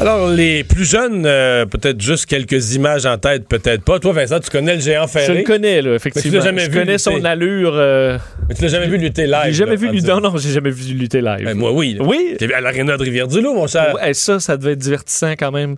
Alors, 0.00 0.28
les 0.28 0.62
plus 0.62 0.84
jeunes, 0.84 1.24
euh, 1.26 1.66
peut-être 1.66 2.00
juste 2.00 2.26
quelques 2.26 2.74
images 2.76 3.04
en 3.04 3.18
tête, 3.18 3.48
peut-être 3.48 3.82
pas. 3.82 3.98
Toi, 3.98 4.12
Vincent, 4.12 4.38
tu 4.38 4.48
connais 4.48 4.76
le 4.76 4.80
géant 4.80 5.06
Je 5.08 5.12
ferré? 5.12 5.38
le 5.38 5.42
connais, 5.42 5.82
là, 5.82 5.94
effectivement. 5.94 6.38
l'as 6.38 6.44
jamais 6.44 6.60
je 6.66 6.70
vu 6.70 6.78
connais 6.78 6.98
son 6.98 7.24
allure. 7.24 7.72
euh, 7.74 8.16
Mais 8.48 8.54
tu 8.54 8.62
l'as 8.62 8.68
jamais 8.68 8.86
vu 8.86 8.96
lutter 8.96 9.26
live. 9.26 9.40
J'ai 9.46 9.52
jamais 9.54 9.72
là, 9.72 9.76
vu 9.76 9.88
lutter. 9.90 10.06
Non, 10.08 10.20
non, 10.20 10.36
j'ai 10.36 10.50
jamais 10.52 10.70
vu 10.70 10.94
lutter 10.94 11.20
live. 11.20 11.44
Ben, 11.44 11.56
moi, 11.56 11.72
oui. 11.72 11.94
là. 11.98 12.04
Oui? 12.04 12.36
T'es 12.38 12.52
à 12.54 12.60
l'aréna 12.60 12.96
de 12.96 13.02
Rivière-du-Loup, 13.02 13.54
mon 13.54 13.66
cher. 13.66 13.96
Ouais, 14.00 14.14
ça, 14.14 14.38
ça 14.38 14.56
devait 14.56 14.72
être 14.72 14.78
divertissant 14.78 15.32
quand 15.32 15.50
même. 15.50 15.74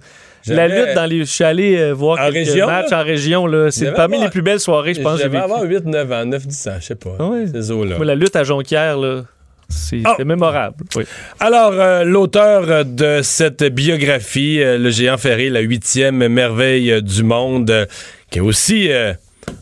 La 0.46 0.68
lutte 0.68 0.94
dans 0.94 1.06
les. 1.06 1.20
Je 1.20 1.24
suis 1.24 1.44
allé 1.44 1.78
euh, 1.78 1.92
voir 1.92 2.18
En 2.18 2.30
quelques 2.30 2.48
région, 2.48 2.66
matchs 2.66 2.90
là? 2.90 3.00
en 3.00 3.04
région. 3.04 3.46
là. 3.46 3.70
C'est 3.70 3.92
parmi 3.92 4.14
avoir- 4.16 4.26
les 4.28 4.30
plus 4.30 4.42
belles 4.42 4.61
soirées, 4.61 4.92
je 4.94 5.00
pense. 5.00 5.18
J'avais 5.20 5.38
avoir 5.38 5.62
8, 5.62 5.85
9 5.87 6.12
ans, 6.12 6.24
9, 6.26 6.46
10 6.46 6.68
ans, 6.68 6.72
je 6.78 6.84
sais 6.86 6.94
pas. 6.94 7.16
Ah 7.18 7.26
ouais? 7.26 7.47
Ces 7.51 7.70
eaux-là. 7.70 7.97
Moi, 7.97 8.05
la 8.07 8.14
lutte 8.14 8.36
à 8.36 8.44
Jonquière, 8.44 8.97
là, 8.99 9.22
c'est 9.70 10.02
Oh! 10.06 10.14
c'est 10.16 10.24
mémorable. 10.24 10.76
Oui. 10.96 11.04
Alors, 11.38 11.72
euh, 11.72 12.04
l'auteur 12.04 12.84
de 12.84 13.20
cette 13.22 13.62
biographie, 13.64 14.60
euh, 14.62 14.76
le 14.78 14.90
géant 14.90 15.16
ferré, 15.16 15.48
la 15.48 15.60
huitième 15.60 16.28
merveille 16.28 17.02
du 17.02 17.22
monde, 17.22 17.70
euh, 17.70 17.86
qui 18.30 18.38
est 18.38 18.42
aussi 18.42 18.90
euh, 18.92 19.12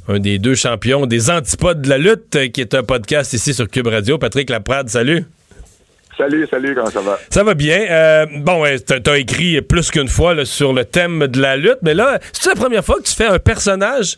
un 0.08 0.18
des 0.18 0.38
deux 0.38 0.54
champions 0.54 1.06
des 1.06 1.30
antipodes 1.30 1.82
de 1.82 1.88
la 1.88 1.98
lutte, 1.98 2.36
euh, 2.36 2.48
qui 2.48 2.60
est 2.60 2.74
un 2.74 2.82
podcast 2.82 3.32
ici 3.32 3.54
sur 3.54 3.68
Cube 3.68 3.86
Radio. 3.86 4.18
Patrick 4.18 4.50
Laprade, 4.50 4.88
salut. 4.88 5.24
Salut, 6.16 6.48
salut, 6.50 6.74
comment 6.74 6.90
ça 6.90 7.00
va? 7.00 7.16
Ça 7.30 7.44
va 7.44 7.54
bien. 7.54 7.78
Euh, 7.88 8.26
bon, 8.38 8.62
ouais, 8.62 8.80
t'as 8.80 8.98
t'as 8.98 9.18
écrit 9.18 9.62
plus 9.62 9.88
qu'une 9.92 10.08
fois 10.08 10.34
là, 10.34 10.44
sur 10.44 10.72
le 10.72 10.84
thème 10.84 11.28
de 11.28 11.40
la 11.40 11.56
lutte, 11.56 11.78
mais 11.82 11.94
là, 11.94 12.18
c'est 12.32 12.48
la 12.48 12.56
première 12.56 12.84
fois 12.84 12.96
que 12.96 13.04
tu 13.04 13.14
fais 13.14 13.26
un 13.26 13.38
personnage? 13.38 14.16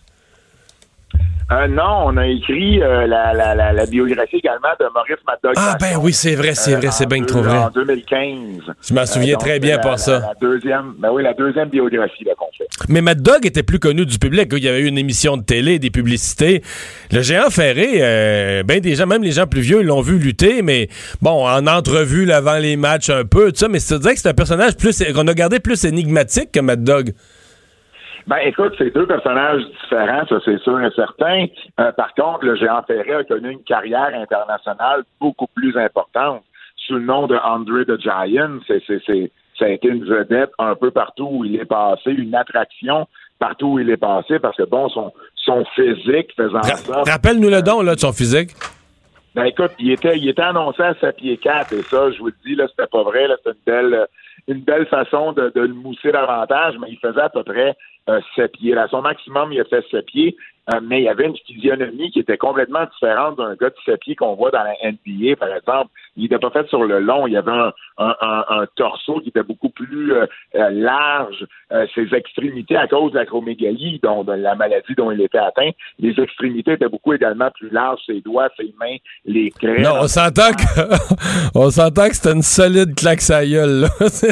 Euh, 1.52 1.66
non, 1.66 2.04
on 2.06 2.16
a 2.16 2.26
écrit 2.28 2.80
euh, 2.80 3.08
la, 3.08 3.32
la, 3.34 3.56
la, 3.56 3.72
la 3.72 3.86
biographie 3.86 4.36
également 4.36 4.68
de 4.78 4.84
Maurice 4.94 5.16
Maddox. 5.26 5.54
Ah, 5.60 5.76
ben 5.80 5.98
oui, 6.00 6.12
c'est 6.12 6.36
vrai, 6.36 6.54
c'est 6.54 6.76
vrai, 6.76 6.90
c'est 6.92 7.06
bien 7.08 7.24
trop 7.24 7.42
vrai. 7.42 7.58
En 7.58 7.70
2015. 7.70 8.38
Je 8.88 8.94
m'en 8.94 9.04
souviens 9.04 9.32
donc, 9.32 9.40
très 9.40 9.58
bien 9.58 9.76
la- 9.84 9.96
ça. 9.96 10.20
La 10.20 10.32
deuxième, 10.40 10.94
ben 10.98 11.10
oui, 11.12 11.24
la 11.24 11.34
deuxième 11.34 11.68
biographie 11.68 12.22
là, 12.24 12.32
qu'on 12.38 12.46
fait. 12.56 12.66
Mais 12.88 13.00
Mad 13.00 13.20
Dog 13.20 13.44
était 13.46 13.64
plus 13.64 13.80
connu 13.80 14.06
du 14.06 14.18
public. 14.18 14.48
Il 14.52 14.62
y 14.62 14.68
avait 14.68 14.80
eu 14.80 14.86
une 14.86 14.98
émission 14.98 15.36
de 15.36 15.42
télé, 15.42 15.80
des 15.80 15.90
publicités. 15.90 16.62
Le 17.10 17.20
géant 17.20 17.50
ferré, 17.50 17.94
euh, 17.96 18.62
ben 18.62 18.78
des 18.80 18.94
gens, 18.94 19.08
même 19.08 19.24
les 19.24 19.32
gens 19.32 19.48
plus 19.48 19.62
vieux 19.62 19.82
l'ont 19.82 20.02
vu 20.02 20.18
lutter, 20.18 20.62
mais 20.62 20.88
bon, 21.20 21.46
en 21.48 21.66
entrevue 21.66 22.26
là, 22.26 22.36
avant 22.36 22.58
les 22.58 22.76
matchs 22.76 23.10
un 23.10 23.24
peu, 23.24 23.50
tout 23.50 23.58
ça, 23.58 23.68
mais 23.68 23.80
c'est 23.80 23.98
dire 23.98 24.12
que 24.12 24.20
c'est 24.20 24.28
un 24.28 24.34
personnage 24.34 24.76
plus 24.76 25.02
qu'on 25.12 25.26
a 25.26 25.34
gardé 25.34 25.58
plus 25.58 25.84
énigmatique 25.84 26.52
que 26.52 26.60
Mad 26.60 26.84
Dog. 26.84 27.12
Ben 28.30 28.38
écoute, 28.44 28.74
c'est 28.78 28.94
deux 28.94 29.08
personnages 29.08 29.62
différents, 29.82 30.24
ça 30.28 30.36
c'est 30.44 30.60
sûr 30.62 30.80
et 30.80 30.90
certain. 30.94 31.46
Euh, 31.80 31.90
par 31.90 32.14
contre, 32.14 32.44
le 32.44 32.54
géant 32.54 32.80
Ferré 32.86 33.12
a 33.12 33.24
connu 33.24 33.50
une 33.50 33.64
carrière 33.64 34.12
internationale 34.14 35.02
beaucoup 35.20 35.48
plus 35.48 35.76
importante. 35.76 36.44
Sous 36.76 36.94
le 36.94 37.00
nom 37.00 37.26
de 37.26 37.34
Andre 37.34 37.82
the 37.82 38.00
Giant, 38.00 38.60
c'est, 38.68 38.80
c'est, 38.86 39.02
c'est, 39.04 39.32
ça 39.58 39.64
a 39.64 39.68
été 39.70 39.88
une 39.88 40.04
vedette 40.04 40.52
un 40.60 40.76
peu 40.76 40.92
partout 40.92 41.26
où 41.28 41.44
il 41.44 41.56
est 41.56 41.64
passé, 41.64 42.12
une 42.12 42.36
attraction 42.36 43.08
partout 43.40 43.66
où 43.66 43.78
il 43.80 43.90
est 43.90 43.96
passé, 43.96 44.38
parce 44.38 44.56
que 44.56 44.62
bon, 44.62 44.88
son, 44.90 45.12
son 45.34 45.64
physique 45.74 46.30
faisant 46.36 46.62
sorte 46.62 47.08
Rappelle-nous 47.08 47.50
le 47.50 47.62
don 47.62 47.82
là, 47.82 47.96
de 47.96 48.00
son 48.00 48.12
physique. 48.12 48.50
Ben 49.34 49.46
écoute, 49.46 49.72
il 49.80 49.90
était, 49.90 50.16
il 50.16 50.28
était 50.28 50.42
annoncé 50.42 50.82
à 50.84 50.94
7 50.94 51.16
pieds 51.16 51.36
4 51.36 51.72
et 51.72 51.82
ça, 51.82 52.12
je 52.12 52.18
vous 52.18 52.26
le 52.26 52.34
dis, 52.46 52.54
là, 52.54 52.68
c'était 52.68 52.88
pas 52.88 53.02
vrai, 53.02 53.26
là, 53.26 53.34
c'était 53.38 53.56
une 53.56 53.64
belle, 53.90 54.06
une 54.48 54.60
belle 54.60 54.86
façon 54.86 55.32
de, 55.32 55.52
de 55.54 55.60
le 55.60 55.74
mousser 55.74 56.12
davantage, 56.12 56.74
mais 56.80 56.88
il 56.90 56.98
faisait 56.98 57.20
à 57.20 57.28
peu 57.28 57.42
près 57.42 57.76
euh, 58.08 58.20
7 58.36 58.52
pieds. 58.52 58.76
À 58.76 58.88
son 58.88 59.02
maximum, 59.02 59.52
il 59.52 59.60
a 59.60 59.64
fait 59.64 59.84
7 59.90 60.06
pieds, 60.06 60.36
euh, 60.72 60.80
mais 60.82 61.00
il 61.00 61.04
y 61.04 61.08
avait 61.08 61.26
une 61.26 61.36
physionomie 61.36 62.10
qui 62.10 62.20
était 62.20 62.36
complètement 62.36 62.84
différente 62.92 63.36
d'un 63.36 63.54
gars 63.54 63.70
de 63.70 63.74
7 63.84 64.00
pieds 64.00 64.16
qu'on 64.16 64.34
voit 64.34 64.50
dans 64.50 64.62
la 64.62 64.74
NBA, 64.90 65.36
par 65.36 65.54
exemple. 65.54 65.90
Il 66.16 66.24
n'était 66.24 66.38
pas 66.38 66.50
fait 66.50 66.68
sur 66.68 66.84
le 66.84 67.00
long, 67.00 67.26
il 67.26 67.36
avait 67.36 67.50
un, 67.50 67.72
un, 67.98 68.44
un, 68.48 68.66
torseau 68.76 69.20
qui 69.20 69.28
était 69.28 69.42
beaucoup 69.42 69.70
plus 69.70 70.12
euh, 70.12 70.26
euh, 70.54 70.70
large. 70.70 71.46
Euh, 71.72 71.86
ses 71.94 72.12
extrémités, 72.14 72.76
à 72.76 72.88
cause 72.88 73.12
de 73.12 73.18
l'acromégalie, 73.18 74.00
dont 74.02 74.24
de 74.24 74.32
la 74.32 74.56
maladie 74.56 74.94
dont 74.96 75.12
il 75.12 75.20
était 75.20 75.38
atteint, 75.38 75.70
les 76.00 76.18
extrémités 76.20 76.72
étaient 76.72 76.88
beaucoup 76.88 77.12
également 77.12 77.48
plus 77.52 77.70
larges, 77.70 78.00
ses 78.06 78.20
doigts, 78.22 78.48
ses 78.56 78.74
mains, 78.80 78.96
les 79.24 79.50
crênes. 79.50 79.82
Non, 79.82 80.00
on 80.00 80.08
s'entend 80.08 80.50
que 80.52 81.54
on 81.54 81.70
s'entend 81.70 82.08
que 82.08 82.16
c'était 82.16 82.32
une 82.32 82.42
solide 82.42 82.96
claque 82.96 83.20
sa. 83.20 83.44
Là. 83.44 83.88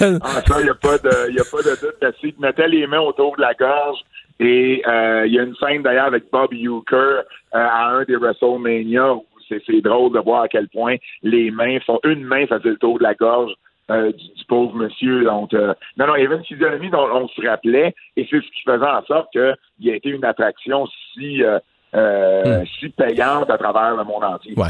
Une- 0.00 0.18
Ah, 0.22 0.42
ça, 0.46 0.60
il 0.60 0.64
n'y 0.64 0.70
a 0.70 0.74
pas 0.74 0.98
de, 0.98 1.32
y 1.32 1.40
a 1.40 1.44
pas 1.44 1.62
de 1.62 1.80
doute 1.80 1.96
là-dessus. 2.00 2.34
Il 2.36 2.40
mettait 2.40 2.68
les 2.68 2.86
mains 2.86 3.00
autour 3.00 3.36
de 3.36 3.42
la 3.42 3.54
gorge. 3.54 3.98
Et 4.38 4.82
euh, 4.86 5.26
il 5.26 5.32
y 5.32 5.38
a 5.38 5.42
une 5.44 5.54
scène 5.56 5.82
d'ailleurs 5.82 6.06
avec 6.06 6.24
Bob 6.30 6.52
Euchre 6.52 6.94
euh, 6.94 7.22
à 7.52 7.88
un 7.88 8.04
des 8.04 8.16
WrestleMania 8.16 9.14
où 9.14 9.24
c'est, 9.48 9.80
drôle 9.80 10.12
de 10.12 10.18
voir 10.18 10.42
à 10.42 10.48
quel 10.48 10.68
point 10.68 10.96
les 11.22 11.50
mains 11.50 11.78
font 11.86 12.00
une 12.04 12.22
main 12.24 12.46
faisait 12.46 12.68
le 12.68 12.76
tour 12.76 12.98
de 12.98 13.02
la 13.04 13.14
gorge 13.14 13.52
euh, 13.90 14.12
du, 14.12 14.24
du 14.34 14.44
pauvre 14.46 14.74
monsieur. 14.74 15.24
Donc, 15.24 15.54
euh, 15.54 15.72
non, 15.96 16.08
non, 16.08 16.16
il 16.16 16.24
y 16.24 16.26
avait 16.26 16.36
une 16.36 16.44
physionomie 16.44 16.90
dont 16.90 17.08
on 17.14 17.28
se 17.28 17.46
rappelait, 17.48 17.94
et 18.16 18.26
c'est 18.28 18.36
ce 18.36 18.50
qui 18.50 18.62
faisait 18.66 18.84
en 18.84 19.02
sorte 19.06 19.32
qu'il 19.32 19.90
a 19.90 19.94
été 19.94 20.10
une 20.10 20.24
attraction 20.24 20.86
si 21.14 21.42
euh, 21.42 21.58
euh, 21.94 22.62
si 22.78 22.88
payante 22.90 23.48
à 23.48 23.56
travers 23.56 23.96
le 23.96 24.04
monde 24.04 24.24
entier. 24.24 24.52
Ouais. 24.56 24.68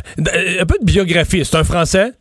Un 0.60 0.66
peu 0.66 0.78
de 0.78 0.84
biographie. 0.84 1.44
C'est 1.44 1.56
un 1.56 1.64
Français? 1.64 2.12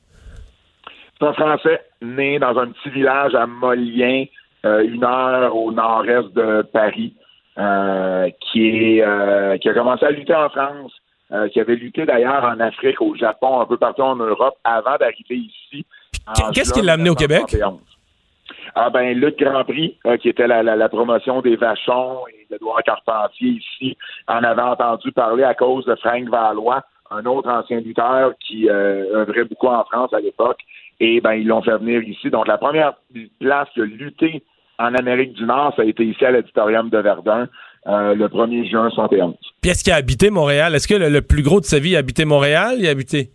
C'est 1.20 1.26
un 1.26 1.34
Français 1.34 1.82
né 2.02 2.40
dans 2.40 2.58
un 2.58 2.68
petit 2.68 2.90
village 2.90 3.36
à 3.36 3.46
Molien, 3.46 4.26
euh, 4.66 4.84
une 4.84 5.04
heure 5.04 5.56
au 5.56 5.72
nord-est 5.72 6.34
de 6.34 6.62
Paris, 6.74 7.14
euh, 7.58 8.30
qui 8.42 8.68
est 8.68 9.02
euh, 9.02 9.58
qui 9.58 9.70
a 9.70 9.74
commencé 9.74 10.06
à 10.06 10.12
lutter 10.12 10.36
en 10.36 10.50
France, 10.50 10.92
qui 11.52 11.60
avait 11.60 11.76
lutté 11.76 12.06
d'ailleurs 12.06 12.44
en 12.44 12.60
Afrique, 12.60 13.02
au 13.02 13.16
Japon, 13.16 13.60
un 13.60 13.66
peu 13.66 13.78
partout 13.78 14.04
en 14.04 14.16
Europe, 14.16 14.56
avant 14.64 14.96
d'arriver 14.98 15.38
ici. 15.38 15.86
Qu'est-ce 16.54 16.72
qui 16.72 16.82
l'a 16.82 16.94
amené 16.94 17.10
au 17.10 17.16
Québec? 17.16 17.52
1971. 17.52 17.96
Ah 18.76 18.90
ben 18.90 19.18
Lutte 19.18 19.40
Grand 19.40 19.64
Prix, 19.64 19.98
euh, 20.06 20.18
qui 20.18 20.30
était 20.30 20.48
la, 20.48 20.64
la, 20.64 20.76
la 20.76 20.90
promotion 20.90 21.42
des 21.42 21.56
Vachons 21.56 22.20
et 22.28 22.46
d'Edouard 22.52 22.84
Carpentier 22.84 23.50
ici, 23.50 23.98
en 24.28 24.44
avait 24.44 24.62
entendu 24.62 25.12
parler 25.12 25.44
à 25.44 25.54
cause 25.54 25.86
de 25.86 25.96
Frank 25.96 26.28
Valois, 26.30 26.84
un 27.12 27.26
autre 27.26 27.50
ancien 27.50 27.80
lutteur 27.80 28.34
qui 28.46 28.70
euh, 28.70 29.22
œuvrait 29.22 29.46
beaucoup 29.46 29.68
en 29.68 29.84
France 29.86 30.14
à 30.14 30.20
l'époque. 30.20 30.60
Et 31.00 31.22
ben 31.22 31.34
ils 31.34 31.48
l'ont 31.48 31.62
fait 31.62 31.78
venir 31.78 32.02
ici. 32.04 32.30
Donc 32.30 32.48
la 32.48 32.58
première 32.58 32.94
place 33.40 33.68
de 33.76 33.84
lutter 33.84 34.44
en 34.80 34.94
Amérique 34.94 35.34
du 35.34 35.46
Nord, 35.46 35.74
ça 35.76 35.84
a 35.84 35.86
été 35.86 36.04
ici 36.04 36.26
à 36.26 36.32
l'auditorium 36.32 36.90
de 36.90 36.98
Verdun, 36.98 37.48
euh, 37.88 38.14
le 38.16 38.28
1er 38.28 38.70
juin 38.70 38.90
71. 38.90 39.36
Puis 39.62 39.72
est-ce 39.72 39.84
qu'il 39.84 39.94
a 39.94 39.98
habité 39.98 40.30
Montréal? 40.30 40.76
Est-ce 40.76 40.88
que 40.88 40.96
le, 40.96 41.10
le 41.10 41.22
plus 41.22 41.44
gros 41.44 41.60
de 41.60 41.66
sa 41.66 41.80
vie 41.80 41.96
a 41.96 42.00
habité 42.00 42.26
Montréal? 42.26 42.76
Il 42.80 42.88
a 42.88 42.92
habité? 42.92 43.30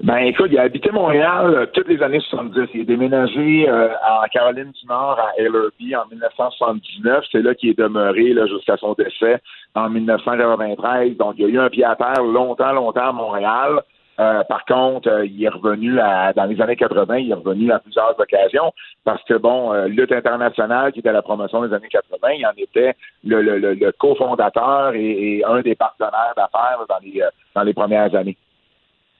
Ben 0.00 0.18
écoute, 0.18 0.50
il 0.52 0.58
a 0.58 0.62
habité 0.62 0.92
Montréal 0.92 1.54
euh, 1.54 1.66
toutes 1.72 1.88
les 1.88 2.00
années 2.02 2.20
70. 2.20 2.68
Il 2.72 2.80
est 2.82 2.84
déménagé 2.84 3.68
euh, 3.68 3.88
en 3.88 4.26
Caroline 4.30 4.70
du 4.70 4.86
Nord, 4.86 5.18
à 5.18 5.32
Ellerby, 5.38 5.96
en 5.96 6.06
1979. 6.10 7.24
C'est 7.32 7.42
là 7.42 7.54
qu'il 7.54 7.70
est 7.70 7.78
demeuré 7.78 8.32
jusqu'à 8.48 8.76
son 8.76 8.92
décès 8.92 9.40
en 9.74 9.90
1993. 9.90 11.16
Donc, 11.16 11.34
il 11.38 11.42
y 11.42 11.44
a 11.46 11.48
eu 11.48 11.58
un 11.58 11.68
pied 11.68 11.84
à 11.84 11.96
terre 11.96 12.22
longtemps, 12.22 12.72
longtemps 12.72 13.08
à 13.08 13.12
Montréal. 13.12 13.80
Euh, 14.20 14.42
par 14.44 14.64
contre, 14.64 15.08
euh, 15.08 15.26
il 15.26 15.44
est 15.44 15.48
revenu 15.48 16.00
à, 16.00 16.32
dans 16.32 16.46
les 16.46 16.60
années 16.60 16.74
80, 16.74 17.18
il 17.18 17.30
est 17.30 17.34
revenu 17.34 17.70
à 17.70 17.78
plusieurs 17.78 18.18
occasions 18.18 18.72
parce 19.04 19.22
que, 19.24 19.34
bon, 19.34 19.72
euh, 19.72 19.86
Lutte 19.86 20.10
internationale, 20.10 20.90
qui 20.92 20.98
était 20.98 21.12
la 21.12 21.22
promotion 21.22 21.64
des 21.64 21.72
années 21.72 21.88
80, 21.88 22.28
il 22.32 22.44
en 22.44 22.50
était 22.56 22.94
le, 23.24 23.40
le, 23.42 23.58
le, 23.58 23.74
le 23.74 23.92
cofondateur 23.92 24.94
et, 24.94 25.36
et 25.38 25.44
un 25.44 25.60
des 25.60 25.76
partenaires 25.76 26.34
d'affaires 26.36 26.84
dans 26.88 26.98
les, 27.00 27.22
euh, 27.22 27.28
dans 27.54 27.62
les 27.62 27.72
premières 27.72 28.12
années. 28.16 28.36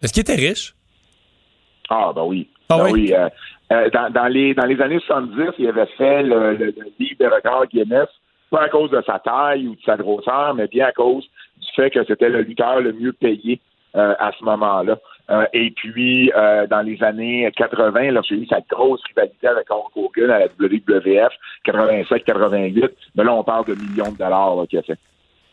Est-ce 0.03 0.13
qu'il 0.13 0.23
était 0.23 0.35
riche? 0.35 0.75
Ah, 1.89 2.13
ben 2.15 2.25
oui. 2.25 2.49
Ah 2.69 2.79
Ben 2.79 2.91
oui? 2.91 3.15
oui. 3.71 3.91
dans, 3.93 4.11
dans, 4.13 4.27
les, 4.27 4.53
dans 4.55 4.67
les 4.67 4.81
années 4.81 5.01
70, 5.01 5.53
il 5.59 5.69
avait 5.69 5.87
fait 5.97 6.25
le, 6.25 6.55
le, 6.55 6.75
livre 6.99 7.17
de 7.21 7.27
record 7.27 7.67
Guinness, 7.67 8.09
pas 8.51 8.63
à 8.63 8.69
cause 8.69 8.91
de 8.91 9.01
sa 9.07 9.21
taille 9.21 9.69
ou 9.69 9.77
de 9.77 9.81
sa 9.87 9.97
grosseur, 9.97 10.55
mais 10.55 10.67
bien 10.67 10.87
à 10.87 10.93
cause 10.93 11.25
du 11.57 11.67
fait 11.77 11.91
que 11.91 12.05
c'était 12.05 12.29
le 12.29 12.41
lutteur 12.43 12.81
le 12.81 12.93
mieux 12.93 13.13
payé 13.13 13.61
euh, 13.97 14.15
à 14.19 14.33
ce 14.39 14.45
moment-là. 14.45 14.99
Euh, 15.31 15.45
et 15.53 15.71
puis, 15.71 16.33
euh, 16.35 16.67
dans 16.67 16.83
les 16.83 17.03
années 17.03 17.51
80, 17.57 18.13
lorsqu'il 18.13 18.39
y 18.39 18.41
a 18.41 18.43
eu 18.45 18.47
sa 18.47 18.61
grosse 18.71 19.03
rivalité 19.09 19.47
avec 19.47 19.71
Hulk 19.71 19.97
Hogan 19.97 20.31
à 20.31 20.39
la 20.41 20.47
WWF, 20.59 21.33
87-88, 21.67 22.91
mais 23.15 23.25
là, 23.25 23.35
on 23.35 23.45
parle 23.45 23.67
de 23.67 23.75
millions 23.75 24.11
de 24.13 24.17
dollars 24.17 24.57
là, 24.57 24.67
qu'il 24.67 24.79
a 24.79 24.83
fait. 24.83 24.99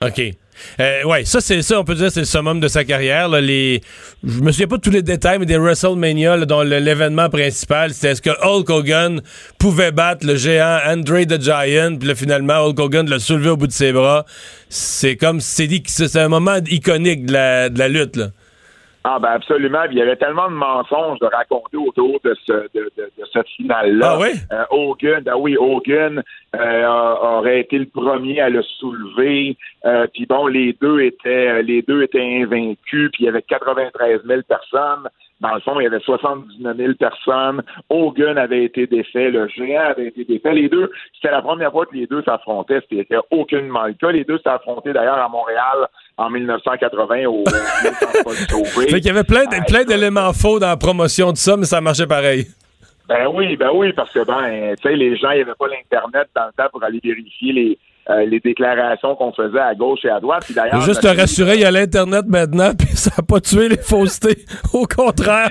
OK. 0.07 0.33
Euh, 0.79 1.03
ouais, 1.03 1.25
ça, 1.25 1.41
c'est 1.41 1.61
ça, 1.61 1.79
on 1.79 1.83
peut 1.83 1.95
dire, 1.95 2.11
c'est 2.11 2.21
le 2.21 2.25
summum 2.25 2.59
de 2.59 2.67
sa 2.67 2.83
carrière. 2.83 3.27
Là, 3.27 3.41
les... 3.41 3.81
Je 4.23 4.39
me 4.39 4.51
souviens 4.51 4.67
pas 4.67 4.77
de 4.77 4.81
tous 4.81 4.89
les 4.89 5.01
détails, 5.01 5.37
mais 5.39 5.45
des 5.45 5.57
WrestleMania, 5.57 6.45
dont 6.45 6.61
l'événement 6.61 7.29
principal, 7.29 7.93
c'était 7.93 8.09
est-ce 8.09 8.21
que 8.21 8.29
Hulk 8.41 8.69
Hogan 8.69 9.21
pouvait 9.59 9.91
battre 9.91 10.25
le 10.25 10.35
géant 10.35 10.79
Andre 10.85 11.25
the 11.25 11.41
Giant, 11.41 11.97
puis 11.97 12.07
là, 12.07 12.15
finalement, 12.15 12.65
Hulk 12.65 12.79
Hogan 12.79 13.09
l'a 13.09 13.19
soulevé 13.19 13.49
au 13.49 13.57
bout 13.57 13.67
de 13.67 13.73
ses 13.73 13.91
bras. 13.91 14.25
C'est 14.69 15.17
comme, 15.17 15.41
c'est 15.41 15.67
dit 15.67 15.83
que 15.83 15.91
c'est 15.91 16.15
un 16.15 16.29
moment 16.29 16.57
iconique 16.67 17.25
de 17.25 17.33
la, 17.33 17.69
de 17.69 17.77
la 17.77 17.87
lutte, 17.87 18.15
là. 18.15 18.29
Ah 19.07 19.19
ben 19.19 19.29
absolument. 19.29 19.83
Il 19.91 19.99
y 19.99 20.01
avait 20.01 20.15
tellement 20.15 20.49
de 20.49 20.55
mensonges 20.55 21.19
de 21.19 21.27
raconter 21.27 21.77
autour 21.77 22.19
de 22.23 22.35
ce 22.43 22.53
de, 22.73 22.91
de, 22.97 23.11
de 23.15 23.23
cette 23.31 23.47
finale-là. 23.49 24.13
Ah 24.13 24.19
oui? 24.19 24.29
Euh, 24.51 24.63
Hogan, 24.71 25.21
ben 25.21 25.35
oui, 25.37 25.55
Hogan 25.57 26.23
euh, 26.55 26.87
aurait 26.87 27.59
été 27.59 27.77
le 27.77 27.85
premier 27.85 28.41
à 28.41 28.49
le 28.49 28.63
soulever. 28.63 29.57
Euh, 29.85 30.07
puis 30.11 30.25
bon, 30.25 30.47
les 30.47 30.75
deux 30.81 31.01
étaient 31.01 31.61
les 31.61 31.83
deux 31.83 32.01
étaient 32.01 32.41
invaincus. 32.41 33.11
Puis 33.13 33.23
il 33.23 33.25
y 33.25 33.29
avait 33.29 33.43
93 33.43 34.21
000 34.25 34.41
personnes 34.41 35.07
Dans 35.41 35.53
le 35.53 35.59
fond, 35.61 35.77
il 35.79 35.83
y 35.83 35.87
avait 35.87 35.99
79 35.99 36.77
000 36.77 36.93
personnes. 36.93 37.61
Hogan 37.89 38.37
avait 38.37 38.63
été 38.63 38.87
défait, 38.87 39.29
le 39.29 39.47
géant 39.49 39.81
avait 39.89 40.07
été 40.07 40.23
défait. 40.23 40.53
Les 40.53 40.69
deux, 40.69 40.89
c'était 41.13 41.31
la 41.31 41.41
première 41.41 41.71
fois 41.71 41.85
que 41.85 41.93
les 41.95 42.07
deux 42.07 42.23
s'affrontaient. 42.23 42.79
C'était 42.89 43.17
aucunement 43.31 43.83
le 43.85 43.93
cas. 43.93 44.11
Les 44.11 44.23
deux 44.23 44.39
affrontés 44.45 44.93
d'ailleurs 44.93 45.19
à 45.19 45.27
Montréal 45.27 45.87
en 46.17 46.29
1980 46.29 47.25
au 47.25 47.43
Fait 48.89 49.01
qu'il 49.01 49.05
y 49.07 49.09
avait 49.09 49.25
plein, 49.25 49.43
de- 49.45 49.65
plein 49.67 49.83
d'éléments 49.83 50.31
faux 50.31 50.57
dans 50.59 50.67
la 50.69 50.77
promotion 50.77 51.31
de 51.31 51.37
ça, 51.37 51.57
mais 51.57 51.65
ça 51.65 51.81
marchait 51.81 52.07
pareil. 52.07 52.45
Ben 53.07 53.27
oui, 53.27 53.55
ben 53.57 53.69
oui, 53.73 53.91
parce 53.93 54.11
que 54.11 54.25
ben, 54.25 54.75
tu 54.77 54.83
sais, 54.89 54.95
les 54.95 55.15
gens, 55.17 55.31
il 55.31 55.35
n'y 55.37 55.41
avait 55.43 55.53
pas 55.59 55.67
l'Internet 55.67 56.27
dans 56.35 56.45
le 56.45 56.51
temps 56.57 56.69
pour 56.71 56.83
aller 56.83 56.99
vérifier 57.03 57.53
les, 57.53 57.77
euh, 58.09 58.25
les 58.25 58.39
déclarations 58.39 59.15
qu'on 59.15 59.31
faisait 59.33 59.59
à 59.59 59.73
gauche 59.75 60.05
et 60.05 60.09
à 60.09 60.19
droite. 60.19 60.43
Puis 60.45 60.53
d'ailleurs, 60.53 60.81
juste 60.81 61.01
te 61.01 61.07
rassurer, 61.07 61.55
il 61.55 61.61
y 61.61 61.65
a 61.65 61.71
l'Internet 61.71 62.25
maintenant, 62.27 62.71
puis 62.77 62.87
ça 62.95 63.11
n'a 63.17 63.23
pas 63.23 63.39
tué 63.41 63.69
les 63.69 63.77
faussetés. 63.77 64.45
Au 64.73 64.85
contraire. 64.85 65.49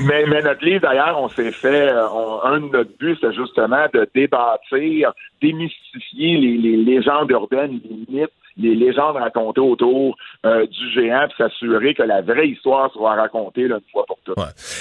mais, 0.00 0.24
mais 0.26 0.42
notre 0.42 0.64
livre, 0.64 0.82
d'ailleurs, 0.82 1.18
on 1.20 1.28
s'est 1.28 1.52
fait, 1.52 1.88
euh, 1.90 2.08
on- 2.10 2.42
un 2.44 2.60
de 2.60 2.66
notre 2.68 2.90
buts, 2.98 3.16
c'est 3.20 3.32
justement 3.34 3.86
de 3.92 4.08
débâtir, 4.14 5.12
démystifier 5.40 6.36
les, 6.38 6.56
les 6.58 6.76
légendes 6.76 7.30
urbaines, 7.30 7.80
les 7.84 8.20
mythes, 8.20 8.30
les 8.58 8.74
légendes 8.74 9.16
racontées 9.16 9.60
autour 9.60 10.16
euh, 10.44 10.66
du 10.66 10.92
géant, 10.94 11.26
puis 11.28 11.36
s'assurer 11.38 11.94
que 11.94 12.02
la 12.02 12.20
vraie 12.20 12.48
histoire 12.48 12.92
soit 12.92 13.14
racontée 13.14 13.68
là, 13.68 13.76
une 13.76 13.90
fois 13.90 14.04
pour 14.06 14.18
toutes. 14.24 14.36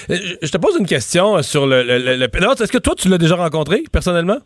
Je 0.10 0.36
je 0.42 0.52
te 0.52 0.58
pose 0.58 0.76
une 0.80 0.86
question 0.88 1.42
sur 1.42 1.66
le. 1.68 1.84
le, 1.84 1.98
le- 1.98 2.16
le- 2.18 2.40
Non, 2.42 2.52
Est-ce 2.52 2.72
que 2.72 2.78
toi, 2.78 2.96
tu 2.98 3.08
l'as 3.08 3.18
déjà 3.18 3.36
rencontré, 3.36 3.84
personnellement? 3.92 4.38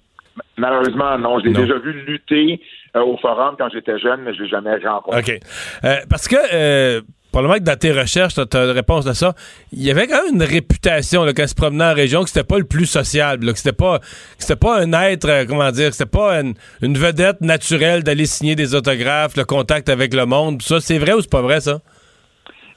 Malheureusement, 0.57 1.17
non. 1.17 1.39
Je 1.39 1.45
l'ai 1.47 1.53
déjà 1.53 1.77
vu 1.77 1.93
lutter 2.05 2.61
euh, 2.95 3.01
au 3.01 3.17
forum 3.17 3.55
quand 3.57 3.69
j'étais 3.73 3.97
jeune, 3.99 4.21
mais 4.21 4.33
je 4.33 4.43
l'ai 4.43 4.49
jamais 4.49 4.75
rencontré. 4.85 5.19
OK. 5.19 5.39
Euh, 5.83 5.95
parce 6.09 6.27
que, 6.27 6.35
euh, 6.53 7.01
probablement 7.31 7.59
que 7.59 7.63
dans 7.65 7.77
tes 7.77 7.91
recherches, 7.91 8.33
tu 8.35 8.41
as 8.57 8.63
une 8.63 8.71
réponse 8.71 9.05
à 9.07 9.13
ça. 9.13 9.33
Il 9.73 9.83
y 9.83 9.91
avait 9.91 10.07
quand 10.07 10.23
même 10.25 10.35
une 10.35 10.43
réputation 10.43 11.23
là, 11.25 11.33
quand 11.33 11.43
il 11.43 11.49
se 11.49 11.55
promenait 11.55 11.83
en 11.85 11.93
région 11.93 12.23
que 12.23 12.29
c'était 12.29 12.45
pas 12.47 12.57
le 12.57 12.63
plus 12.65 12.85
sociable, 12.85 13.45
là, 13.45 13.51
que 13.51 13.57
c'était 13.59 13.75
pas, 13.75 13.99
que 13.99 14.53
pas 14.53 14.79
un 14.81 14.93
être, 14.93 15.27
euh, 15.29 15.45
comment 15.45 15.69
dire, 15.71 15.89
que 15.89 15.95
c'était 15.95 16.09
pas 16.09 16.39
une, 16.39 16.53
une 16.81 16.97
vedette 16.97 17.41
naturelle 17.41 18.03
d'aller 18.03 18.25
signer 18.25 18.55
des 18.55 18.73
autographes, 18.75 19.35
le 19.35 19.43
contact 19.43 19.89
avec 19.89 20.13
le 20.13 20.25
monde. 20.25 20.61
Ça, 20.61 20.79
c'est 20.79 20.97
vrai 20.97 21.13
ou 21.13 21.21
c'est 21.21 21.31
pas 21.31 21.41
vrai, 21.41 21.59
ça? 21.59 21.79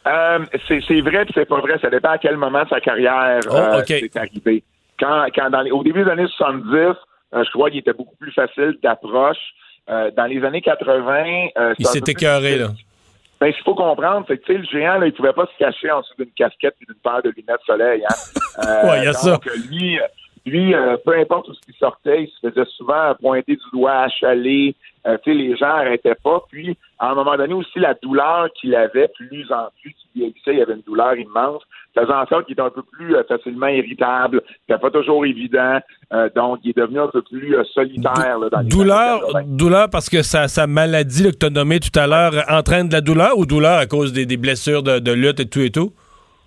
C'est 0.04 1.00
vrai 1.00 1.24
puis 1.24 1.34
c'est 1.34 1.48
pas 1.48 1.60
vrai. 1.60 1.78
Ça 1.80 1.90
dépend 1.90 2.10
à 2.10 2.18
quel 2.18 2.36
moment 2.36 2.64
de 2.64 2.68
sa 2.68 2.80
carrière 2.80 3.40
Oh, 3.50 3.54
euh, 3.54 3.78
OK. 3.80 3.86
c'est 3.88 4.16
arrivé. 4.16 4.62
Quand, 4.98 5.26
quand 5.34 5.50
dans 5.50 5.60
les- 5.62 5.70
au 5.70 5.82
début 5.82 6.02
des 6.04 6.10
années 6.10 6.26
70, 6.36 6.74
euh, 6.74 6.94
je 7.32 7.50
crois 7.50 7.70
qu'il 7.70 7.80
était 7.80 7.92
beaucoup 7.92 8.16
plus 8.16 8.32
facile 8.32 8.78
d'approche. 8.82 9.38
Euh, 9.90 10.10
dans 10.10 10.26
les 10.26 10.44
années 10.44 10.60
80, 10.60 11.48
euh, 11.56 11.74
Il 11.78 11.86
s'est 11.86 12.00
plus 12.00 12.12
écœuré, 12.12 12.56
là. 12.56 12.68
Ben, 13.40 13.50
ce 13.52 13.56
qu'il 13.56 13.64
faut 13.64 13.74
comprendre, 13.74 14.24
c'est 14.28 14.36
que 14.38 14.52
le 14.52 14.64
géant, 14.64 14.98
là, 14.98 15.06
il 15.06 15.12
pouvait 15.12 15.32
pas 15.32 15.46
se 15.46 15.58
cacher 15.58 15.90
en 15.90 16.00
dessous 16.00 16.14
d'une 16.18 16.30
casquette 16.36 16.74
et 16.82 16.84
d'une 16.84 16.96
paire 16.96 17.22
de 17.22 17.30
lunettes 17.30 17.60
soleil. 17.64 18.02
Hein? 18.04 18.14
Euh, 18.66 18.82
Ouais, 18.90 19.04
y 19.04 19.06
a 19.06 19.12
ça. 19.12 19.32
donc, 19.32 19.46
lui, 19.70 19.98
euh, 19.98 20.02
lui 20.48 20.74
euh, 20.74 20.96
peu 21.04 21.18
importe 21.18 21.48
où 21.48 21.52
il 21.68 21.74
sortait, 21.74 22.24
il 22.24 22.28
se 22.28 22.48
faisait 22.48 22.68
souvent 22.76 23.14
pointer 23.20 23.56
du 23.56 23.62
doigt, 23.72 24.02
achaler. 24.02 24.74
Euh, 25.06 25.16
tu 25.22 25.30
sais, 25.30 25.38
les 25.38 25.56
gens 25.56 25.68
n'arrêtaient 25.68 26.16
pas. 26.22 26.42
Puis, 26.50 26.76
à 26.98 27.10
un 27.10 27.14
moment 27.14 27.36
donné 27.36 27.54
aussi, 27.54 27.78
la 27.78 27.94
douleur 27.94 28.48
qu'il 28.54 28.74
avait, 28.74 29.08
plus 29.08 29.50
en 29.52 29.68
plus 29.80 29.94
qu'il 29.94 30.22
vieillissait, 30.22 30.52
il 30.52 30.58
y 30.58 30.62
avait 30.62 30.74
une 30.74 30.82
douleur 30.82 31.16
immense, 31.16 31.62
faisait 31.94 32.12
en 32.12 32.26
sorte 32.26 32.46
qu'il 32.46 32.54
était 32.54 32.62
un 32.62 32.70
peu 32.70 32.82
plus 32.82 33.14
euh, 33.14 33.22
facilement 33.24 33.68
irritable. 33.68 34.42
C'était 34.66 34.80
pas 34.80 34.90
toujours 34.90 35.24
évident. 35.24 35.78
Donc, 36.34 36.60
il 36.64 36.70
est 36.70 36.78
devenu 36.78 37.00
un 37.00 37.08
peu 37.08 37.20
plus 37.20 37.54
solitaire 37.74 38.38
là, 38.38 38.48
dans 38.50 38.60
les 38.60 38.68
Douleur, 38.68 39.16
années 39.36 39.44
80. 39.44 39.56
douleur 39.56 39.90
parce 39.90 40.08
que 40.08 40.22
sa, 40.22 40.48
sa 40.48 40.66
maladie 40.66 41.22
là, 41.22 41.32
que 41.32 41.36
tu 41.36 41.46
as 41.46 41.50
nommée 41.50 41.80
tout 41.80 41.96
à 41.98 42.06
l'heure 42.06 42.32
entraîne 42.48 42.88
de 42.88 42.94
la 42.94 43.02
douleur 43.02 43.36
ou 43.36 43.44
douleur 43.44 43.76
à 43.76 43.86
cause 43.86 44.14
des, 44.14 44.24
des 44.24 44.38
blessures 44.38 44.82
de, 44.82 45.00
de 45.00 45.12
lutte 45.12 45.40
et 45.40 45.48
tout 45.48 45.60
et 45.60 45.70
tout? 45.70 45.92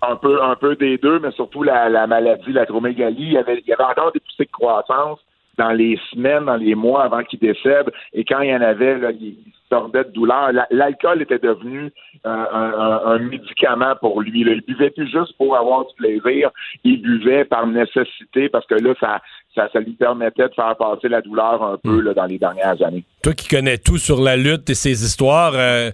Un 0.02 0.16
peu 0.16 0.42
un 0.42 0.56
peu 0.56 0.76
des 0.76 0.98
deux, 0.98 1.18
mais 1.20 1.30
surtout 1.32 1.62
la, 1.62 1.88
la 1.88 2.06
maladie, 2.06 2.52
l'acromégalie. 2.52 3.16
Il 3.24 3.32
y 3.32 3.38
avait 3.38 3.58
il 3.64 3.68
y 3.68 3.72
avait 3.72 3.84
encore 3.84 4.12
des 4.12 4.20
poussées 4.20 4.44
de 4.44 4.50
croissance 4.50 5.18
dans 5.58 5.70
les 5.70 5.98
semaines, 6.10 6.46
dans 6.46 6.56
les 6.56 6.74
mois 6.74 7.04
avant 7.04 7.22
qu'il 7.22 7.38
décède. 7.38 7.90
Et 8.14 8.24
quand 8.24 8.40
il 8.40 8.50
y 8.50 8.54
en 8.56 8.62
avait, 8.62 8.98
là, 8.98 9.10
il, 9.12 9.36
sortait 9.68 10.04
de 10.04 10.10
douleur. 10.10 10.52
La- 10.52 10.66
L'alcool 10.70 11.22
était 11.22 11.38
devenu 11.38 11.90
euh, 12.26 12.28
un, 12.52 12.72
un- 12.78 13.00
un 13.14 13.18
médicament 13.20 13.94
pour 14.00 14.20
lui. 14.20 14.40
Il 14.42 14.60
buvait 14.68 14.90
plus 14.90 15.06
juste 15.10 15.34
pour 15.38 15.56
avoir 15.56 15.86
du 15.86 15.94
plaisir. 15.96 16.50
Il 16.84 17.00
buvait 17.00 17.46
par 17.46 17.66
nécessité 17.66 18.50
parce 18.50 18.66
que 18.66 18.74
là, 18.74 18.92
ça, 19.00 19.20
ça, 19.54 19.70
ça 19.72 19.80
lui 19.80 19.92
permettait 19.92 20.48
de 20.48 20.54
faire 20.54 20.76
passer 20.76 21.08
la 21.08 21.22
douleur 21.22 21.62
un 21.62 21.78
peu 21.82 22.00
là, 22.02 22.12
dans 22.12 22.26
les 22.26 22.38
dernières 22.38 22.82
années. 22.82 23.02
Toi 23.22 23.32
qui 23.32 23.48
connais 23.48 23.78
tout 23.78 23.96
sur 23.96 24.20
la 24.20 24.36
lutte 24.36 24.68
et 24.68 24.74
ses 24.74 25.04
histoires, 25.06 25.52
euh, 25.54 25.90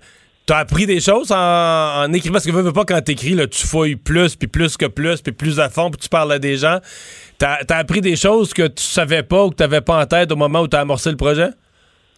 t'as 0.49 0.57
appris 0.57 0.87
des 0.87 1.01
choses 1.01 1.31
en, 1.31 2.11
écrivant? 2.13 2.33
Parce 2.33 2.47
que 2.47 2.53
veux, 2.53 2.63
veux 2.63 2.73
pas 2.73 2.87
quand 2.87 3.01
t'écris, 3.03 3.35
là, 3.35 3.47
tu 3.47 3.67
fouilles 3.67 3.97
plus, 3.97 4.35
puis 4.35 4.49
plus 4.49 4.79
que 4.79 4.87
plus, 4.87 5.21
puis 5.21 5.33
plus 5.33 5.61
à 5.61 5.69
fond, 5.69 5.91
puis 5.91 6.01
tu 6.01 6.09
parles 6.09 6.33
à 6.33 6.39
des 6.39 6.57
gens. 6.57 6.79
T'as 7.39 7.59
as 7.69 7.77
appris 7.77 8.01
des 8.01 8.17
choses 8.17 8.55
que 8.55 8.67
tu 8.67 8.83
savais 8.83 9.23
pas 9.23 9.45
ou 9.45 9.51
que 9.51 9.57
t'avais 9.57 9.83
pas 9.83 10.03
en 10.03 10.07
tête 10.07 10.33
au 10.33 10.37
moment 10.37 10.61
où 10.61 10.67
t'as 10.67 10.81
amorcé 10.81 11.11
le 11.11 11.19
projet? 11.19 11.51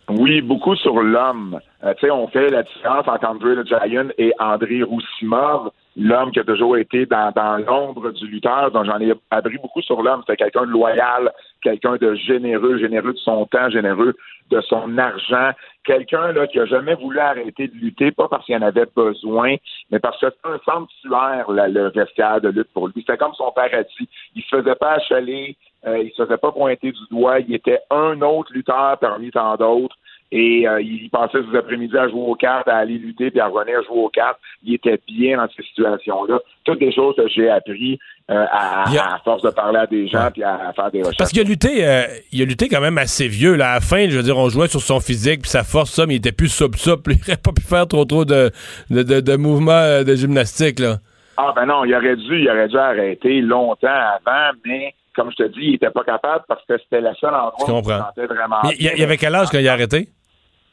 Oui, 0.08 0.40
beaucoup 0.42 0.76
sur 0.76 1.02
l'homme. 1.02 1.58
Euh, 1.84 1.92
tu 1.94 2.06
sais, 2.06 2.10
on 2.12 2.28
fait 2.28 2.50
la 2.50 2.62
différence 2.62 3.06
entre 3.08 3.26
André 3.26 3.54
le 3.54 3.64
Giant 3.64 4.08
et 4.16 4.32
André 4.38 4.82
Roussimov, 4.82 5.70
l'homme 5.96 6.30
qui 6.30 6.40
a 6.40 6.44
toujours 6.44 6.76
été 6.76 7.06
dans, 7.06 7.32
dans 7.34 7.58
l'ombre 7.58 8.12
du 8.12 8.26
lutteur. 8.28 8.70
Donc, 8.70 8.86
j'en 8.86 9.00
ai 9.00 9.12
appris 9.30 9.58
beaucoup 9.58 9.82
sur 9.82 10.02
l'homme. 10.02 10.22
C'était 10.26 10.44
quelqu'un 10.44 10.66
de 10.66 10.70
loyal, 10.70 11.32
quelqu'un 11.62 11.96
de 11.96 12.14
généreux, 12.14 12.78
généreux 12.78 13.12
de 13.12 13.18
son 13.18 13.46
temps, 13.46 13.70
généreux 13.70 14.14
de 14.50 14.60
son 14.62 14.98
argent. 14.98 15.50
Quelqu'un 15.84 16.32
là 16.32 16.46
qui 16.46 16.58
a 16.60 16.66
jamais 16.66 16.94
voulu 16.94 17.18
arrêter 17.18 17.68
de 17.68 17.74
lutter, 17.74 18.10
pas 18.10 18.28
parce 18.28 18.44
qu'il 18.44 18.56
en 18.56 18.62
avait 18.62 18.86
besoin, 18.94 19.56
mais 19.90 19.98
parce 19.98 20.20
que 20.20 20.26
c'était 20.26 20.54
un 20.54 20.60
sanctuaire, 20.64 21.50
là, 21.50 21.68
le 21.68 21.90
vestiaire 21.90 22.40
de 22.40 22.48
lutte 22.48 22.72
pour 22.74 22.88
lui. 22.88 23.00
C'était 23.00 23.16
comme 23.16 23.34
son 23.34 23.50
paradis. 23.52 24.08
Il 24.34 24.42
se 24.42 24.56
faisait 24.56 24.74
pas 24.74 24.92
achaler, 24.92 25.56
euh, 25.86 25.98
il 25.98 26.10
se 26.12 26.24
faisait 26.24 26.36
pas 26.36 26.52
pointer 26.52 26.92
du 26.92 27.06
doigt. 27.10 27.40
Il 27.40 27.54
était 27.54 27.80
un 27.90 28.20
autre 28.20 28.52
lutteur 28.52 28.98
parmi 28.98 29.30
tant 29.30 29.56
d'autres. 29.56 29.96
Et 30.32 30.66
euh, 30.68 30.80
il 30.80 31.10
passait 31.10 31.38
ses 31.50 31.58
après-midi 31.58 31.96
à 31.98 32.08
jouer 32.08 32.20
aux 32.20 32.36
cartes, 32.36 32.68
à 32.68 32.76
aller 32.76 32.98
lutter, 32.98 33.30
puis 33.32 33.40
à 33.40 33.48
revenir 33.48 33.82
jouer 33.82 33.98
aux 33.98 34.08
cartes. 34.10 34.38
Il 34.62 34.74
était 34.74 35.00
bien 35.08 35.36
dans 35.38 35.48
ces 35.56 35.62
situations-là. 35.64 36.38
Toutes 36.64 36.78
des 36.78 36.92
choses 36.92 37.16
que 37.16 37.26
j'ai 37.28 37.50
appris 37.50 37.98
euh, 38.30 38.44
à, 38.48 38.84
Il 38.86 38.94
y 38.94 38.98
a- 38.98 39.14
à 39.14 39.18
force 39.24 39.42
de 39.42 39.50
parler 39.50 39.78
à 39.80 39.86
des 39.88 40.06
gens 40.06 40.30
puis 40.32 40.44
à, 40.44 40.68
à 40.68 40.72
faire 40.72 40.90
des 40.92 41.00
recherches. 41.00 41.16
Parce 41.16 41.30
qu'il 41.32 41.40
a 41.40 41.44
lutté, 41.44 41.84
euh, 41.84 42.02
il 42.30 42.40
a 42.42 42.44
lutté 42.44 42.68
quand 42.68 42.80
même 42.80 42.96
assez 42.98 43.26
vieux. 43.26 43.56
Là. 43.56 43.70
À 43.72 43.74
la 43.74 43.80
fin, 43.80 44.08
je 44.08 44.16
veux 44.16 44.22
dire, 44.22 44.38
on 44.38 44.48
jouait 44.48 44.68
sur 44.68 44.80
son 44.80 45.00
physique 45.00 45.40
puis 45.42 45.50
sa 45.50 45.64
force, 45.64 45.90
ça, 45.90 46.06
mais 46.06 46.14
il 46.14 46.18
était 46.18 46.30
plus 46.30 46.48
souple-souple. 46.48 47.12
Il 47.14 47.22
aurait 47.32 47.36
pas 47.42 47.50
pu 47.52 47.62
faire 47.62 47.88
trop 47.88 48.04
trop 48.04 48.24
de, 48.24 48.50
de, 48.90 49.02
de- 49.02 49.20
de 49.20 49.36
mouvements 49.36 50.04
de 50.04 50.14
gymnastique. 50.14 50.78
Là. 50.78 50.98
Ah 51.36 51.52
ben 51.56 51.66
non, 51.66 51.84
il 51.84 51.94
aurait 51.94 52.14
dû, 52.16 52.38
il 52.38 52.48
aurait 52.50 52.68
dû 52.68 52.76
arrêter 52.78 53.40
longtemps 53.40 53.88
avant, 53.88 54.56
mais 54.64 54.94
comme 55.16 55.30
je 55.32 55.42
te 55.42 55.48
dis, 55.48 55.60
il 55.62 55.74
était 55.74 55.90
pas 55.90 56.04
capable 56.04 56.44
parce 56.46 56.62
que 56.66 56.78
c'était 56.78 57.00
la 57.00 57.14
seule 57.14 57.34
endroit 57.34 57.54
où 57.58 57.80
il 57.80 57.84
sentait 57.98 58.26
vraiment. 58.26 58.56
Il, 58.78 58.92
il 58.96 59.02
avait 59.02 59.16
quel 59.16 59.34
âge 59.34 59.48
quand 59.50 59.58
il 59.58 59.66
a 59.68 59.72
arrêté? 59.72 60.06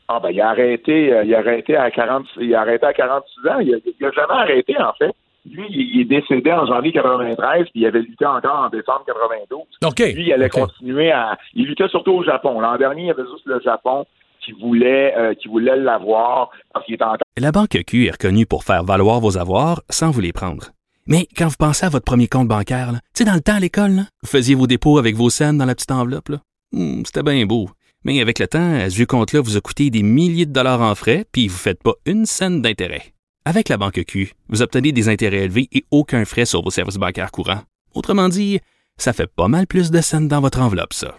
Ah 0.10 0.20
ben 0.22 0.30
il 0.30 0.40
a 0.42 0.50
arrêté, 0.50 1.12
euh, 1.14 1.24
il 1.26 1.36
a 1.36 1.40
arrêté 1.40 1.76
à 1.76 1.92
40, 1.92 2.26
il 2.40 2.54
a 2.56 2.62
arrêté 2.62 2.86
à 2.86 2.94
46 2.94 3.50
ans. 3.50 3.60
Il 3.60 3.74
a, 3.74 3.78
il 4.00 4.06
a 4.06 4.12
jamais 4.12 4.34
arrêté 4.34 4.76
en 4.82 4.94
fait. 4.94 5.12
Lui, 5.50 5.66
il, 5.70 5.96
il 5.96 6.02
est 6.02 6.06
décédé 6.06 6.52
en 6.52 6.66
janvier 6.66 6.92
93, 6.92 7.64
puis 7.72 7.82
il 7.82 7.86
avait 7.86 8.00
lutté 8.02 8.26
encore 8.26 8.66
en 8.66 8.70
décembre 8.70 9.04
92. 9.06 9.60
OK. 9.86 10.00
Lui, 10.00 10.26
il 10.28 10.34
allait 10.34 10.50
continuer 10.50 11.12
à. 11.12 11.38
Il 11.54 11.66
luttait 11.68 11.88
surtout 11.90 12.12
au 12.12 12.24
Japon. 12.24 12.60
L'an 12.60 12.78
dernier, 12.78 13.04
il 13.04 13.08
y 13.08 13.12
avait 13.12 13.24
juste 13.24 13.46
le 13.46 13.60
Japon 13.62 14.06
qui 14.44 14.52
voulait, 14.54 15.14
euh, 15.18 15.34
qui 15.34 15.48
voulait 15.50 15.76
l'avoir 15.76 16.52
parce 16.74 16.86
qu'il 16.86 16.96
était 16.96 17.04
encore. 17.04 17.18
La 17.38 17.52
Banque 17.52 17.78
Q 17.86 18.08
est 18.08 18.12
reconnue 18.12 18.46
pour 18.46 18.64
faire 18.64 18.84
valoir 18.84 19.20
vos 19.20 19.38
avoirs 19.38 19.82
sans 19.90 20.12
vous 20.12 20.22
les 20.22 20.32
prendre. 20.34 20.68
Mais 21.06 21.28
quand 21.38 21.48
vous 21.48 21.56
pensez 21.58 21.86
à 21.86 21.90
votre 21.90 22.06
premier 22.06 22.28
compte 22.28 22.48
bancaire, 22.50 22.92
là, 22.92 23.00
tu 23.16 23.24
sais, 23.24 23.26
dans 23.26 23.34
le 23.34 23.40
temps 23.42 23.56
à 23.56 23.60
l'école, 23.60 23.92
là, 23.92 24.02
vous 24.24 24.30
faisiez 24.30 24.56
vos 24.56 24.68
dépôts 24.68 24.98
avec 24.98 25.16
vos 25.16 25.30
scènes 25.30 25.58
dans 25.58 25.66
la 25.66 25.76
petite 25.76 25.92
enveloppe. 25.92 26.28
là. 26.30 26.38
Hmm, 26.74 27.04
C'était 27.06 27.24
bien 27.24 27.46
beau. 27.46 27.68
Mais 28.08 28.22
avec 28.22 28.40
le 28.40 28.48
temps, 28.48 28.90
ce 28.90 28.96
vieux 28.96 29.06
compte-là 29.06 29.42
vous 29.42 29.58
a 29.58 29.62
coûté 29.62 29.90
des 29.90 30.02
milliers 30.02 30.46
de 30.46 30.54
dollars 30.54 30.82
en 30.82 30.96
frais, 30.96 31.26
puis 31.32 31.48
vous 31.48 31.56
ne 31.56 31.60
faites 31.60 31.84
pas 31.84 31.94
une 32.06 32.26
scène 32.26 32.62
d'intérêt. 32.62 33.14
Avec 33.46 33.68
la 33.70 33.78
Banque 33.78 34.04
Q, 34.06 34.32
vous 34.50 34.62
obtenez 34.62 34.92
des 34.94 35.10
intérêts 35.10 35.44
élevés 35.44 35.68
et 35.74 35.84
aucun 35.92 36.24
frais 36.26 36.46
sur 36.46 36.64
vos 36.64 36.70
services 36.70 36.96
bancaires 36.98 37.32
courants. 37.32 37.62
Autrement 37.94 38.30
dit, 38.30 38.60
ça 38.98 39.14
fait 39.14 39.28
pas 39.28 39.48
mal 39.50 39.68
plus 39.68 39.92
de 39.92 40.00
scènes 40.02 40.28
dans 40.28 40.40
votre 40.42 40.62
enveloppe, 40.62 40.94
ça. 40.94 41.18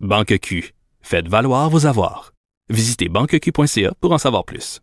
Banque 0.00 0.38
Q. 0.40 0.72
Faites 1.00 1.28
valoir 1.28 1.70
vos 1.70 1.86
avoirs. 1.86 2.32
Visitez 2.68 3.08
banqueq.ca 3.08 3.92
pour 4.00 4.12
en 4.12 4.18
savoir 4.18 4.44
plus. 4.44 4.80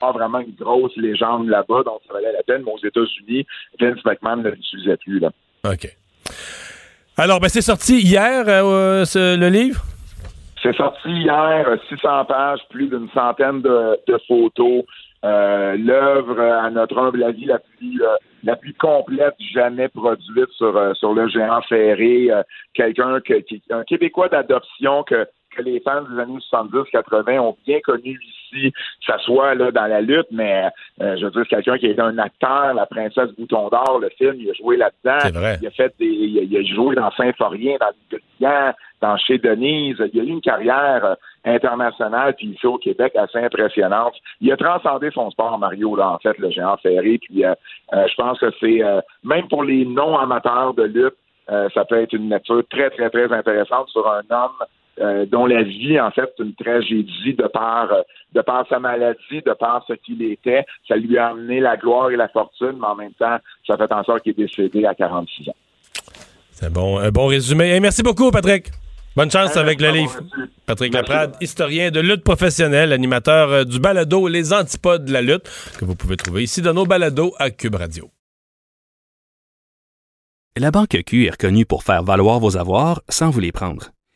pas 0.00 0.10
vraiment 0.12 0.40
une 0.40 0.54
grosse 0.56 0.96
légende 0.96 1.46
là-bas, 1.48 1.82
donc 1.84 2.00
ça 2.08 2.14
valait 2.14 2.32
la 2.32 2.42
peine. 2.42 2.62
Mais 2.66 2.72
aux 2.72 2.84
États-Unis, 2.86 3.46
Vince 3.80 4.04
McMahon 4.04 4.36
ne 4.38 4.50
l'utilisait 4.50 4.96
plus. 4.96 5.18
Là. 5.20 5.30
OK. 5.64 5.96
Alors, 7.16 7.38
ben, 7.40 7.48
c'est 7.48 7.62
sorti 7.62 8.00
hier, 8.00 8.44
euh, 8.48 9.04
ce- 9.04 9.36
le 9.36 9.48
livre? 9.48 9.84
C'est 10.64 10.74
sorti 10.76 11.10
hier, 11.10 11.68
euh, 11.68 11.76
600 11.90 12.24
pages, 12.24 12.60
plus 12.70 12.88
d'une 12.88 13.10
centaine 13.10 13.60
de, 13.60 14.18
photos. 14.26 14.84
Euh, 15.22 15.76
L'œuvre, 15.76 16.38
euh, 16.40 16.58
à 16.58 16.70
notre 16.70 16.96
humble 16.96 17.22
avis, 17.22 17.44
la 17.44 17.58
plus, 17.58 18.00
euh, 18.02 18.16
la 18.44 18.56
plus 18.56 18.72
complète 18.72 19.34
jamais 19.52 19.88
produite 19.88 20.48
sur, 20.56 20.74
euh, 20.74 20.94
sur 20.94 21.12
le 21.12 21.28
géant 21.28 21.60
ferré. 21.68 22.30
Euh, 22.30 22.42
Quelqu'un 22.72 23.20
que, 23.20 23.34
qui, 23.40 23.62
un 23.70 23.84
Québécois 23.84 24.30
d'adoption 24.30 25.02
que, 25.02 25.26
que 25.54 25.62
les 25.62 25.80
fans 25.80 26.02
des 26.02 26.20
années 26.20 26.38
70-80 26.52 27.38
ont 27.38 27.56
bien 27.66 27.80
connu 27.80 28.18
ici, 28.22 28.72
que 28.72 29.06
ça 29.06 29.18
soit 29.18 29.54
là, 29.54 29.70
dans 29.70 29.86
la 29.86 30.00
lutte, 30.00 30.28
mais 30.30 30.68
euh, 31.00 31.16
je 31.16 31.24
veux 31.24 31.30
dire, 31.30 31.46
quelqu'un 31.48 31.78
qui 31.78 31.86
est 31.86 32.00
un 32.00 32.18
acteur, 32.18 32.74
la 32.74 32.86
princesse 32.86 33.30
Bouton 33.38 33.68
d'Or, 33.68 33.98
le 34.00 34.10
film, 34.10 34.34
il 34.38 34.50
a 34.50 34.54
joué 34.54 34.76
là-dedans. 34.76 35.56
Il 35.60 35.66
a 35.66 35.70
fait 35.70 35.94
des. 35.98 36.06
Il 36.06 36.38
a, 36.38 36.42
il 36.42 36.56
a 36.56 36.74
joué 36.74 36.94
dans 36.94 37.10
Saint-Forien, 37.12 37.76
dans 37.80 38.72
dans 39.04 39.16
chez 39.18 39.38
Denise. 39.38 40.02
Il 40.12 40.20
a 40.20 40.22
eu 40.22 40.28
une 40.28 40.40
carrière 40.40 41.04
euh, 41.04 41.14
internationale, 41.44 42.34
puis 42.34 42.48
ici 42.48 42.66
au 42.66 42.78
Québec, 42.78 43.14
assez 43.16 43.38
impressionnante. 43.38 44.14
Il 44.40 44.50
a 44.50 44.56
transcendé 44.56 45.10
son 45.12 45.30
sport, 45.30 45.58
Mario, 45.58 45.94
là, 45.94 46.10
en 46.10 46.18
fait, 46.18 46.38
le 46.38 46.50
géant 46.50 46.76
ferré. 46.78 47.18
Puis 47.18 47.44
euh, 47.44 47.54
euh, 47.92 48.06
je 48.08 48.14
pense 48.14 48.38
que 48.38 48.50
c'est, 48.60 48.80
même 49.22 49.46
pour 49.48 49.62
les 49.62 49.84
non-amateurs 49.84 50.74
de 50.74 50.84
lutte, 50.84 51.16
ça 51.74 51.84
peut 51.84 52.00
être 52.00 52.14
une 52.14 52.28
nature 52.28 52.62
très, 52.70 52.88
très, 52.90 53.10
très 53.10 53.30
intéressante 53.30 53.88
sur 53.90 54.10
un 54.10 54.22
homme 54.30 54.64
dont 54.98 55.46
la 55.46 55.62
vie, 55.62 56.00
en 56.00 56.10
fait, 56.10 56.22
est 56.22 56.42
une 56.42 56.54
tragédie 56.54 57.34
de 57.34 57.46
par, 57.46 57.88
de 58.32 58.40
par 58.40 58.66
sa 58.68 58.78
maladie, 58.78 59.42
de 59.44 59.52
par 59.52 59.84
ce 59.88 59.94
qu'il 59.94 60.22
était. 60.22 60.64
Ça 60.86 60.96
lui 60.96 61.18
a 61.18 61.28
amené 61.28 61.60
la 61.60 61.76
gloire 61.76 62.10
et 62.10 62.16
la 62.16 62.28
fortune, 62.28 62.76
mais 62.80 62.86
en 62.86 62.94
même 62.94 63.12
temps, 63.12 63.38
ça 63.66 63.76
fait 63.76 63.92
en 63.92 64.04
sorte 64.04 64.22
qu'il 64.22 64.32
est 64.32 64.44
décédé 64.44 64.84
à 64.86 64.94
46 64.94 65.48
ans. 65.48 65.56
C'est 66.52 66.72
bon, 66.72 66.98
un 66.98 67.10
bon 67.10 67.26
résumé. 67.26 67.78
merci 67.80 68.02
beaucoup, 68.02 68.30
Patrick. 68.30 68.70
Bonne 69.16 69.30
chance 69.30 69.56
avec 69.56 69.80
le 69.80 69.90
livre. 69.90 70.20
Patrick 70.66 70.92
Laprade, 70.92 71.36
historien 71.40 71.90
de 71.90 72.00
lutte 72.00 72.24
professionnelle, 72.24 72.92
animateur 72.92 73.50
euh, 73.50 73.64
du 73.64 73.78
balado 73.78 74.26
Les 74.26 74.52
Antipodes 74.52 75.04
de 75.04 75.12
la 75.12 75.22
lutte, 75.22 75.48
que 75.78 75.84
vous 75.84 75.94
pouvez 75.94 76.16
trouver 76.16 76.42
ici 76.42 76.62
dans 76.62 76.74
nos 76.74 76.84
balados 76.84 77.32
à 77.38 77.50
Cube 77.50 77.76
Radio. 77.76 78.10
La 80.56 80.70
Banque 80.70 81.02
Q 81.04 81.26
est 81.26 81.30
reconnue 81.30 81.64
pour 81.64 81.84
faire 81.84 82.02
valoir 82.02 82.40
vos 82.40 82.56
avoirs 82.56 83.02
sans 83.08 83.30
vous 83.30 83.40
les 83.40 83.52
prendre. 83.52 83.90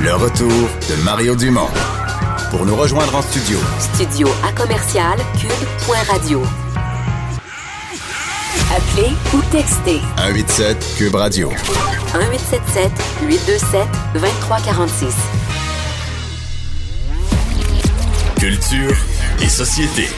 Le 0.00 0.14
retour 0.14 0.48
de 0.48 1.02
Mario 1.02 1.34
Dumont. 1.34 1.68
Pour 2.50 2.64
nous 2.64 2.76
rejoindre 2.76 3.16
en 3.16 3.22
studio. 3.22 3.58
Studio 3.94 4.28
à 4.46 4.52
commercial 4.52 5.18
cube.radio. 5.40 6.42
Appelez 8.70 9.12
ou 9.34 9.40
textez. 9.50 10.00
187 10.16 10.94
Cube 10.98 11.14
Radio. 11.16 11.48
1877 11.50 12.92
827 13.22 13.88
2346. 14.14 15.14
Culture 18.38 18.96
et 19.42 19.48
société. 19.48 20.08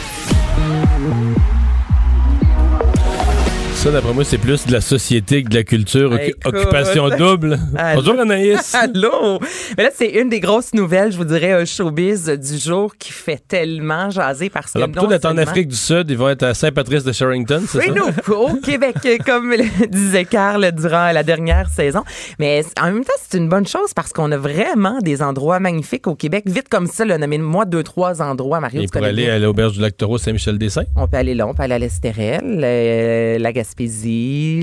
Ça, 3.81 3.89
d'après 3.89 4.13
moi, 4.13 4.23
c'est 4.23 4.37
plus 4.37 4.67
de 4.67 4.73
la 4.73 4.79
société 4.79 5.41
que 5.41 5.49
de 5.49 5.55
la 5.55 5.63
culture. 5.63 6.15
Occupation 6.45 7.09
double. 7.09 7.57
Bonjour, 7.95 8.19
Anaïs. 8.19 8.75
Allô? 8.79 9.39
Mais 9.75 9.85
là, 9.85 9.89
c'est 9.91 10.09
une 10.21 10.29
des 10.29 10.39
grosses 10.39 10.75
nouvelles, 10.75 11.11
je 11.11 11.17
vous 11.17 11.25
dirais, 11.25 11.53
un 11.53 11.65
showbiz 11.65 12.25
du 12.27 12.59
jour 12.59 12.93
qui 12.99 13.11
fait 13.11 13.41
tellement 13.47 14.11
jaser 14.11 14.51
parce 14.51 14.73
que. 14.73 14.77
Alors, 14.77 14.91
plutôt 14.91 15.07
d'être 15.07 15.25
en 15.25 15.35
Afrique 15.35 15.67
du 15.67 15.75
Sud, 15.75 16.11
ils 16.11 16.17
vont 16.17 16.29
être 16.29 16.43
à 16.43 16.53
Saint-Patrice 16.53 17.03
de 17.03 17.11
Sherrington, 17.11 17.63
c'est 17.67 17.79
ça? 17.79 17.83
Oui, 17.91 17.91
nous, 17.95 18.35
au 18.35 18.53
Québec, 18.63 18.97
comme 19.25 19.51
disait 19.89 20.25
Carl 20.25 20.71
durant 20.73 21.11
la 21.11 21.23
dernière 21.23 21.67
saison. 21.67 22.03
Mais 22.37 22.63
en 22.79 22.85
même 22.91 23.03
temps, 23.03 23.13
c'est 23.27 23.39
une 23.39 23.49
bonne 23.49 23.65
chose 23.65 23.95
parce 23.95 24.13
qu'on 24.13 24.31
a 24.31 24.37
vraiment 24.37 24.99
des 24.99 25.23
endroits 25.23 25.59
magnifiques 25.59 26.05
au 26.05 26.13
Québec. 26.13 26.43
Vite 26.45 26.69
comme 26.69 26.85
ça, 26.85 27.03
nommez-moi 27.03 27.65
deux, 27.65 27.81
trois 27.81 28.21
endroits, 28.21 28.59
Mario. 28.59 28.83
Et 28.83 28.85
pour 28.85 29.03
aller 29.03 29.27
à 29.27 29.39
l'auberge 29.39 29.73
du 29.73 29.81
lac 29.81 29.97
Taureau, 29.97 30.19
Saint-Michel-des-Saints? 30.19 30.85
On 30.95 31.07
peut 31.07 31.17
aller 31.17 31.33
là, 31.33 31.47
on 31.47 31.55
peut 31.55 31.63
aller 31.63 31.73
à 31.73 31.79
l'Estérel, 31.79 32.61
euh, 32.63 33.39
la 33.39 33.51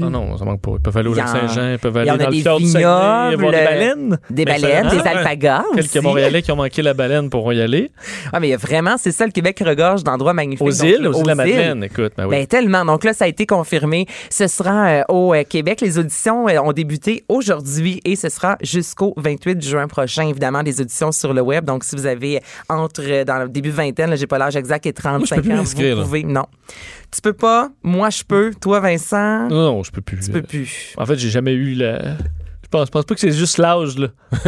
non, 0.01 0.11
non, 0.11 0.37
ça 0.37 0.45
manque 0.45 0.61
pas. 0.61 0.73
Ils 0.75 0.81
peuvent 0.81 0.97
aller 0.97 1.09
au 1.09 1.15
Lac-Saint-Jean, 1.15 1.73
ils 1.73 1.79
peuvent 1.79 1.97
aller 1.97 2.17
dans 2.17 2.31
le 2.31 2.33
fjord 2.33 2.59
du 2.59 2.67
Saguenay, 2.67 3.37
voir 3.37 3.53
des 3.53 3.65
baleines. 3.65 4.19
Des 4.31 4.45
baleines, 4.45 4.89
des 4.89 5.09
alpagas 5.09 5.65
Quelques 5.75 5.97
Montréalais 5.97 6.43
qui 6.43 6.53
ont 6.53 6.57
manqué 6.57 6.83
la 6.83 6.95
baleine 6.95 7.31
pourront 7.31 7.53
y 7.53 7.61
aller. 7.61 7.91
Ah, 8.33 8.41
mais 8.41 8.55
vraiment, 8.57 8.97
c'est 8.99 9.13
ça, 9.13 9.27
le 9.27 9.33
Québec 9.33 9.63
regorge 9.65 10.05
d'endroits 10.05 10.33
magnifiques. 10.33 10.67
Aux 10.67 10.71
îles, 10.71 11.07
aux, 11.07 11.15
îles 11.15 11.23
de 11.23 11.29
la 11.29 11.35
Madeleine, 11.35 11.85
écoute. 11.85 12.13
Ben, 12.17 12.29
ben, 12.29 12.47
tellement. 12.47 12.85
Donc 12.85 13.05
là, 13.05 13.13
ça 13.13 13.25
a 13.25 13.29
été 13.29 13.47
confirmé. 13.47 14.07
Ce 14.31 14.47
sera 14.47 14.89
euh, 14.89 15.03
au 15.09 15.35
euh, 15.35 15.45
Québec. 15.49 15.81
Les 15.81 15.99
auditions 15.99 16.49
euh, 16.49 16.59
ont 16.61 16.73
débuté 16.73 17.25
aujourd'hui 17.29 18.01
et 18.05 18.17
ce 18.17 18.29
sera 18.29 18.57
jusqu'au 18.63 19.15
28 19.17 19.63
juin 19.63 19.89
prochain. 19.89 20.29
Évidemment, 20.29 20.63
des 20.63 20.81
auditions 20.81 21.13
sur 21.13 21.33
le 21.35 21.41
web. 21.41 21.65
Donc, 21.65 21.85
si 21.85 21.97
vous 21.97 22.07
avez 22.07 22.41
entre, 22.69 23.25
dans 23.25 23.39
le 23.39 23.49
début 23.49 23.71
vingtaine, 23.71 24.17
j'ai 24.17 24.27
pas 24.27 24.39
l'âge 24.39 24.57
exact, 24.57 24.87
et 24.87 24.93
35 24.93 25.45
Moi, 25.45 25.59
ans, 25.59 25.63
vous 25.63 26.03
pouvez. 26.03 26.23
Non. 26.25 26.47
Tu 27.15 27.21
peux 27.23 27.33
pas. 27.33 27.71
Moi, 27.83 28.11
je 28.11 28.23
peux. 28.23 28.53
Toi, 28.61 28.81
Vincent? 28.81 29.49
Non, 29.49 29.73
non 29.73 29.83
je 29.83 29.91
peux 29.91 30.01
plus. 30.03 30.21
Tu 30.21 30.31
peux 30.31 30.43
plus. 30.43 30.95
En 30.97 31.07
fait, 31.07 31.17
j'ai 31.17 31.31
jamais 31.31 31.53
eu 31.53 31.75
la. 31.75 32.17
Je 32.69 32.69
pense, 32.71 32.91
pense 32.91 33.05
pas 33.07 33.15
que 33.15 33.21
c'est 33.21 33.33
juste 33.33 33.57
l'âge, 33.57 33.97
là. 33.97 34.09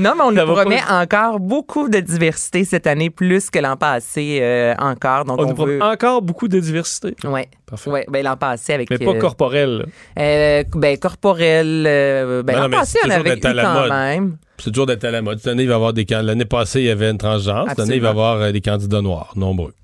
non, 0.00 0.14
mais 0.16 0.24
on 0.24 0.32
nous 0.32 0.44
promet 0.44 0.80
encore 0.90 1.38
beaucoup 1.38 1.88
de 1.88 2.00
diversité 2.00 2.64
cette 2.64 2.88
année, 2.88 3.10
plus 3.10 3.48
que 3.48 3.60
l'an 3.60 3.76
passé 3.76 4.40
euh, 4.42 4.74
encore. 4.76 5.24
Donc 5.24 5.38
on, 5.38 5.44
on 5.44 5.48
nous 5.50 5.54
promet 5.54 5.74
veut... 5.74 5.82
encore 5.82 6.20
beaucoup 6.20 6.48
de 6.48 6.58
diversité. 6.58 7.14
Oui. 7.22 7.42
Parfait. 7.64 7.90
Ouais, 7.90 8.06
ben 8.08 8.24
l'an 8.24 8.36
passé 8.36 8.72
avec. 8.72 8.90
Mais 8.90 8.98
pas 8.98 9.12
euh, 9.12 9.20
corporel. 9.20 9.86
Euh, 10.18 10.64
ben 10.74 10.98
corporel. 10.98 11.84
euh, 11.86 12.42
ben 12.42 12.58
l'an 12.58 12.68
passé, 12.68 12.98
on 13.04 13.06
toujours 13.06 13.20
avait 13.20 13.30
eu 13.30 13.34
d'être 13.34 13.44
à 13.44 13.54
la 13.54 13.62
quand 13.62 13.80
mode. 13.82 13.90
même. 13.90 14.36
C'est 14.58 14.72
toujours 14.72 14.86
d'être 14.86 15.04
à 15.04 15.12
la 15.12 15.22
mode. 15.22 15.38
Cette 15.38 15.52
année, 15.52 15.62
il 15.62 15.68
va 15.68 15.74
y 15.74 15.76
avoir 15.76 15.92
des 15.92 16.04
L'année 16.10 16.44
passée, 16.44 16.80
il 16.80 16.86
y 16.86 16.90
avait 16.90 17.08
une 17.08 17.18
transgenre. 17.18 17.66
Cette 17.68 17.78
année, 17.78 17.94
il 17.94 18.02
va 18.02 18.08
y 18.08 18.10
avoir 18.10 18.52
des 18.52 18.60
candidats 18.60 19.00
noirs, 19.00 19.32
nombreux. 19.36 19.74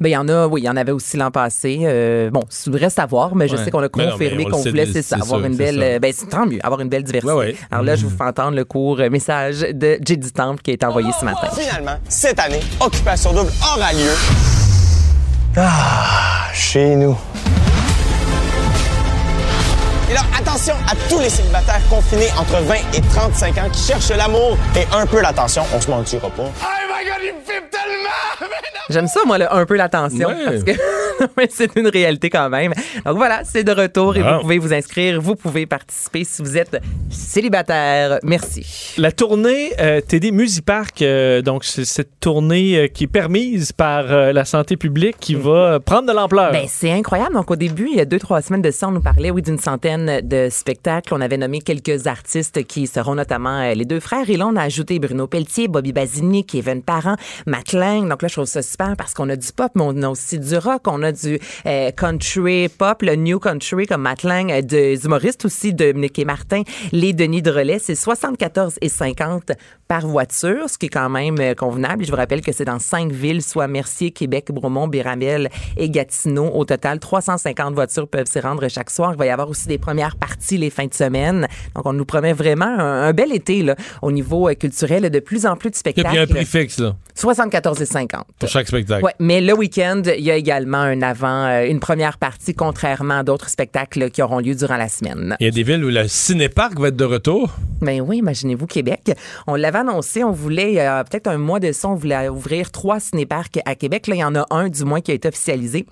Ben 0.00 0.08
il 0.08 0.12
y 0.12 0.16
en 0.16 0.28
a, 0.28 0.46
oui, 0.46 0.60
il 0.62 0.64
y 0.64 0.68
en 0.68 0.76
avait 0.76 0.92
aussi 0.92 1.16
l'an 1.16 1.30
passé. 1.30 1.80
Euh, 1.82 2.30
bon, 2.30 2.44
il 2.66 2.76
reste 2.76 2.98
à 2.98 3.06
voir, 3.06 3.34
mais 3.34 3.48
je 3.48 3.56
Ouais. 3.56 3.64
sais 3.64 3.70
qu'on 3.70 3.78
a 3.80 3.82
non, 3.82 3.88
confirmé 3.88 4.44
qu'on 4.44 4.58
voulait, 4.62 4.86
c'est 4.86 5.02
ça, 5.02 5.16
c'est 5.16 5.22
avoir 5.22 5.44
une 5.44 5.52
c'est 5.52 5.58
belle. 5.64 5.76
ça. 5.76 5.82
euh, 5.82 5.98
Ben 5.98 6.12
c'est 6.16 6.26
tant 6.28 6.46
mieux, 6.46 6.58
avoir 6.62 6.80
une 6.80 6.88
belle 6.88 7.02
diversité. 7.04 7.32
Ouais, 7.32 7.38
ouais. 7.38 7.56
Alors 7.70 7.84
là, 7.84 7.96
je 7.96 8.04
vous 8.06 8.16
fais 8.16 8.24
entendre 8.24 8.56
le 8.56 8.64
court 8.64 8.98
message 9.10 9.60
de 9.60 9.98
J.D. 10.04 10.30
Temple 10.30 10.62
qui 10.62 10.70
est 10.72 10.84
envoyé 10.84 11.10
ce 11.18 11.24
matin. 11.24 11.48
Finalement, 11.54 11.96
cette 12.08 12.38
année, 12.38 12.60
Occupation 12.80 13.32
Double 13.32 13.50
aura 13.74 13.92
lieu. 13.92 14.10
Ah, 15.56 16.48
chez 16.52 16.94
nous. 16.94 17.16
Et 20.10 20.14
là, 20.14 20.20
attention 20.38 20.74
à 20.90 20.94
tous 21.10 21.20
les 21.20 21.28
célibataires 21.28 21.80
confinés 21.90 22.28
entre 22.38 22.62
20 22.62 22.74
et 22.96 23.00
35 23.12 23.58
ans 23.58 23.68
qui 23.72 23.80
cherchent 23.80 24.10
l'amour 24.16 24.56
et 24.76 24.84
un 24.94 25.06
peu 25.06 25.20
l'attention. 25.20 25.62
On 25.74 25.80
se 25.80 25.90
mentira 25.90 26.30
pas. 26.30 26.44
J'aime 28.90 29.06
ça, 29.06 29.20
moi, 29.26 29.36
le, 29.36 29.52
un 29.52 29.66
peu 29.66 29.76
l'attention, 29.76 30.28
Ouais. 30.28 30.44
parce 30.46 30.62
que 30.64 30.72
c'est 31.50 31.76
une 31.76 31.88
réalité 31.88 32.30
quand 32.30 32.48
même. 32.48 32.72
Donc 33.04 33.18
voilà, 33.18 33.42
c'est 33.44 33.62
de 33.62 33.72
retour 33.72 34.16
et 34.16 34.22
Wow. 34.22 34.36
vous 34.36 34.40
pouvez 34.40 34.58
vous 34.58 34.72
inscrire, 34.72 35.20
vous 35.20 35.34
pouvez 35.36 35.66
participer 35.66 36.24
si 36.24 36.40
vous 36.40 36.56
êtes 36.56 36.80
célibataire. 37.10 38.18
Merci. 38.22 38.94
La 38.96 39.12
tournée 39.12 39.72
euh, 39.78 40.00
TD 40.00 40.30
Musipark, 40.32 41.02
euh, 41.02 41.42
donc 41.42 41.64
c'est 41.64 41.84
cette 41.84 42.18
tournée 42.18 42.78
euh, 42.78 42.86
qui 42.88 43.04
est 43.04 43.08
permise 43.08 43.72
par 43.72 44.04
euh, 44.10 44.32
la 44.32 44.46
santé 44.46 44.78
publique 44.78 45.16
qui 45.20 45.34
va 45.34 45.80
prendre 45.80 46.08
de 46.08 46.12
l'ampleur. 46.14 46.52
Ben, 46.52 46.66
c'est 46.66 46.90
incroyable. 46.90 47.34
Donc, 47.34 47.50
au 47.50 47.56
début, 47.56 47.88
il 47.90 47.98
y 47.98 48.00
a 48.00 48.06
deux, 48.06 48.18
trois 48.18 48.40
semaines 48.40 48.62
de 48.62 48.70
ça, 48.70 48.88
on 48.88 48.92
nous 48.92 49.02
parlait, 49.02 49.30
oui, 49.30 49.42
d'une 49.42 49.58
centaine 49.58 49.97
de 50.06 50.48
spectacles. 50.50 51.14
On 51.14 51.20
avait 51.20 51.36
nommé 51.36 51.60
quelques 51.60 52.06
artistes 52.06 52.64
qui 52.64 52.86
seront 52.86 53.14
notamment 53.14 53.60
euh, 53.60 53.74
les 53.74 53.84
deux 53.84 54.00
frères. 54.00 54.28
Et 54.28 54.36
là, 54.36 54.46
on 54.46 54.56
a 54.56 54.62
ajouté 54.62 54.98
Bruno 54.98 55.26
Pelletier, 55.26 55.68
Bobby 55.68 55.92
Basini, 55.92 56.44
Kevin 56.44 56.82
Parent, 56.82 57.16
Matt 57.46 57.72
Lang. 57.72 58.08
Donc 58.08 58.22
là, 58.22 58.28
je 58.28 58.34
trouve 58.34 58.46
ça 58.46 58.62
super 58.62 58.96
parce 58.96 59.14
qu'on 59.14 59.28
a 59.28 59.36
du 59.36 59.52
pop, 59.52 59.72
mais 59.74 59.82
on 59.84 60.02
a 60.02 60.08
aussi 60.08 60.38
du 60.38 60.56
rock. 60.56 60.82
On 60.86 61.02
a 61.02 61.12
du 61.12 61.38
euh, 61.66 61.90
country 61.92 62.68
pop, 62.68 63.02
le 63.02 63.16
new 63.16 63.38
country 63.38 63.86
comme 63.86 64.02
Matt 64.02 64.22
Lang, 64.22 64.50
euh, 64.50 64.62
des 64.62 65.04
humoristes 65.04 65.44
aussi, 65.44 65.72
Dominique 65.72 66.18
et 66.18 66.24
Martin, 66.24 66.62
les 66.92 67.12
Denis 67.12 67.42
de 67.42 67.50
Relais. 67.50 67.78
C'est 67.78 67.94
74 67.94 68.76
et 68.80 68.88
50 68.88 69.52
par 69.86 70.06
voiture, 70.06 70.68
ce 70.68 70.76
qui 70.76 70.86
est 70.86 70.90
quand 70.90 71.08
même 71.08 71.54
convenable. 71.54 72.04
Je 72.04 72.10
vous 72.10 72.16
rappelle 72.16 72.42
que 72.42 72.52
c'est 72.52 72.66
dans 72.66 72.78
cinq 72.78 73.10
villes, 73.10 73.42
soit 73.42 73.68
Mercier, 73.68 74.10
Québec, 74.10 74.52
Bromont, 74.52 74.86
Béramel 74.86 75.48
et 75.76 75.88
Gatineau. 75.88 76.50
Au 76.54 76.64
total, 76.64 76.98
350 76.98 77.74
voitures 77.74 78.06
peuvent 78.06 78.26
s'y 78.26 78.40
rendre 78.40 78.68
chaque 78.68 78.90
soir. 78.90 79.12
Il 79.14 79.18
va 79.18 79.26
y 79.26 79.30
avoir 79.30 79.48
aussi 79.48 79.66
des 79.66 79.78
première 79.88 80.16
partie 80.16 80.58
les 80.58 80.68
fins 80.68 80.84
de 80.86 80.92
semaine. 80.92 81.48
Donc, 81.74 81.86
on 81.86 81.94
nous 81.94 82.04
promet 82.04 82.34
vraiment 82.34 82.66
un, 82.66 83.04
un 83.08 83.12
bel 83.14 83.32
été 83.32 83.62
là, 83.62 83.74
au 84.02 84.12
niveau 84.12 84.46
euh, 84.46 84.52
culturel, 84.54 85.08
de 85.08 85.18
plus 85.18 85.46
en 85.46 85.56
plus 85.56 85.70
de 85.70 85.74
Il 85.76 85.78
y 85.78 85.80
spectacles. 85.80 86.18
a 86.18 86.20
un 86.22 86.26
prix 86.26 86.44
fixe, 86.44 86.78
là, 86.78 86.94
74,50. 87.16 88.06
pour 88.38 88.48
chaque 88.50 88.68
spectacle. 88.68 89.02
Ouais, 89.02 89.14
mais 89.18 89.40
le 89.40 89.54
week-end, 89.54 90.02
il 90.06 90.22
y 90.24 90.30
a 90.30 90.36
également 90.36 90.76
un 90.78 91.00
avant, 91.00 91.46
euh, 91.46 91.64
une 91.66 91.80
première 91.80 92.18
partie, 92.18 92.52
contrairement 92.54 93.20
à 93.20 93.22
d'autres 93.22 93.48
spectacles 93.48 94.10
qui 94.10 94.20
auront 94.20 94.40
lieu 94.40 94.54
durant 94.54 94.76
la 94.76 94.88
semaine. 94.88 95.36
Il 95.40 95.44
y 95.44 95.48
a 95.48 95.52
des 95.52 95.62
villes 95.62 95.82
où 95.84 95.88
le 95.88 96.06
cinéparc 96.06 96.78
va 96.78 96.88
être 96.88 96.96
de 96.96 97.04
retour. 97.06 97.50
Ben 97.80 98.02
oui, 98.02 98.18
imaginez-vous 98.18 98.66
Québec. 98.66 99.12
On 99.46 99.54
l'avait 99.54 99.78
annoncé, 99.78 100.22
on 100.22 100.32
voulait, 100.32 100.80
a 100.80 101.02
peut-être 101.04 101.28
un 101.28 101.38
mois 101.38 101.60
de 101.60 101.72
ça, 101.72 101.88
on 101.88 101.94
voulait 101.94 102.28
ouvrir 102.28 102.70
trois 102.72 103.00
cinéparcs 103.00 103.58
à 103.64 103.74
Québec. 103.74 104.06
Là, 104.06 104.14
il 104.16 104.18
y 104.20 104.24
en 104.24 104.34
a 104.34 104.44
un, 104.50 104.68
du 104.68 104.84
moins, 104.84 105.00
qui 105.00 105.12
a 105.12 105.14
été 105.14 105.28
officialisé. 105.28 105.86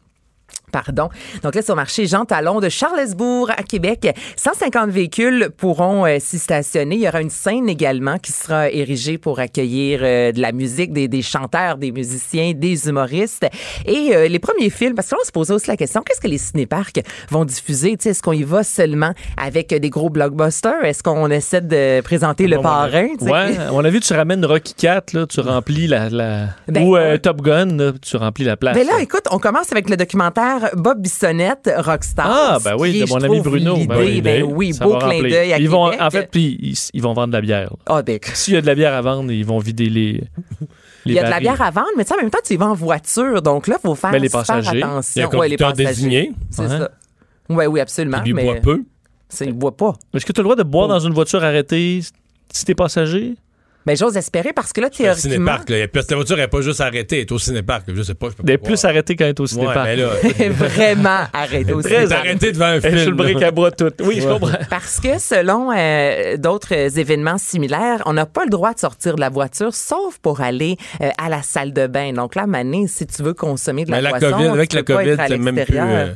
Pardon. 0.72 1.08
Donc 1.42 1.54
là, 1.54 1.62
sur 1.62 1.74
le 1.74 1.80
marché 1.80 2.06
Jean 2.06 2.24
Talon 2.24 2.60
de 2.60 2.68
Charlesbourg 2.68 3.50
à 3.50 3.62
Québec, 3.62 4.14
150 4.36 4.90
véhicules 4.90 5.48
pourront 5.56 6.04
euh, 6.06 6.16
s'y 6.18 6.38
stationner. 6.38 6.96
Il 6.96 7.02
y 7.02 7.08
aura 7.08 7.20
une 7.22 7.30
scène 7.30 7.68
également 7.68 8.18
qui 8.18 8.32
sera 8.32 8.68
érigée 8.70 9.16
pour 9.16 9.38
accueillir 9.38 10.00
euh, 10.02 10.32
de 10.32 10.40
la 10.40 10.52
musique, 10.52 10.92
des, 10.92 11.08
des 11.08 11.22
chanteurs, 11.22 11.78
des 11.78 11.92
musiciens, 11.92 12.52
des 12.54 12.88
humoristes. 12.88 13.46
Et 13.86 14.10
euh, 14.14 14.28
les 14.28 14.38
premiers 14.40 14.68
films, 14.70 14.94
parce 14.94 15.08
que 15.08 15.14
là, 15.14 15.20
on 15.22 15.26
se 15.26 15.32
posait 15.32 15.54
aussi 15.54 15.68
la 15.68 15.76
question, 15.76 16.02
qu'est-ce 16.02 16.20
que 16.20 16.28
les 16.28 16.38
cinéparcs 16.38 17.00
vont 17.30 17.44
diffuser? 17.44 17.96
Est-ce 18.04 18.20
qu'on 18.22 18.32
y 18.32 18.42
va 18.42 18.62
seulement 18.64 19.12
avec 19.36 19.68
des 19.72 19.90
gros 19.90 20.10
blockbusters? 20.10 20.84
Est-ce 20.84 21.02
qu'on 21.02 21.30
essaie 21.30 21.60
de 21.60 22.00
présenter 22.02 22.48
le 22.48 22.58
parrain? 22.60 23.08
tu 23.18 23.24
sais? 23.24 23.30
Ouais, 23.30 23.56
à 23.58 23.70
mon 23.70 23.84
avis, 23.84 24.00
tu 24.00 24.12
ramènes 24.12 24.44
Rocky 24.44 24.74
4, 24.74 25.12
là, 25.12 25.26
tu 25.26 25.40
remplis 25.40 25.86
la. 25.86 26.10
la- 26.10 26.46
Ben, 26.68 26.82
ou. 26.82 26.96
Top 27.18 27.40
Gun, 27.40 27.76
là, 27.76 27.92
tu 28.02 28.16
remplis 28.16 28.44
la 28.44 28.56
place. 28.56 28.76
Ben 28.76 28.86
là, 28.86 29.00
écoute, 29.00 29.24
on 29.30 29.38
commence 29.38 29.70
avec 29.72 29.88
le 29.88 29.96
documentaire 29.96 30.55
Bob 30.74 31.00
Bissonnette, 31.02 31.70
Rockstar. 31.78 32.26
Ah, 32.28 32.58
ben 32.64 32.76
oui, 32.78 33.00
de 33.00 33.06
mon 33.08 33.22
ami 33.22 33.40
Bruno. 33.40 33.76
ben 33.86 34.42
oui, 34.42 34.72
ça 34.74 34.84
beau 34.84 34.92
va 34.92 34.98
clin 34.98 35.08
remplir. 35.08 35.30
d'œil 35.30 35.52
à 35.52 35.58
ils 35.58 35.68
vont. 35.68 35.92
En 36.00 36.10
fait, 36.10 36.28
puis 36.30 36.58
ils, 36.60 36.76
ils 36.94 37.02
vont 37.02 37.12
vendre 37.12 37.28
de 37.28 37.32
la 37.34 37.40
bière. 37.40 37.72
Ah, 37.86 38.02
ben, 38.02 38.18
S'il 38.34 38.54
y 38.54 38.56
a 38.56 38.60
de 38.60 38.66
la 38.66 38.74
bière 38.74 38.94
à 38.94 39.00
vendre, 39.02 39.30
ils 39.32 39.44
vont 39.44 39.58
vider 39.58 39.88
les. 39.88 40.22
il 41.04 41.12
y 41.12 41.18
a 41.18 41.24
de 41.24 41.30
la 41.30 41.40
bière 41.40 41.60
à 41.62 41.70
vendre, 41.70 41.88
mais 41.96 42.04
tu 42.04 42.08
sais, 42.08 42.14
en 42.14 42.18
même 42.22 42.30
temps, 42.30 42.38
tu 42.44 42.54
y 42.54 42.56
vas 42.56 42.66
en 42.66 42.74
voiture. 42.74 43.42
Donc 43.42 43.66
là, 43.68 43.76
il 43.78 43.86
faut 43.86 43.94
faire 43.94 44.10
Ben, 44.12 44.20
les 44.22 44.28
passagers. 44.28 44.70
Il 44.72 44.78
y 44.80 44.82
a 44.82 44.86
attention. 44.88 45.30
un 45.32 45.36
Ouais, 45.36 45.48
les 45.48 45.56
passagers. 45.56 45.84
désigné. 45.86 46.32
C'est 46.50 46.68
ça. 46.68 46.90
Oui, 47.48 47.66
oui, 47.66 47.80
absolument. 47.80 48.18
Puis 48.20 48.30
il 48.30 48.34
mais 48.34 48.44
boit 48.44 48.54
peu. 48.56 48.82
il 49.40 49.52
boit 49.52 49.76
pas. 49.76 49.94
Est-ce 50.14 50.26
que 50.26 50.32
tu 50.32 50.40
as 50.40 50.42
le 50.42 50.46
droit 50.46 50.56
de 50.56 50.62
boire 50.64 50.88
dans 50.88 50.98
une 50.98 51.14
voiture 51.14 51.44
arrêtée 51.44 52.00
si 52.52 52.64
t'es 52.64 52.74
passager? 52.74 53.34
Mais 53.86 53.96
j'ose 53.96 54.16
espérer 54.16 54.52
parce 54.52 54.72
que 54.72 54.80
là, 54.80 54.88
Le 54.90 54.96
théoriquement. 54.96 55.30
cinéparc, 55.32 55.70
là. 55.70 55.86
Parce 55.88 56.06
que 56.06 56.10
la 56.12 56.16
voiture 56.16 56.36
n'est 56.36 56.48
pas 56.48 56.60
juste 56.60 56.80
arrêtée, 56.80 57.16
elle 57.16 57.22
est 57.22 57.32
au 57.32 57.38
cinéparc. 57.38 57.84
Je 57.94 58.02
sais 58.02 58.14
pas, 58.14 58.26
je 58.30 58.34
peux 58.34 58.42
pas 58.42 58.46
D'être 58.46 58.60
croire. 58.60 58.70
plus 58.72 58.84
arrêté 58.84 59.14
quand 59.16 59.24
elle 59.24 59.30
est 59.30 59.40
au 59.40 59.44
Ouais, 59.44 59.48
cinéparc. 59.48 59.84
mais 59.86 59.96
là, 59.96 60.08
vraiment 60.50 61.18
arrêté 61.32 61.72
aussi. 61.72 61.88
Très 61.88 62.06
t'es 62.06 62.12
arrêté 62.12 62.52
devant 62.52 62.64
un 62.66 62.80
Elle 62.82 62.84
est 62.84 63.02
sur 63.04 63.10
le 63.12 63.16
film. 63.16 63.16
bric 63.16 63.42
à 63.42 63.50
bras 63.50 63.70
tout. 63.70 63.92
Oui, 64.02 64.18
je 64.20 64.26
comprends. 64.28 64.50
Parce 64.70 64.98
que 65.00 65.18
selon 65.18 65.70
euh, 65.76 66.36
d'autres 66.36 66.74
euh, 66.74 66.88
événements 66.98 67.38
similaires, 67.38 68.02
on 68.06 68.12
n'a 68.12 68.26
pas 68.26 68.44
le 68.44 68.50
droit 68.50 68.74
de 68.74 68.80
sortir 68.80 69.14
de 69.14 69.20
la 69.20 69.28
voiture, 69.28 69.72
sauf 69.74 70.18
pour 70.20 70.40
aller 70.40 70.76
euh, 71.00 71.10
à 71.18 71.28
la 71.28 71.42
salle 71.42 71.72
de 71.72 71.86
bain. 71.86 72.12
Donc 72.12 72.34
là, 72.34 72.46
Mané, 72.46 72.86
si 72.88 73.06
tu 73.06 73.22
veux 73.22 73.34
consommer 73.34 73.84
de 73.84 73.90
la, 73.92 73.98
Mais 73.98 74.02
la 74.02 74.10
boisson, 74.18 74.30
COVID, 74.36 74.48
avec 74.48 74.70
tu 74.70 74.76
la 74.76 74.82
pas 74.82 74.94
COVID, 74.94 75.08
être 75.10 75.20
à 75.20 75.26
c'est 75.28 75.38
même 75.38 75.64
plus, 75.64 75.78
euh, 75.78 76.12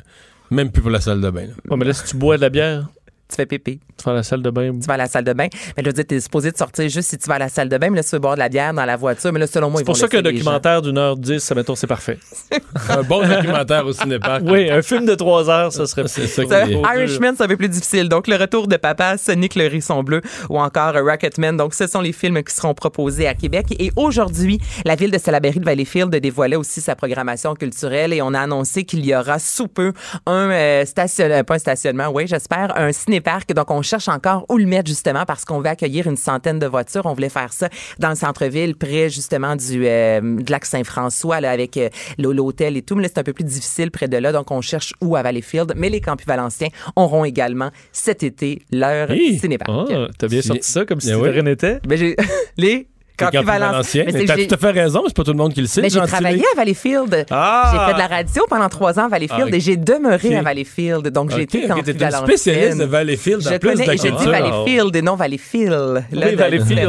même 0.51 0.71
plus 0.73 0.83
pour 0.83 0.91
la 0.91 1.01
salle 1.01 1.21
de 1.21 1.31
bain. 1.31 1.43
là. 1.43 1.53
Ouais, 1.68 1.77
mais 1.77 1.85
là, 1.85 1.93
si 1.93 2.05
tu 2.05 2.16
bois 2.16 2.37
de 2.37 2.43
la 2.43 2.49
bière, 2.51 2.89
Tu 3.31 3.37
fais 3.37 3.47
pipi. 3.47 3.81
tu 3.97 4.05
vas 4.05 4.12
à 4.12 4.14
la 4.16 4.22
salle 4.22 4.43
de 4.43 4.51
bain. 4.51 4.72
Tu 4.81 4.87
vas 4.87 4.95
à 4.95 4.97
la 4.97 5.07
salle 5.07 5.24
de 5.24 5.33
bain. 5.33 5.49
Mais 5.76 5.83
là, 5.83 5.93
tu 5.93 6.14
es 6.14 6.20
supposé 6.20 6.51
de 6.51 6.57
sortir 6.57 6.89
juste 6.89 7.11
si 7.11 7.18
tu 7.18 7.28
vas 7.28 7.37
à 7.37 7.39
la 7.39 7.49
salle 7.49 7.68
de 7.68 7.78
bain. 7.78 7.91
Mais 7.91 7.97
là, 7.97 8.03
tu 8.03 8.11
veux 8.11 8.18
boire 8.18 8.35
de 8.35 8.41
la 8.41 8.49
bière 8.49 8.74
dans 8.74 8.85
la 8.85 8.97
voiture. 8.97 9.33
Mais 9.33 9.41
là, 9.41 9.47
selon 9.47 9.70
moi, 9.70 9.78
C'est 9.78 9.85
pour 9.85 9.97
ça 9.97 10.09
qu'un 10.09 10.22
documentaire 10.22 10.83
d'une 10.83 10.99
heure 10.99 11.16
dix, 11.16 11.41
ça, 11.41 11.55
mettons, 11.55 11.74
c'est 11.74 11.87
parfait. 11.87 12.18
Un 12.89 13.03
bon 13.03 13.26
documentaire 13.26 13.87
au 13.87 13.93
cinéparc. 13.93 14.43
Oui, 14.45 14.70
un 14.70 14.83
film 14.83 15.07
de 15.07 15.14
trois 15.14 15.49
heures, 15.49 15.72
ça 15.72 15.87
serait 15.87 16.05
C'est 16.09 16.26
ça 16.26 16.66
Irishman, 16.66 17.35
c'est 17.37 17.45
un 17.45 17.49
peu 17.49 17.57
plus 17.57 17.68
difficile. 17.68 18.09
Donc, 18.09 18.26
le 18.26 18.37
retour 18.37 18.66
de 18.66 18.76
papa, 18.76 19.16
Sonic 19.16 19.55
le 19.55 19.64
hérisson 19.64 20.03
bleu 20.03 20.20
ou 20.49 20.59
encore 20.59 20.95
Rocketman. 20.95 21.57
Donc, 21.57 21.74
ce 21.74 21.87
sont 21.87 22.01
les 22.01 22.12
films 22.12 22.43
qui 22.43 22.55
seront 22.55 22.74
proposés 22.74 23.26
à 23.26 23.35
Québec. 23.35 23.66
Et 23.78 23.93
aujourd'hui, 23.97 24.59
la 24.85 24.97
ville 24.97 25.11
de 25.11 25.18
Salaberry 25.18 25.61
de 25.61 25.64
Valleyfield 25.64 26.11
dévoilait 26.11 26.57
aussi 26.57 26.81
sa 26.81 26.97
programmation 26.97 27.55
culturelle 27.55 28.12
et 28.12 28.22
on 28.22 28.35
a 28.35 28.41
annoncé 28.41 28.85
qu'il 28.85 29.05
y 29.05 29.14
aura 29.14 29.39
sous 29.39 29.68
peu 29.68 29.93
un 30.26 30.51
euh, 30.51 30.85
stationnement, 30.85 31.45
pas 31.45 31.55
un 31.55 31.59
stationnement, 31.59 32.09
oui, 32.12 32.26
j'espère, 32.26 32.76
un 32.76 32.93
cinéparc. 33.21 33.53
Donc, 33.55 33.71
on 33.71 33.83
cherche 33.83 34.09
encore 34.09 34.47
où 34.49 34.57
le 34.57 34.66
mettre 34.66 34.89
justement 34.89 35.25
parce 35.25 35.45
qu'on 35.45 35.61
veut 35.61 35.66
accueillir 35.68 36.07
une 36.07 36.16
centaine 36.16 36.59
de 36.59 36.66
voitures. 36.66 37.03
On 37.07 37.12
voulait 37.14 37.29
faire 37.29 37.53
ça 37.53 37.68
dans 37.99 38.09
le 38.11 38.14
centre-ville, 38.14 38.75
près 38.77 39.09
justement 39.11 39.57
du 39.57 39.87
euh, 39.87 40.21
de 40.21 40.51
lac 40.51 40.64
Saint-François, 40.64 41.41
là, 41.41 41.51
avec 41.51 41.77
euh, 41.77 41.89
l'hôtel 42.18 42.77
et 42.77 42.83
tout. 42.83 42.97
Mais 42.97 43.03
là, 43.03 43.09
c'est 43.12 43.21
un 43.21 43.25
peu 43.25 43.33
plus 43.33 43.45
difficile 43.45 43.91
près 43.91 44.09
de 44.09 44.16
là. 44.16 44.33
Donc, 44.33 44.51
on 44.51 44.61
cherche 44.61 44.93
où 45.01 45.16
à 45.16 45.23
Valleyfield. 45.23 45.75
Mais 45.77 45.89
les 45.89 46.01
campus 46.01 46.27
valenciens 46.27 46.68
auront 46.97 47.25
également 47.25 47.71
cet 47.93 48.23
été 48.23 48.62
leur 48.73 49.11
Hey! 49.11 49.39
cinéparc. 49.39 49.71
Ah, 49.71 50.07
t'as 50.18 50.29
bien 50.29 50.43
sorti 50.43 50.71
ça 50.71 50.85
comme 50.85 51.01
si 51.01 51.12
rien 51.12 51.43
n'était? 51.43 51.81
Ben, 51.87 51.97
j'ai- 51.99 52.16
les 52.57 52.87
valenciens. 53.25 53.71
Valencien. 53.71 54.05
Mais 54.07 54.25
t'as 54.25 54.37
tout 54.47 54.55
à 54.55 54.57
fait 54.59 54.71
raison, 54.71 55.03
c'est 55.07 55.16
pas 55.16 55.25
tout 55.25 55.33
le 55.33 55.37
monde 55.39 55.53
qui 55.55 55.61
le 55.61 55.66
sait. 55.66 55.83
mais 55.83 55.91
j'ai 55.91 56.01
travaillé 56.01 56.43
à 56.53 56.57
Valleyfield. 56.57 57.27
Ah! 57.31 57.71
J'ai 57.73 57.87
fait 57.87 57.95
de 57.95 57.99
la 57.99 58.07
radio 58.16 58.43
pendant 58.49 58.68
trois 58.68 58.99
ans 58.99 59.05
à 59.05 59.09
Valleyfield 59.09 59.49
Ah, 59.53 59.57
et 59.57 59.61
j'ai 59.61 59.77
demeuré 59.77 60.37
à 60.37 60.43
Valleyfield. 60.43 61.09
Donc, 61.09 61.31
j'ai 61.35 61.43
été 61.43 61.62
une 61.62 61.68
valencienne. 61.68 62.25
spécialiste 62.27 62.79
de 62.79 62.85
Valleyfield 62.85 63.47
en 63.47 63.51
Je 63.51 63.57
plus 63.59 63.71
connais, 63.71 63.95
et 63.95 63.99
j'ai 63.99 64.11
dit. 64.11 64.25
Valleyfield 64.27 64.97
et 64.97 65.03
non 65.03 65.14
Valleyfield. 65.16 66.05
Oui, 66.12 66.35
Valleyfield. 66.35 66.89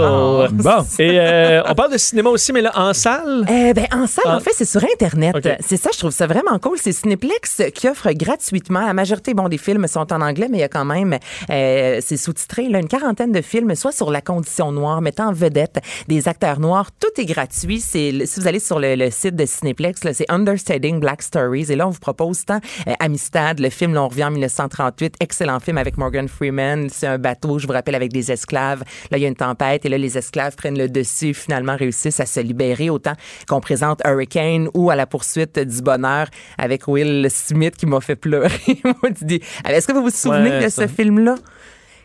Bon. 0.53 0.85
Et 0.99 1.19
euh, 1.19 1.61
on 1.67 1.75
parle 1.75 1.91
de 1.93 1.97
cinéma 1.97 2.29
aussi, 2.29 2.51
mais 2.53 2.61
là, 2.61 2.71
en 2.75 2.93
salle? 2.93 3.45
Euh, 3.51 3.73
ben, 3.73 3.85
en 3.93 4.07
salle, 4.07 4.23
Ah. 4.27 4.37
en 4.37 4.39
fait, 4.39 4.51
c'est 4.55 4.65
sur 4.65 4.81
Internet. 4.83 5.35
C'est 5.59 5.77
ça, 5.77 5.89
je 5.93 5.99
trouve 5.99 6.11
ça 6.11 6.25
vraiment 6.27 6.57
cool. 6.59 6.77
C'est 6.81 6.91
Cineplex 6.93 7.61
qui 7.73 7.87
offre 7.89 8.11
gratuitement. 8.13 8.85
La 8.85 8.93
majorité, 8.93 9.33
bon, 9.33 9.49
des 9.49 9.57
films 9.57 9.87
sont 9.87 10.11
en 10.13 10.21
anglais, 10.21 10.47
mais 10.49 10.57
il 10.57 10.61
y 10.61 10.63
a 10.63 10.67
quand 10.69 10.85
même, 10.85 11.17
euh, 11.49 11.99
c'est 12.01 12.17
sous-titré, 12.17 12.63
une 12.63 12.87
quarantaine 12.87 13.31
de 13.31 13.41
films, 13.41 13.75
soit 13.75 13.91
sur 13.91 14.09
la 14.11 14.21
condition 14.21 14.71
noire, 14.71 15.01
mettant 15.01 15.27
en 15.29 15.33
vedette 15.33 15.79
des 16.07 16.20
acteurs 16.27 16.59
noirs. 16.59 16.89
Tout 16.99 17.21
est 17.21 17.25
gratuit. 17.25 17.79
C'est, 17.79 18.25
si 18.25 18.39
vous 18.39 18.47
allez 18.47 18.59
sur 18.59 18.79
le, 18.79 18.95
le 18.95 19.09
site 19.11 19.35
de 19.35 19.45
Cineplex, 19.45 20.03
là, 20.03 20.13
c'est 20.13 20.25
Understanding 20.29 20.99
Black 20.99 21.21
Stories. 21.21 21.67
Et 21.71 21.75
là, 21.75 21.87
on 21.87 21.91
vous 21.91 21.99
propose 21.99 22.45
tant 22.45 22.59
euh, 22.87 22.93
Amistad, 22.99 23.59
le 23.59 23.69
film, 23.69 23.93
là, 23.93 24.03
on 24.03 24.07
revient 24.07 24.25
en 24.25 24.31
1938. 24.31 25.15
Excellent 25.19 25.59
film 25.59 25.77
avec 25.77 25.97
Morgan 25.97 26.27
Freeman. 26.27 26.89
C'est 26.89 27.07
un 27.07 27.17
bateau, 27.17 27.59
je 27.59 27.67
vous 27.67 27.73
rappelle, 27.73 27.95
avec 27.95 28.11
des 28.11 28.31
esclaves. 28.31 28.83
Là, 29.11 29.17
il 29.17 29.21
y 29.21 29.25
a 29.25 29.27
une 29.27 29.35
tempête 29.35 29.85
et 29.85 29.89
là, 29.89 29.97
les 29.97 30.17
esclaves 30.17 30.55
prennent 30.55 30.77
le 30.77 30.89
dessus, 30.89 31.33
finalement 31.33 31.75
réussissent 31.75 32.19
à 32.19 32.25
se 32.25 32.39
libérer 32.39 32.89
autant 32.89 33.13
qu'on 33.47 33.59
présente 33.61 34.01
Hurricane 34.05 34.69
ou 34.73 34.89
à 34.89 34.95
la 34.95 35.05
poursuite 35.07 35.57
du 35.59 35.81
bonheur 35.81 36.27
avec 36.57 36.87
Will 36.87 37.27
Smith 37.29 37.75
qui 37.77 37.85
m'a 37.85 38.01
fait 38.01 38.15
pleurer. 38.15 38.49
Dis, 39.21 39.41
Est-ce 39.67 39.87
que 39.87 39.93
vous 39.93 40.03
vous 40.03 40.09
souvenez 40.09 40.49
Ouais, 40.49 40.63
de 40.65 40.69
ça. 40.69 40.83
ce 40.83 40.87
film-là? 40.87 41.35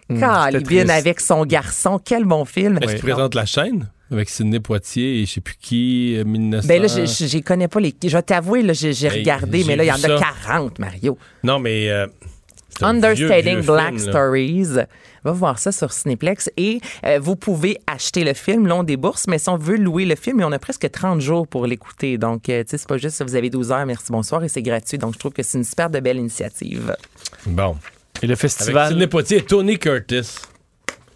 Calibine 0.09 0.85
triste. 0.85 0.91
avec 0.91 1.21
son 1.21 1.45
garçon. 1.45 2.01
Quel 2.05 2.25
bon 2.25 2.45
film. 2.45 2.79
Est-ce 2.81 2.93
qu'il 2.95 3.03
présente 3.03 3.35
la 3.35 3.45
chaîne? 3.47 3.89
Avec 4.11 4.29
Sidney 4.29 4.61
Poitier 4.61 5.21
et 5.23 5.27
je 5.27 5.33
sais 5.33 5.41
plus 5.41 5.57
qui, 5.61 6.17
euh, 6.17 6.25
1900. 6.25 6.69
Ben 6.69 6.81
là, 6.83 6.89
je 6.89 7.07
je- 7.07 7.27
j'y 7.27 7.43
connais 7.43 7.69
pas 7.69 7.81
les. 7.81 7.95
Je 8.03 8.09
vais 8.17 8.23
t'avouer, 8.23 8.63
là, 8.63 8.73
j'ai 8.73 8.91
Hey, 8.91 9.19
regardé, 9.21 9.65
mais 9.65 9.77
là, 9.77 9.85
il 9.85 9.89
y 9.89 9.93
en 9.93 9.95
a 9.97 9.99
ça. 10.19 10.19
40, 10.47 10.79
Mario. 10.79 11.19
Non, 11.43 11.59
mais. 11.59 11.91
euh, 11.91 12.07
c'est 12.79 12.85
un 12.85 12.93
vieux, 12.93 13.27
Understanding 13.31 13.55
vieux 13.61 13.73
Black 13.73 13.95
film. 13.97 14.11
Stories. 14.11 14.69
Va 15.25 15.33
voir 15.33 15.59
ça 15.59 15.73
sur 15.73 15.93
Cineplex 15.93 16.51
et 16.57 16.79
euh, 17.05 17.19
vous 17.21 17.35
pouvez 17.35 17.79
acheter 17.89 18.23
le 18.23 18.33
film. 18.35 18.67
Là, 18.69 18.77
on 18.77 18.83
débourse, 18.85 19.27
mais 19.27 19.39
si 19.39 19.49
on 19.49 19.57
veut 19.57 19.77
louer 19.77 20.05
le 20.05 20.15
film, 20.15 20.41
on 20.45 20.53
a 20.53 20.59
presque 20.61 20.89
30 20.89 21.21
jours 21.21 21.49
pour 21.49 21.67
l'écouter. 21.67 22.17
Donc, 22.17 22.49
euh, 22.49 22.63
tu 22.63 22.71
sais, 22.71 22.79
c'est 22.79 22.87
pas 22.89 22.99
juste 22.99 23.17
si 23.17 23.25
vous 23.25 23.35
avez 23.35 23.51
12 23.51 23.73
heures, 23.73 23.85
merci, 23.87 24.13
bonsoir, 24.13 24.45
et 24.45 24.49
c'est 24.49 24.63
gratuit. 24.63 24.99
Donc, 24.99 25.15
je 25.15 25.19
trouve 25.19 25.33
que 25.33 25.43
c'est 25.43 25.59
une 25.59 25.65
super 25.65 25.91
de 25.91 25.99
belle 25.99 26.19
initiative. 26.19 26.95
Bon. 27.47 27.75
Et 28.23 28.27
le 28.27 28.33
Avec 28.33 28.41
festival. 28.41 28.89
Sidney 28.91 29.09
Poitier 29.09 29.39
et 29.39 29.43
Tony 29.43 29.79
Curtis. 29.81 30.37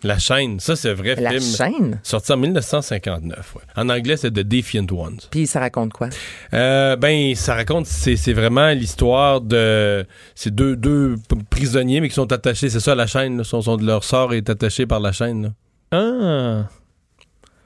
La 0.03 0.19
chaîne, 0.19 0.61
ça, 0.61 0.77
c'est 0.77 0.93
vrai 0.95 1.15
La 1.17 1.31
film. 1.31 1.43
chaîne? 1.43 2.01
Sorti 2.03 2.33
en 2.33 2.39
1959. 2.39 3.55
ouais. 3.57 3.63
En 3.77 3.89
anglais, 3.91 4.17
c'est 4.17 4.31
The 4.31 4.41
Defiant 4.41 4.87
Ones. 4.91 5.19
Puis, 5.31 5.47
ça 5.47 5.61
raconte 5.61 5.93
quoi? 5.93 6.09
Euh, 6.55 6.97
ben, 6.97 7.35
ça 7.35 7.55
raconte, 7.55 7.87
c'est 7.87 8.17
c'est 8.17 8.33
vraiment 8.33 8.71
l'histoire 8.71 9.41
de 9.41 10.07
ces 10.35 10.51
deux, 10.51 11.17
prisonniers, 11.51 12.01
mais 12.01 12.09
qui 12.09 12.15
sont 12.15 12.33
attachés, 12.33 12.71
c'est 12.71 12.81
ça, 12.81 12.95
la 12.95 13.07
chaîne, 13.07 13.37
là, 13.39 13.45
sont, 13.45 13.61
sont- 13.61 13.77
leur 13.77 14.05
sort 14.05 14.33
est 14.35 14.49
attaché 14.49 14.87
par 14.87 15.01
la 15.01 15.13
chaîne. 15.13 15.43
là. 15.43 15.51
Ah. 15.93 16.69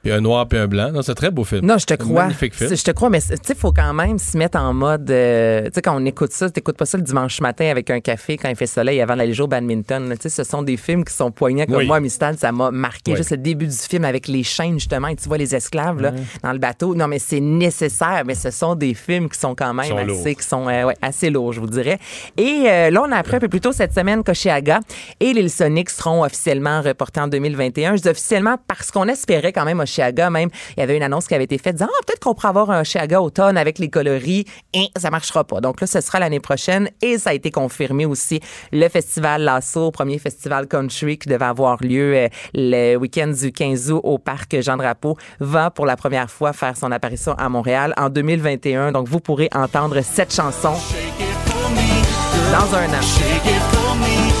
Puis 0.05 0.13
un 0.13 0.21
noir 0.21 0.47
puis 0.47 0.59
un 0.59 0.67
blanc. 0.67 0.91
Non, 0.91 1.01
c'est 1.01 1.13
un 1.13 1.15
très 1.15 1.31
beau 1.31 1.43
film. 1.43 1.65
Non, 1.65 1.79
je 1.79 1.85
te 1.87 1.95
crois. 1.95 2.25
Magnifique 2.25 2.53
film. 2.53 2.69
Je 2.75 2.83
te 2.83 2.91
crois, 2.91 3.09
mais 3.09 3.19
tu 3.21 3.25
sais, 3.27 3.37
il 3.49 3.55
faut 3.55 3.71
quand 3.71 3.91
même 3.91 4.19
se 4.19 4.37
mettre 4.37 4.59
en 4.59 4.71
mode. 4.71 5.09
euh, 5.09 5.63
tu 5.63 5.71
sais, 5.73 5.81
quand 5.81 5.99
on 5.99 6.05
écoute 6.05 6.31
ça, 6.31 6.47
t'écoutes 6.47 6.77
pas 6.77 6.85
ça 6.85 6.99
le 6.99 7.03
dimanche 7.03 7.41
matin 7.41 7.65
avec 7.71 7.89
un 7.89 7.99
café 8.01 8.37
quand 8.37 8.47
il 8.47 8.55
fait 8.55 8.67
soleil 8.67 9.01
avant 9.01 9.15
d'aller 9.15 9.33
jouer 9.33 9.45
au 9.45 9.47
badminton. 9.47 10.07
Tu 10.11 10.17
sais, 10.21 10.29
ce 10.29 10.43
sont 10.43 10.61
des 10.61 10.77
films 10.77 11.03
qui 11.05 11.11
sont 11.11 11.31
poignants 11.31 11.65
comme 11.65 11.77
Oui. 11.77 11.87
moi, 11.87 11.97
Amistad, 11.97 12.37
ça 12.37 12.51
m'a 12.51 12.69
marqué. 12.69 13.13
Oui. 13.13 13.17
Juste 13.17 13.31
le 13.31 13.37
début 13.37 13.65
du 13.65 13.75
film 13.75 14.05
avec 14.05 14.27
les 14.27 14.43
chaînes, 14.43 14.75
justement, 14.75 15.07
et 15.07 15.15
tu 15.15 15.27
vois 15.27 15.39
les 15.39 15.55
esclaves 15.55 15.99
là, 15.99 16.11
dans 16.43 16.51
le 16.53 16.59
bateau. 16.59 16.93
Non, 16.93 17.07
mais 17.07 17.17
c'est 17.17 17.39
nécessaire, 17.39 18.21
mais 18.27 18.35
ce 18.35 18.51
sont 18.51 18.75
des 18.75 18.93
films 18.93 19.27
qui 19.27 19.39
sont 19.39 19.55
quand 19.55 19.73
même 19.73 19.87
sont 19.87 19.97
assez, 19.97 20.05
lourds. 20.05 20.23
qui 20.23 20.47
sont, 20.47 20.67
euh, 20.69 20.83
ouais, 20.85 20.95
assez 21.01 21.31
lourds, 21.31 21.51
je 21.53 21.59
vous 21.61 21.65
dirais. 21.67 21.97
Et 22.37 22.65
euh, 22.67 22.91
là, 22.91 23.01
on 23.03 23.11
a 23.11 23.17
appris 23.17 23.37
un 23.37 23.39
peu 23.39 23.47
plus 23.49 23.59
tôt 23.61 23.71
cette 23.71 23.95
semaine 23.95 24.23
qu'Oceaga 24.23 24.81
et 25.19 25.33
l'île 25.33 25.49
Sonic 25.49 25.89
seront 25.89 26.23
officiellement 26.23 26.81
reportés 26.83 27.21
en 27.21 27.27
2021. 27.27 27.95
Je 27.95 28.03
dis 28.03 28.09
officiellement 28.09 28.57
parce 28.67 28.91
qu'on 28.91 29.07
espérait 29.07 29.51
quand 29.51 29.65
même 29.65 29.79
Chiaga 29.95 30.29
même. 30.29 30.49
Il 30.77 30.79
y 30.79 30.83
avait 30.83 30.97
une 30.97 31.03
annonce 31.03 31.27
qui 31.27 31.35
avait 31.35 31.45
été 31.45 31.57
faite 31.57 31.75
disant 31.75 31.89
ah, 31.89 32.03
peut-être 32.05 32.19
qu'on 32.19 32.33
pourrait 32.33 32.49
avoir 32.49 32.69
un 32.71 32.83
Chiaga 32.83 33.21
automne 33.21 33.57
avec 33.57 33.79
les 33.79 33.89
coloris. 33.89 34.45
Et 34.73 34.89
ça 34.95 35.09
marchera 35.09 35.43
pas. 35.43 35.61
Donc 35.61 35.81
là, 35.81 35.87
ce 35.87 36.01
sera 36.01 36.19
l'année 36.19 36.39
prochaine 36.39 36.89
et 37.01 37.17
ça 37.17 37.31
a 37.31 37.33
été 37.33 37.51
confirmé 37.51 38.05
aussi. 38.05 38.39
Le 38.71 38.87
festival 38.89 39.43
Lasso, 39.43 39.91
premier 39.91 40.19
festival 40.19 40.67
country 40.67 41.17
qui 41.17 41.29
devait 41.29 41.45
avoir 41.45 41.81
lieu 41.83 42.15
euh, 42.15 42.27
le 42.53 42.95
week-end 42.95 43.27
du 43.27 43.51
15 43.51 43.91
août 43.91 44.01
au 44.03 44.17
parc 44.17 44.59
Jean 44.61 44.77
Drapeau, 44.77 45.17
va 45.39 45.69
pour 45.71 45.85
la 45.85 45.95
première 45.95 46.29
fois 46.29 46.53
faire 46.53 46.77
son 46.77 46.91
apparition 46.91 47.33
à 47.33 47.49
Montréal 47.49 47.93
en 47.97 48.09
2021. 48.09 48.91
Donc 48.91 49.07
vous 49.07 49.19
pourrez 49.19 49.49
entendre 49.53 50.01
cette 50.01 50.33
chanson 50.33 50.73
dans 52.51 52.75
un 52.75 52.89
an. 52.89 54.34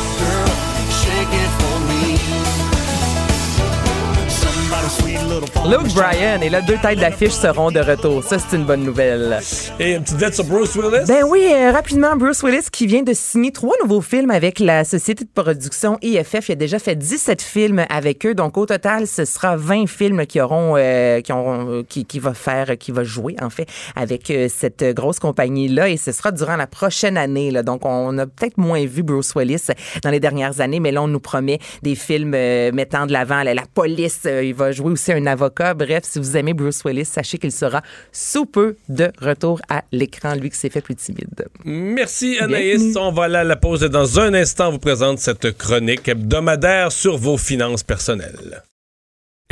Luke 5.35 5.93
Bryan 5.93 6.41
et 6.41 6.49
là, 6.49 6.61
deux 6.61 6.77
têtes 6.77 6.99
d'affiche 6.99 7.31
seront 7.31 7.71
de 7.71 7.79
retour. 7.79 8.23
Ça, 8.23 8.37
c'est 8.39 8.55
une 8.55 8.63
bonne 8.63 8.83
nouvelle. 8.83 9.39
Et 9.79 9.93
une 9.93 10.03
petite 10.03 10.17
dette 10.17 10.35
sur 10.35 10.45
Bruce 10.45 10.75
Willis? 10.75 11.05
Ben 11.07 11.23
oui, 11.27 11.47
euh, 11.51 11.71
rapidement, 11.71 12.15
Bruce 12.15 12.41
Willis 12.43 12.67
qui 12.71 12.87
vient 12.87 13.03
de 13.03 13.13
signer 13.13 13.51
trois 13.51 13.75
nouveaux 13.81 14.01
films 14.01 14.31
avec 14.31 14.59
la 14.59 14.83
société 14.83 15.25
de 15.25 15.29
production 15.29 15.97
IFF. 16.01 16.49
Il 16.49 16.51
a 16.53 16.55
déjà 16.55 16.79
fait 16.79 16.95
17 16.95 17.41
films 17.41 17.85
avec 17.89 18.25
eux. 18.25 18.33
Donc, 18.33 18.57
au 18.57 18.65
total, 18.65 19.07
ce 19.07 19.25
sera 19.25 19.57
20 19.57 19.87
films 19.87 20.25
qui 20.25 20.39
auront, 20.39 20.75
euh, 20.77 21.21
qui 21.21 21.33
auront, 21.33 21.67
euh, 21.69 21.83
qui, 21.87 22.05
qui 22.05 22.19
va 22.19 22.33
faire, 22.33 22.77
qui 22.77 22.91
va 22.91 23.03
jouer, 23.03 23.35
en 23.41 23.49
fait, 23.49 23.67
avec 23.95 24.29
euh, 24.31 24.47
cette 24.49 24.83
grosse 24.95 25.19
compagnie-là. 25.19 25.89
Et 25.89 25.97
ce 25.97 26.11
sera 26.11 26.31
durant 26.31 26.55
la 26.55 26.67
prochaine 26.67 27.17
année. 27.17 27.51
Là. 27.51 27.63
Donc, 27.63 27.85
on 27.85 28.17
a 28.17 28.25
peut-être 28.25 28.57
moins 28.57 28.85
vu 28.85 29.03
Bruce 29.03 29.33
Willis 29.35 29.67
dans 30.03 30.09
les 30.09 30.19
dernières 30.19 30.61
années, 30.61 30.79
mais 30.79 30.91
là, 30.91 31.03
on 31.03 31.07
nous 31.07 31.19
promet 31.19 31.59
des 31.81 31.95
films 31.95 32.33
euh, 32.35 32.71
mettant 32.71 33.05
de 33.05 33.13
l'avant 33.13 33.43
la, 33.43 33.53
la 33.53 33.63
police. 33.73 34.21
Euh, 34.25 34.43
il 34.43 34.53
va 34.53 34.71
jouer 34.71 34.91
aussi 34.91 35.11
un 35.11 35.24
avocat. 35.27 35.73
Bref, 35.73 36.03
si 36.03 36.19
vous 36.19 36.37
aimez 36.37 36.53
Bruce 36.53 36.83
Willis, 36.85 37.05
sachez 37.05 37.37
qu'il 37.37 37.51
sera 37.51 37.81
sous 38.11 38.45
peu 38.45 38.75
de 38.89 39.11
retour 39.21 39.61
à 39.69 39.83
l'écran, 39.91 40.35
lui 40.35 40.49
qui 40.49 40.57
s'est 40.57 40.69
fait 40.69 40.81
plus 40.81 40.95
timide. 40.95 41.47
Merci 41.63 42.37
Anaïs. 42.39 42.95
On 42.97 43.11
va 43.11 43.23
aller 43.25 43.35
à 43.37 43.43
la 43.43 43.55
pause 43.55 43.83
et 43.83 43.89
dans 43.89 44.19
un 44.19 44.33
instant, 44.33 44.69
on 44.69 44.71
vous 44.73 44.79
présente 44.79 45.19
cette 45.19 45.57
chronique 45.57 46.07
hebdomadaire 46.07 46.91
sur 46.91 47.17
vos 47.17 47.37
finances 47.37 47.83
personnelles. 47.83 48.63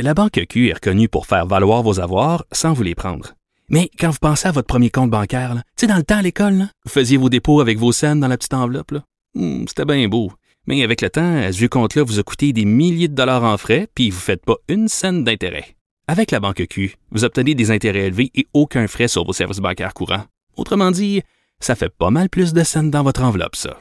La 0.00 0.12
Banque 0.14 0.40
Q 0.48 0.68
est 0.70 0.74
reconnue 0.74 1.08
pour 1.08 1.26
faire 1.26 1.46
valoir 1.46 1.82
vos 1.82 2.00
avoirs 2.00 2.44
sans 2.50 2.72
vous 2.72 2.82
les 2.82 2.94
prendre. 2.96 3.34
Mais 3.68 3.88
quand 3.98 4.10
vous 4.10 4.18
pensez 4.20 4.48
à 4.48 4.52
votre 4.52 4.66
premier 4.66 4.90
compte 4.90 5.10
bancaire, 5.10 5.54
tu 5.54 5.60
sais, 5.82 5.86
dans 5.86 5.96
le 5.96 6.02
temps 6.02 6.18
à 6.18 6.22
l'école, 6.22 6.66
vous 6.84 6.90
faisiez 6.90 7.16
vos 7.16 7.28
dépôts 7.28 7.60
avec 7.60 7.78
vos 7.78 7.92
scènes 7.92 8.20
dans 8.20 8.28
la 8.28 8.36
petite 8.36 8.54
enveloppe. 8.54 8.92
Hmm, 9.34 9.64
C'était 9.68 9.84
bien 9.84 10.06
beau. 10.08 10.32
Mais 10.66 10.82
avec 10.82 11.00
le 11.00 11.10
temps, 11.10 11.36
à 11.36 11.52
ce 11.52 11.66
compte-là 11.66 12.02
vous 12.02 12.18
a 12.18 12.22
coûté 12.22 12.52
des 12.52 12.64
milliers 12.64 13.08
de 13.08 13.14
dollars 13.14 13.44
en 13.44 13.56
frais, 13.58 13.88
puis 13.94 14.10
vous 14.10 14.16
ne 14.16 14.22
faites 14.22 14.44
pas 14.44 14.56
une 14.68 14.88
scène 14.88 15.24
d'intérêt. 15.24 15.76
Avec 16.06 16.30
la 16.30 16.40
Banque 16.40 16.66
Q, 16.68 16.96
vous 17.10 17.24
obtenez 17.24 17.54
des 17.54 17.70
intérêts 17.70 18.06
élevés 18.06 18.30
et 18.34 18.46
aucun 18.52 18.86
frais 18.86 19.08
sur 19.08 19.24
vos 19.24 19.32
services 19.32 19.58
bancaires 19.58 19.94
courants. 19.94 20.24
Autrement 20.56 20.90
dit, 20.90 21.22
ça 21.60 21.74
fait 21.74 21.88
pas 21.88 22.10
mal 22.10 22.28
plus 22.28 22.52
de 22.52 22.62
scènes 22.62 22.90
dans 22.90 23.02
votre 23.02 23.22
enveloppe, 23.22 23.56
ça. 23.56 23.78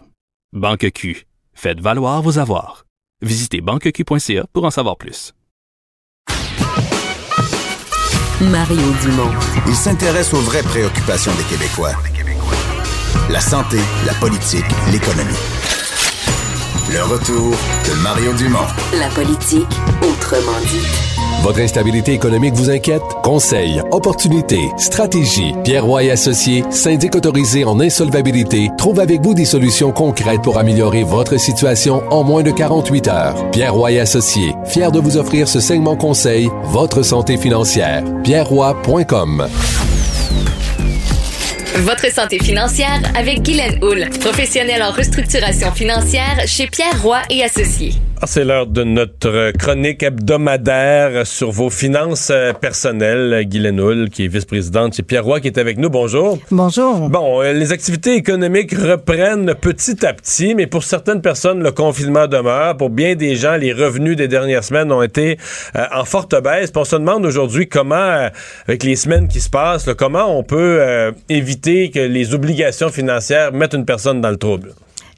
Banque 0.53 0.89
Q. 0.91 1.25
Faites 1.53 1.79
valoir 1.79 2.21
vos 2.21 2.39
avoirs. 2.39 2.85
Visitez 3.21 3.61
banqueq.ca 3.61 4.45
pour 4.53 4.65
en 4.65 4.71
savoir 4.71 4.97
plus. 4.97 5.33
Mario 8.41 8.91
Dumont. 9.01 9.31
Il 9.67 9.75
s'intéresse 9.75 10.33
aux 10.33 10.41
vraies 10.41 10.63
préoccupations 10.63 11.31
des 11.35 11.43
Québécois. 11.43 11.93
La 13.29 13.39
santé, 13.39 13.77
la 14.05 14.13
politique, 14.15 14.65
l'économie. 14.91 15.52
Le 16.93 17.01
retour 17.01 17.49
de 17.87 18.03
Mario 18.03 18.33
Dumont. 18.33 18.67
La 18.99 19.07
politique 19.07 19.65
autrement 20.03 20.59
dit. 20.61 20.85
Votre 21.41 21.61
instabilité 21.61 22.13
économique 22.13 22.53
vous 22.53 22.69
inquiète? 22.69 23.01
Conseils, 23.23 23.81
opportunités, 23.91 24.69
stratégies. 24.77 25.55
Pierre 25.63 25.85
Roy 25.85 26.03
et 26.03 26.11
Associés, 26.11 26.63
syndic 26.69 27.15
autorisé 27.15 27.65
en 27.65 27.79
insolvabilité, 27.79 28.69
trouve 28.77 28.99
avec 28.99 29.21
vous 29.21 29.33
des 29.33 29.45
solutions 29.45 29.91
concrètes 29.91 30.43
pour 30.43 30.59
améliorer 30.59 31.01
votre 31.03 31.39
situation 31.39 32.03
en 32.11 32.23
moins 32.23 32.43
de 32.43 32.51
48 32.51 33.07
heures. 33.07 33.51
Pierre 33.51 33.73
Roy 33.73 33.93
et 33.93 33.99
Associés, 33.99 34.53
fier 34.65 34.91
de 34.91 34.99
vous 34.99 35.17
offrir 35.17 35.47
ce 35.47 35.59
segment 35.59 35.95
conseil, 35.95 36.47
votre 36.65 37.01
santé 37.01 37.37
financière. 37.37 38.03
pierreroy.com. 38.23 39.47
Votre 41.75 42.11
santé 42.11 42.37
financière 42.37 43.01
avec 43.17 43.41
Guylaine 43.41 43.83
Houle, 43.83 44.07
professionnelle 44.19 44.83
en 44.83 44.91
restructuration 44.91 45.71
financière 45.71 46.43
chez 46.45 46.67
Pierre 46.67 47.01
Roy 47.01 47.19
et 47.31 47.43
Associés. 47.43 47.95
Ah, 48.23 48.25
C'est 48.25 48.45
l'heure 48.45 48.67
de 48.67 48.85
notre 48.85 49.51
chronique 49.51 50.01
hebdomadaire 50.01 51.27
sur 51.27 51.51
vos 51.51 51.69
finances 51.69 52.29
euh, 52.31 52.53
personnelles. 52.53 53.43
Guylaine 53.43 53.81
Houle, 53.81 54.09
qui 54.09 54.23
est 54.23 54.27
vice-présidente 54.29 54.95
chez 54.95 55.03
Pierre 55.03 55.25
Roy, 55.25 55.41
qui 55.41 55.47
est 55.47 55.57
avec 55.57 55.77
nous. 55.77 55.89
Bonjour. 55.89 56.39
Bonjour. 56.49 57.09
Bon, 57.09 57.41
euh, 57.41 57.51
les 57.51 57.73
activités 57.73 58.15
économiques 58.15 58.73
reprennent 58.77 59.53
petit 59.55 60.05
à 60.05 60.13
petit, 60.13 60.55
mais 60.55 60.67
pour 60.67 60.85
certaines 60.85 61.21
personnes, 61.21 61.61
le 61.61 61.73
confinement 61.73 62.27
demeure. 62.27 62.77
Pour 62.77 62.91
bien 62.91 63.15
des 63.15 63.35
gens, 63.35 63.57
les 63.57 63.73
revenus 63.73 64.15
des 64.15 64.29
dernières 64.29 64.63
semaines 64.63 64.93
ont 64.93 65.01
été 65.01 65.37
euh, 65.75 65.83
en 65.93 66.05
forte 66.05 66.33
baisse. 66.41 66.71
Puis 66.71 66.79
on 66.79 66.85
se 66.85 66.95
demande 66.95 67.25
aujourd'hui 67.25 67.67
comment, 67.67 67.95
euh, 67.95 68.29
avec 68.69 68.83
les 68.83 68.95
semaines 68.95 69.27
qui 69.27 69.41
se 69.41 69.49
passent, 69.49 69.85
là, 69.85 69.95
comment 69.95 70.39
on 70.39 70.43
peut 70.43 70.77
euh, 70.79 71.11
éviter 71.27 71.91
que 71.91 71.99
les 71.99 72.33
obligations 72.33 72.87
financières 72.87 73.51
mettent 73.51 73.73
une 73.73 73.83
personne 73.83 74.21
dans 74.21 74.31
le 74.31 74.37
trouble. 74.37 74.71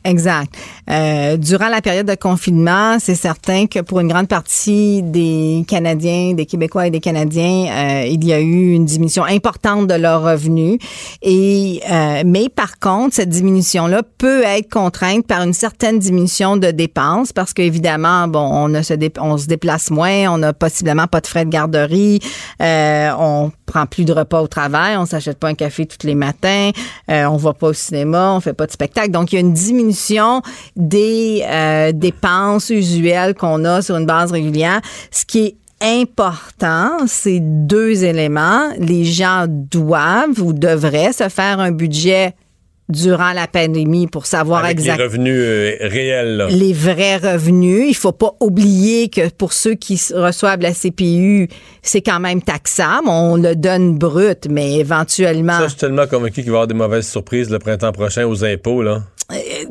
Exact. 0.06 0.56
Euh, 0.88 1.36
durant 1.36 1.68
la 1.68 1.82
période 1.82 2.06
de 2.06 2.14
confinement, 2.14 2.98
c'est 3.00 3.16
certain 3.16 3.66
que 3.66 3.80
pour 3.80 4.02
une 4.02 4.08
grande 4.08 4.28
partie 4.28 5.02
des 5.02 5.66
Canadiens, 5.68 6.34
des 6.34 6.46
Québécois 6.46 6.86
et 6.86 6.92
des 6.92 7.00
Canadiens, 7.00 7.66
euh, 7.72 8.06
il 8.06 8.24
y 8.24 8.32
a 8.32 8.40
eu 8.40 8.74
une 8.74 8.86
diminution 8.86 9.24
importante 9.24 9.88
de 9.88 9.96
leurs 9.96 10.22
revenus. 10.22 10.78
Et 11.24 11.82
euh, 11.92 12.22
mais 12.24 12.50
par 12.50 12.78
contre, 12.78 13.16
cette 13.16 13.30
diminution-là 13.30 14.04
peut 14.20 14.44
être 14.44 14.70
contrainte 14.70 15.26
par 15.26 15.42
une 15.42 15.54
certaine 15.54 15.98
diminution 15.98 16.56
de 16.56 16.70
dépenses 16.70 17.34
parce 17.34 17.54
qu'évidemment, 17.54 18.28
bon, 18.28 18.48
on 18.48 18.70
ne 18.70 18.84
se 18.84 18.94
on 19.20 19.40
se 19.40 19.48
déplace 19.48 19.90
moins, 19.90 20.32
on 20.32 20.38
n'a 20.38 20.54
possiblement 20.54 21.08
pas 21.08 21.20
de 21.20 21.28
frais 21.28 21.46
de 21.46 21.50
garderie, 21.50 22.20
euh, 22.62 23.10
on 23.18 23.52
prend 23.66 23.88
plus 23.88 24.06
de 24.06 24.14
repas 24.14 24.42
au 24.42 24.48
travail, 24.48 24.98
on 24.98 25.08
s'achète 25.08 25.40
pas 25.40 25.48
un 25.48 25.56
café 25.56 25.88
tous 25.88 26.06
les 26.06 26.14
matins, 26.14 26.70
euh, 27.10 27.26
on 27.26 27.38
va 27.38 27.54
pas 27.54 27.70
au 27.70 27.74
cinéma, 27.74 28.34
on 28.34 28.40
fait 28.40 28.54
pas 28.54 28.68
de 28.68 28.72
spectacle. 28.72 29.10
Donc 29.10 29.32
il 29.32 29.36
y 29.36 29.38
a 29.40 29.42
une 29.42 29.54
diminution 29.54 29.95
des 30.76 31.44
euh, 31.46 31.92
dépenses 31.94 32.70
usuelles 32.70 33.34
qu'on 33.34 33.66
a 33.66 33.82
sur 33.82 33.96
une 33.98 34.06
base 34.06 34.32
régulière, 34.32 34.82
ce 35.12 35.26
qui 35.26 35.46
est 35.46 35.56
important, 35.82 37.06
c'est 37.08 37.40
deux 37.42 38.04
éléments. 38.04 38.72
Les 38.80 39.04
gens 39.04 39.46
doivent 39.48 40.40
ou 40.42 40.54
devraient 40.54 41.14
se 41.14 41.30
faire 41.30 41.60
un 41.60 41.72
budget 41.72 42.34
durant 42.88 43.34
la 43.34 43.48
pandémie 43.48 44.06
pour 44.06 44.28
savoir 44.28 44.64
Avec 44.64 44.78
les 44.78 44.84
exactement 44.84 45.10
revenus 45.10 45.34
euh, 45.36 45.76
réels. 45.82 46.38
là. 46.38 46.48
les 46.50 46.72
vrais 46.72 47.18
revenus. 47.18 47.86
Il 47.90 47.96
faut 47.96 48.12
pas 48.12 48.34
oublier 48.40 49.10
que 49.10 49.28
pour 49.30 49.54
ceux 49.54 49.74
qui 49.74 50.00
reçoivent 50.14 50.62
la 50.62 50.72
CPU, 50.72 51.48
c'est 51.82 52.02
quand 52.02 52.20
même 52.20 52.44
taxable. 52.44 53.08
On 53.08 53.38
le 53.38 53.56
donne 53.56 53.98
brut, 53.98 54.48
mais 54.52 54.76
éventuellement, 54.76 55.58
Ça, 55.58 55.64
je 55.64 55.70
suis 55.70 55.80
tellement 55.80 56.06
convaincu 56.06 56.44
qu'il 56.44 56.52
va 56.52 56.58
y 56.60 56.62
avoir 56.62 56.68
des 56.68 56.76
mauvaises 56.76 57.08
surprises 57.10 57.50
le 57.50 57.58
printemps 57.58 57.92
prochain 57.92 58.28
aux 58.28 58.46
impôts. 58.46 58.84
Là. 58.84 59.02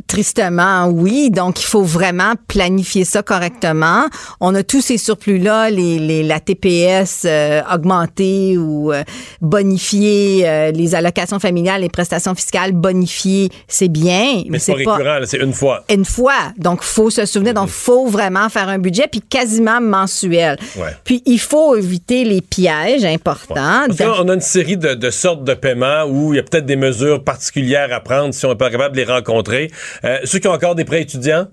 Tristement, 0.07 0.87
oui. 0.89 1.31
Donc, 1.31 1.61
il 1.61 1.67
faut 1.67 1.83
vraiment 1.83 2.35
planifier 2.49 3.05
ça 3.05 3.23
correctement. 3.23 4.05
On 4.41 4.55
a 4.55 4.63
tous 4.63 4.81
ces 4.81 4.99
surplus-là, 4.99 5.71
les, 5.71 5.99
les- 5.99 6.23
la 6.23 6.41
TPS 6.41 7.23
euh, 7.25 7.61
augmentée 7.73 8.57
ou 8.59 8.93
euh, 8.93 9.03
bonifiée, 9.41 10.43
euh, 10.49 10.71
les 10.73 10.95
allocations 10.95 11.39
familiales, 11.39 11.81
les 11.83 11.89
prestations 11.89 12.35
fiscales 12.35 12.73
bonifiées, 12.73 13.51
c'est 13.69 13.89
bien. 13.89 14.43
Mais 14.49 14.59
c'est 14.59 14.73
pas 14.85 14.97
récurrent, 14.97 15.19
c'est 15.25 15.39
une 15.39 15.53
fois. 15.53 15.85
une 15.91 16.05
fois. 16.05 16.53
Donc, 16.59 16.83
faut 16.83 17.11
se 17.11 17.25
souvenir. 17.27 17.55
Donc, 17.55 17.69
faut 17.69 18.07
vraiment 18.07 18.49
faire 18.49 18.69
un 18.69 18.79
budget, 18.79 19.07
puis 19.11 19.21
quasiment 19.21 19.81
mensuel. 19.81 20.59
Ouais. 20.77 20.91
Puis, 21.05 21.23
il 21.27 21.39
faut 21.39 21.77
éviter 21.77 22.25
les 22.25 22.41
pièges 22.41 23.05
importants. 23.05 23.87
Là, 23.89 24.15
on 24.21 24.29
a 24.29 24.35
une 24.35 24.41
série 24.41 24.77
de, 24.77 24.95
de 24.95 25.11
sortes 25.11 25.45
de 25.45 25.55
paiements 25.55 26.05
où 26.09 26.33
il 26.33 26.37
y 26.37 26.41
a 26.41 26.43
peut-être 26.43 26.67
des 26.67 26.77
mesures 26.77 27.23
particulières 27.23 27.93
à 27.93 28.01
prendre 28.01 28.35
si 28.35 28.45
on 28.47 28.51
n'est 28.51 28.55
pas 28.57 28.71
capable 28.71 28.97
de 28.97 29.01
les 29.01 29.07
rencontrer. 29.11 29.71
Euh, 30.05 30.19
ceux 30.25 30.39
qui 30.39 30.49
ont 30.49 30.53
encore 30.53 30.75
des 30.75 30.85
prêts 30.85 31.03
étudiants, 31.03 31.47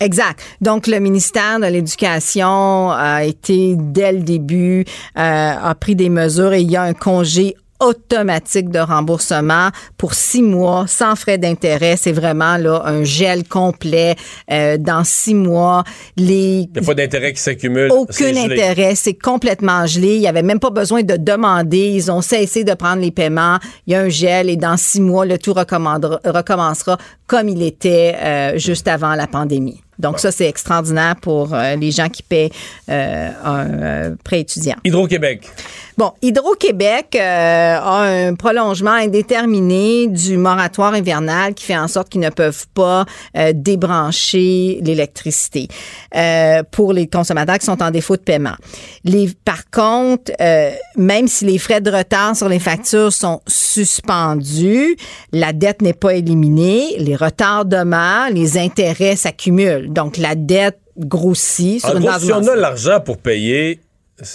Exact. 0.00 0.40
Donc, 0.60 0.86
le 0.86 1.00
ministère 1.00 1.60
de 1.60 1.66
l'Éducation 1.66 2.90
a 2.90 3.24
été, 3.24 3.74
dès 3.76 4.12
le 4.12 4.20
début, 4.20 4.84
euh, 5.16 5.52
a 5.62 5.74
pris 5.74 5.96
des 5.96 6.08
mesures 6.08 6.52
et 6.52 6.60
il 6.60 6.70
y 6.70 6.76
a 6.76 6.82
un 6.82 6.94
congé 6.94 7.56
automatique 7.80 8.70
de 8.70 8.78
remboursement 8.78 9.68
pour 9.96 10.14
six 10.14 10.42
mois 10.42 10.86
sans 10.86 11.14
frais 11.16 11.38
d'intérêt. 11.38 11.96
C'est 11.96 12.12
vraiment 12.12 12.56
là 12.56 12.82
un 12.84 13.04
gel 13.04 13.46
complet 13.46 14.16
euh, 14.50 14.76
dans 14.78 15.04
six 15.04 15.34
mois. 15.34 15.84
Les 16.16 16.68
il 16.68 16.70
n'y 16.72 16.78
a 16.78 16.82
pas 16.82 16.94
d'intérêt 16.94 17.32
qui 17.32 17.40
s'accumule. 17.40 17.90
aucun 17.92 18.36
intérêt, 18.36 18.94
c'est 18.94 19.14
complètement 19.14 19.86
gelé. 19.86 20.14
Il 20.14 20.20
n'y 20.20 20.28
avait 20.28 20.42
même 20.42 20.60
pas 20.60 20.70
besoin 20.70 21.02
de 21.02 21.16
demander. 21.16 21.88
Ils 21.88 22.10
ont 22.10 22.22
cessé 22.22 22.64
de 22.64 22.74
prendre 22.74 23.00
les 23.02 23.10
paiements. 23.10 23.58
Il 23.86 23.92
y 23.92 23.96
a 23.96 24.00
un 24.00 24.08
gel 24.08 24.50
et 24.50 24.56
dans 24.56 24.76
six 24.76 25.00
mois, 25.00 25.26
le 25.26 25.38
tout 25.38 25.52
recommencera 25.52 26.98
comme 27.26 27.48
il 27.48 27.62
était 27.62 28.16
euh, 28.20 28.58
juste 28.58 28.88
avant 28.88 29.14
la 29.14 29.26
pandémie. 29.26 29.82
Donc 29.98 30.20
ça, 30.20 30.30
c'est 30.30 30.46
extraordinaire 30.46 31.16
pour 31.20 31.52
euh, 31.52 31.74
les 31.74 31.90
gens 31.90 32.08
qui 32.08 32.22
paient 32.22 32.50
euh, 32.88 33.30
un 33.44 33.66
euh, 33.66 34.16
prêt 34.22 34.40
étudiant. 34.40 34.76
Hydro-Québec. 34.84 35.50
Bon, 35.98 36.12
Hydro-Québec 36.22 37.16
euh, 37.16 37.76
a 37.76 38.02
un 38.02 38.36
prolongement 38.36 38.92
indéterminé 38.92 40.06
du 40.06 40.36
moratoire 40.36 40.96
hivernal 40.96 41.54
qui 41.54 41.64
fait 41.64 41.76
en 41.76 41.88
sorte 41.88 42.08
qu'ils 42.08 42.20
ne 42.20 42.30
peuvent 42.30 42.68
pas 42.72 43.04
euh, 43.36 43.50
débrancher 43.52 44.78
l'électricité 44.80 45.66
euh, 46.14 46.62
pour 46.70 46.92
les 46.92 47.08
consommateurs 47.08 47.58
qui 47.58 47.66
sont 47.66 47.82
en 47.82 47.90
défaut 47.90 48.14
de 48.14 48.22
paiement. 48.22 48.54
Les, 49.02 49.28
par 49.44 49.68
contre, 49.70 50.30
euh, 50.40 50.70
même 50.94 51.26
si 51.26 51.46
les 51.46 51.58
frais 51.58 51.80
de 51.80 51.90
retard 51.90 52.36
sur 52.36 52.48
les 52.48 52.60
factures 52.60 53.12
sont 53.12 53.40
suspendus, 53.48 54.96
la 55.32 55.52
dette 55.52 55.82
n'est 55.82 55.94
pas 55.94 56.14
éliminée, 56.14 56.94
les 56.98 57.16
retards 57.16 57.64
demeurent, 57.64 58.30
les 58.30 58.56
intérêts 58.56 59.16
s'accumulent. 59.16 59.92
Donc, 59.92 60.16
la 60.16 60.36
dette 60.36 60.78
grossit 60.96 61.80
sur 61.80 61.90
En 61.90 61.96
une 61.96 62.06
gros, 62.06 62.18
si 62.20 62.32
on 62.32 62.46
a 62.46 62.54
l'argent 62.54 63.00
pour 63.00 63.18
payer, 63.18 63.80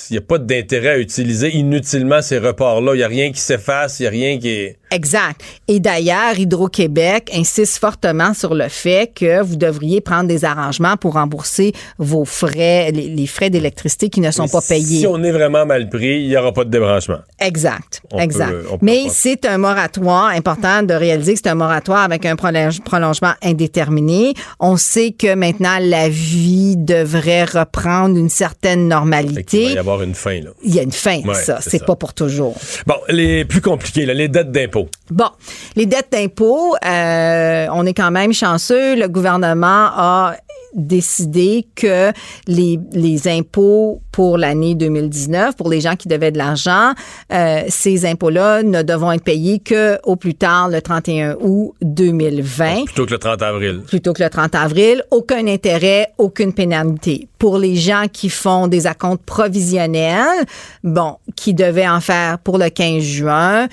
il 0.09 0.13
n'y 0.13 0.17
a 0.17 0.21
pas 0.21 0.37
d'intérêt 0.37 0.89
à 0.91 0.97
utiliser 0.97 1.49
inutilement 1.55 2.21
ces 2.21 2.37
reports-là. 2.39 2.93
Il 2.93 2.97
n'y 2.97 3.03
a 3.03 3.07
rien 3.07 3.31
qui 3.31 3.39
s'efface, 3.39 3.99
il 3.99 4.03
n'y 4.03 4.07
a 4.07 4.11
rien 4.11 4.39
qui 4.39 4.49
est... 4.49 4.77
Exact. 4.91 5.41
Et 5.67 5.79
d'ailleurs, 5.79 6.37
Hydro-Québec 6.37 7.31
insiste 7.33 7.79
fortement 7.79 8.35
sur 8.35 8.53
le 8.53 8.69
fait 8.69 9.11
que 9.13 9.41
vous 9.41 9.55
devriez 9.55 10.01
prendre 10.01 10.27
des 10.27 10.45
arrangements 10.45 10.97
pour 10.97 11.13
rembourser 11.13 11.73
vos 11.97 12.25
frais, 12.25 12.91
les, 12.91 13.07
les 13.09 13.25
frais 13.27 13.49
d'électricité 13.49 14.09
qui 14.09 14.21
ne 14.21 14.29
sont 14.29 14.47
pas 14.47 14.61
payés. 14.61 14.99
Si 14.99 15.07
on 15.07 15.23
est 15.23 15.31
vraiment 15.31 15.65
mal 15.65 15.89
pris, 15.89 16.21
il 16.21 16.27
n'y 16.29 16.37
aura 16.37 16.53
pas 16.53 16.63
de 16.63 16.69
débranchement. 16.69 17.17
Exact, 17.39 18.03
On 18.11 18.19
exact. 18.19 18.51
peut- 18.51 18.65
on 18.71 18.77
peut 18.77 18.85
Mais 18.85 19.05
c'est 19.09 19.45
un 19.47 19.57
moratoire, 19.57 20.27
important 20.27 20.83
de 20.83 20.93
réaliser 20.93 21.33
que 21.33 21.39
c'est 21.43 21.49
un 21.49 21.55
moratoire 21.55 22.03
avec 22.03 22.25
un 22.27 22.35
prolonge- 22.35 22.81
prolongement 22.81 23.33
indéterminé. 23.41 24.35
On 24.59 24.77
sait 24.77 25.11
que 25.11 25.33
maintenant 25.33 25.77
la 25.81 26.07
vie 26.07 26.75
devrait 26.77 27.45
reprendre 27.45 28.15
une 28.15 28.29
certaine 28.29 28.87
normalité. 28.87 29.72
Y 29.73 29.77
avoir 29.79 30.01
une 30.03 30.15
fin, 30.15 30.39
là. 30.41 30.49
Il 30.63 30.73
y 30.73 30.79
a 30.79 30.83
une 30.83 30.91
fin, 30.91 31.21
Ouais, 31.21 31.33
ça. 31.35 31.59
c'est 31.61 31.85
pas 31.85 31.95
pour 31.95 32.13
toujours. 32.13 32.55
Bon, 32.87 32.95
les 33.09 33.45
plus 33.45 33.61
compliqués, 33.61 34.05
là, 34.05 34.13
les 34.13 34.27
dettes 34.27 34.51
d'impôt. 34.51 34.87
Bon, 35.09 35.29
les 35.75 35.85
dettes 35.85 36.07
d'impôt, 36.11 36.75
euh, 36.85 37.67
on 37.73 37.85
est 37.85 37.93
quand 37.93 38.11
même 38.11 38.33
chanceux. 38.33 38.95
Le 38.95 39.07
gouvernement 39.07 39.89
a 39.95 40.35
décidé 40.75 41.65
que 41.75 42.11
les, 42.47 42.79
les 42.91 43.27
impôts 43.27 44.01
pour 44.11 44.37
l'année 44.37 44.75
2019, 44.75 45.55
pour 45.55 45.69
les 45.69 45.81
gens 45.81 45.95
qui 45.95 46.07
devaient 46.07 46.31
de 46.31 46.37
l'argent, 46.37 46.91
euh, 47.31 47.63
ces 47.67 48.05
impôts-là 48.05 48.63
ne 48.63 48.81
devront 48.83 49.11
être 49.11 49.23
payés 49.23 49.59
que 49.59 49.97
au 50.03 50.15
plus 50.15 50.35
tard 50.35 50.69
le 50.69 50.81
31 50.81 51.35
août 51.41 51.73
2020 51.81 52.85
Plutôt 52.85 53.05
que 53.05 53.11
le 53.11 53.17
30 53.17 53.41
avril. 53.41 53.81
plutôt 53.87 54.13
que 54.13 54.23
le 54.23 54.29
30 54.29 54.55
avril. 54.55 55.03
Aucun 55.11 55.47
intérêt, 55.47 56.13
aucune 56.17 56.53
pénalité. 56.53 57.27
Pour 57.39 57.57
les 57.57 57.75
gens 57.75 58.05
qui 58.11 58.29
font 58.29 58.67
des 58.67 58.87
acomptes 58.87 59.23
provisionnels, 59.25 60.45
bon, 60.83 61.17
qui 61.35 61.53
devaient 61.53 61.87
en 61.87 61.99
faire 62.01 62.39
pour 62.39 62.57
le 62.57 62.69
15 62.69 63.01
juin, 63.01 63.67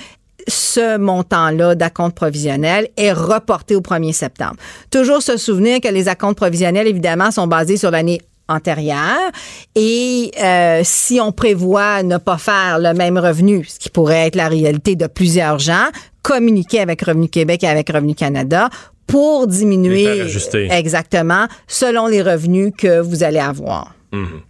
ce 0.51 0.99
montant-là 0.99 1.75
d'acompte 1.75 2.15
provisionnel 2.15 2.89
est 2.97 3.13
reporté 3.13 3.77
au 3.77 3.81
1er 3.81 4.13
septembre. 4.13 4.57
Toujours 4.91 5.23
se 5.23 5.37
souvenir 5.37 5.81
que 5.81 5.89
les 5.89 6.09
acomptes 6.09 6.37
provisionnels, 6.37 6.87
évidemment, 6.87 7.31
sont 7.31 7.47
basés 7.47 7.77
sur 7.77 7.91
l'année 7.91 8.21
antérieure 8.49 9.31
et 9.77 10.33
euh, 10.43 10.81
si 10.85 11.21
on 11.21 11.33
prévoit 11.33 12.03
ne 12.03 12.19
pas 12.19 12.37
faire 12.37 12.79
le 12.81 12.93
même 12.93 13.17
revenu, 13.17 13.65
ce 13.65 13.79
qui 13.79 13.91
pourrait 13.91 14.27
être 14.27 14.35
la 14.35 14.49
réalité 14.49 14.97
de 14.97 15.07
plusieurs 15.07 15.61
gens, 15.61 15.87
communiquer 16.23 16.81
avec 16.81 17.01
Revenu 17.03 17.29
Québec 17.29 17.63
et 17.63 17.69
avec 17.69 17.91
Revenu 17.91 18.15
Canada 18.15 18.69
pour 19.07 19.47
diminuer 19.47 20.25
exactement 20.71 21.47
selon 21.67 22.07
les 22.07 22.23
revenus 22.23 22.73
que 22.77 23.01
vous 23.01 23.23
allez 23.23 23.39
avoir. 23.39 23.95
Mhm. 24.13 24.41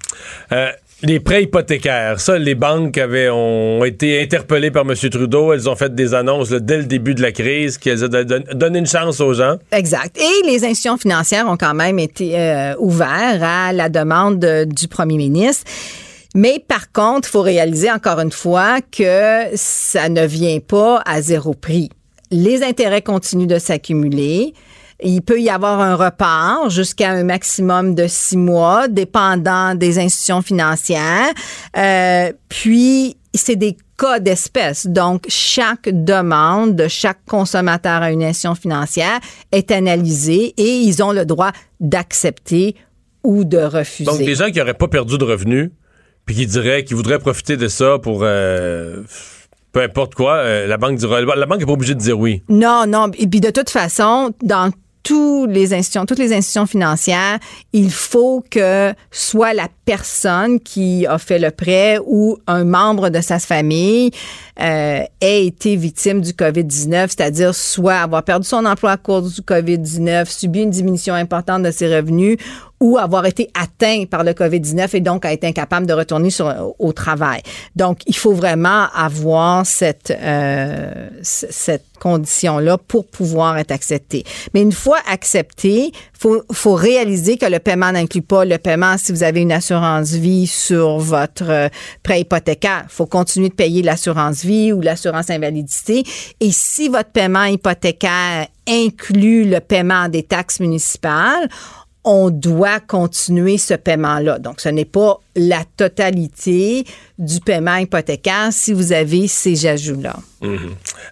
Euh, 0.52 0.70
les 1.02 1.18
prêts 1.20 1.44
hypothécaires, 1.44 2.20
ça, 2.20 2.38
les 2.38 2.54
banques 2.54 2.98
avaient 2.98 3.30
ont 3.30 3.84
été 3.84 4.20
interpellées 4.22 4.70
par 4.70 4.82
M. 4.82 4.94
Trudeau. 5.10 5.52
Elles 5.52 5.68
ont 5.68 5.76
fait 5.76 5.94
des 5.94 6.12
annonces 6.14 6.50
dès 6.50 6.76
le 6.78 6.84
début 6.84 7.14
de 7.14 7.22
la 7.22 7.32
crise 7.32 7.78
qu'elles 7.78 8.04
ont 8.04 8.08
don- 8.08 8.44
donné 8.52 8.80
une 8.80 8.86
chance 8.86 9.20
aux 9.20 9.32
gens. 9.32 9.56
Exact. 9.72 10.18
Et 10.18 10.46
les 10.46 10.62
institutions 10.64 10.98
financières 10.98 11.46
ont 11.48 11.56
quand 11.56 11.74
même 11.74 11.98
été 11.98 12.38
euh, 12.38 12.74
ouvertes 12.78 13.40
à 13.42 13.72
la 13.72 13.88
demande 13.88 14.38
de- 14.38 14.64
du 14.64 14.88
premier 14.88 15.16
ministre. 15.16 15.64
Mais 16.34 16.62
par 16.66 16.92
contre, 16.92 17.28
il 17.28 17.32
faut 17.32 17.42
réaliser 17.42 17.90
encore 17.90 18.20
une 18.20 18.30
fois 18.30 18.78
que 18.92 19.44
ça 19.54 20.08
ne 20.08 20.24
vient 20.26 20.60
pas 20.60 21.02
à 21.06 21.22
zéro 21.22 21.54
prix. 21.54 21.88
Les 22.30 22.62
intérêts 22.62 23.02
continuent 23.02 23.48
de 23.48 23.58
s'accumuler. 23.58 24.54
Il 25.02 25.22
peut 25.22 25.40
y 25.40 25.50
avoir 25.50 25.80
un 25.80 25.94
repart 25.94 26.70
jusqu'à 26.70 27.10
un 27.10 27.24
maximum 27.24 27.94
de 27.94 28.06
six 28.06 28.36
mois, 28.36 28.88
dépendant 28.88 29.74
des 29.74 29.98
institutions 29.98 30.42
financières. 30.42 31.30
Euh, 31.76 32.32
puis, 32.48 33.16
c'est 33.34 33.56
des 33.56 33.76
cas 33.98 34.18
d'espèce. 34.18 34.86
Donc, 34.86 35.24
chaque 35.28 35.88
demande 35.88 36.76
de 36.76 36.88
chaque 36.88 37.24
consommateur 37.26 38.02
à 38.02 38.10
une 38.10 38.22
institution 38.22 38.54
financière 38.54 39.20
est 39.52 39.70
analysée 39.70 40.54
et 40.56 40.78
ils 40.78 41.02
ont 41.02 41.12
le 41.12 41.24
droit 41.24 41.52
d'accepter 41.80 42.76
ou 43.22 43.44
de 43.44 43.58
refuser. 43.58 44.10
Donc, 44.10 44.18
des 44.18 44.34
gens 44.34 44.50
qui 44.50 44.58
n'auraient 44.58 44.74
pas 44.74 44.88
perdu 44.88 45.18
de 45.18 45.24
revenus, 45.24 45.70
puis 46.24 46.34
qui 46.34 46.46
diraient 46.46 46.84
qu'ils 46.84 46.96
voudraient 46.96 47.18
profiter 47.18 47.56
de 47.56 47.68
ça 47.68 47.98
pour 47.98 48.20
euh, 48.22 49.02
peu 49.72 49.82
importe 49.82 50.14
quoi, 50.14 50.36
euh, 50.36 50.66
la 50.66 50.76
banque 50.76 50.96
dira. 50.96 51.20
La 51.20 51.46
banque 51.46 51.60
n'est 51.60 51.66
pas 51.66 51.72
obligée 51.72 51.94
de 51.94 52.00
dire 52.00 52.18
oui. 52.18 52.42
Non, 52.48 52.84
non. 52.86 53.10
Et 53.18 53.26
puis 53.26 53.40
de 53.40 53.50
toute 53.50 53.70
façon, 53.70 54.32
dans 54.42 54.70
tous 55.02 55.46
les 55.46 55.72
institutions, 55.72 56.06
toutes 56.06 56.18
les 56.18 56.32
institutions 56.32 56.66
financières, 56.66 57.38
il 57.72 57.90
faut 57.90 58.44
que 58.50 58.92
soit 59.10 59.54
la 59.54 59.68
personne 59.84 60.60
qui 60.60 61.06
a 61.06 61.18
fait 61.18 61.38
le 61.38 61.50
prêt 61.50 61.98
ou 62.06 62.38
un 62.46 62.64
membre 62.64 63.08
de 63.08 63.20
sa 63.20 63.38
famille 63.38 64.10
euh, 64.60 65.02
ait 65.20 65.46
été 65.46 65.76
victime 65.76 66.20
du 66.20 66.32
COVID-19, 66.32 67.08
c'est-à-dire 67.08 67.54
soit 67.54 67.96
avoir 67.96 68.22
perdu 68.22 68.46
son 68.46 68.64
emploi 68.66 68.92
à 68.92 68.96
cause 68.96 69.34
du 69.34 69.40
COVID-19, 69.40 70.26
subi 70.26 70.62
une 70.62 70.70
diminution 70.70 71.14
importante 71.14 71.62
de 71.62 71.70
ses 71.70 71.94
revenus 71.94 72.36
ou 72.80 72.96
avoir 72.96 73.26
été 73.26 73.50
atteint 73.54 74.04
par 74.10 74.24
le 74.24 74.32
COVID-19 74.32 74.96
et 74.96 75.00
donc 75.00 75.24
a 75.24 75.32
été 75.32 75.46
incapable 75.46 75.86
de 75.86 75.92
retourner 75.92 76.30
au 76.78 76.92
travail. 76.92 77.42
Donc, 77.76 78.00
il 78.06 78.16
faut 78.16 78.32
vraiment 78.32 78.86
avoir 78.94 79.66
cette, 79.66 80.10
euh, 80.10 81.08
cette 81.22 81.89
condition-là 82.00 82.78
pour 82.78 83.06
pouvoir 83.06 83.58
être 83.58 83.70
accepté. 83.70 84.24
Mais 84.54 84.62
une 84.62 84.72
fois 84.72 84.98
accepté, 85.08 85.92
faut, 86.18 86.42
faut 86.52 86.74
réaliser 86.74 87.36
que 87.36 87.46
le 87.46 87.60
paiement 87.60 87.92
n'inclut 87.92 88.22
pas 88.22 88.44
le 88.44 88.58
paiement 88.58 88.96
si 88.98 89.12
vous 89.12 89.22
avez 89.22 89.40
une 89.40 89.52
assurance 89.52 90.10
vie 90.10 90.46
sur 90.46 90.98
votre 90.98 91.48
euh, 91.48 91.68
prêt 92.02 92.22
hypothécaire. 92.22 92.86
faut 92.88 93.06
continuer 93.06 93.48
de 93.48 93.54
payer 93.54 93.82
l'assurance 93.82 94.44
vie 94.44 94.72
ou 94.72 94.80
l'assurance 94.80 95.30
invalidité. 95.30 96.02
Et 96.40 96.50
si 96.50 96.88
votre 96.88 97.10
paiement 97.10 97.44
hypothécaire 97.44 98.48
inclut 98.68 99.48
le 99.48 99.60
paiement 99.60 100.08
des 100.08 100.22
taxes 100.22 100.60
municipales, 100.60 101.48
on 102.04 102.30
doit 102.30 102.80
continuer 102.80 103.58
ce 103.58 103.74
paiement-là. 103.74 104.38
Donc, 104.38 104.60
ce 104.60 104.68
n'est 104.68 104.84
pas 104.86 105.20
la 105.36 105.64
totalité 105.76 106.84
du 107.18 107.40
paiement 107.40 107.76
hypothécaire 107.76 108.48
si 108.50 108.72
vous 108.72 108.92
avez 108.92 109.28
ces 109.28 109.66
ajouts-là. 109.66 110.16
Mhm. 110.42 110.58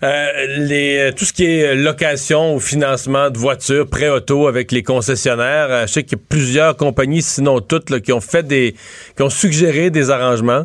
Euh, 0.03 0.27
les, 0.59 1.13
tout 1.15 1.27
ce 1.27 1.35
qui 1.35 1.45
est 1.45 1.75
location 1.75 2.55
ou 2.55 2.61
financement 2.61 3.29
de 3.29 3.37
voitures, 3.37 3.87
prêt 3.87 4.09
auto 4.09 4.47
avec 4.47 4.73
les 4.73 4.83
concessionnaires, 4.83 5.67
euh, 5.69 5.87
je 5.87 5.93
sais 5.93 6.03
qu'il 6.03 6.17
y 6.17 6.21
a 6.21 6.25
plusieurs 6.29 6.77
compagnies, 6.77 7.21
sinon 7.21 7.61
toutes, 7.61 7.91
là, 7.91 8.01
qui 8.01 8.13
ont 8.13 8.23
fait 8.23 8.43
des, 8.43 8.75
qui 9.17 9.23
ont 9.23 9.29
suggéré 9.29 9.91
des 9.91 10.11
arrangements. 10.11 10.65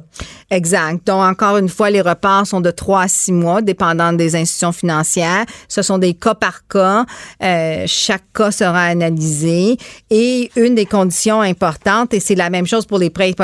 Exact. 0.50 1.06
Donc, 1.08 1.24
encore 1.24 1.58
une 1.58 1.68
fois, 1.68 1.90
les 1.90 2.00
reparts 2.00 2.48
sont 2.48 2.62
de 2.62 2.72
3 2.72 3.02
à 3.02 3.08
6 3.08 3.32
mois, 3.34 3.62
dépendant 3.62 4.14
des 4.14 4.36
institutions 4.36 4.72
financières. 4.72 5.46
Ce 5.68 5.82
sont 5.82 5.98
des 5.98 6.14
cas 6.14 6.36
par 6.36 6.68
cas. 6.68 7.06
Euh, 7.42 7.84
chaque 7.88 8.32
cas 8.34 8.52
sera 8.52 8.84
analysé. 8.84 9.78
Et 10.10 10.52
une 10.56 10.76
des 10.76 10.86
conditions 10.86 11.42
importantes, 11.42 12.14
et 12.14 12.20
c'est 12.20 12.36
la 12.36 12.50
même 12.50 12.68
chose 12.68 12.86
pour 12.86 13.00
les 13.00 13.10
prêts 13.10 13.32
hypothécaires, 13.32 13.43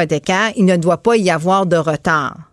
il 0.55 0.65
ne 0.65 0.77
doit 0.77 1.01
pas 1.01 1.15
y 1.17 1.29
avoir 1.29 1.65
de 1.65 1.77
retard. 1.77 2.48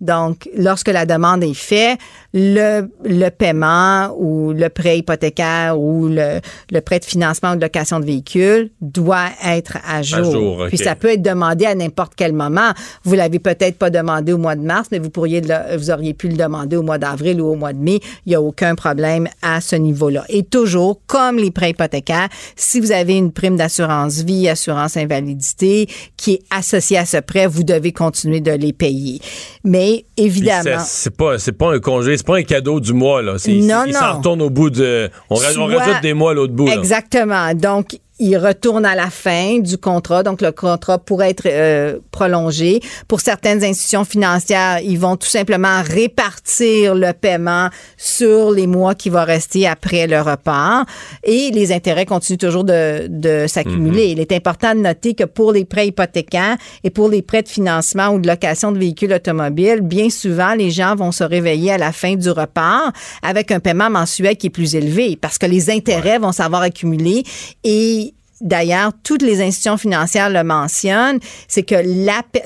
Donc, 0.00 0.48
lorsque 0.56 0.88
la 0.88 1.06
demande 1.06 1.42
est 1.42 1.54
faite, 1.54 1.98
le, 2.34 2.88
le 3.04 3.28
paiement 3.30 4.14
ou 4.18 4.52
le 4.52 4.68
prêt 4.68 4.98
hypothécaire 4.98 5.78
ou 5.78 6.06
le, 6.08 6.40
le 6.70 6.80
prêt 6.80 7.00
de 7.00 7.04
financement 7.04 7.52
ou 7.52 7.56
de 7.56 7.60
location 7.62 7.98
de 7.98 8.04
véhicule 8.04 8.70
doit 8.80 9.28
être 9.44 9.78
à 9.88 10.02
jour. 10.02 10.30
jour, 10.32 10.58
ok. 10.60 10.68
Puis 10.68 10.78
ça 10.78 10.94
peut 10.94 11.08
être 11.12 11.22
demandé 11.22 11.64
à 11.64 11.74
n'importe 11.74 12.12
quel 12.16 12.32
moment. 12.32 12.70
Vous 13.04 13.14
l'avez 13.14 13.38
peut-être 13.38 13.76
pas 13.78 13.90
demandé 13.90 14.32
au 14.32 14.38
mois 14.38 14.54
de 14.56 14.62
mars, 14.62 14.88
mais 14.92 14.98
vous 14.98 15.10
pourriez 15.10 15.40
le- 15.40 15.76
vous 15.76 15.90
auriez 15.90 16.14
pu 16.14 16.28
le 16.28 16.36
demander 16.36 16.76
au 16.76 16.82
mois 16.82 16.98
d'avril 16.98 17.40
ou 17.40 17.46
au 17.46 17.54
mois 17.56 17.72
de 17.72 17.78
mai. 17.78 18.00
Il 18.26 18.30
n'y 18.30 18.34
a 18.34 18.42
aucun 18.42 18.74
problème 18.74 19.26
à 19.42 19.60
ce 19.60 19.74
niveau-là. 19.76 20.24
Et 20.28 20.42
toujours, 20.44 21.00
comme 21.06 21.38
les 21.38 21.50
prêts 21.50 21.70
hypothécaires, 21.70 22.28
si 22.56 22.78
vous 22.78 22.92
avez 22.92 23.16
une 23.16 23.32
prime 23.32 23.56
d'assurance 23.56 24.18
vie, 24.22 24.48
assurance 24.48 24.96
invalidité 24.96 25.88
qui 26.16 26.34
est 26.34 26.42
associée 26.50 26.98
à 26.98 27.06
ce 27.06 27.16
prêt, 27.16 27.46
vous 27.46 27.64
devez 27.64 27.92
continuer 27.92 28.40
de 28.40 28.52
les 28.52 28.72
payer. 28.72 29.20
Mais 29.64 29.87
Puis 29.94 30.06
évidemment. 30.16 30.78
c'est- 30.84 31.10
pas, 31.16 31.38
c'est 31.38 31.52
pas 31.52 31.72
un 31.74 31.78
congé, 31.80 32.16
c'est 32.16 32.26
pas 32.26 32.36
un 32.36 32.42
cadeau 32.42 32.80
du 32.80 32.92
mois, 32.92 33.22
là. 33.22 33.36
Non, 33.48 33.84
non. 33.86 33.92
s'en 33.92 34.16
retourne 34.18 34.42
au 34.42 34.50
bout 34.50 34.70
de. 34.70 35.10
On, 35.30 35.34
ra- 35.36 35.46
on 35.50 35.52
Soit- 35.52 35.76
rajoute 35.78 36.02
des 36.02 36.14
mois 36.14 36.32
à 36.32 36.34
l'autre 36.34 36.52
bout, 36.52 36.66
là. 36.66 36.74
Exactement. 36.74 37.54
Donc, 37.54 37.98
il 38.18 38.36
retourne 38.36 38.84
à 38.84 38.94
la 38.94 39.10
fin 39.10 39.58
du 39.58 39.78
contrat, 39.78 40.22
donc 40.22 40.40
le 40.40 40.52
contrat 40.52 40.98
pourrait 40.98 41.30
être 41.30 41.46
euh, 41.46 41.98
prolongé. 42.10 42.80
Pour 43.06 43.20
certaines 43.20 43.62
institutions 43.64 44.04
financières, 44.04 44.80
ils 44.80 44.98
vont 44.98 45.16
tout 45.16 45.28
simplement 45.28 45.82
répartir 45.82 46.94
le 46.94 47.12
paiement 47.12 47.68
sur 47.96 48.50
les 48.50 48.66
mois 48.66 48.94
qui 48.94 49.10
vont 49.10 49.24
rester 49.24 49.66
après 49.66 50.06
le 50.06 50.20
repart 50.20 50.88
et 51.22 51.50
les 51.52 51.72
intérêts 51.72 52.06
continuent 52.06 52.38
toujours 52.38 52.64
de, 52.64 53.06
de 53.08 53.46
s'accumuler. 53.46 54.06
Mhm. 54.06 54.12
Il 54.12 54.20
est 54.20 54.32
important 54.32 54.74
de 54.74 54.80
noter 54.80 55.14
que 55.14 55.24
pour 55.24 55.52
les 55.52 55.64
prêts 55.64 55.88
hypothécaires 55.88 56.56
et 56.82 56.90
pour 56.90 57.08
les 57.08 57.22
prêts 57.22 57.42
de 57.42 57.48
financement 57.48 58.08
ou 58.08 58.18
de 58.18 58.26
location 58.26 58.72
de 58.72 58.78
véhicules 58.78 59.12
automobiles, 59.12 59.80
bien 59.82 60.10
souvent, 60.10 60.54
les 60.54 60.70
gens 60.70 60.96
vont 60.96 61.12
se 61.12 61.24
réveiller 61.24 61.72
à 61.72 61.78
la 61.78 61.92
fin 61.92 62.14
du 62.14 62.30
repart 62.30 62.94
avec 63.22 63.50
un 63.52 63.60
paiement 63.60 63.90
mensuel 63.90 64.36
qui 64.36 64.48
est 64.48 64.50
plus 64.50 64.74
élevé 64.74 65.16
parce 65.16 65.38
que 65.38 65.46
les 65.46 65.70
intérêts 65.70 66.18
vont 66.18 66.32
s'avoir 66.32 66.62
accumulés 66.62 67.22
et 67.64 68.07
D'ailleurs, 68.40 68.92
toutes 69.02 69.22
les 69.22 69.40
institutions 69.42 69.76
financières 69.76 70.30
le 70.30 70.44
mentionnent, 70.44 71.18
c'est 71.48 71.64
que 71.64 71.74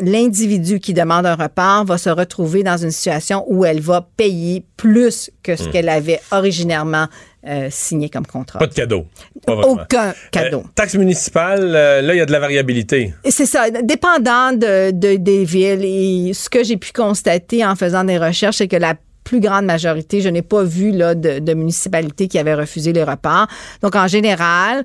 l'individu 0.00 0.80
qui 0.80 0.94
demande 0.94 1.26
un 1.26 1.34
repart 1.34 1.86
va 1.86 1.98
se 1.98 2.08
retrouver 2.10 2.62
dans 2.62 2.76
une 2.78 2.90
situation 2.90 3.44
où 3.48 3.64
elle 3.64 3.80
va 3.80 4.06
payer 4.16 4.64
plus 4.76 5.30
que 5.42 5.56
ce 5.56 5.64
Hmm. 5.64 5.70
qu'elle 5.70 5.88
avait 5.88 6.20
originairement 6.30 7.06
euh, 7.46 7.66
signé 7.70 8.08
comme 8.08 8.26
contrat. 8.26 8.60
Pas 8.60 8.68
de 8.68 8.74
cadeau. 8.74 9.04
Pas. 9.44 9.54
Aucun 9.54 10.14
cadeau. 10.30 10.60
Euh, 10.60 10.68
taxe 10.76 10.94
municipale, 10.94 11.72
euh, 11.74 12.00
là, 12.00 12.14
il 12.14 12.18
y 12.18 12.20
a 12.20 12.26
de 12.26 12.30
la 12.32 12.38
variabilité. 12.38 13.12
C'est 13.28 13.46
ça, 13.46 13.68
dépendant 13.70 14.52
de, 14.52 14.92
de- 14.92 15.16
des 15.16 15.44
villes. 15.44 15.84
Et 15.84 16.32
ce 16.34 16.48
que 16.48 16.62
j'ai 16.62 16.76
pu 16.76 16.92
constater 16.92 17.64
en 17.66 17.74
faisant 17.74 18.04
des 18.04 18.16
recherches, 18.16 18.58
c'est 18.58 18.68
que 18.68 18.76
la 18.76 18.94
plus 19.24 19.40
grande 19.40 19.64
majorité, 19.64 20.20
je 20.20 20.28
n'ai 20.28 20.42
pas 20.42 20.62
vu 20.62 20.90
là, 20.90 21.14
de, 21.14 21.38
de 21.38 21.54
municipalités 21.54 22.28
qui 22.28 22.38
avaient 22.38 22.54
refusé 22.54 22.92
les 22.92 23.04
reparts. 23.04 23.48
Donc, 23.82 23.96
en 23.96 24.06
général, 24.08 24.84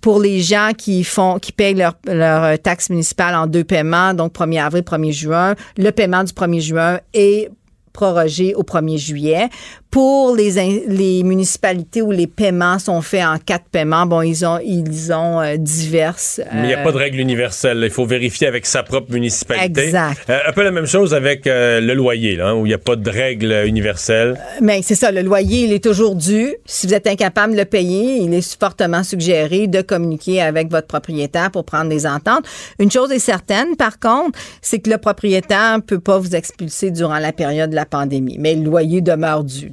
pour 0.00 0.20
les 0.20 0.40
gens 0.40 0.70
qui 0.76 1.04
font, 1.04 1.38
qui 1.38 1.52
payent 1.52 1.74
leur, 1.74 1.94
leur 2.06 2.58
taxe 2.58 2.90
municipale 2.90 3.34
en 3.34 3.46
deux 3.46 3.64
paiements, 3.64 4.14
donc 4.14 4.34
1er 4.34 4.62
avril, 4.62 4.82
1er 4.82 5.12
juin, 5.12 5.54
le 5.76 5.90
paiement 5.90 6.24
du 6.24 6.32
1er 6.32 6.60
juin 6.60 7.00
est 7.14 7.50
prorogé 7.92 8.54
au 8.54 8.62
1er 8.62 8.98
juillet. 8.98 9.48
Pour 9.90 10.36
les, 10.36 10.84
les 10.86 11.24
municipalités 11.24 12.00
où 12.00 12.12
les 12.12 12.28
paiements 12.28 12.78
sont 12.78 13.02
faits 13.02 13.24
en 13.24 13.38
quatre 13.38 13.64
paiements, 13.72 14.06
bon, 14.06 14.22
ils 14.22 14.46
ont, 14.46 14.60
ils 14.64 15.12
ont 15.12 15.40
euh, 15.40 15.56
diverses. 15.56 16.40
Mais 16.52 16.60
il 16.60 16.66
n'y 16.68 16.74
a 16.74 16.78
euh, 16.78 16.84
pas 16.84 16.92
de 16.92 16.96
règle 16.96 17.18
universelle. 17.18 17.80
Il 17.82 17.90
faut 17.90 18.06
vérifier 18.06 18.46
avec 18.46 18.66
sa 18.66 18.84
propre 18.84 19.12
municipalité. 19.12 19.86
Exact. 19.86 20.30
Euh, 20.30 20.38
un 20.46 20.52
peu 20.52 20.62
la 20.62 20.70
même 20.70 20.86
chose 20.86 21.12
avec 21.12 21.46
euh, 21.48 21.80
le 21.80 21.94
loyer, 21.94 22.36
là, 22.36 22.50
hein, 22.50 22.54
où 22.54 22.66
il 22.66 22.68
n'y 22.68 22.74
a 22.74 22.78
pas 22.78 22.94
de 22.94 23.10
règle 23.10 23.64
universelle. 23.66 24.40
Mais 24.60 24.80
c'est 24.82 24.94
ça, 24.94 25.10
le 25.10 25.22
loyer, 25.22 25.64
il 25.64 25.72
est 25.72 25.82
toujours 25.82 26.14
dû. 26.14 26.54
Si 26.66 26.86
vous 26.86 26.94
êtes 26.94 27.08
incapable 27.08 27.54
de 27.54 27.58
le 27.58 27.64
payer, 27.64 28.18
il 28.18 28.32
est 28.32 28.58
fortement 28.58 29.02
suggéré 29.02 29.66
de 29.66 29.80
communiquer 29.82 30.40
avec 30.40 30.70
votre 30.70 30.86
propriétaire 30.86 31.50
pour 31.50 31.64
prendre 31.64 31.90
des 31.90 32.06
ententes. 32.06 32.44
Une 32.78 32.92
chose 32.92 33.10
est 33.10 33.18
certaine, 33.18 33.74
par 33.76 33.98
contre, 33.98 34.38
c'est 34.62 34.78
que 34.78 34.90
le 34.90 34.98
propriétaire 34.98 35.78
ne 35.78 35.82
peut 35.82 35.98
pas 35.98 36.18
vous 36.18 36.36
expulser 36.36 36.92
durant 36.92 37.18
la 37.18 37.32
période 37.32 37.70
de 37.70 37.74
la 37.74 37.86
pandémie, 37.86 38.36
mais 38.38 38.54
le 38.54 38.62
loyer 38.62 39.00
demeure 39.00 39.42
dû. 39.42 39.72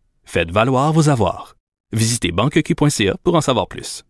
Faites 0.23 0.51
valoir 0.51 0.93
vos 0.93 1.09
avoirs. 1.09 1.55
Visitez 1.93 2.31
banqueq.ca 2.31 3.15
pour 3.23 3.35
en 3.35 3.41
savoir 3.41 3.67
plus. 3.67 4.03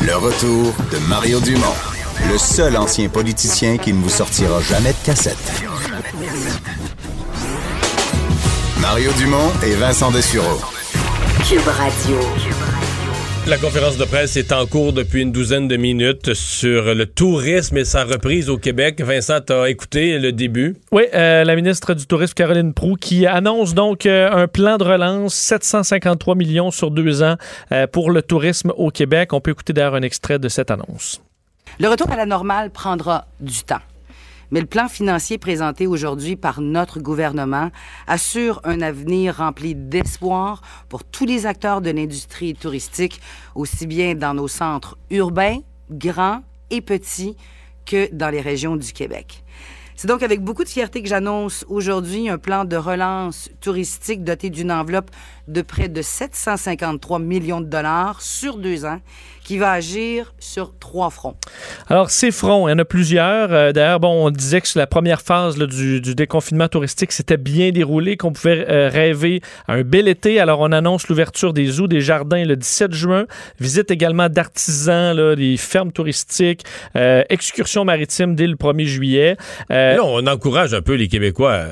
Le 0.00 0.16
retour 0.16 0.72
de 0.92 0.98
Mario 1.08 1.40
Dumont, 1.40 1.74
le 2.30 2.38
seul 2.38 2.76
ancien 2.76 3.08
politicien 3.08 3.78
qui 3.78 3.92
ne 3.92 4.00
vous 4.00 4.08
sortira 4.08 4.60
jamais 4.60 4.92
de 4.92 5.04
cassette. 5.04 5.64
Mario 8.80 9.12
Dumont 9.18 9.50
et 9.64 9.74
Vincent 9.74 10.10
Dessureau. 10.12 10.60
Cube 11.46 11.66
Radio. 11.66 12.16
La 13.46 13.56
conférence 13.56 13.96
de 13.96 14.04
presse 14.04 14.36
est 14.36 14.52
en 14.52 14.66
cours 14.66 14.92
depuis 14.92 15.22
une 15.22 15.32
douzaine 15.32 15.68
de 15.68 15.76
minutes 15.76 16.34
sur 16.34 16.94
le 16.94 17.06
tourisme 17.06 17.78
et 17.78 17.84
sa 17.84 18.04
reprise 18.04 18.50
au 18.50 18.58
Québec. 18.58 19.00
Vincent, 19.00 19.40
t'as 19.40 19.66
écouté 19.66 20.18
le 20.18 20.32
début? 20.32 20.76
Oui, 20.92 21.04
euh, 21.14 21.44
la 21.44 21.56
ministre 21.56 21.94
du 21.94 22.06
Tourisme, 22.06 22.34
Caroline 22.34 22.74
Proux, 22.74 22.96
qui 22.96 23.26
annonce 23.26 23.72
donc 23.72 24.04
euh, 24.04 24.30
un 24.30 24.48
plan 24.48 24.76
de 24.76 24.84
relance, 24.84 25.34
753 25.34 26.34
millions 26.34 26.70
sur 26.70 26.90
deux 26.90 27.22
ans 27.22 27.36
euh, 27.72 27.86
pour 27.86 28.10
le 28.10 28.20
tourisme 28.20 28.72
au 28.76 28.90
Québec. 28.90 29.32
On 29.32 29.40
peut 29.40 29.52
écouter 29.52 29.72
d'ailleurs 29.72 29.94
un 29.94 30.02
extrait 30.02 30.38
de 30.38 30.48
cette 30.48 30.70
annonce. 30.70 31.22
Le 31.80 31.88
retour 31.88 32.10
à 32.10 32.16
la 32.16 32.26
normale 32.26 32.70
prendra 32.70 33.26
du 33.40 33.62
temps. 33.62 33.80
Mais 34.50 34.60
le 34.60 34.66
plan 34.66 34.88
financier 34.88 35.38
présenté 35.38 35.86
aujourd'hui 35.86 36.36
par 36.36 36.60
notre 36.60 37.00
gouvernement 37.00 37.70
assure 38.06 38.60
un 38.64 38.80
avenir 38.80 39.36
rempli 39.36 39.74
d'espoir 39.74 40.62
pour 40.88 41.04
tous 41.04 41.26
les 41.26 41.46
acteurs 41.46 41.80
de 41.80 41.90
l'industrie 41.90 42.54
touristique, 42.54 43.20
aussi 43.54 43.86
bien 43.86 44.14
dans 44.14 44.34
nos 44.34 44.48
centres 44.48 44.96
urbains, 45.10 45.58
grands 45.90 46.42
et 46.70 46.80
petits, 46.80 47.36
que 47.84 48.08
dans 48.12 48.30
les 48.30 48.40
régions 48.40 48.76
du 48.76 48.92
Québec. 48.92 49.44
C'est 49.96 50.06
donc 50.06 50.22
avec 50.22 50.42
beaucoup 50.42 50.62
de 50.62 50.68
fierté 50.68 51.02
que 51.02 51.08
j'annonce 51.08 51.64
aujourd'hui 51.68 52.28
un 52.28 52.38
plan 52.38 52.64
de 52.64 52.76
relance 52.76 53.50
touristique 53.60 54.22
doté 54.22 54.48
d'une 54.48 54.70
enveloppe 54.70 55.10
de 55.48 55.60
près 55.60 55.88
de 55.88 56.02
753 56.02 57.18
millions 57.18 57.60
de 57.60 57.66
dollars 57.66 58.22
sur 58.22 58.58
deux 58.58 58.84
ans 58.84 59.00
qui 59.48 59.56
va 59.56 59.72
agir 59.72 60.34
sur 60.38 60.74
trois 60.78 61.08
fronts. 61.08 61.34
Alors, 61.88 62.10
ces 62.10 62.30
fronts, 62.32 62.68
il 62.68 62.72
y 62.72 62.74
en 62.74 62.78
a 62.78 62.84
plusieurs. 62.84 63.50
Euh, 63.50 63.72
D'ailleurs, 63.72 63.98
bon, 63.98 64.26
on 64.26 64.30
disait 64.30 64.60
que 64.60 64.68
la 64.78 64.86
première 64.86 65.22
phase 65.22 65.56
là, 65.56 65.64
du, 65.64 66.02
du 66.02 66.14
déconfinement 66.14 66.68
touristique, 66.68 67.12
c'était 67.12 67.38
bien 67.38 67.70
déroulé, 67.70 68.18
qu'on 68.18 68.34
pouvait 68.34 68.66
euh, 68.68 68.90
rêver 68.90 69.40
à 69.66 69.72
un 69.72 69.84
bel 69.84 70.06
été. 70.06 70.38
Alors, 70.38 70.60
on 70.60 70.70
annonce 70.70 71.08
l'ouverture 71.08 71.54
des 71.54 71.64
zoos, 71.64 71.86
des 71.88 72.02
jardins 72.02 72.44
le 72.44 72.56
17 72.56 72.92
juin. 72.92 73.24
Visite 73.58 73.90
également 73.90 74.28
d'artisans, 74.28 75.34
des 75.34 75.56
fermes 75.56 75.92
touristiques, 75.92 76.64
euh, 76.94 77.22
excursions 77.30 77.86
maritimes 77.86 78.34
dès 78.34 78.48
le 78.48 78.56
1er 78.56 78.84
juillet. 78.84 79.38
Euh, 79.70 79.96
Là, 79.96 80.04
on 80.04 80.26
encourage 80.26 80.74
un 80.74 80.82
peu 80.82 80.92
les 80.92 81.08
Québécois. 81.08 81.68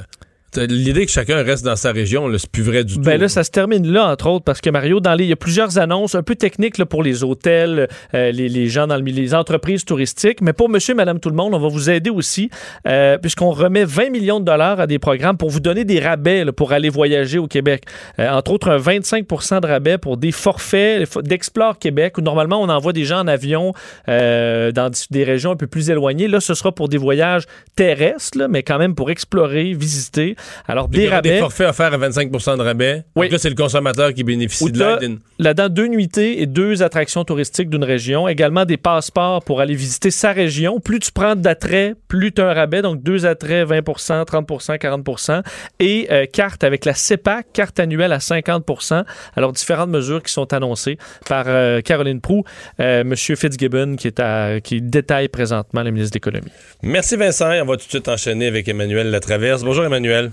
L'idée 0.57 1.07
que 1.07 1.13
chacun 1.13 1.43
reste 1.43 1.65
dans 1.65 1.77
sa 1.77 1.93
région, 1.93 2.31
c'est 2.39 2.51
plus 2.51 2.63
vrai 2.63 2.85
du 2.85 2.95
tout. 2.95 3.01
Ben 3.01 3.21
là, 3.21 3.29
ça 3.29 3.45
se 3.45 3.51
termine 3.51 3.87
là, 3.91 4.09
entre 4.11 4.29
autres, 4.29 4.45
parce 4.45 4.61
que 4.61 4.71
Mario, 4.71 5.01
dans 5.01 5.15
les, 5.15 5.25
il 5.25 5.31
y 5.31 5.33
a 5.33 5.37
plusieurs 5.37 5.79
annonces 5.79 6.15
un 6.15 6.23
peu 6.23 6.35
techniques 6.35 6.79
là, 6.79 6.87
pour 6.87 7.03
les 7.03 7.25
hôtels, 7.25 7.89
euh, 8.15 8.31
les, 8.33 8.49
les 8.49 8.69
gens 8.69 8.87
dans 8.87 8.97
le 8.97 9.03
milieu, 9.03 9.21
les 9.23 9.35
entreprises 9.35 9.85
touristiques. 9.85 10.41
Mais 10.41 10.53
pour 10.53 10.69
monsieur, 10.69 10.95
madame, 10.95 11.21
tout 11.21 11.29
le 11.31 11.37
monde, 11.37 11.55
on 11.55 11.59
va 11.59 11.69
vous 11.69 11.91
aider 11.91 12.11
aussi, 12.11 12.51
euh, 12.87 13.19
puisqu'on 13.19 13.51
remet 13.51 13.85
20 13.85 14.11
millions 14.11 14.41
de 14.41 14.45
dollars 14.45 14.81
à 14.81 14.87
des 14.87 14.99
programmes 14.99 15.37
pour 15.37 15.51
vous 15.51 15.61
donner 15.61 15.85
des 15.85 16.01
rabais 16.01 16.45
là, 16.45 16.53
pour 16.53 16.73
aller 16.73 16.89
voyager 16.89 17.39
au 17.39 17.47
Québec. 17.47 17.85
Euh, 18.19 18.29
entre 18.31 18.53
autres, 18.53 18.71
un 18.71 18.79
25% 18.79 19.61
de 19.61 19.67
rabais 19.67 19.99
pour 19.99 20.17
des 20.17 20.33
forfaits 20.33 21.19
d'Explore 21.23 21.79
Québec, 21.79 22.19
où 22.19 22.21
normalement, 22.21 22.61
on 22.63 22.69
envoie 22.69 22.93
des 22.93 23.05
gens 23.05 23.21
en 23.21 23.27
avion 23.29 23.73
dans 24.07 24.91
des- 24.91 24.97
des 25.11 25.25
régions 25.25 25.51
un 25.53 25.57
peu 25.57 25.67
plus 25.67 25.91
éloignées. 25.91 26.29
Là, 26.29 26.41
ce 26.41 26.55
sera 26.55 26.73
pour 26.73 26.89
des 26.89 26.97
voyages 26.99 27.45
terrestres, 27.75 28.39
là, 28.39 28.49
mais 28.49 28.63
quand 28.63 28.79
même 28.79 28.95
pour 28.95 29.11
explorer, 29.11 29.73
visiter. 29.75 30.37
Alors, 30.69 30.89
des 30.89 31.09
rabais. 31.09 31.31
des 31.31 31.39
forfaits 31.39 31.69
offerts 31.69 31.95
à 31.95 31.97
25 31.97 32.31
de 32.31 32.63
rabais. 32.63 33.05
Oui. 33.15 33.29
C'est 33.39 33.49
le 33.49 33.55
consommateur 33.55 34.15
qui 34.15 34.25
bénéficie 34.25 34.65
Où 34.65 34.71
de 34.71 34.79
l'aide. 34.79 35.19
là-dedans 35.39 35.69
deux 35.69 35.87
nuitées 35.89 36.41
et 36.41 36.47
deux 36.47 36.83
attractions 36.83 37.25
touristiques 37.25 37.71
d'une 37.71 37.85
région. 37.85 38.29
Également 38.29 38.65
des 38.65 38.77
passeports 38.77 39.43
pour 39.43 39.61
aller 39.61 39.75
visiter 39.75 40.11
sa 40.11 40.33
région. 40.33 40.81
Plus 40.81 41.01
tu 41.01 41.13
prends 41.13 41.37
d'attraits, 41.37 41.97
plus 42.09 42.33
tu 42.33 42.41
as 42.41 42.49
un 42.51 42.55
rabais. 42.55 42.83
Donc 42.83 43.03
deux 43.03 43.27
attraits, 43.27 43.69
20% 43.69 44.25
30% 44.25 44.79
40% 44.79 45.43
Et 45.81 46.07
euh, 46.11 46.27
carte 46.27 46.65
avec 46.65 46.85
la 46.85 46.95
CEPAC, 46.95 47.47
carte 47.53 47.81
annuelle 47.81 48.13
à 48.13 48.19
50% 48.19 49.05
Alors 49.37 49.53
différentes 49.53 49.91
mesures 49.91 50.23
qui 50.23 50.33
sont 50.33 50.53
annoncées 50.53 50.99
par 51.29 51.45
euh, 51.47 51.81
Caroline 51.81 52.21
Prou, 52.21 52.45
euh, 52.81 53.01
M. 53.01 53.15
Fitzgibbon 53.17 53.97
qui, 53.97 54.09
est 54.09 54.21
à, 54.21 54.61
qui 54.61 54.81
détaille 54.81 55.29
présentement 55.29 55.83
la 55.83 55.91
ministre 55.91 56.13
de 56.13 56.17
l'Économie. 56.17 56.51
Merci 56.83 57.17
Vincent. 57.17 57.51
On 57.63 57.67
va 57.67 57.77
tout 57.77 57.87
de 57.87 57.91
suite 57.91 58.09
enchaîner 58.09 58.47
avec 58.47 58.69
Emmanuel 58.69 59.11
Latraverse. 59.11 59.63
Bonjour 59.63 59.85
Emmanuel. 59.85 60.31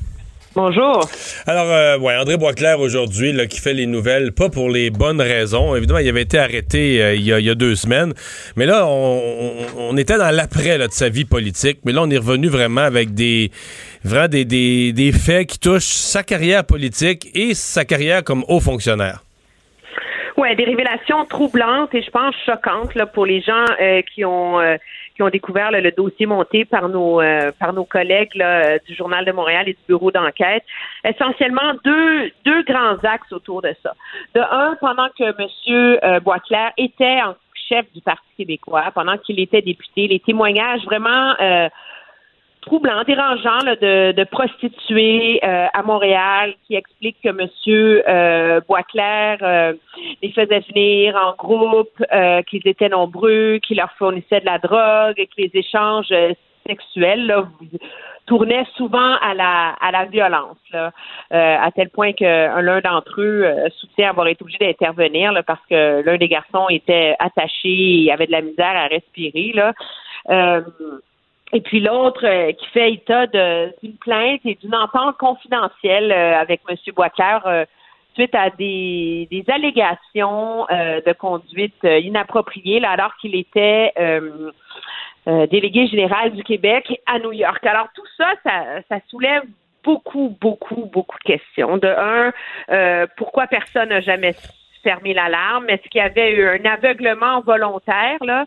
Bonjour. 0.55 1.09
Alors, 1.47 1.65
euh, 1.71 1.97
ouais, 1.97 2.15
André 2.15 2.37
Boisclair 2.37 2.79
aujourd'hui, 2.79 3.33
là, 3.33 3.47
qui 3.47 3.59
fait 3.59 3.73
les 3.73 3.87
nouvelles, 3.87 4.31
pas 4.33 4.49
pour 4.49 4.69
les 4.69 4.91
bonnes 4.91 5.19
raisons. 5.19 5.75
Évidemment, 5.75 5.97
il 5.99 6.07
avait 6.07 6.21
été 6.21 6.37
arrêté 6.37 7.01
euh, 7.01 7.15
il, 7.15 7.23
y 7.23 7.33
a, 7.33 7.39
il 7.39 7.45
y 7.45 7.49
a 7.49 7.55
deux 7.55 7.73
semaines. 7.73 8.13
Mais 8.55 8.67
là, 8.67 8.85
on, 8.85 9.17
on- 9.17 9.89
on 9.89 9.97
était 9.97 10.17
dans 10.17 10.29
l'après 10.29 10.77
là, 10.77 10.87
de 10.87 10.93
sa 10.93 11.09
vie 11.09 11.25
politique. 11.25 11.79
Mais 11.85 11.91
là, 11.91 12.01
on 12.03 12.09
est 12.11 12.17
revenu 12.17 12.49
vraiment 12.49 12.81
avec 12.81 13.15
des, 13.15 13.49
vraiment 14.03 14.27
des, 14.27 14.45
des, 14.45 14.93
des 14.93 15.11
faits 15.11 15.47
qui 15.47 15.59
touchent 15.59 15.85
sa 15.85 16.21
carrière 16.21 16.63
politique 16.63 17.29
et 17.33 17.55
sa 17.55 17.83
carrière 17.83 18.23
comme 18.23 18.43
haut 18.47 18.59
fonctionnaire. 18.59 19.23
Ouais, 20.37 20.55
des 20.55 20.65
révélations 20.65 21.25
troublantes 21.25 21.93
et 21.93 22.01
je 22.01 22.09
pense 22.09 22.33
choquantes 22.45 22.95
là, 22.95 23.05
pour 23.05 23.25
les 23.25 23.41
gens 23.41 23.65
euh, 23.81 24.01
qui 24.13 24.25
ont 24.25 24.59
euh, 24.59 24.77
qui 25.15 25.23
ont 25.23 25.29
découvert 25.29 25.71
là, 25.71 25.81
le 25.81 25.91
dossier 25.91 26.25
monté 26.25 26.65
par 26.65 26.89
nos 26.89 27.21
euh, 27.21 27.51
par 27.59 27.73
nos 27.73 27.85
collègues 27.85 28.35
là, 28.35 28.79
du 28.79 28.95
Journal 28.95 29.25
de 29.25 29.31
Montréal 29.31 29.67
et 29.67 29.73
du 29.73 29.79
bureau 29.87 30.11
d'enquête. 30.11 30.63
Essentiellement 31.03 31.73
deux 31.83 32.31
deux 32.45 32.63
grands 32.63 32.97
axes 33.03 33.31
autour 33.31 33.61
de 33.61 33.73
ça. 33.83 33.93
De 34.35 34.41
un, 34.41 34.75
pendant 34.79 35.07
que 35.17 35.41
Monsieur 35.41 35.99
Boisclair 36.21 36.71
était 36.77 37.21
en 37.21 37.35
chef 37.69 37.85
du 37.93 38.01
Parti 38.01 38.27
québécois, 38.37 38.91
pendant 38.93 39.17
qu'il 39.17 39.39
était 39.39 39.61
député, 39.61 40.07
les 40.07 40.19
témoignages 40.19 40.83
vraiment 40.85 41.33
troublant, 42.65 43.03
dérangeant 43.03 43.59
de, 43.59 44.11
de, 44.13 44.23
prostituées 44.23 45.39
euh, 45.43 45.67
à 45.73 45.83
Montréal 45.83 46.53
qui 46.65 46.75
expliquent 46.75 47.21
que 47.23 47.29
Monsieur 47.29 48.03
euh, 48.07 48.61
Boisclair 48.67 49.37
euh, 49.41 49.73
les 50.21 50.31
faisait 50.31 50.61
venir 50.71 51.15
en 51.15 51.33
groupe, 51.33 52.03
euh, 52.11 52.41
qu'ils 52.43 52.67
étaient 52.67 52.89
nombreux, 52.89 53.59
qu'il 53.63 53.77
leur 53.77 53.91
fournissait 53.93 54.39
de 54.39 54.45
la 54.45 54.57
drogue, 54.57 55.15
et 55.17 55.27
que 55.27 55.33
les 55.37 55.51
échanges 55.53 56.13
sexuels 56.65 57.27
là, 57.27 57.45
tournaient 58.25 58.65
souvent 58.77 59.17
à 59.21 59.33
la 59.33 59.75
à 59.81 59.91
la 59.91 60.05
violence, 60.05 60.57
là, 60.71 60.91
à 61.29 61.71
tel 61.71 61.89
point 61.89 62.13
que 62.13 62.61
l'un 62.61 62.79
d'entre 62.79 63.21
eux 63.21 63.45
soutient 63.75 64.11
avoir 64.11 64.27
été 64.27 64.41
obligé 64.43 64.59
d'intervenir 64.59 65.33
parce 65.45 65.59
que 65.69 66.01
l'un 66.05 66.17
des 66.17 66.29
garçons 66.29 66.67
était 66.69 67.15
attaché 67.19 68.03
et 68.05 68.11
avait 68.13 68.27
de 68.27 68.31
la 68.31 68.41
misère 68.41 68.75
à 68.77 68.87
respirer. 68.87 69.51
Là. 69.53 69.73
Et 71.53 71.61
puis 71.61 71.79
l'autre 71.79 72.25
euh, 72.25 72.51
qui 72.51 72.65
fait 72.69 72.93
état 72.93 73.27
d'une 73.27 73.97
plainte 74.01 74.41
et 74.43 74.55
d'une 74.55 74.73
entente 74.73 75.17
confidentielle 75.17 76.11
euh, 76.11 76.39
avec 76.39 76.61
M. 76.67 76.75
Boisclair 76.95 77.45
euh, 77.45 77.63
suite 78.15 78.33
à 78.33 78.49
des, 78.49 79.27
des 79.31 79.45
allégations 79.47 80.67
de 80.69 81.13
conduite 81.13 81.83
inappropriée 81.83 82.79
là, 82.79 82.91
alors 82.91 83.15
qu'il 83.17 83.33
était 83.33 83.91
délégué 85.25 85.87
général 85.87 86.31
du 86.31 86.43
Québec 86.43 87.01
à 87.07 87.17
New 87.17 87.31
York. 87.31 87.65
Alors 87.65 87.87
tout 87.95 88.05
ça, 88.15 88.33
ça, 88.43 88.81
ça 88.87 88.97
soulève 89.09 89.41
beaucoup, 89.83 90.37
beaucoup, 90.39 90.87
beaucoup 90.93 91.17
de 91.17 91.23
questions. 91.23 91.77
De 91.77 91.87
un, 91.87 93.07
pourquoi 93.17 93.47
personne 93.47 93.89
n'a 93.89 94.01
jamais 94.01 94.35
fermé 94.83 95.15
l'alarme? 95.15 95.67
Est-ce 95.71 95.89
qu'il 95.89 95.99
y 95.99 96.03
avait 96.03 96.33
eu 96.33 96.47
un 96.47 96.65
aveuglement 96.65 97.41
volontaire 97.41 98.19
là? 98.21 98.45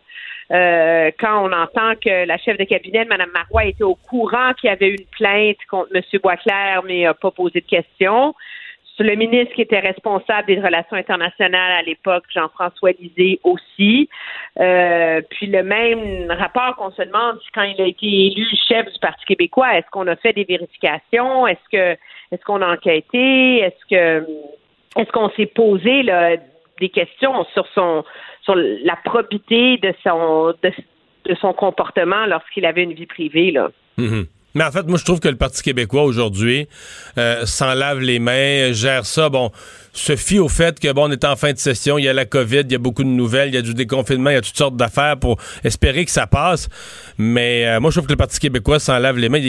Euh, 0.51 1.11
quand 1.19 1.45
on 1.45 1.51
entend 1.51 1.95
que 1.95 2.25
la 2.25 2.37
chef 2.37 2.57
de 2.57 2.63
cabinet, 2.63 3.05
Mme 3.05 3.29
Marois, 3.33 3.65
était 3.65 3.83
au 3.83 3.95
courant 3.95 4.53
qu'il 4.53 4.69
y 4.69 4.73
avait 4.73 4.89
une 4.89 5.05
plainte 5.11 5.57
contre 5.69 5.89
M. 5.93 6.01
Boisclair, 6.21 6.83
mais 6.85 7.03
n'a 7.03 7.13
pas 7.13 7.31
posé 7.31 7.61
de 7.61 7.65
questions. 7.65 8.33
Le 8.99 9.15
ministre 9.15 9.53
qui 9.53 9.61
était 9.61 9.79
responsable 9.79 10.47
des 10.47 10.59
relations 10.59 10.97
internationales 10.97 11.71
à 11.71 11.83
l'époque, 11.83 12.23
Jean-François 12.33 12.91
Lisée 12.99 13.39
aussi. 13.43 14.09
Euh, 14.59 15.21
puis 15.29 15.45
le 15.45 15.61
même 15.61 16.31
rapport 16.31 16.75
qu'on 16.77 16.89
se 16.89 17.03
demande 17.03 17.37
quand 17.53 17.61
il 17.61 17.79
a 17.79 17.85
été 17.85 18.07
élu 18.07 18.43
chef 18.67 18.91
du 18.91 18.99
Parti 18.99 19.23
québécois, 19.25 19.77
est-ce 19.77 19.87
qu'on 19.91 20.07
a 20.07 20.15
fait 20.15 20.33
des 20.33 20.45
vérifications? 20.45 21.45
Est-ce 21.45 21.69
que 21.71 21.99
est-ce 22.31 22.43
qu'on 22.43 22.61
a 22.63 22.73
enquêté? 22.73 23.59
Est-ce 23.59 23.85
que 23.87 24.25
est-ce 24.97 25.11
qu'on 25.11 25.29
s'est 25.31 25.45
posé 25.45 26.01
là, 26.01 26.37
des 26.79 26.89
questions 26.89 27.45
sur 27.53 27.67
son 27.73 28.03
sur 28.43 28.55
la 28.55 28.95
probité 29.03 29.77
de 29.77 29.93
son 30.03 30.53
de, 30.63 31.35
son 31.41 31.53
comportement 31.53 32.25
lorsqu'il 32.25 32.65
avait 32.65 32.83
une 32.83 32.93
vie 32.93 33.05
privée 33.05 33.51
là. 33.51 33.69
Mm-hmm. 33.97 34.25
Mais 34.57 34.63
en 34.63 34.71
fait, 34.71 34.87
moi, 34.87 34.97
je 34.97 35.05
trouve 35.05 35.19
que 35.19 35.27
le 35.27 35.35
Parti 35.35 35.61
québécois 35.61 36.03
aujourd'hui 36.03 36.67
euh, 37.19 37.45
s'en 37.45 37.75
lave 37.75 37.99
les 37.99 38.17
mains, 38.17 38.71
gère 38.71 39.05
ça. 39.05 39.29
Bon, 39.29 39.51
se 39.93 40.15
fie 40.15 40.39
au 40.39 40.49
fait 40.49 40.79
que 40.79 40.91
bon, 40.91 41.09
on 41.09 41.11
est 41.11 41.25
en 41.25 41.35
fin 41.35 41.53
de 41.53 41.59
session, 41.59 41.99
il 41.99 42.05
y 42.05 42.09
a 42.09 42.13
la 42.13 42.25
COVID, 42.25 42.61
il 42.61 42.71
y 42.71 42.75
a 42.75 42.79
beaucoup 42.79 43.03
de 43.03 43.09
nouvelles, 43.09 43.49
il 43.49 43.55
y 43.55 43.57
a 43.57 43.61
du 43.61 43.75
déconfinement, 43.75 44.31
il 44.31 44.33
y 44.33 44.37
a 44.37 44.41
toutes 44.41 44.57
sortes 44.57 44.75
d'affaires 44.75 45.17
pour 45.17 45.37
espérer 45.63 46.05
que 46.05 46.11
ça 46.11 46.25
passe. 46.25 46.69
Mais 47.19 47.67
euh, 47.67 47.79
moi, 47.79 47.91
je 47.91 47.97
trouve 47.97 48.07
que 48.07 48.13
le 48.13 48.17
Parti 48.17 48.39
québécois 48.39 48.79
s'en 48.79 48.97
lave 48.97 49.19
les 49.19 49.29
mains. 49.29 49.41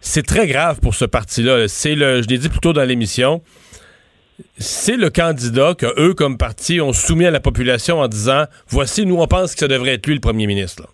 C'est 0.00 0.26
très 0.26 0.46
grave 0.46 0.80
pour 0.80 0.94
ce 0.94 1.04
parti-là. 1.04 1.68
C'est 1.68 1.94
le, 1.94 2.22
je 2.22 2.28
l'ai 2.28 2.38
dit 2.38 2.48
plus 2.48 2.60
tôt 2.60 2.72
dans 2.72 2.84
l'émission, 2.84 3.42
c'est 4.58 4.96
le 4.96 5.10
candidat 5.10 5.74
que 5.74 5.86
eux, 6.00 6.14
comme 6.14 6.38
parti, 6.38 6.80
ont 6.80 6.92
soumis 6.92 7.26
à 7.26 7.30
la 7.30 7.40
population 7.40 8.00
en 8.00 8.08
disant 8.08 8.44
voici, 8.68 9.06
nous, 9.06 9.20
on 9.20 9.26
pense 9.26 9.54
que 9.54 9.60
ça 9.60 9.68
devrait 9.68 9.94
être 9.94 10.06
lui 10.06 10.14
le 10.14 10.20
premier 10.20 10.46
ministre. 10.46 10.88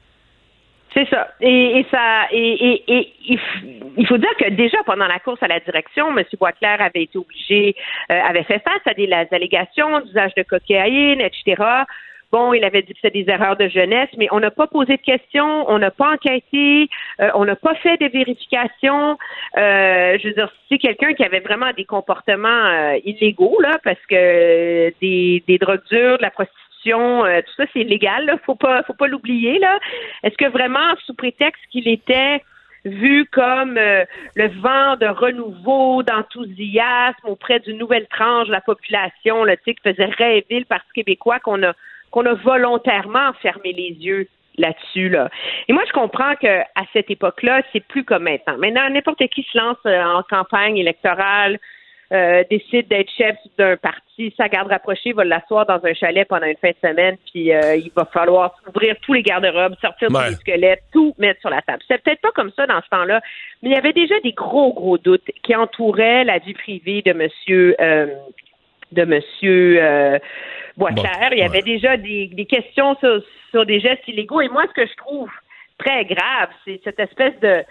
C'est 0.97 1.09
ça. 1.11 1.29
Et, 1.43 1.85
ça, 1.91 2.27
et, 2.33 3.13
il 3.29 4.07
faut 4.07 4.17
dire 4.17 4.35
que 4.39 4.49
déjà 4.49 4.79
pendant 4.87 5.07
la 5.07 5.19
course 5.19 5.43
à 5.43 5.47
la 5.47 5.61
direction, 5.61 6.17
M. 6.17 6.25
Boisclair 6.39 6.81
avait 6.81 7.03
été 7.03 7.19
obligé, 7.19 7.77
euh, 8.11 8.19
avait 8.27 8.45
fait 8.45 8.61
face 8.61 8.81
à 8.87 8.95
des 8.95 9.07
allégations 9.31 10.01
d'usage 10.01 10.33
de 10.39 10.43
cocaïne, 10.43 11.21
etc. 11.21 11.63
Bon, 12.33 12.53
il 12.53 12.65
avait 12.65 12.83
dit 12.83 12.93
que 12.93 12.99
c'était 13.01 13.23
des 13.23 13.31
erreurs 13.31 13.57
de 13.57 13.69
jeunesse, 13.69 14.09
mais 14.19 14.27
on 14.33 14.41
n'a 14.41 14.51
pas 14.51 14.67
posé 14.67 14.97
de 14.97 15.03
questions, 15.03 15.65
on 15.71 15.79
n'a 15.79 15.93
pas 15.93 16.15
enquêté, 16.15 16.89
euh, 17.21 17.31
on 17.35 17.45
n'a 17.45 17.55
pas 17.55 17.75
fait 17.77 17.97
de 17.99 18.07
vérifications. 18.07 19.17
Euh, 19.57 20.19
je 20.21 20.29
veux 20.29 20.35
dire, 20.35 20.53
c'est 20.69 20.79
quelqu'un 20.79 21.15
qui 21.15 21.25
avait 21.25 21.41
vraiment 21.41 21.71
des 21.77 21.85
comportements 21.85 22.49
euh, 22.49 22.99
illégaux, 23.05 23.61
là, 23.61 23.79
parce 23.85 24.05
que 24.09 24.93
des, 25.01 25.45
des 25.47 25.59
drogues 25.59 25.85
dures, 25.89 26.19
de 26.19 26.23
la 26.23 26.31
prostitution, 26.31 27.23
tout 27.25 27.53
ça, 27.57 27.65
c'est 27.73 27.81
illégal, 27.81 28.27
là, 28.27 28.37
faut 28.45 28.55
pas, 28.55 28.83
faut 28.85 28.95
pas 28.95 29.09
l'oublier, 29.09 29.59
là. 29.59 29.79
Est-ce 30.23 30.37
que 30.37 30.49
vraiment, 30.49 30.95
sous 31.05 31.15
prétexte 31.15 31.63
qu'il 31.71 31.89
était 31.89 32.43
vu 32.85 33.27
comme 33.33 33.75
le 33.75 34.61
vent 34.61 34.97
de 34.97 35.07
renouveau, 35.07 36.05
d'enthousiasme 36.05 37.27
auprès 37.27 37.59
d'une 37.59 37.79
nouvelle 37.79 38.07
tranche 38.07 38.47
de 38.47 38.53
la 38.53 38.61
population, 38.61 39.43
là, 39.43 39.57
qui 39.57 39.75
faisait 39.83 40.05
rêver 40.05 40.61
le 40.61 40.65
Parti 40.65 40.87
québécois 40.95 41.41
qu'on 41.41 41.65
a 41.65 41.73
qu'on 42.17 42.25
a 42.25 42.33
volontairement 42.33 43.35
fermé 43.43 43.75
les 43.75 43.91
yeux 43.91 44.27
là-dessus. 44.57 45.11
Là. 45.11 45.29
Et 45.69 45.75
moi, 45.75 45.83
je 45.87 45.93
comprends 45.93 46.35
qu'à 46.37 46.65
cette 46.95 47.11
époque-là, 47.11 47.61
c'est 47.75 47.85
plus 47.87 48.05
comme 48.05 48.23
maintenant. 48.23 48.57
Maintenant, 48.57 48.89
n'importe 48.89 49.27
qui 49.29 49.43
se 49.43 49.59
lance 49.59 49.77
euh, 49.85 50.03
en 50.03 50.23
campagne 50.23 50.79
électorale, 50.79 51.59
euh, 52.13 52.43
décide 52.49 52.89
d'être 52.89 53.11
chef 53.11 53.37
d'un 53.59 53.77
parti, 53.77 54.33
sa 54.35 54.49
garde 54.49 54.69
rapprochée 54.69 55.13
va 55.13 55.25
l'asseoir 55.25 55.67
dans 55.67 55.85
un 55.85 55.93
chalet 55.93 56.27
pendant 56.27 56.47
une 56.47 56.57
fin 56.57 56.71
de 56.71 56.89
semaine, 56.89 57.17
puis 57.31 57.53
euh, 57.53 57.77
il 57.77 57.91
va 57.95 58.07
falloir 58.07 58.55
ouvrir 58.67 58.95
tous 59.03 59.13
les 59.13 59.23
garde-robes, 59.23 59.75
sortir 59.83 60.09
tous 60.09 60.21
les 60.21 60.37
squelettes, 60.37 60.85
tout 60.93 61.15
mettre 61.19 61.41
sur 61.41 61.51
la 61.51 61.61
table. 61.61 61.83
C'est 61.87 62.03
peut-être 62.03 62.23
pas 62.23 62.31
comme 62.31 62.53
ça 62.57 62.67
dans 62.67 62.81
ce 62.81 62.89
temps-là, 62.89 63.21
mais 63.61 63.71
il 63.71 63.73
y 63.75 63.77
avait 63.77 63.93
déjà 63.93 64.15
des 64.21 64.33
gros, 64.33 64.73
gros 64.73 64.97
doutes 64.97 65.29
qui 65.43 65.55
entouraient 65.55 66.25
la 66.25 66.39
vie 66.39 66.55
privée 66.55 67.03
de 67.03 67.13
Monsieur 67.13 67.77
de 68.93 69.05
Monsieur 69.05 69.79
euh, 69.83 70.19
Boisclair. 70.77 71.29
Il 71.33 71.39
y 71.39 71.43
avait 71.43 71.63
déjà 71.63 71.97
des, 71.97 72.47
questions 72.49 72.97
sur, 73.51 73.67
des 73.67 73.81
gestes 73.81 74.07
illégaux. 74.09 74.41
Et 74.41 74.49
moi, 74.49 74.65
ce 74.69 74.83
que 74.83 74.87
je 74.87 74.97
trouve 74.97 75.31
très 75.79 76.05
grave, 76.05 76.49
c'est 76.65 76.81
cette 76.85 77.01
espèce 77.01 77.39
de 77.41 77.65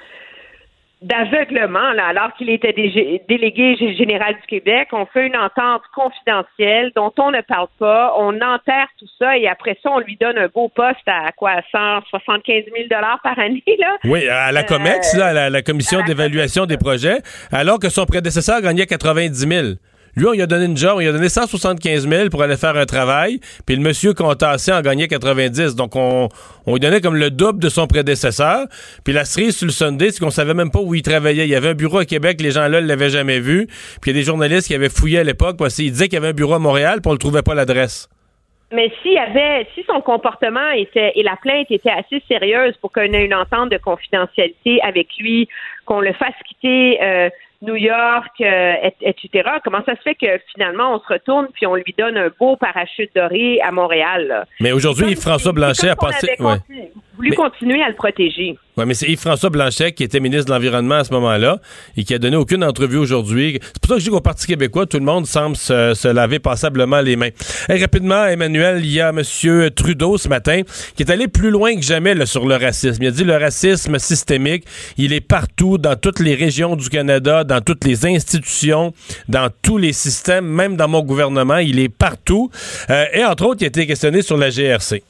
d'aveuglement, 1.02 1.92
là, 1.92 2.08
alors 2.08 2.34
qu'il 2.36 2.50
était 2.50 2.74
délégué 2.74 3.76
général 3.96 4.36
du 4.36 4.48
Québec, 4.48 4.88
on 4.92 5.06
fait 5.06 5.28
une 5.28 5.36
entente 5.36 5.84
confidentielle 5.94 6.92
dont 6.96 7.14
on 7.20 7.32
ne 7.32 7.42
parle 7.42 7.68
pas, 7.78 8.16
on 8.18 8.34
enterre 8.42 8.88
tout 8.98 9.06
ça 9.20 9.38
et 9.38 9.48
après 9.48 9.78
ça, 9.84 9.92
on 9.92 10.00
lui 10.00 10.18
donne 10.20 10.38
un 10.38 10.48
beau 10.48 10.68
poste 10.70 11.06
à 11.06 11.32
quoi, 11.34 11.62
175 11.72 12.64
000 12.74 12.88
dollars 12.90 13.20
par 13.22 13.38
année, 13.38 13.62
là. 13.78 13.98
Oui, 14.06 14.28
à 14.28 14.52
la 14.52 14.64
COMEX, 14.64 15.16
euh, 15.16 15.34
la, 15.34 15.50
la, 15.50 15.62
commission 15.62 16.02
d'évaluation 16.02 16.66
des 16.66 16.78
projets, 16.78 17.18
alors 17.52 17.78
que 17.78 17.90
son 17.90 18.06
prédécesseur 18.06 18.62
gagnait 18.62 18.88
90 18.88 19.36
000. 19.36 19.68
Lui, 20.16 20.28
on 20.28 20.32
lui 20.32 20.42
a 20.42 20.48
donné 20.48 20.66
une 20.66 20.78
job, 20.78 20.94
on 20.96 21.00
lui 21.00 21.08
a 21.08 21.12
donné 21.12 21.28
175 21.28 22.08
000 22.08 22.30
pour 22.30 22.42
aller 22.42 22.56
faire 22.56 22.78
un 22.78 22.86
travail, 22.86 23.40
puis 23.66 23.76
le 23.76 23.82
monsieur 23.82 24.14
Contassé 24.14 24.72
en 24.72 24.82
gagnait 24.82 25.10
90. 25.10 25.76
Donc, 25.76 25.96
on, 25.96 26.30
on 26.66 26.74
lui 26.74 26.80
donnait 26.80 27.02
comme 27.02 27.18
le 27.18 27.32
double 27.32 27.60
de 27.60 27.68
son 27.68 27.86
prédécesseur. 27.86 28.68
Puis 29.04 29.14
la 29.14 29.26
cerise 29.26 29.58
sur 29.58 29.66
le 29.66 29.74
Sunday, 29.74 30.12
c'est 30.12 30.24
qu'on 30.24 30.30
savait 30.30 30.54
même 30.54 30.72
pas 30.72 30.80
où 30.80 30.96
il 30.96 31.02
travaillait. 31.02 31.46
Il 31.46 31.50
y 31.50 31.56
avait 31.56 31.70
un 31.70 31.74
bureau 31.74 31.98
à 31.98 32.06
Québec, 32.06 32.40
les 32.42 32.52
gens 32.52 32.68
là 32.68 32.82
ne 32.82 32.88
l'avaient 32.88 33.10
jamais 33.10 33.40
vu. 33.40 33.68
Puis 34.02 34.12
il 34.12 34.16
y 34.16 34.18
a 34.18 34.22
des 34.22 34.26
journalistes 34.26 34.68
qui 34.68 34.76
avaient 34.76 34.90
fouillé 34.90 35.20
à 35.20 35.24
l'époque 35.24 35.58
parce 35.58 35.76
qu'ils 35.76 35.92
disaient 35.92 36.06
qu'il 36.06 36.16
y 36.16 36.18
avait 36.18 36.30
un 36.30 36.34
bureau 36.34 36.54
à 36.54 36.60
Montréal, 36.60 37.02
puis 37.02 37.10
on 37.10 37.14
ne 37.14 37.20
trouvait 37.20 37.44
pas 37.44 37.54
l'adresse. 37.54 38.10
Mais 38.72 38.92
s'il 39.02 39.18
avait, 39.18 39.68
si 39.76 39.84
son 39.84 40.02
comportement 40.02 40.72
était 40.72 41.12
et 41.16 41.24
la 41.24 41.36
plainte 41.36 41.70
était 41.70 41.92
assez 41.92 42.22
sérieuse 42.28 42.76
pour 42.82 42.92
qu'on 42.92 43.02
ait 43.02 43.26
une 43.26 43.34
entente 43.34 43.70
de 43.70 43.78
confidentialité 43.78 44.82
avec 44.82 45.08
lui, 45.20 45.48
qu'on 45.86 46.02
le 46.02 46.14
fasse 46.14 46.34
quitter 46.48 47.00
euh, 47.02 47.30
New 47.66 47.76
York, 47.76 48.32
euh, 48.42 48.74
etc. 49.02 49.50
Comment 49.64 49.84
ça 49.86 49.96
se 49.96 50.02
fait 50.02 50.16
que 50.16 50.40
finalement 50.54 50.96
on 50.96 51.00
se 51.00 51.14
retourne 51.14 51.48
puis 51.54 51.66
on 51.66 51.76
lui 51.76 51.96
donne 51.98 52.18
un 52.18 52.30
beau 52.40 52.56
parachute 52.56 53.12
doré 53.16 53.60
à 53.62 53.72
Montréal? 53.72 54.46
Mais 54.60 54.72
aujourd'hui, 54.72 55.16
François 55.16 55.52
Blanchet 55.52 55.90
a 55.90 55.96
passé. 55.96 56.38
Voulu 57.16 57.32
continuer 57.34 57.82
à 57.82 57.90
le 57.90 57.96
protéger. 57.96 58.58
Oui, 58.78 58.84
mais 58.86 58.94
c'est 58.94 59.08
Yves-François 59.08 59.50
Blanchet 59.50 59.94
qui 59.94 60.04
était 60.04 60.20
ministre 60.20 60.48
de 60.48 60.52
l'Environnement 60.52 60.96
à 60.96 61.04
ce 61.06 61.14
moment-là 61.14 61.60
et 61.96 62.04
qui 62.04 62.14
a 62.14 62.20
donné 62.20 62.36
aucune 62.36 62.62
entrevue 62.64 62.98
aujourd'hui. 62.98 63.60
C'est 63.62 63.82
pour 63.82 63.90
ça 63.90 63.96
que 63.96 64.00
je 64.02 64.06
dis 64.06 64.12
qu'au 64.12 64.20
Parti 64.20 64.48
québécois, 64.48 64.86
tout 64.86 65.00
le 65.00 65.06
monde 65.06 65.26
semble 65.26 65.56
se, 65.56 66.12
laver 66.12 66.40
passablement 66.40 67.00
les 67.00 67.16
mains. 67.16 67.30
Et 67.70 67.78
rapidement, 67.78 68.26
Emmanuel, 68.26 68.84
il 68.84 68.92
y 68.92 69.00
a 69.00 69.10
M. 69.10 69.22
Trudeau 69.72 70.18
ce 70.18 70.28
matin 70.28 70.62
qui 70.96 71.04
est 71.04 71.10
allé 71.10 71.30
plus 71.30 71.52
loin 71.52 71.76
que 71.76 71.82
jamais 71.82 72.16
là, 72.16 72.26
sur 72.26 72.46
le 72.46 72.56
racisme. 72.56 73.02
Il 73.02 73.08
a 73.08 73.12
dit 73.12 73.24
le 73.24 73.38
racisme 73.38 73.98
systémique, 73.98 74.66
il 74.98 75.14
est 75.14 75.22
partout, 75.22 75.78
dans 75.78 75.96
toutes 75.96 76.20
les 76.20 76.36
régions 76.36 76.76
du 76.76 76.90
Canada, 76.90 77.46
dans 77.46 77.62
toutes 77.62 77.86
les 77.86 78.06
institutions, 78.06 78.94
dans 79.30 79.50
tous 79.62 79.78
les 79.78 79.94
systèmes, 79.94 80.46
même 80.46 80.76
dans 80.76 80.90
mon 80.90 81.02
gouvernement, 81.02 81.58
il 81.58 81.80
est 81.80 81.90
partout. 81.90 82.50
Euh, 82.90 83.06
et 83.14 83.24
entre 83.24 83.46
autres, 83.46 83.62
il 83.62 83.66
a 83.66 83.68
été 83.68 83.88
questionné 83.88 84.22
sur 84.22 84.36
la 84.36 84.50
GRC. 84.50 85.02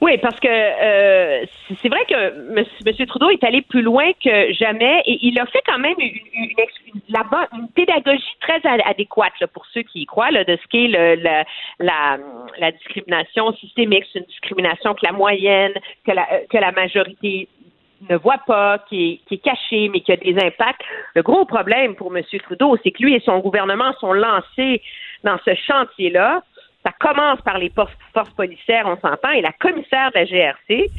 Oui, 0.00 0.16
parce 0.18 0.38
que 0.38 0.48
euh, 0.48 1.44
c'est 1.82 1.88
vrai 1.88 2.04
que 2.08 2.56
M. 2.56 3.06
Trudeau 3.06 3.30
est 3.30 3.42
allé 3.42 3.62
plus 3.62 3.82
loin 3.82 4.12
que 4.24 4.52
jamais 4.52 5.02
et 5.04 5.18
il 5.22 5.38
a 5.40 5.46
fait 5.46 5.62
quand 5.66 5.78
même 5.78 5.96
une, 5.98 6.14
une, 6.34 7.68
pédagogie 7.74 8.36
très 8.40 8.60
adéquate 8.64 9.32
pour 9.52 9.66
ceux 9.66 9.82
qui 9.82 10.02
y 10.02 10.06
croient 10.06 10.30
de 10.30 10.56
ce 10.56 10.66
qu'est 10.68 10.88
la, 11.80 12.70
discrimination 12.70 13.52
systémique. 13.54 14.04
C'est 14.12 14.20
une 14.20 14.26
discrimination 14.26 14.94
que 14.94 15.04
la 15.04 15.12
moyenne, 15.12 15.72
que 16.06 16.12
la, 16.12 16.28
euh, 16.32 16.72
majorité 16.72 17.48
ne 18.08 18.16
voit 18.16 18.40
pas, 18.46 18.78
qui 18.88 19.10
est, 19.10 19.20
qui 19.26 19.34
est 19.34 19.38
cachée, 19.38 19.88
mais 19.88 20.00
qui 20.00 20.12
a 20.12 20.16
des 20.16 20.36
impacts. 20.36 20.82
Le 21.14 21.22
gros 21.22 21.44
problème 21.44 21.96
pour 21.96 22.16
M. 22.16 22.22
Trudeau, 22.44 22.76
c'est 22.84 22.92
que 22.92 23.02
lui 23.02 23.14
et 23.14 23.20
son 23.20 23.40
gouvernement 23.40 23.92
sont 24.00 24.12
lancés 24.12 24.80
dans 25.24 25.38
ce 25.44 25.54
chantier-là 25.56 26.42
ça 26.84 26.92
commence 26.98 27.40
par 27.42 27.58
les 27.58 27.70
forces, 27.70 28.30
policières, 28.36 28.86
on 28.86 28.96
s'entend, 28.96 29.30
et 29.30 29.40
la 29.40 29.52
commissaire 29.52 30.10
de 30.12 30.18
la 30.18 30.24
GRC, 30.24 30.90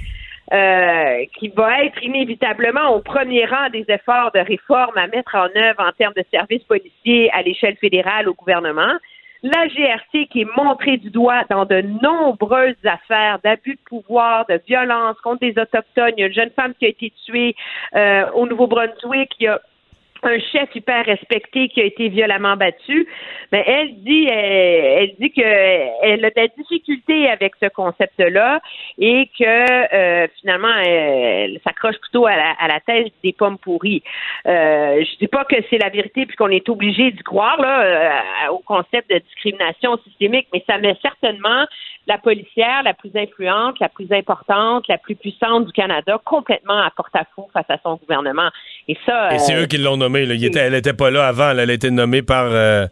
euh, 0.52 1.26
qui 1.38 1.50
va 1.50 1.84
être 1.84 2.04
inévitablement 2.04 2.90
au 2.96 3.02
premier 3.02 3.46
rang 3.46 3.70
des 3.72 3.86
efforts 3.88 4.32
de 4.34 4.40
réforme 4.40 4.98
à 4.98 5.08
mettre 5.08 5.36
en 5.36 5.48
œuvre 5.56 5.82
en 5.82 5.92
termes 5.92 6.14
de 6.18 6.26
services 6.32 6.64
policiers 6.64 7.30
à 7.34 7.44
l'échelle 7.44 7.78
fédérale 7.78 8.28
au 8.28 8.34
gouvernement. 8.34 8.94
La 9.42 9.68
GRC 9.68 10.28
qui 10.28 10.42
est 10.42 10.58
montrée 10.58 10.98
du 10.98 11.12
doigt 11.12 11.44
dans 11.50 11.66
de 11.66 11.82
nombreuses 12.02 12.76
affaires 12.84 13.40
d'abus 13.42 13.76
de 13.76 13.82
pouvoir, 13.86 14.46
de 14.48 14.60
violence 14.68 15.16
contre 15.22 15.40
des 15.40 15.52
Autochtones. 15.52 16.14
Il 16.18 16.22
y 16.22 16.24
a 16.24 16.28
une 16.28 16.34
jeune 16.34 16.52
femme 16.52 16.74
qui 16.78 16.86
a 16.86 16.90
été 16.90 17.14
tuée 17.26 17.56
euh, 17.96 18.30
au 18.32 18.48
Nouveau-Brunswick. 18.48 19.32
Il 19.40 19.44
y 19.46 19.48
a 19.48 19.62
un 20.24 20.40
chef 20.40 20.74
hyper 20.76 21.06
respecté 21.06 21.70
qui 21.70 21.82
a 21.82 21.86
été 21.86 22.10
violemment 22.10 22.56
battu, 22.56 23.08
mais 23.52 23.64
elle 23.66 23.96
dit 24.04 24.28
euh, 24.30 24.98
elle, 25.00 25.16
dit 25.20 25.32
que 25.32 25.42
elle 25.42 26.26
a 26.26 26.30
des 26.32 26.52
difficultés 26.58 27.30
avec 27.30 27.54
ce 27.62 27.68
concept-là 27.70 28.62
et 28.98 29.30
que 29.38 29.44
euh, 29.94 30.28
finalement 30.40 30.76
elle, 30.86 31.60
s'accroche 31.64 31.98
plutôt 32.00 32.26
à 32.26 32.36
la, 32.36 32.52
à 32.60 32.68
la 32.68 32.80
thèse 32.82 33.12
des 33.24 33.34
pommes 33.34 33.58
pourries. 33.58 34.04
Euh, 34.46 35.04
je 35.04 35.18
dis 35.18 35.28
pas 35.28 35.46
que 35.46 35.56
c'est 35.70 35.78
la 35.78 35.90
vérité 35.90 36.26
puisqu'on 36.26 36.50
est 36.50 36.68
obligé 36.70 37.12
d'y 37.12 37.24
croire 37.24 37.60
là 37.62 37.82
euh, 37.82 38.52
au 38.52 38.60
concept 38.60 39.10
de 39.10 39.20
discrimination 39.20 39.98
systémique, 40.04 40.48
mais 40.54 40.64
ça 40.68 40.78
met 40.78 40.96
certainement 41.02 41.66
la 42.10 42.18
policière 42.18 42.84
la 42.84 42.94
plus 42.94 43.12
influente, 43.16 43.80
la 43.80 43.88
plus 43.88 44.12
importante, 44.12 44.88
la 44.90 44.98
plus 44.98 45.16
puissante 45.16 45.68
du 45.68 45.72
Canada 45.72 46.20
complètement 46.26 46.80
à 46.80 46.90
porte-à-faux 46.90 47.48
face 47.54 47.70
à 47.70 47.78
son 47.84 47.96
gouvernement. 47.98 48.50
Et 48.88 48.98
ça. 49.06 49.34
Et 49.34 49.40
c'est 49.40 49.56
eux 49.56 49.68
qui 49.68 49.78
l'ont 49.78 49.96
nommée. 49.96 50.24
elle 50.24 50.74
n'était 50.74 50.94
pas 50.94 51.12
là 51.12 51.28
avant. 51.28 51.52
Elle 51.52 51.70
a 51.70 51.74
été 51.74 51.92
nommée 51.92 52.24
par, 52.24 52.48
euh, 52.50 52.88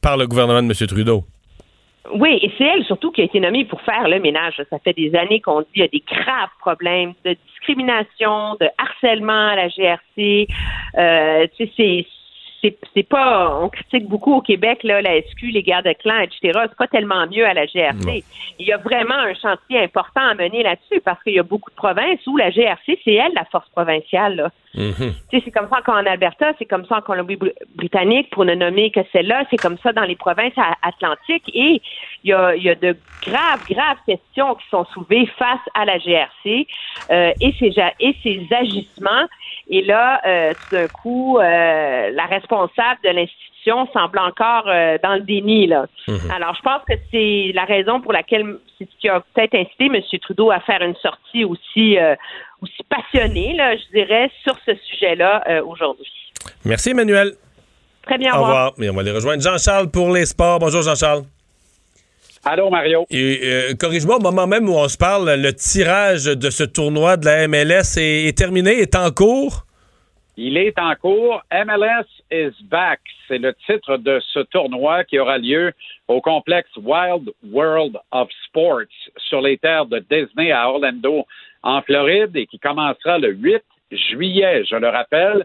par 0.00 0.16
le 0.16 0.26
gouvernement 0.26 0.62
de 0.62 0.68
M. 0.68 0.86
Trudeau. 0.86 1.24
Oui, 2.14 2.38
et 2.42 2.50
c'est 2.56 2.64
elle 2.64 2.84
surtout 2.84 3.10
qui 3.10 3.20
a 3.20 3.24
été 3.24 3.40
nommée 3.40 3.64
pour 3.64 3.80
faire 3.82 4.08
le 4.08 4.20
ménage. 4.20 4.54
Ça 4.70 4.78
fait 4.78 4.92
des 4.92 5.14
années 5.16 5.40
qu'on 5.40 5.60
dit 5.60 5.66
qu'il 5.72 5.82
y 5.82 5.84
a 5.84 5.88
des 5.88 6.04
graves 6.06 6.50
problèmes 6.60 7.14
de 7.24 7.36
discrimination, 7.48 8.56
de 8.60 8.68
harcèlement 8.78 9.48
à 9.48 9.56
la 9.56 9.68
GRC. 9.68 10.46
Euh, 10.98 11.46
c'est 11.76 12.06
c'est 12.62 13.08
pas 13.08 13.58
on 13.60 13.68
critique 13.68 14.08
beaucoup 14.08 14.34
au 14.34 14.40
Québec 14.40 14.82
là 14.84 15.02
la 15.02 15.20
SQ 15.20 15.42
les 15.52 15.62
gardes 15.62 15.86
de 15.86 15.92
clan 15.92 16.20
etc 16.20 16.60
c'est 16.68 16.76
pas 16.76 16.86
tellement 16.86 17.26
mieux 17.26 17.46
à 17.46 17.54
la 17.54 17.66
GRC 17.66 18.24
il 18.58 18.66
y 18.66 18.72
a 18.72 18.76
vraiment 18.76 19.14
un 19.14 19.34
chantier 19.34 19.80
important 19.80 20.20
à 20.20 20.34
mener 20.34 20.62
là-dessus 20.62 21.00
parce 21.04 21.22
qu'il 21.22 21.34
y 21.34 21.38
a 21.38 21.42
beaucoup 21.42 21.70
de 21.70 21.76
provinces 21.76 22.24
où 22.26 22.36
la 22.36 22.50
GRC 22.50 22.98
c'est 23.04 23.14
elle 23.14 23.32
la 23.34 23.44
force 23.46 23.68
provinciale 23.70 24.36
là 24.36 24.50
mm-hmm. 24.74 25.14
c'est 25.30 25.50
comme 25.50 25.68
ça 25.68 25.82
qu'en 25.82 25.94
Alberta 25.94 26.52
c'est 26.58 26.66
comme 26.66 26.84
ça 26.86 26.98
en 26.98 27.00
Colombie-Britannique 27.02 28.30
pour 28.30 28.44
ne 28.44 28.54
nommer 28.54 28.90
que 28.90 29.00
celle-là 29.12 29.44
c'est 29.50 29.56
comme 29.56 29.78
ça 29.82 29.92
dans 29.92 30.04
les 30.04 30.16
provinces 30.16 30.54
atlantiques 30.82 31.50
et 31.54 31.80
il 32.24 32.30
y 32.30 32.32
a, 32.32 32.74
de 32.74 32.96
graves 33.22 33.64
graves 33.68 33.98
questions 34.06 34.54
qui 34.54 34.68
sont 34.70 34.84
soulevées 34.86 35.26
face 35.38 35.60
à 35.74 35.84
la 35.84 35.98
GRC 35.98 36.66
euh, 37.10 37.32
et 37.40 37.52
ses 38.22 38.54
agissements 38.54 39.26
et 39.68 39.82
là, 39.82 40.20
euh, 40.26 40.52
tout 40.52 40.74
d'un 40.74 40.88
coup, 40.88 41.38
euh, 41.38 42.10
la 42.10 42.26
responsable 42.26 43.00
de 43.04 43.10
l'institution 43.64 43.88
semble 43.92 44.18
encore 44.18 44.64
euh, 44.68 44.98
dans 45.02 45.14
le 45.14 45.20
déni. 45.20 45.66
Là. 45.66 45.86
Mhm. 46.08 46.30
Alors, 46.30 46.54
je 46.54 46.62
pense 46.62 46.82
que 46.88 46.94
c'est 47.10 47.52
la 47.54 47.64
raison 47.64 48.00
pour 48.00 48.12
laquelle 48.12 48.56
c'est 48.78 48.84
ce 48.84 49.00
qui 49.00 49.08
a 49.08 49.20
peut-être 49.20 49.54
incité 49.54 49.86
M. 49.86 50.00
Trudeau 50.20 50.50
à 50.50 50.60
faire 50.60 50.82
une 50.82 50.96
sortie 50.96 51.44
aussi, 51.44 51.96
aussi 52.60 52.82
passionnée, 52.88 53.54
là, 53.54 53.76
je 53.76 53.82
dirais, 53.92 54.30
sur 54.42 54.56
ce 54.66 54.74
sujet-là 54.74 55.62
aujourd'hui. 55.62 56.10
Merci, 56.64 56.90
Emmanuel. 56.90 57.32
Très 58.02 58.18
bien, 58.18 58.34
au 58.34 58.42
revoir. 58.42 58.72
Et 58.80 58.90
on 58.90 58.94
va 58.94 59.00
aller 59.00 59.12
rejoindre 59.12 59.42
Jean-Charles 59.42 59.90
pour 59.90 60.10
les 60.10 60.26
sports. 60.26 60.58
Bonjour, 60.58 60.82
Jean-Charles. 60.82 61.22
Allô, 62.44 62.70
Mario. 62.70 63.06
Et 63.08 63.40
euh, 63.44 63.74
corrige-moi, 63.74 64.16
au 64.16 64.20
moment 64.20 64.48
même 64.48 64.68
où 64.68 64.74
on 64.74 64.88
se 64.88 64.96
parle, 64.96 65.32
le 65.32 65.52
tirage 65.52 66.24
de 66.24 66.50
ce 66.50 66.64
tournoi 66.64 67.16
de 67.16 67.26
la 67.26 67.46
MLS 67.46 67.96
est, 67.98 68.36
terminé, 68.36 68.80
est 68.80 68.96
en 68.96 69.12
cours? 69.12 69.64
Il 70.36 70.56
est 70.56 70.78
en 70.78 70.94
cours. 70.94 71.42
MLS 71.52 72.06
is 72.30 72.52
back. 72.64 73.00
C'est 73.28 73.38
le 73.38 73.54
titre 73.66 73.98
de 73.98 74.18
ce 74.32 74.40
tournoi 74.40 75.04
qui 75.04 75.18
aura 75.18 75.36
lieu 75.36 75.72
au 76.08 76.22
complexe 76.22 76.74
Wild 76.76 77.30
World 77.50 77.98
of 78.12 78.30
Sports 78.46 78.88
sur 79.18 79.42
les 79.42 79.58
terres 79.58 79.84
de 79.84 79.98
Disney 79.98 80.50
à 80.50 80.70
Orlando, 80.70 81.26
en 81.62 81.82
Floride, 81.82 82.34
et 82.34 82.46
qui 82.46 82.58
commencera 82.58 83.18
le 83.18 83.32
8 83.32 83.62
juillet, 83.90 84.64
je 84.64 84.76
le 84.76 84.88
rappelle, 84.88 85.44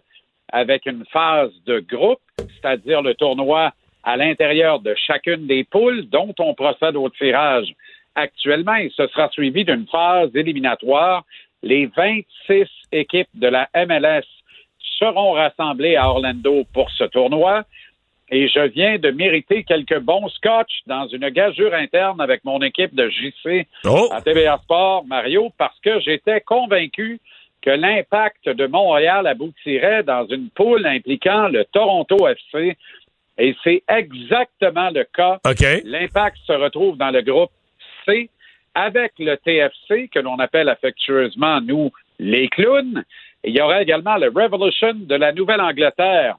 avec 0.54 0.86
une 0.86 1.06
phase 1.12 1.52
de 1.66 1.80
groupe, 1.80 2.22
c'est-à-dire 2.38 3.02
le 3.02 3.14
tournoi 3.14 3.74
à 4.04 4.16
l'intérieur 4.16 4.80
de 4.80 4.96
chacune 4.96 5.48
des 5.48 5.66
poules 5.66 6.08
dont 6.08 6.34
on 6.40 6.54
procède 6.54 6.96
au 6.96 7.10
tirage 7.10 7.68
actuellement 8.16 8.76
et 8.76 8.90
ce 8.96 9.06
sera 9.08 9.28
suivi 9.30 9.66
d'une 9.66 9.86
phase 9.88 10.34
éliminatoire. 10.34 11.26
Les 11.62 11.88
26 11.88 12.68
équipes 12.94 13.28
de 13.34 13.48
la 13.48 13.68
MLS 13.76 14.24
seront 14.98 15.34
rassemblées 15.34 15.96
à 15.96 16.10
Orlando 16.10 16.64
pour 16.74 16.90
ce 16.92 17.04
tournoi 17.06 17.64
et 18.30 18.50
je 18.50 18.60
viens 18.60 18.98
de 18.98 19.10
mériter 19.12 19.64
quelques 19.64 20.00
bons 20.00 20.28
scotch 20.30 20.82
dans 20.86 21.08
une 21.08 21.30
gageure 21.30 21.74
interne 21.74 22.20
avec 22.20 22.44
mon 22.44 22.62
équipe 22.62 22.94
de 22.94 23.10
JC 23.10 23.66
oh! 23.86 24.10
à 24.12 24.22
TVA 24.22 24.60
Sport, 24.64 25.06
Mario, 25.06 25.52
parce 25.58 25.80
que 25.80 26.00
j'étais 26.02 26.42
convaincu 26.42 27.20
que 27.62 27.70
l'impact 27.70 28.50
de 28.50 28.68
Montréal 28.68 29.28
aboutirait 29.28 30.04
dans 30.04 30.26
une 30.28 30.50
poule 30.50 30.86
impliquant 30.86 31.48
le 31.48 31.64
Toronto 31.66 32.28
FC 32.28 32.78
et 33.38 33.56
c'est 33.64 33.84
exactement 33.88 34.90
le 34.90 35.06
cas. 35.06 35.40
L'impact 35.86 36.38
se 36.46 36.54
retrouve 36.54 36.98
dans 36.98 37.12
le 37.12 37.22
groupe 37.22 37.52
C 38.06 38.30
avec 38.74 39.14
le 39.20 39.36
TFC, 39.38 40.08
que 40.10 40.20
l'on 40.20 40.38
appelle 40.38 40.70
affectueusement, 40.70 41.62
nous, 41.62 41.92
les 42.20 42.48
clowns. 42.48 43.04
Il 43.48 43.56
y 43.56 43.62
aura 43.62 43.82
également 43.82 44.18
le 44.18 44.28
Revolution 44.28 44.94
de 44.94 45.16
la 45.16 45.32
Nouvelle-Angleterre 45.32 46.38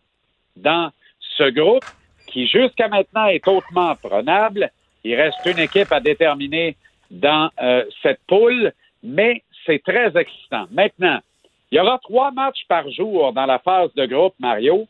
dans 0.56 0.90
ce 1.20 1.48
groupe 1.50 1.84
qui, 2.26 2.46
jusqu'à 2.46 2.88
maintenant, 2.88 3.26
est 3.26 3.46
hautement 3.48 3.94
prenable. 3.96 4.70
Il 5.04 5.14
reste 5.14 5.38
une 5.46 5.58
équipe 5.58 5.90
à 5.90 6.00
déterminer 6.00 6.76
dans 7.10 7.50
euh, 7.62 7.84
cette 8.02 8.20
poule, 8.26 8.72
mais 9.02 9.42
c'est 9.64 9.82
très 9.82 10.14
excitant. 10.20 10.66
Maintenant, 10.70 11.20
il 11.70 11.76
y 11.76 11.80
aura 11.80 11.98
trois 11.98 12.30
matchs 12.30 12.66
par 12.68 12.90
jour 12.90 13.32
dans 13.32 13.46
la 13.46 13.58
phase 13.58 13.92
de 13.94 14.04
groupe, 14.04 14.34
Mario. 14.38 14.86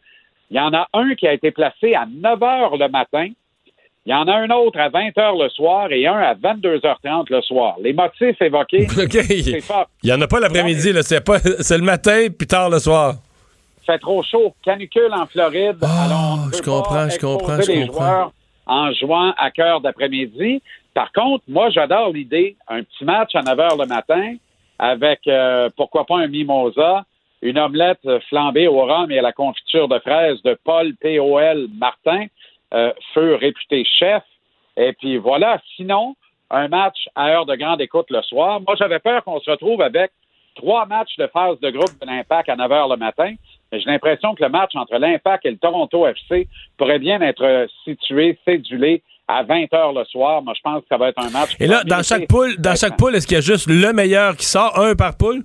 Il 0.51 0.57
y 0.57 0.61
en 0.61 0.75
a 0.75 0.89
un 0.95 1.15
qui 1.15 1.29
a 1.29 1.33
été 1.33 1.53
placé 1.53 1.95
à 1.95 2.07
9 2.07 2.43
heures 2.43 2.77
le 2.77 2.89
matin. 2.89 3.29
Il 4.09 4.13
y 4.13 4.15
en 4.15 4.27
a 4.27 4.37
un 4.37 4.49
autre 4.49 4.81
à 4.81 4.89
20 4.89 5.19
heures 5.19 5.37
le 5.37 5.51
soir 5.51 5.93
et 5.93 6.07
un 6.07 6.17
à 6.17 6.35
22h30 6.35 7.27
le 7.29 7.43
soir. 7.43 7.77
Les 7.83 7.93
motifs 7.93 8.41
évoqués, 8.41 8.89
c'est 8.89 9.61
fort. 9.61 9.87
Il 10.03 10.07
n'y 10.07 10.13
en 10.15 10.21
a 10.23 10.27
pas 10.27 10.41
l'après-midi, 10.41 10.95
c'est 11.03 11.23
pas 11.23 11.41
c'est 11.41 11.77
le 11.77 11.85
matin 11.85 12.29
puis 12.31 12.47
tard 12.47 12.71
le 12.71 12.79
soir. 12.79 13.17
fait 13.85 13.99
trop 13.99 14.23
chaud. 14.23 14.55
Canicule 14.65 15.13
en 15.13 15.27
Floride. 15.27 15.77
Oh, 15.83 15.87
je 16.57 16.63
comprends, 16.63 17.11
je 17.11 17.19
comprends, 17.19 17.61
je 17.61 17.85
comprends. 17.85 18.33
en 18.67 18.91
jouant 18.95 19.35
à 19.37 19.51
cœur 19.51 19.83
d'après-midi. 19.83 20.63
Par 20.95 21.13
contre, 21.13 21.45
moi, 21.47 21.69
j'adore 21.69 22.11
l'idée. 22.11 22.57
Un 22.67 22.85
petit 22.85 23.05
match 23.05 23.35
à 23.35 23.43
9 23.43 23.61
heures 23.61 23.77
le 23.77 23.87
matin 23.87 24.37
avec, 24.79 25.21
euh, 25.27 25.69
pourquoi 25.77 26.07
pas 26.07 26.17
un 26.17 26.29
mimosa, 26.29 27.05
une 27.43 27.59
omelette 27.59 28.09
flambée 28.31 28.69
au 28.69 28.87
rhum 28.87 29.11
et 29.11 29.19
à 29.19 29.23
la 29.23 29.33
confiture 29.33 29.87
de 29.87 29.99
fraises 29.99 30.41
de 30.45 30.57
Paul 30.65 30.95
P.O.L. 30.99 31.67
Martin, 31.79 32.25
euh, 32.75 32.93
feu 33.15 33.35
réputé 33.35 33.85
chef. 33.85 34.23
Et 34.77 34.93
puis 34.93 35.17
voilà, 35.17 35.61
sinon, 35.77 36.15
un 36.51 36.69
match 36.69 37.09
à 37.15 37.29
heure 37.31 37.47
de 37.47 37.55
grande 37.55 37.81
écoute 37.81 38.07
le 38.11 38.23
soir. 38.23 38.61
Moi, 38.61 38.77
j'avais 38.79 38.99
peur 38.99 39.25
qu'on 39.25 39.41
se 39.41 39.51
retrouve 39.51 39.83
avec 39.83 40.11
trois 40.55 40.87
matchs 40.87 41.17
de 41.19 41.27
phase 41.29 41.59
de 41.61 41.71
groupe 41.71 42.01
de 42.01 42.07
l'Impact 42.07 42.49
à 42.49 42.57
9 42.57 42.71
h 42.71 42.91
le 42.91 42.97
matin. 42.97 43.35
Mais 43.71 43.81
j'ai 43.81 43.91
l'impression 43.91 44.35
que 44.35 44.43
le 44.43 44.51
match 44.51 44.73
entre 44.75 44.97
l'Impact 44.97 45.47
et 45.47 45.51
le 45.51 45.59
Toronto 45.59 46.07
FC 46.07 46.49
pourrait 46.77 46.99
bien 46.99 47.21
être 47.21 47.67
situé, 47.85 48.39
cédulé 48.45 49.03
à 49.29 49.43
20 49.43 49.65
h 49.65 49.99
le 49.99 50.05
soir. 50.07 50.43
Moi, 50.43 50.55
je 50.57 50.63
pense 50.63 50.81
que 50.83 50.89
ça 50.89 50.97
va 50.97 51.09
être 51.09 51.23
un 51.23 51.31
match. 51.31 51.55
Et 51.61 51.67
là, 51.67 51.85
dans 51.85 52.03
chaque 52.03 52.27
poule, 52.27 52.57
dans 52.59 52.75
chaque 52.75 52.97
poule, 52.97 53.15
est-ce 53.15 53.27
qu'il 53.27 53.37
y 53.37 53.39
a 53.39 53.43
juste 53.43 53.69
le 53.69 53.93
meilleur 53.93 54.37
qui 54.37 54.47
sort, 54.47 54.79
un 54.79 54.95
par 54.95 55.17
poule? 55.17 55.45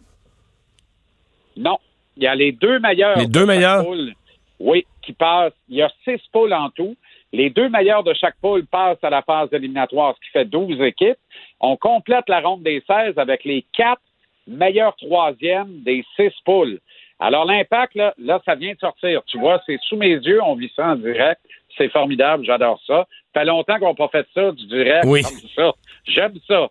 Non. 1.57 1.77
Il 2.15 2.23
y 2.23 2.27
a 2.27 2.35
les 2.35 2.51
deux 2.51 2.79
meilleurs. 2.79 3.17
Les 3.17 3.27
deux 3.27 3.45
meilleurs? 3.45 3.83
Poule, 3.83 4.13
oui, 4.59 4.85
qui 5.05 5.13
passent. 5.13 5.53
Il 5.69 5.77
y 5.77 5.81
a 5.81 5.91
six 6.03 6.21
poules 6.31 6.53
en 6.53 6.69
tout. 6.69 6.95
Les 7.31 7.49
deux 7.49 7.69
meilleurs 7.69 8.03
de 8.03 8.13
chaque 8.13 8.35
poule 8.41 8.65
passent 8.65 9.03
à 9.03 9.09
la 9.09 9.21
phase 9.21 9.49
éliminatoire, 9.51 10.15
ce 10.15 10.25
qui 10.25 10.31
fait 10.31 10.45
12 10.45 10.81
équipes. 10.81 11.17
On 11.59 11.77
complète 11.77 12.29
la 12.29 12.41
ronde 12.41 12.63
des 12.63 12.83
16 12.87 13.17
avec 13.17 13.43
les 13.43 13.65
quatre 13.73 14.01
meilleurs 14.47 14.95
troisièmes 14.97 15.81
des 15.83 16.03
six 16.15 16.33
poules. 16.45 16.79
Alors, 17.19 17.45
l'impact, 17.45 17.95
là, 17.95 18.13
là, 18.17 18.41
ça 18.45 18.55
vient 18.55 18.73
de 18.73 18.79
sortir. 18.79 19.21
Tu 19.25 19.39
vois, 19.39 19.61
c'est 19.65 19.79
sous 19.83 19.95
mes 19.95 20.13
yeux, 20.13 20.41
on 20.43 20.55
vit 20.55 20.71
ça 20.75 20.89
en 20.89 20.95
direct. 20.95 21.39
C'est 21.77 21.89
formidable, 21.89 22.45
j'adore 22.45 22.79
ça. 22.85 23.07
Ça 23.33 23.39
fait 23.39 23.45
longtemps 23.45 23.79
qu'on 23.79 23.89
n'a 23.89 23.93
pas 23.93 24.09
fait 24.09 24.27
ça, 24.33 24.51
du 24.51 24.67
direct. 24.67 25.05
Oui. 25.07 25.23
Ça. 25.55 25.71
J'aime 26.05 26.35
ça. 26.47 26.69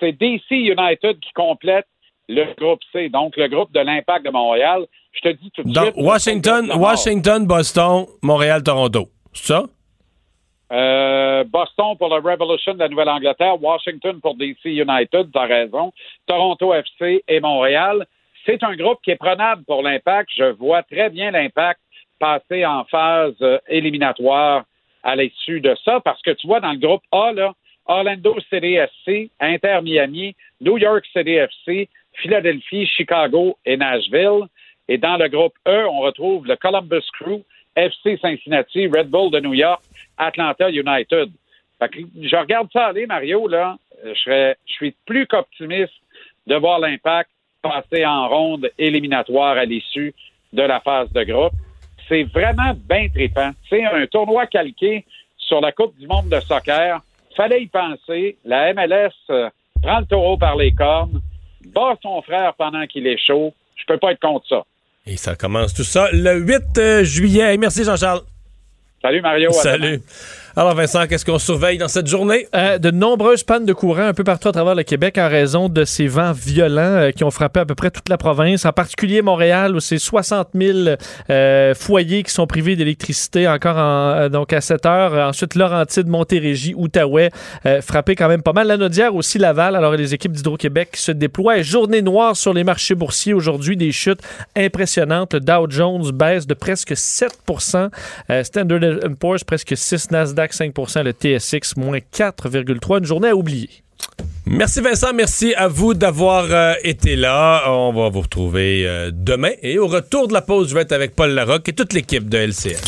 C'est 0.00 0.12
DC 0.12 0.50
United 0.50 1.20
qui 1.20 1.32
complète 1.34 1.86
le 2.28 2.54
groupe 2.54 2.80
C, 2.92 3.08
donc 3.10 3.36
le 3.36 3.48
groupe 3.48 3.72
de 3.72 3.80
l'Impact 3.80 4.24
de 4.24 4.30
Montréal. 4.30 4.86
Je 5.12 5.20
te 5.20 5.28
dis 5.28 5.50
tout 5.50 5.62
de 5.62 5.72
Donc, 5.72 5.92
suite. 5.92 5.96
Washington, 6.04 6.70
Washington, 6.76 7.46
Boston, 7.46 8.06
Montréal, 8.22 8.62
Toronto. 8.62 9.08
C'est 9.32 9.52
ça? 9.52 9.64
Euh, 10.72 11.44
Boston 11.44 11.96
pour 11.98 12.08
le 12.08 12.16
Revolution 12.22 12.74
de 12.74 12.78
la 12.78 12.88
Nouvelle-Angleterre, 12.88 13.60
Washington 13.60 14.20
pour 14.20 14.36
DC 14.36 14.66
United, 14.66 15.30
t'as 15.32 15.46
raison, 15.46 15.92
Toronto 16.26 16.72
FC 16.74 17.24
et 17.26 17.40
Montréal. 17.40 18.06
C'est 18.46 18.62
un 18.62 18.76
groupe 18.76 18.98
qui 19.02 19.10
est 19.10 19.16
prenable 19.16 19.64
pour 19.64 19.82
l'Impact. 19.82 20.30
Je 20.36 20.52
vois 20.52 20.82
très 20.84 21.10
bien 21.10 21.32
l'Impact 21.32 21.80
passer 22.20 22.64
en 22.64 22.84
phase 22.84 23.34
euh, 23.42 23.58
éliminatoire 23.68 24.64
à 25.02 25.16
l'issue 25.16 25.60
de 25.60 25.74
ça, 25.84 25.98
parce 26.00 26.20
que 26.22 26.30
tu 26.32 26.46
vois, 26.46 26.60
dans 26.60 26.72
le 26.72 26.78
groupe 26.78 27.02
A, 27.10 27.32
là, 27.32 27.52
Orlando 27.86 28.36
City 28.48 28.74
FC, 28.76 29.30
Inter 29.40 29.80
Miami, 29.82 30.36
New 30.60 30.78
York 30.78 31.04
City 31.12 31.32
FC, 31.32 31.88
Philadelphie, 32.14 32.86
Chicago 32.86 33.56
et 33.64 33.76
Nashville. 33.76 34.44
Et 34.90 34.98
dans 34.98 35.16
le 35.16 35.28
groupe 35.28 35.54
E, 35.68 35.86
on 35.86 36.00
retrouve 36.00 36.48
le 36.48 36.56
Columbus 36.56 37.06
Crew, 37.12 37.44
FC 37.76 38.18
Cincinnati, 38.20 38.88
Red 38.88 39.08
Bull 39.08 39.30
de 39.30 39.38
New 39.38 39.54
York, 39.54 39.80
Atlanta 40.18 40.68
United. 40.68 41.30
Je 41.80 42.36
regarde 42.36 42.68
ça 42.72 42.86
aller, 42.86 43.06
Mario, 43.06 43.46
là. 43.46 43.76
Je, 44.04 44.54
suis 44.66 44.92
plus 45.06 45.28
qu'optimiste 45.28 45.92
de 46.48 46.56
voir 46.56 46.80
l'impact 46.80 47.30
passer 47.62 48.04
en 48.04 48.28
ronde 48.28 48.68
éliminatoire 48.78 49.56
à 49.56 49.64
l'issue 49.64 50.12
de 50.52 50.62
la 50.62 50.80
phase 50.80 51.12
de 51.12 51.22
groupe. 51.22 51.52
C'est 52.08 52.24
vraiment 52.24 52.74
bien 52.88 53.08
trippant. 53.10 53.52
C'est 53.68 53.84
un 53.84 54.06
tournoi 54.08 54.46
calqué 54.46 55.04
sur 55.36 55.60
la 55.60 55.70
Coupe 55.70 55.96
du 55.98 56.08
monde 56.08 56.28
de 56.30 56.40
soccer. 56.40 57.00
Fallait 57.36 57.62
y 57.62 57.66
penser. 57.68 58.38
La 58.44 58.74
MLS 58.74 59.12
euh, 59.30 59.50
prend 59.80 60.00
le 60.00 60.06
taureau 60.06 60.36
par 60.36 60.56
les 60.56 60.72
cornes, 60.72 61.20
bat 61.66 61.96
son 62.02 62.20
frère 62.22 62.54
pendant 62.54 62.86
qu'il 62.88 63.06
est 63.06 63.24
chaud. 63.24 63.54
Je 63.76 63.84
peux 63.86 63.98
pas 63.98 64.12
être 64.12 64.20
contre 64.20 64.48
ça. 64.48 64.64
Et 65.06 65.16
ça 65.16 65.34
commence 65.34 65.74
tout 65.74 65.84
ça 65.84 66.08
le 66.12 66.38
8 66.38 66.78
euh, 66.78 67.04
juillet. 67.04 67.56
Merci 67.56 67.84
Jean-Charles. 67.84 68.22
Salut 69.02 69.22
Mario. 69.22 69.50
Salut. 69.52 70.02
Alors 70.56 70.74
Vincent, 70.74 71.06
qu'est-ce 71.06 71.24
qu'on 71.24 71.38
surveille 71.38 71.78
dans 71.78 71.86
cette 71.86 72.08
journée? 72.08 72.48
Euh, 72.56 72.78
de 72.78 72.90
nombreuses 72.90 73.44
pannes 73.44 73.64
de 73.64 73.72
courant 73.72 74.06
un 74.06 74.14
peu 74.14 74.24
partout 74.24 74.48
à 74.48 74.52
travers 74.52 74.74
le 74.74 74.82
Québec 74.82 75.16
en 75.16 75.28
raison 75.28 75.68
de 75.68 75.84
ces 75.84 76.08
vents 76.08 76.32
violents 76.32 76.80
euh, 76.80 77.10
qui 77.12 77.22
ont 77.22 77.30
frappé 77.30 77.60
à 77.60 77.64
peu 77.64 77.76
près 77.76 77.92
toute 77.92 78.08
la 78.08 78.18
province, 78.18 78.64
en 78.64 78.72
particulier 78.72 79.22
Montréal 79.22 79.76
où 79.76 79.80
c'est 79.80 79.98
60 79.98 80.48
000 80.54 80.78
euh, 81.30 81.74
foyers 81.76 82.24
qui 82.24 82.32
sont 82.32 82.48
privés 82.48 82.74
d'électricité 82.74 83.46
encore 83.46 83.76
en, 83.76 84.28
donc 84.28 84.52
à 84.52 84.60
7 84.60 84.86
heures. 84.86 85.28
Ensuite, 85.28 85.54
Laurentide, 85.54 86.08
Montérégie, 86.08 86.74
Outaouais, 86.76 87.30
frappé 87.80 88.16
quand 88.16 88.28
même 88.28 88.42
pas 88.42 88.52
mal. 88.52 88.66
La 88.66 88.76
Naudière 88.76 89.14
aussi, 89.14 89.38
Laval. 89.38 89.76
Alors 89.76 89.92
les 89.92 90.14
équipes 90.14 90.32
d'Hydro-Québec 90.32 90.96
se 90.96 91.12
déploient. 91.12 91.62
Journée 91.62 92.02
noire 92.02 92.36
sur 92.36 92.52
les 92.52 92.64
marchés 92.64 92.96
boursiers 92.96 93.34
aujourd'hui, 93.34 93.76
des 93.76 93.92
chutes 93.92 94.20
impressionnantes. 94.56 95.34
Le 95.34 95.40
Dow 95.40 95.70
Jones 95.70 96.10
baisse 96.10 96.46
de 96.48 96.54
presque 96.54 96.92
7% 96.92 97.88
euh, 98.30 98.42
Standard 98.42 98.80
Poor's 99.18 99.44
presque 99.44 99.76
6 99.76 100.10
Nasdaq 100.40 100.52
5 100.54 101.04
le 101.04 101.12
TSX 101.12 101.76
moins 101.76 101.98
4,3 101.98 102.98
Une 102.98 103.04
journée 103.04 103.28
à 103.28 103.36
oublier. 103.36 103.68
Merci 104.46 104.80
Vincent, 104.80 105.12
merci 105.14 105.54
à 105.54 105.68
vous 105.68 105.92
d'avoir 105.92 106.46
euh, 106.50 106.72
été 106.82 107.14
là. 107.14 107.64
On 107.68 107.92
va 107.92 108.08
vous 108.08 108.22
retrouver 108.22 108.86
euh, 108.86 109.10
demain. 109.12 109.52
Et 109.62 109.78
au 109.78 109.86
retour 109.86 110.28
de 110.28 110.32
la 110.32 110.40
pause, 110.40 110.70
je 110.70 110.74
vais 110.74 110.80
être 110.82 110.92
avec 110.92 111.14
Paul 111.14 111.30
Larocque 111.30 111.68
et 111.68 111.72
toute 111.74 111.92
l'équipe 111.92 112.28
de 112.28 112.38
LCF. 112.38 112.80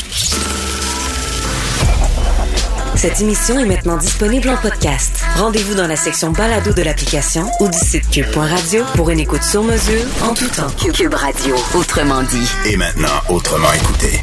Cette 2.97 3.21
émission 3.21 3.59
est 3.59 3.67
maintenant 3.67 3.97
disponible 3.99 4.49
en 4.49 4.57
podcast. 4.57 5.23
Rendez-vous 5.37 5.75
dans 5.75 5.87
la 5.87 5.97
section 5.97 6.31
balado 6.31 6.73
de 6.73 6.83
l'application 6.83 7.45
ou 7.61 7.69
du 7.69 7.79
site 7.79 8.09
cube.radio 8.11 8.85
pour 8.95 9.11
une 9.11 9.21
écoute 9.21 9.43
sur 9.43 9.63
mesure 9.63 10.05
en 10.23 10.35
tout 10.35 10.49
temps. 10.49 10.71
Cube 10.93 11.15
Radio, 11.15 11.55
autrement 11.75 12.23
dit. 12.23 12.49
Et 12.67 12.77
maintenant, 12.77 13.21
autrement 13.29 13.73
écouté. 13.73 14.21